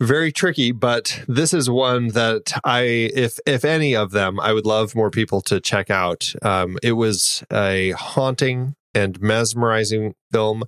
very 0.00 0.30
tricky, 0.30 0.70
but 0.70 1.24
this 1.26 1.52
is 1.52 1.68
one 1.68 2.08
that 2.08 2.52
I, 2.64 2.82
if 2.82 3.38
if 3.46 3.64
any 3.64 3.96
of 3.96 4.12
them, 4.12 4.38
I 4.38 4.52
would 4.52 4.64
love 4.66 4.94
more 4.94 5.10
people 5.10 5.40
to 5.42 5.60
check 5.60 5.90
out. 5.90 6.32
Um, 6.42 6.78
it 6.84 6.92
was 6.92 7.42
a 7.52 7.90
haunting 7.92 8.74
and 8.94 9.20
mesmerizing 9.20 10.14
film. 10.32 10.62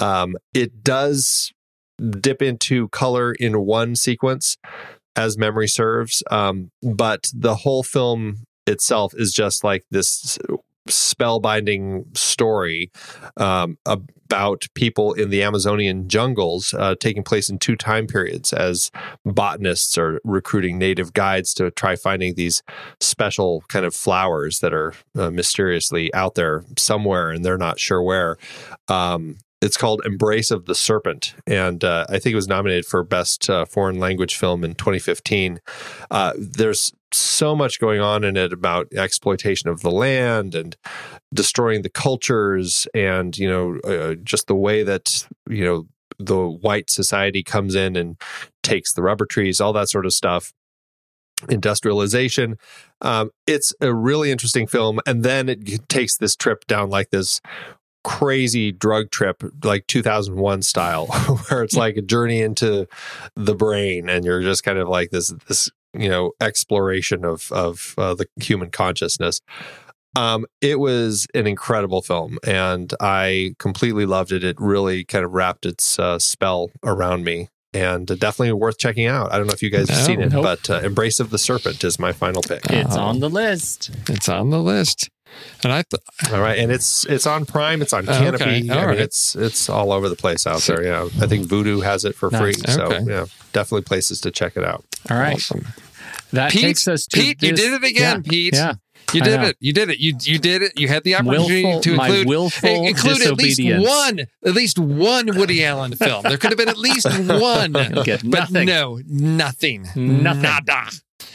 Um, 0.00 0.36
it 0.54 0.82
does 0.82 1.52
dip 2.10 2.42
into 2.42 2.88
color 2.88 3.32
in 3.32 3.60
one 3.60 3.96
sequence, 3.96 4.56
as 5.16 5.38
memory 5.38 5.68
serves, 5.68 6.22
um, 6.30 6.70
but 6.82 7.30
the 7.34 7.54
whole 7.56 7.82
film 7.82 8.46
itself 8.66 9.12
is 9.16 9.32
just 9.32 9.62
like 9.62 9.84
this 9.90 10.38
spellbinding 10.88 12.16
story 12.16 12.90
um, 13.36 13.78
about 13.86 14.66
people 14.74 15.12
in 15.14 15.30
the 15.30 15.42
Amazonian 15.42 16.08
jungles, 16.08 16.74
uh, 16.74 16.94
taking 16.98 17.22
place 17.22 17.48
in 17.48 17.58
two 17.58 17.76
time 17.76 18.06
periods 18.06 18.52
as 18.52 18.90
botanists 19.24 19.96
are 19.96 20.20
recruiting 20.24 20.78
native 20.78 21.12
guides 21.12 21.54
to 21.54 21.70
try 21.70 21.96
finding 21.96 22.34
these 22.34 22.62
special 23.00 23.62
kind 23.68 23.86
of 23.86 23.94
flowers 23.94 24.60
that 24.60 24.74
are 24.74 24.92
uh, 25.16 25.30
mysteriously 25.30 26.12
out 26.12 26.34
there 26.34 26.64
somewhere 26.76 27.30
and 27.30 27.44
they're 27.44 27.58
not 27.58 27.80
sure 27.80 28.02
where. 28.02 28.36
Um, 28.88 29.38
it's 29.64 29.78
called 29.78 30.02
Embrace 30.04 30.50
of 30.50 30.66
the 30.66 30.74
Serpent, 30.74 31.34
and 31.46 31.82
uh, 31.82 32.04
I 32.10 32.18
think 32.18 32.32
it 32.32 32.36
was 32.36 32.46
nominated 32.46 32.84
for 32.84 33.02
Best 33.02 33.48
uh, 33.48 33.64
Foreign 33.64 33.98
Language 33.98 34.36
Film 34.36 34.62
in 34.62 34.74
2015. 34.74 35.58
Uh, 36.10 36.34
there's 36.36 36.92
so 37.12 37.56
much 37.56 37.80
going 37.80 38.00
on 38.00 38.24
in 38.24 38.36
it 38.36 38.52
about 38.52 38.92
exploitation 38.92 39.70
of 39.70 39.80
the 39.80 39.90
land 39.90 40.54
and 40.54 40.76
destroying 41.32 41.80
the 41.80 41.88
cultures, 41.88 42.86
and 42.94 43.38
you 43.38 43.48
know, 43.48 43.78
uh, 43.90 44.16
just 44.22 44.48
the 44.48 44.54
way 44.54 44.82
that 44.82 45.26
you 45.48 45.64
know 45.64 45.86
the 46.18 46.46
white 46.46 46.90
society 46.90 47.42
comes 47.42 47.74
in 47.74 47.96
and 47.96 48.20
takes 48.62 48.92
the 48.92 49.02
rubber 49.02 49.24
trees, 49.24 49.62
all 49.62 49.72
that 49.72 49.88
sort 49.88 50.04
of 50.04 50.12
stuff. 50.12 50.52
Industrialization. 51.48 52.56
Um, 53.00 53.30
it's 53.46 53.74
a 53.80 53.92
really 53.92 54.30
interesting 54.30 54.66
film, 54.66 55.00
and 55.06 55.22
then 55.22 55.48
it 55.48 55.88
takes 55.88 56.18
this 56.18 56.36
trip 56.36 56.66
down 56.66 56.90
like 56.90 57.10
this 57.10 57.40
crazy 58.04 58.70
drug 58.70 59.10
trip 59.10 59.42
like 59.64 59.86
2001 59.86 60.62
style 60.62 61.06
where 61.48 61.62
it's 61.64 61.74
like 61.74 61.96
a 61.96 62.02
journey 62.02 62.40
into 62.42 62.86
the 63.34 63.54
brain 63.54 64.08
and 64.08 64.24
you're 64.24 64.42
just 64.42 64.62
kind 64.62 64.78
of 64.78 64.88
like 64.88 65.10
this 65.10 65.28
this 65.48 65.70
you 65.94 66.08
know 66.08 66.32
exploration 66.40 67.24
of 67.24 67.50
of 67.50 67.94
uh, 67.98 68.14
the 68.14 68.26
human 68.40 68.70
consciousness 68.70 69.40
um 70.16 70.44
it 70.60 70.78
was 70.78 71.26
an 71.34 71.46
incredible 71.46 72.02
film 72.02 72.38
and 72.46 72.92
i 73.00 73.54
completely 73.58 74.04
loved 74.06 74.32
it 74.32 74.44
it 74.44 74.56
really 74.60 75.02
kind 75.04 75.24
of 75.24 75.32
wrapped 75.32 75.64
its 75.66 75.98
uh, 75.98 76.18
spell 76.18 76.70
around 76.84 77.24
me 77.24 77.48
and 77.72 78.06
definitely 78.20 78.52
worth 78.52 78.78
checking 78.78 79.06
out 79.06 79.32
i 79.32 79.38
don't 79.38 79.46
know 79.46 79.52
if 79.52 79.62
you 79.62 79.70
guys 79.70 79.88
have 79.88 80.04
seen 80.04 80.20
it 80.20 80.30
nope. 80.30 80.42
but 80.44 80.70
uh, 80.70 80.80
embrace 80.86 81.18
of 81.20 81.30
the 81.30 81.38
serpent 81.38 81.82
is 81.82 81.98
my 81.98 82.12
final 82.12 82.42
pick 82.42 82.60
It's 82.70 82.94
Oh. 82.96 83.00
on 83.00 83.20
the 83.20 83.30
list. 83.30 83.90
It's 84.08 84.28
on 84.28 84.50
the 84.50 84.60
list. 84.60 85.08
And 85.62 85.72
I 85.72 85.82
th- 85.82 86.32
All 86.32 86.40
right, 86.40 86.58
and 86.58 86.70
it's 86.70 87.04
it's 87.06 87.26
on 87.26 87.46
Prime, 87.46 87.80
it's 87.82 87.92
on 87.92 88.08
Oh, 88.08 88.12
Kanopy. 88.12 88.34
okay. 88.34 88.68
I 88.70 88.82
All 88.82 88.88
mean, 88.90 88.98
it's 88.98 89.34
it's 89.34 89.68
all 89.68 89.92
over 89.92 90.08
the 90.08 90.16
place 90.16 90.46
out 90.46 90.60
So- 90.60 90.74
there. 90.76 90.84
Yeah, 90.84 91.04
I 91.22 91.26
think 91.26 91.46
Vudu 91.48 91.82
has 91.82 92.04
it 92.04 92.14
for 92.14 92.30
free, 92.30 92.54
Nice. 92.66 92.74
so 92.74 92.92
yeah, 93.06 93.26
definitely 93.52 93.82
places 93.82 94.20
to 94.22 94.30
check 94.30 94.56
it 94.56 94.64
out. 94.64 94.84
All 95.10 95.16
right. 95.18 95.34
awesome. 95.36 95.66
That 96.32 96.50
Pete, 96.52 96.62
takes 96.62 96.88
us 96.88 97.06
to 97.06 97.16
Pete, 97.18 97.42
you 97.42 97.52
did 97.52 97.72
it 97.72 97.84
again, 97.84 98.22
Yeah, 98.24 98.30
Pete. 98.30 98.54
Yeah. 98.54 98.74
You 99.12 99.20
did 99.20 99.40
it. 99.42 99.56
You 99.60 99.72
did 99.72 99.90
it. 99.90 99.98
You 100.00 100.14
you 100.22 100.38
did 100.38 100.62
it. 100.62 100.72
You 100.76 100.88
had 100.88 101.04
the 101.04 101.14
opportunity 101.14 101.62
Willful, 101.62 101.80
to 101.82 101.94
my 101.94 102.06
include 102.08 102.26
willful 102.28 102.68
eh, 102.68 102.88
include 102.88 103.22
at 103.22 103.34
least 103.36 103.60
one, 103.62 104.20
at 104.44 104.54
least 104.54 104.78
one 104.78 105.26
Woody 105.36 105.64
Allen 105.64 105.94
film. 105.94 106.22
There 106.24 106.36
could 106.38 106.50
have 106.50 106.58
been 106.58 106.68
at 106.70 106.78
least 106.78 107.06
one, 107.28 107.70
but 107.72 107.92
nothing. 108.24 108.66
no, 108.66 109.00
nothing, 109.06 109.82
Nothing. 109.94 110.42
nada. 110.42 110.88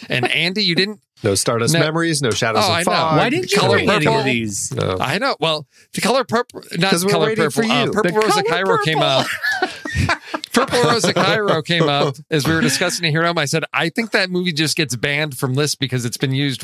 And 0.10 0.30
Andy, 0.32 0.64
you 0.64 0.76
didn't. 0.76 1.00
No 1.24 1.36
Stardust 1.36 1.74
No. 1.74 1.80
Memories, 1.82 2.22
no 2.22 2.30
Shadows 2.32 2.64
Oh, 2.66 2.74
of 2.78 2.84
Fog. 2.84 3.18
Why 3.18 3.30
didn't 3.30 3.52
you 3.52 3.58
Color 3.60 3.78
bring 3.78 3.90
any 3.90 4.08
of 4.08 4.24
these? 4.24 4.72
No. 4.74 4.98
I 5.02 5.18
know. 5.18 5.36
Well, 5.40 5.68
the 5.94 6.02
color 6.02 6.24
purple, 6.24 6.62
not 6.78 6.92
'Cause 6.92 7.04
we're 7.06 7.12
color 7.12 7.36
purple. 7.36 7.52
for 7.52 7.64
Uh, 7.66 7.86
you. 7.86 7.92
purple 7.92 8.12
The 8.12 8.20
Rose 8.20 8.38
of 8.38 8.46
color 8.46 8.64
Cairo 8.66 8.78
came 8.84 9.00
out. 9.00 9.26
purple 10.60 10.78
Purple 10.80 10.92
Rose 10.92 11.04
of 11.06 11.16
Cairo 11.16 11.62
came 11.62 11.90
up 11.90 12.16
as 12.30 12.48
we 12.48 12.54
were 12.54 12.62
discussing 12.62 13.06
it 13.06 13.12
here 13.12 13.22
at 13.22 13.28
home. 13.28 13.38
I 13.38 13.46
said, 13.46 13.64
I 13.74 13.90
think 13.90 14.12
that 14.12 14.30
movie 14.30 14.52
just 14.54 14.76
gets 14.78 14.96
banned 14.96 15.38
from 15.38 15.54
lists 15.54 15.76
because 15.76 16.06
it's 16.06 16.18
been 16.18 16.34
used 16.34 16.64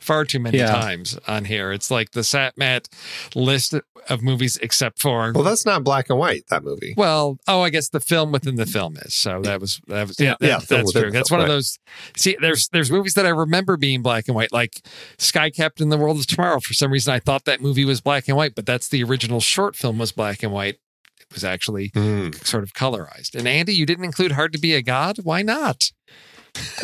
far 0.00 0.24
too 0.24 0.38
many 0.40 0.58
Yeah. 0.58 0.66
times 0.72 1.18
on 1.26 1.44
here. 1.46 1.72
It's 1.72 1.90
like 1.90 2.12
the 2.12 2.20
Satmat 2.20 2.88
list 3.34 3.74
of 4.08 4.22
movies 4.22 4.56
except 4.58 5.00
for 5.00 5.32
Well, 5.34 5.42
that's 5.42 5.66
not 5.66 5.82
black 5.82 6.10
and 6.10 6.18
white. 6.18 6.44
That 6.50 6.62
movie. 6.62 6.94
well, 6.96 7.38
oh, 7.48 7.62
I 7.62 7.70
guess 7.70 7.88
the 7.88 8.00
film 8.00 8.30
within 8.32 8.54
the 8.54 8.66
film 8.66 8.96
is. 8.98 9.14
So 9.14 9.40
that 9.42 9.60
was 9.60 9.80
that 9.88 10.06
was 10.08 10.18
Yeah. 10.20 10.36
that- 10.40 10.46
Yeah, 10.46 10.58
film 10.60 10.80
that's 10.82 10.92
true. 10.92 11.10
That's 11.10 11.28
film, 11.28 11.40
one 11.40 11.48
of 11.48 11.52
those. 11.54 11.78
See, 12.16 12.36
there's 12.40 12.68
there's 12.68 12.90
movies 12.90 13.14
that 13.14 13.26
I 13.26 13.30
remember 13.30 13.76
being 13.76 14.02
black 14.02 14.28
and 14.28 14.34
white, 14.36 14.52
like 14.52 14.80
Sky 15.18 15.50
Captain: 15.50 15.88
The 15.88 15.96
World 15.98 16.18
of 16.18 16.26
Tomorrow. 16.26 16.60
For 16.60 16.72
some 16.74 16.92
reason, 16.92 17.12
I 17.12 17.18
thought 17.18 17.44
that 17.46 17.60
movie 17.60 17.84
was 17.84 18.00
black 18.00 18.28
and 18.28 18.36
white, 18.36 18.54
but 18.54 18.64
that's 18.66 18.88
the 18.88 19.02
original 19.02 19.40
short 19.40 19.74
film 19.76 19.98
was 19.98 20.12
black 20.12 20.42
and 20.42 20.52
white. 20.52 20.76
Was 21.36 21.44
actually 21.44 21.90
Hmm. 21.94 22.30
sort 22.42 22.64
of 22.64 22.72
colorized. 22.72 23.34
And 23.36 23.46
Andy, 23.46 23.74
you 23.74 23.84
didn't 23.86 24.04
include 24.04 24.32
Hard 24.32 24.52
to 24.54 24.58
Be 24.58 24.74
a 24.74 24.80
God. 24.82 25.18
Why 25.22 25.42
not? 25.42 25.92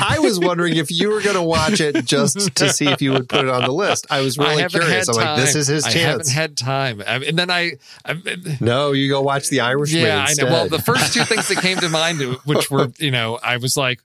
I 0.00 0.16
was 0.20 0.38
wondering 0.38 0.76
if 0.76 0.90
you 0.90 1.10
were 1.10 1.20
going 1.20 1.36
to 1.36 1.42
watch 1.42 1.80
it 1.80 2.06
just 2.06 2.54
to 2.56 2.70
see 2.70 2.86
if 2.88 3.02
you 3.02 3.12
would 3.12 3.28
put 3.28 3.40
it 3.44 3.50
on 3.50 3.62
the 3.64 3.72
list. 3.72 4.06
I 4.10 4.22
was 4.22 4.38
really 4.38 4.62
haven't 4.62 4.80
curious. 4.80 5.08
I'm 5.10 5.16
like, 5.16 5.36
this 5.36 5.54
is 5.54 5.66
his 5.66 5.84
chance. 5.84 5.96
I 5.96 5.98
haven't 5.98 6.28
had 6.30 6.56
time, 6.56 7.02
I, 7.06 7.16
and 7.16 7.38
then 7.38 7.50
I. 7.50 7.72
I 8.06 8.16
no, 8.60 8.92
you 8.92 9.10
go 9.10 9.20
watch 9.20 9.48
The 9.50 9.60
Irishman. 9.60 10.02
Yeah, 10.02 10.24
I 10.26 10.32
know. 10.34 10.46
Well, 10.46 10.68
the 10.70 10.78
first 10.80 11.12
two 11.12 11.24
things 11.24 11.48
that 11.48 11.58
came 11.58 11.76
to 11.78 11.88
mind, 11.90 12.20
which 12.44 12.70
were, 12.70 12.90
you 12.98 13.10
know, 13.10 13.38
I 13.42 13.58
was 13.58 13.76
like, 13.76 14.00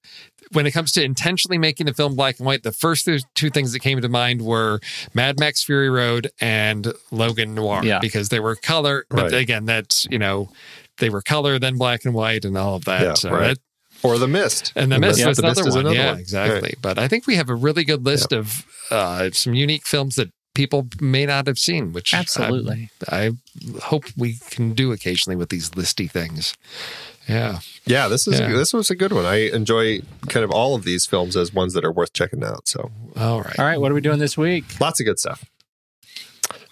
when 0.51 0.65
it 0.65 0.71
comes 0.71 0.91
to 0.93 1.03
intentionally 1.03 1.57
making 1.57 1.85
the 1.87 1.93
film 1.93 2.15
black 2.15 2.37
and 2.39 2.45
white, 2.45 2.63
the 2.63 2.71
first 2.71 3.07
two 3.35 3.49
things 3.49 3.73
that 3.73 3.79
came 3.79 3.99
to 4.01 4.09
mind 4.09 4.41
were 4.41 4.79
Mad 5.13 5.39
Max 5.39 5.63
Fury 5.63 5.89
Road 5.89 6.29
and 6.41 6.93
Logan 7.11 7.55
Noir, 7.55 7.81
Yeah. 7.83 7.99
because 7.99 8.29
they 8.29 8.39
were 8.39 8.55
color. 8.55 9.05
But 9.09 9.31
Right. 9.31 9.33
again, 9.35 9.65
that's, 9.65 10.05
you 10.09 10.19
know, 10.19 10.49
they 10.99 11.09
were 11.09 11.21
color, 11.21 11.59
then 11.59 11.77
black 11.77 12.05
and 12.05 12.13
white, 12.13 12.45
and 12.45 12.57
all 12.57 12.75
of 12.75 12.85
that. 12.85 13.01
Yeah, 13.01 13.13
so 13.13 13.29
right. 13.31 13.47
that- 13.49 13.59
or 14.03 14.17
The 14.19 14.27
Mist. 14.27 14.73
and 14.75 14.91
the 14.91 14.95
The 14.95 14.99
Mist 15.01 15.17
Mist- 15.17 15.27
was 15.27 15.37
The 15.37 15.43
Mist 15.43 15.57
another 15.57 15.69
is 15.69 15.75
one. 15.75 15.85
another 15.85 15.95
yeah, 15.97 16.11
one. 16.11 16.19
exactly. 16.19 16.61
Right. 16.61 16.77
But 16.81 16.99
I 16.99 17.07
think 17.07 17.25
we 17.27 17.35
have 17.35 17.49
a 17.49 17.55
really 17.55 17.83
good 17.83 18.05
list 18.05 18.31
of 18.31 18.65
uh, 18.91 19.31
some 19.33 19.53
unique 19.55 19.85
films 19.87 20.15
that 20.15 20.29
people 20.53 20.87
may 21.01 21.25
not 21.25 21.45
have 21.47 21.59
seen, 21.59 21.93
which 21.93 22.13
I- 22.13 22.19
Absolutely. 22.19 22.89
I 23.09 23.31
hope 23.81 24.05
we 24.15 24.37
can 24.49 24.73
do 24.73 24.91
occasionally 24.91 25.35
with 25.35 25.49
these 25.49 25.71
listy 25.71 26.09
things. 26.09 26.53
Yeah. 27.27 27.59
Yeah, 27.85 28.07
this 28.07 28.27
is 28.27 28.39
Yeah. 28.39 28.49
this 28.53 28.73
was 28.73 28.89
a 28.89 28.95
good 28.95 29.11
one. 29.11 29.25
I 29.25 29.49
enjoy 29.49 30.01
kind 30.27 30.43
of 30.43 30.51
all 30.51 30.75
of 30.75 30.83
these 30.83 31.05
films 31.05 31.35
as 31.35 31.53
ones 31.53 31.73
that 31.73 31.83
are 31.83 31.91
worth 31.91 32.13
checking 32.13 32.43
out. 32.43 32.67
So 32.67 32.91
All 33.15 33.41
right. 33.41 33.59
All 33.59 33.65
right, 33.65 33.79
what 33.81 33.91
are 33.91 33.95
we 33.95 34.01
doing 34.01 34.19
this 34.19 34.37
week? 34.37 34.63
lots 34.79 34.99
of 34.99 35.05
good 35.05 35.19
stuff. 35.19 35.43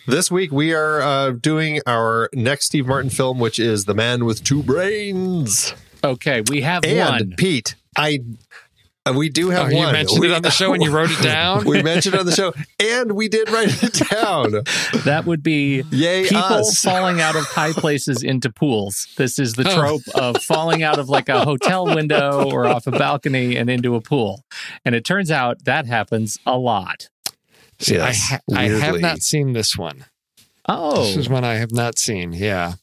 This 0.07 0.29
week 0.29 0.51
we 0.51 0.73
are 0.73 1.01
uh, 1.01 1.31
doing 1.31 1.81
our 1.87 2.29
next 2.33 2.67
Steve 2.67 2.85
Martin 2.87 3.09
film, 3.09 3.39
which 3.39 3.57
is 3.59 3.85
The 3.85 3.95
Man 3.95 4.23
with 4.25 4.43
Two 4.43 4.61
Brains. 4.61 5.73
Okay, 6.03 6.41
we 6.47 6.61
have 6.61 6.85
And 6.85 6.99
one. 7.29 7.33
Pete, 7.37 7.75
I 7.97 8.19
Uh, 9.07 9.13
we 9.13 9.29
do 9.29 9.49
have 9.51 9.71
Oh, 9.71 9.75
one. 9.75 9.87
you 9.87 9.91
mentioned 9.93 10.19
we, 10.21 10.31
it 10.31 10.33
on 10.35 10.41
the 10.41 10.49
show 10.49 10.73
and 10.73 10.81
you 10.81 10.89
wrote 10.91 11.11
it 11.11 11.21
down. 11.23 11.63
we 11.65 11.83
mentioned 11.83 12.15
it 12.15 12.19
on 12.19 12.25
the 12.25 12.31
show, 12.31 12.53
and 12.79 13.11
we 13.11 13.27
did 13.27 13.49
write 13.51 13.83
it 13.83 13.93
down. 14.11 14.51
That 15.03 15.23
would 15.27 15.43
be 15.43 15.83
Yay 15.91 16.23
people 16.23 16.39
us! 16.39 16.79
falling 16.79 17.21
out 17.21 17.35
of 17.35 17.43
high 17.45 17.71
places 17.73 18.23
into 18.23 18.49
pools. 18.51 19.07
This 19.17 19.37
is 19.37 19.53
the 19.53 19.69
Oh. 19.69 19.75
trope 19.75 20.07
of 20.15 20.41
falling 20.43 20.81
out 20.81 20.97
of 20.97 21.07
like 21.09 21.29
a 21.29 21.45
hotel 21.45 21.85
window 21.85 22.49
or 22.51 22.65
off 22.65 22.87
a 22.87 22.91
balcony 22.91 23.55
and 23.57 23.69
into 23.69 23.95
a 23.95 24.01
pool. 24.01 24.43
And 24.83 24.95
it 24.95 25.05
turns 25.05 25.29
out 25.29 25.65
that 25.65 25.85
happens 25.85 26.39
a 26.45 26.57
lot. 26.57 27.09
See, 27.79 27.99
I, 27.99 28.13
ha- 28.13 28.39
I 28.55 28.63
have 28.69 29.01
not 29.01 29.21
seen 29.21 29.53
this 29.53 29.77
one. 29.77 30.05
Oh, 30.67 31.05
This 31.05 31.17
is 31.17 31.29
one 31.29 31.43
I 31.43 31.55
have 31.55 31.71
not 31.71 31.99
seen. 31.99 32.33
Yeah. 32.33 32.73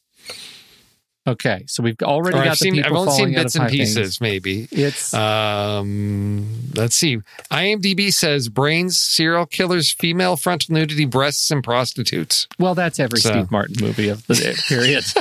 Okay. 1.27 1.63
So 1.67 1.83
we've 1.83 1.95
already 2.01 2.37
Or 2.37 2.41
got 2.43 2.47
I've 2.51 2.59
the 2.59 2.63
seen, 2.71 2.83
I've 2.83 2.91
only 2.91 3.11
seen 3.11 3.17
falling 3.19 3.33
bits 3.35 3.55
and 3.55 3.63
high 3.63 3.69
things. 3.69 3.95
pieces, 3.95 4.21
maybe. 4.21 4.67
It's 4.71 5.13
Um, 5.13 6.47
let's 6.75 6.95
see. 6.95 7.17
IMDb 7.51 8.11
says 8.13 8.49
brains, 8.49 8.99
serial 8.99 9.45
killers, 9.45 9.91
female 9.91 10.35
frontal 10.37 10.73
nudity, 10.73 11.05
breasts, 11.05 11.49
and 11.51 11.63
prostitutes. 11.63 12.47
well, 12.59 12.75
that's 12.75 12.99
every 12.99 13.19
So- 13.19 13.31
Steve 13.31 13.51
Martin 13.51 13.75
movie 13.81 14.09
of 14.09 14.25
the 14.27 14.35
day, 14.35 14.53
period. 14.67 15.05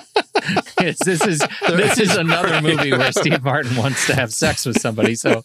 This 0.78 1.06
is 1.24 1.40
this 1.68 2.00
is 2.00 2.16
another 2.16 2.60
movie 2.68 2.90
where 2.90 3.12
Steve 3.12 3.44
Martin 3.44 3.76
wants 3.76 4.08
to 4.08 4.14
have 4.16 4.32
sex 4.34 4.66
with 4.66 4.80
somebody. 4.80 5.14
So, 5.14 5.44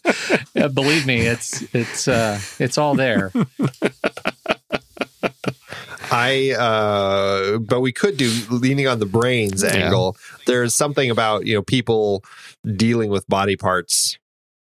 uh, 0.56 0.66
believe 0.68 1.06
me, 1.06 1.20
it's 1.20 1.62
it's 1.72 2.08
uh, 2.08 2.40
it's 2.58 2.76
all 2.78 2.96
there. 2.96 3.30
I 6.18 6.50
uh 6.52 7.58
but 7.58 7.80
we 7.80 7.92
could 7.92 8.16
do 8.16 8.30
leaning 8.50 8.86
on 8.86 8.98
the 8.98 9.06
brains 9.06 9.62
Yeah. 9.62 9.70
angle. 9.84 10.16
There's 10.46 10.74
something 10.74 11.10
about, 11.10 11.46
you 11.46 11.54
know, 11.54 11.62
people 11.62 12.24
dealing 12.76 13.10
with 13.10 13.26
body 13.28 13.56
parts, 13.56 14.18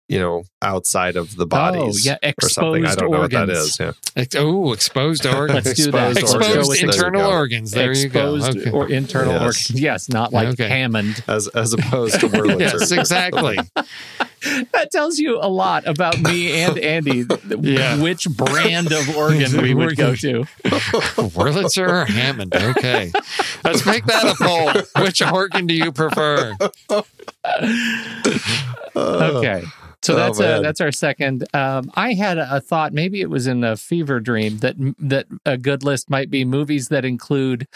you 0.07 0.19
know, 0.19 0.43
outside 0.61 1.15
of 1.15 1.35
the 1.35 1.45
bodies. 1.47 2.05
Oh, 2.07 2.09
yeah, 2.21 2.31
or 2.43 2.49
something. 2.49 2.85
I 2.85 2.93
don't 2.95 3.11
know 3.11 3.19
what 3.21 3.31
that 3.31 3.49
organs. 3.49 3.57
is. 3.69 3.79
Yeah. 3.79 3.91
Ex- 4.15 4.35
oh, 4.37 4.73
exposed 4.73 5.25
organs. 5.25 5.65
Let's 5.65 5.77
do 5.83 5.91
that. 5.91 6.11
Exposed 6.17 6.35
Let's 6.35 6.47
exposed 6.49 6.69
with 6.69 6.79
There 6.81 6.89
internal 6.89 7.21
go. 7.21 7.29
organs. 7.31 7.71
There 7.71 7.91
exposed 7.91 8.55
you 8.55 8.61
go. 8.65 8.69
Okay. 8.69 8.71
or 8.71 8.89
internal 8.89 9.33
Yes. 9.33 9.41
organs. 9.43 9.71
Yes, 9.81 10.09
not 10.09 10.33
like 10.33 10.47
Okay. 10.49 10.67
Hammond. 10.67 11.23
As 11.27 11.47
as 11.49 11.73
opposed 11.73 12.19
to 12.19 12.27
Wurlitzer. 12.29 12.59
yes, 12.59 12.91
exactly. 12.91 13.57
That 14.73 14.89
tells 14.91 15.17
you 15.19 15.37
a 15.41 15.47
lot 15.49 15.87
about 15.87 16.19
me 16.19 16.61
and 16.63 16.77
Andy. 16.79 17.25
Yeah. 17.61 18.01
Which 18.01 18.27
brand 18.29 18.91
of 18.91 19.15
organ 19.15 19.61
we 19.61 19.73
would 19.73 19.95
go 19.97 20.15
to. 20.15 20.41
Wurlitzer 20.63 21.87
or 21.87 22.05
Hammond? 22.05 22.55
Okay. 22.55 23.11
Let's 23.63 23.85
make 23.85 24.05
that 24.05 24.25
a 24.25 24.35
poll. 24.43 25.03
Which 25.03 25.21
organ 25.21 25.67
do 25.67 25.73
you 25.73 25.91
prefer? 25.91 26.55
Okay. 28.95 29.63
So 30.03 30.13
Oh, 30.13 30.17
that's 30.17 30.39
uh, 30.39 30.43
man. 30.43 30.61
that's 30.61 30.81
our 30.81 30.91
second. 30.91 31.45
Um, 31.55 31.91
I 31.95 32.13
had 32.13 32.37
a, 32.37 32.57
a 32.57 32.61
thought. 32.61 32.93
Maybe 32.93 33.21
it 33.21 33.29
was 33.29 33.47
in 33.47 33.63
a 33.63 33.75
fever 33.75 34.19
dream 34.19 34.59
that 34.59 34.75
that 34.99 35.25
a 35.45 35.57
good 35.57 35.83
list 35.83 36.09
might 36.09 36.29
be 36.29 36.45
movies 36.45 36.89
that 36.89 37.03
include 37.05 37.67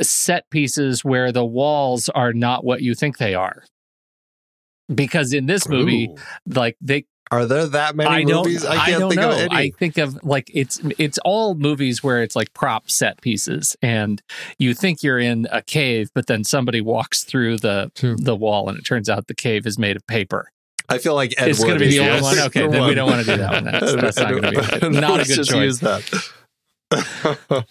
set 0.00 0.48
pieces 0.50 1.04
where 1.04 1.30
the 1.32 1.44
walls 1.44 2.08
are 2.08 2.32
not 2.32 2.64
what 2.64 2.80
you 2.80 2.94
think 2.94 3.18
they 3.18 3.34
are. 3.34 3.64
Because 4.94 5.32
in 5.32 5.46
this 5.46 5.68
movie, 5.68 6.06
Ooh. 6.06 6.16
like 6.54 6.76
they 6.80 7.04
Are 7.30 7.46
there 7.46 7.66
that 7.66 7.94
many 7.94 8.10
I 8.10 8.24
don't. 8.24 8.44
movies? 8.44 8.64
I, 8.64 8.86
can't 8.86 9.00
don't 9.00 9.10
think 9.10 9.20
know. 9.20 9.30
of 9.30 9.38
any. 9.38 9.54
I 9.54 9.70
think 9.70 9.98
of 9.98 10.22
like 10.24 10.50
it's 10.52 10.80
it's 10.98 11.18
all 11.24 11.54
movies 11.54 12.02
where 12.02 12.22
it's 12.22 12.34
like 12.34 12.52
prop 12.54 12.90
set 12.90 13.20
pieces, 13.20 13.76
and 13.82 14.20
you 14.58 14.74
think 14.74 15.02
you're 15.02 15.18
in 15.20 15.46
a 15.52 15.62
cave, 15.62 16.10
but 16.14 16.26
then 16.26 16.42
somebody 16.44 16.80
walks 16.80 17.22
through 17.24 17.58
the 17.58 17.92
True. 17.94 18.16
the 18.16 18.34
wall, 18.34 18.68
and 18.68 18.78
it 18.78 18.82
turns 18.84 19.08
out 19.08 19.26
the 19.28 19.34
cave 19.34 19.66
is 19.66 19.78
made 19.78 19.96
of 19.96 20.06
paper. 20.06 20.50
I 20.88 20.98
feel 20.98 21.14
like 21.14 21.32
Ed 21.38 21.48
it's 21.50 21.60
going 21.62 21.74
to 21.74 21.78
be 21.78 21.86
is 21.86 21.94
the 21.94 22.00
only 22.00 22.18
the 22.18 22.22
one. 22.24 22.38
Okay, 22.40 22.66
then 22.66 22.88
we 22.88 22.94
don't 22.94 23.08
want 23.08 23.24
to 23.24 23.30
do 23.30 23.36
that 23.38 23.52
one. 23.52 23.64
That's, 23.64 23.94
that's 23.94 24.16
not 24.18 24.30
going 24.30 24.42
to 24.42 24.50
be 24.50 24.56
good. 24.80 24.92
not 24.92 25.20
a 25.20 25.24
good 25.24 25.36
just 25.36 25.50
choice. 25.50 25.80
Use 25.80 25.80
that. 25.80 26.30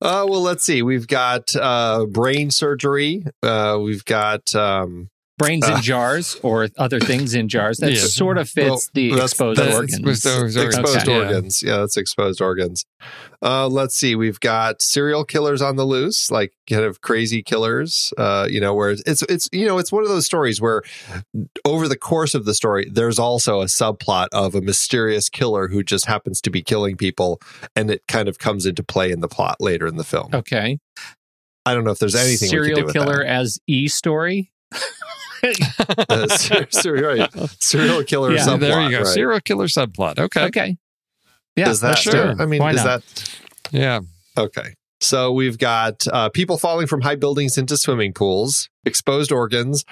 Uh, 0.00 0.26
well, 0.28 0.42
let's 0.42 0.62
see. 0.62 0.82
We've 0.82 1.06
got 1.06 1.54
uh, 1.56 2.04
brain 2.06 2.50
surgery. 2.50 3.24
Uh, 3.42 3.78
we've 3.80 4.04
got 4.04 4.54
um, 4.54 5.08
Brains 5.42 5.66
in 5.66 5.72
Uh, 5.74 5.80
jars 5.80 6.36
or 6.42 6.68
other 6.78 7.00
things 7.00 7.34
in 7.34 7.48
jars. 7.48 7.78
That 7.78 7.92
Yeah. 7.92 8.00
sort 8.00 8.38
of 8.38 8.48
fits 8.48 8.68
Well, 8.68 8.80
the 8.94 9.10
that's- 9.10 9.30
exposed 9.32 9.58
that's- 9.60 9.74
organs. 9.76 9.98
exposed 9.98 10.26
organs. 10.56 10.56
exposed 10.76 10.96
Okay. 11.08 11.10
Yeah. 11.12 11.18
organs. 11.18 11.62
Yeah. 11.62 11.76
that's 11.78 11.96
exposed 11.96 12.40
organs. 12.40 12.84
Uh, 13.42 13.66
let's 13.66 13.96
see. 13.96 14.14
We've 14.14 14.38
got 14.40 14.80
serial 14.82 15.24
killers 15.24 15.60
on 15.60 15.76
the 15.76 15.84
loose, 15.84 16.30
like 16.30 16.52
kind 16.70 16.84
of 16.84 17.00
crazy 17.00 17.42
killers. 17.42 18.12
Uh, 18.16 18.46
you 18.48 18.60
know, 18.60 18.72
where 18.74 18.90
it's 18.90 19.22
it's 19.22 19.48
you 19.52 19.66
know 19.66 19.78
it's 19.78 19.90
one 19.90 20.02
of 20.04 20.08
those 20.08 20.24
stories 20.26 20.60
where 20.60 20.82
over 21.64 21.88
the 21.88 21.96
course 21.98 22.34
of 22.34 22.44
the 22.44 22.54
story, 22.54 22.88
there's 22.90 23.18
also 23.18 23.60
a 23.60 23.64
subplot 23.66 24.28
of 24.32 24.54
a 24.54 24.60
mysterious 24.60 25.28
killer 25.28 25.68
who 25.68 25.82
just 25.82 26.06
happens 26.06 26.40
to 26.42 26.50
be 26.50 26.62
killing 26.62 26.96
people, 26.96 27.40
and 27.74 27.90
it 27.90 28.02
kind 28.06 28.28
of 28.28 28.38
comes 28.38 28.64
into 28.66 28.82
play 28.84 29.10
in 29.10 29.20
the 29.20 29.28
plot 29.28 29.56
later 29.60 29.86
in 29.86 29.96
the 29.96 30.04
film. 30.04 30.28
Okay. 30.32 30.78
I 31.66 31.74
don't 31.74 31.84
know 31.84 31.90
if 31.92 31.98
there's 31.98 32.14
anything 32.16 32.46
we 32.46 32.50
Serial 32.50 32.78
do 32.80 32.84
with 32.86 32.92
killer 32.94 33.18
that. 33.18 33.26
as 33.26 33.58
E 33.68 33.88
story. 33.88 34.52
Uh, 36.08 36.28
ser- 36.28 36.66
ser- 36.70 36.94
right. 36.94 37.30
serial 37.60 38.04
killer 38.04 38.32
Yeah, 38.32 38.46
subplot. 38.46 38.60
there 38.60 38.82
you 38.82 38.90
go. 38.90 38.98
right. 38.98 39.06
Serial 39.06 39.40
killer 39.40 39.66
subplot. 39.66 40.18
Okay. 40.18 40.44
Okay. 40.44 40.76
Yeah. 41.56 41.64
Does 41.66 41.80
that? 41.80 41.98
sure. 41.98 42.40
I 42.40 42.46
mean, 42.46 42.60
Why 42.62 42.70
is 42.70 42.76
not? 42.84 43.04
that 43.04 43.38
Yeah. 43.72 44.00
Okay. 44.38 44.74
So 45.00 45.32
we've 45.32 45.58
got 45.58 46.06
uh, 46.12 46.28
people 46.28 46.58
falling 46.58 46.86
from 46.86 47.00
high 47.00 47.16
buildings 47.16 47.58
into 47.58 47.76
swimming 47.76 48.12
pools, 48.12 48.68
exposed 48.86 49.32
organs, 49.32 49.84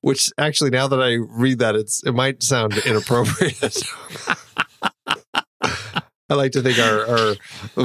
which 0.00 0.30
actually, 0.36 0.70
now 0.70 0.88
that 0.88 1.00
I 1.00 1.14
read 1.14 1.60
that, 1.60 1.76
it's 1.76 2.02
it 2.04 2.12
might 2.12 2.42
sound 2.42 2.76
inappropriate. 2.86 3.76
I 6.30 6.34
like 6.34 6.52
to 6.52 6.60
think 6.62 6.78
our, 6.78 7.06
our 7.06 7.34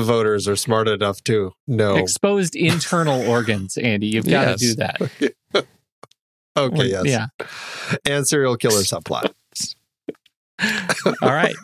voters 0.04 0.48
are 0.50 0.56
smart 0.58 0.88
enough 0.90 1.24
to 1.26 1.54
know. 1.66 1.96
Exposed 1.96 2.56
internal 2.58 3.22
organs, 3.30 3.78
Andy. 3.78 4.08
You've 4.08 4.26
got 4.26 4.60
Yes. 4.60 4.60
to 4.60 4.66
do 4.68 4.76
that. 4.76 5.66
Okay, 6.58 6.86
yes. 6.90 7.04
Yeah. 7.06 7.28
And 8.06 8.28
serial 8.28 8.58
killer 8.58 8.82
subplot. 8.82 9.34
All 11.22 11.34
right. 11.34 11.56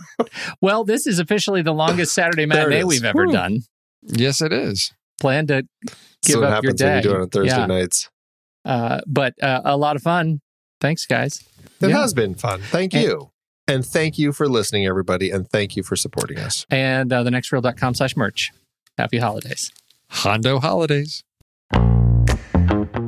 Well, 0.61 0.83
this 0.83 1.07
is 1.07 1.19
officially 1.19 1.61
the 1.61 1.71
longest 1.73 2.13
Saturday 2.13 2.45
There 2.45 2.67
matinee 2.67 2.83
we've 2.83 3.03
ever 3.05 3.25
Whew. 3.25 3.33
done. 3.33 3.61
Yes, 4.03 4.41
it 4.41 4.51
is. 4.51 4.91
Plan 5.21 5.47
to 5.47 5.63
give 6.23 6.39
what 6.41 6.45
up 6.51 6.63
your 6.63 6.71
happens 6.71 6.81
when 6.81 6.91
day. 6.91 6.95
you 6.97 7.01
do 7.03 7.11
it 7.15 7.21
on 7.21 7.29
Thursday 7.29 7.57
Yeah. 7.57 7.65
nights. 7.65 8.09
Uh, 8.65 9.01
but 9.07 9.41
uh, 9.41 9.61
a 9.63 9.77
lot 9.77 9.95
of 9.95 10.01
fun. 10.01 10.41
Thanks, 10.81 11.05
guys. 11.05 11.43
It 11.81 11.89
Yeah. 11.89 11.97
has 12.01 12.13
been 12.13 12.35
fun. 12.35 12.61
Thank 12.61 12.93
And- 12.93 13.03
you. 13.03 13.31
And 13.67 13.85
thank 13.85 14.17
you 14.17 14.33
for 14.33 14.49
listening, 14.49 14.87
everybody. 14.87 15.29
And 15.29 15.47
thank 15.47 15.75
you 15.75 15.83
for 15.83 15.95
supporting 15.95 16.39
us. 16.39 16.65
And 16.71 17.13
uh, 17.13 17.23
thenextreel.com 17.23 17.93
slash 17.93 18.17
merch. 18.17 18.49
Happy 18.97 19.19
holidays. 19.19 19.71
Hondo 20.09 20.59
holidays. 20.59 21.23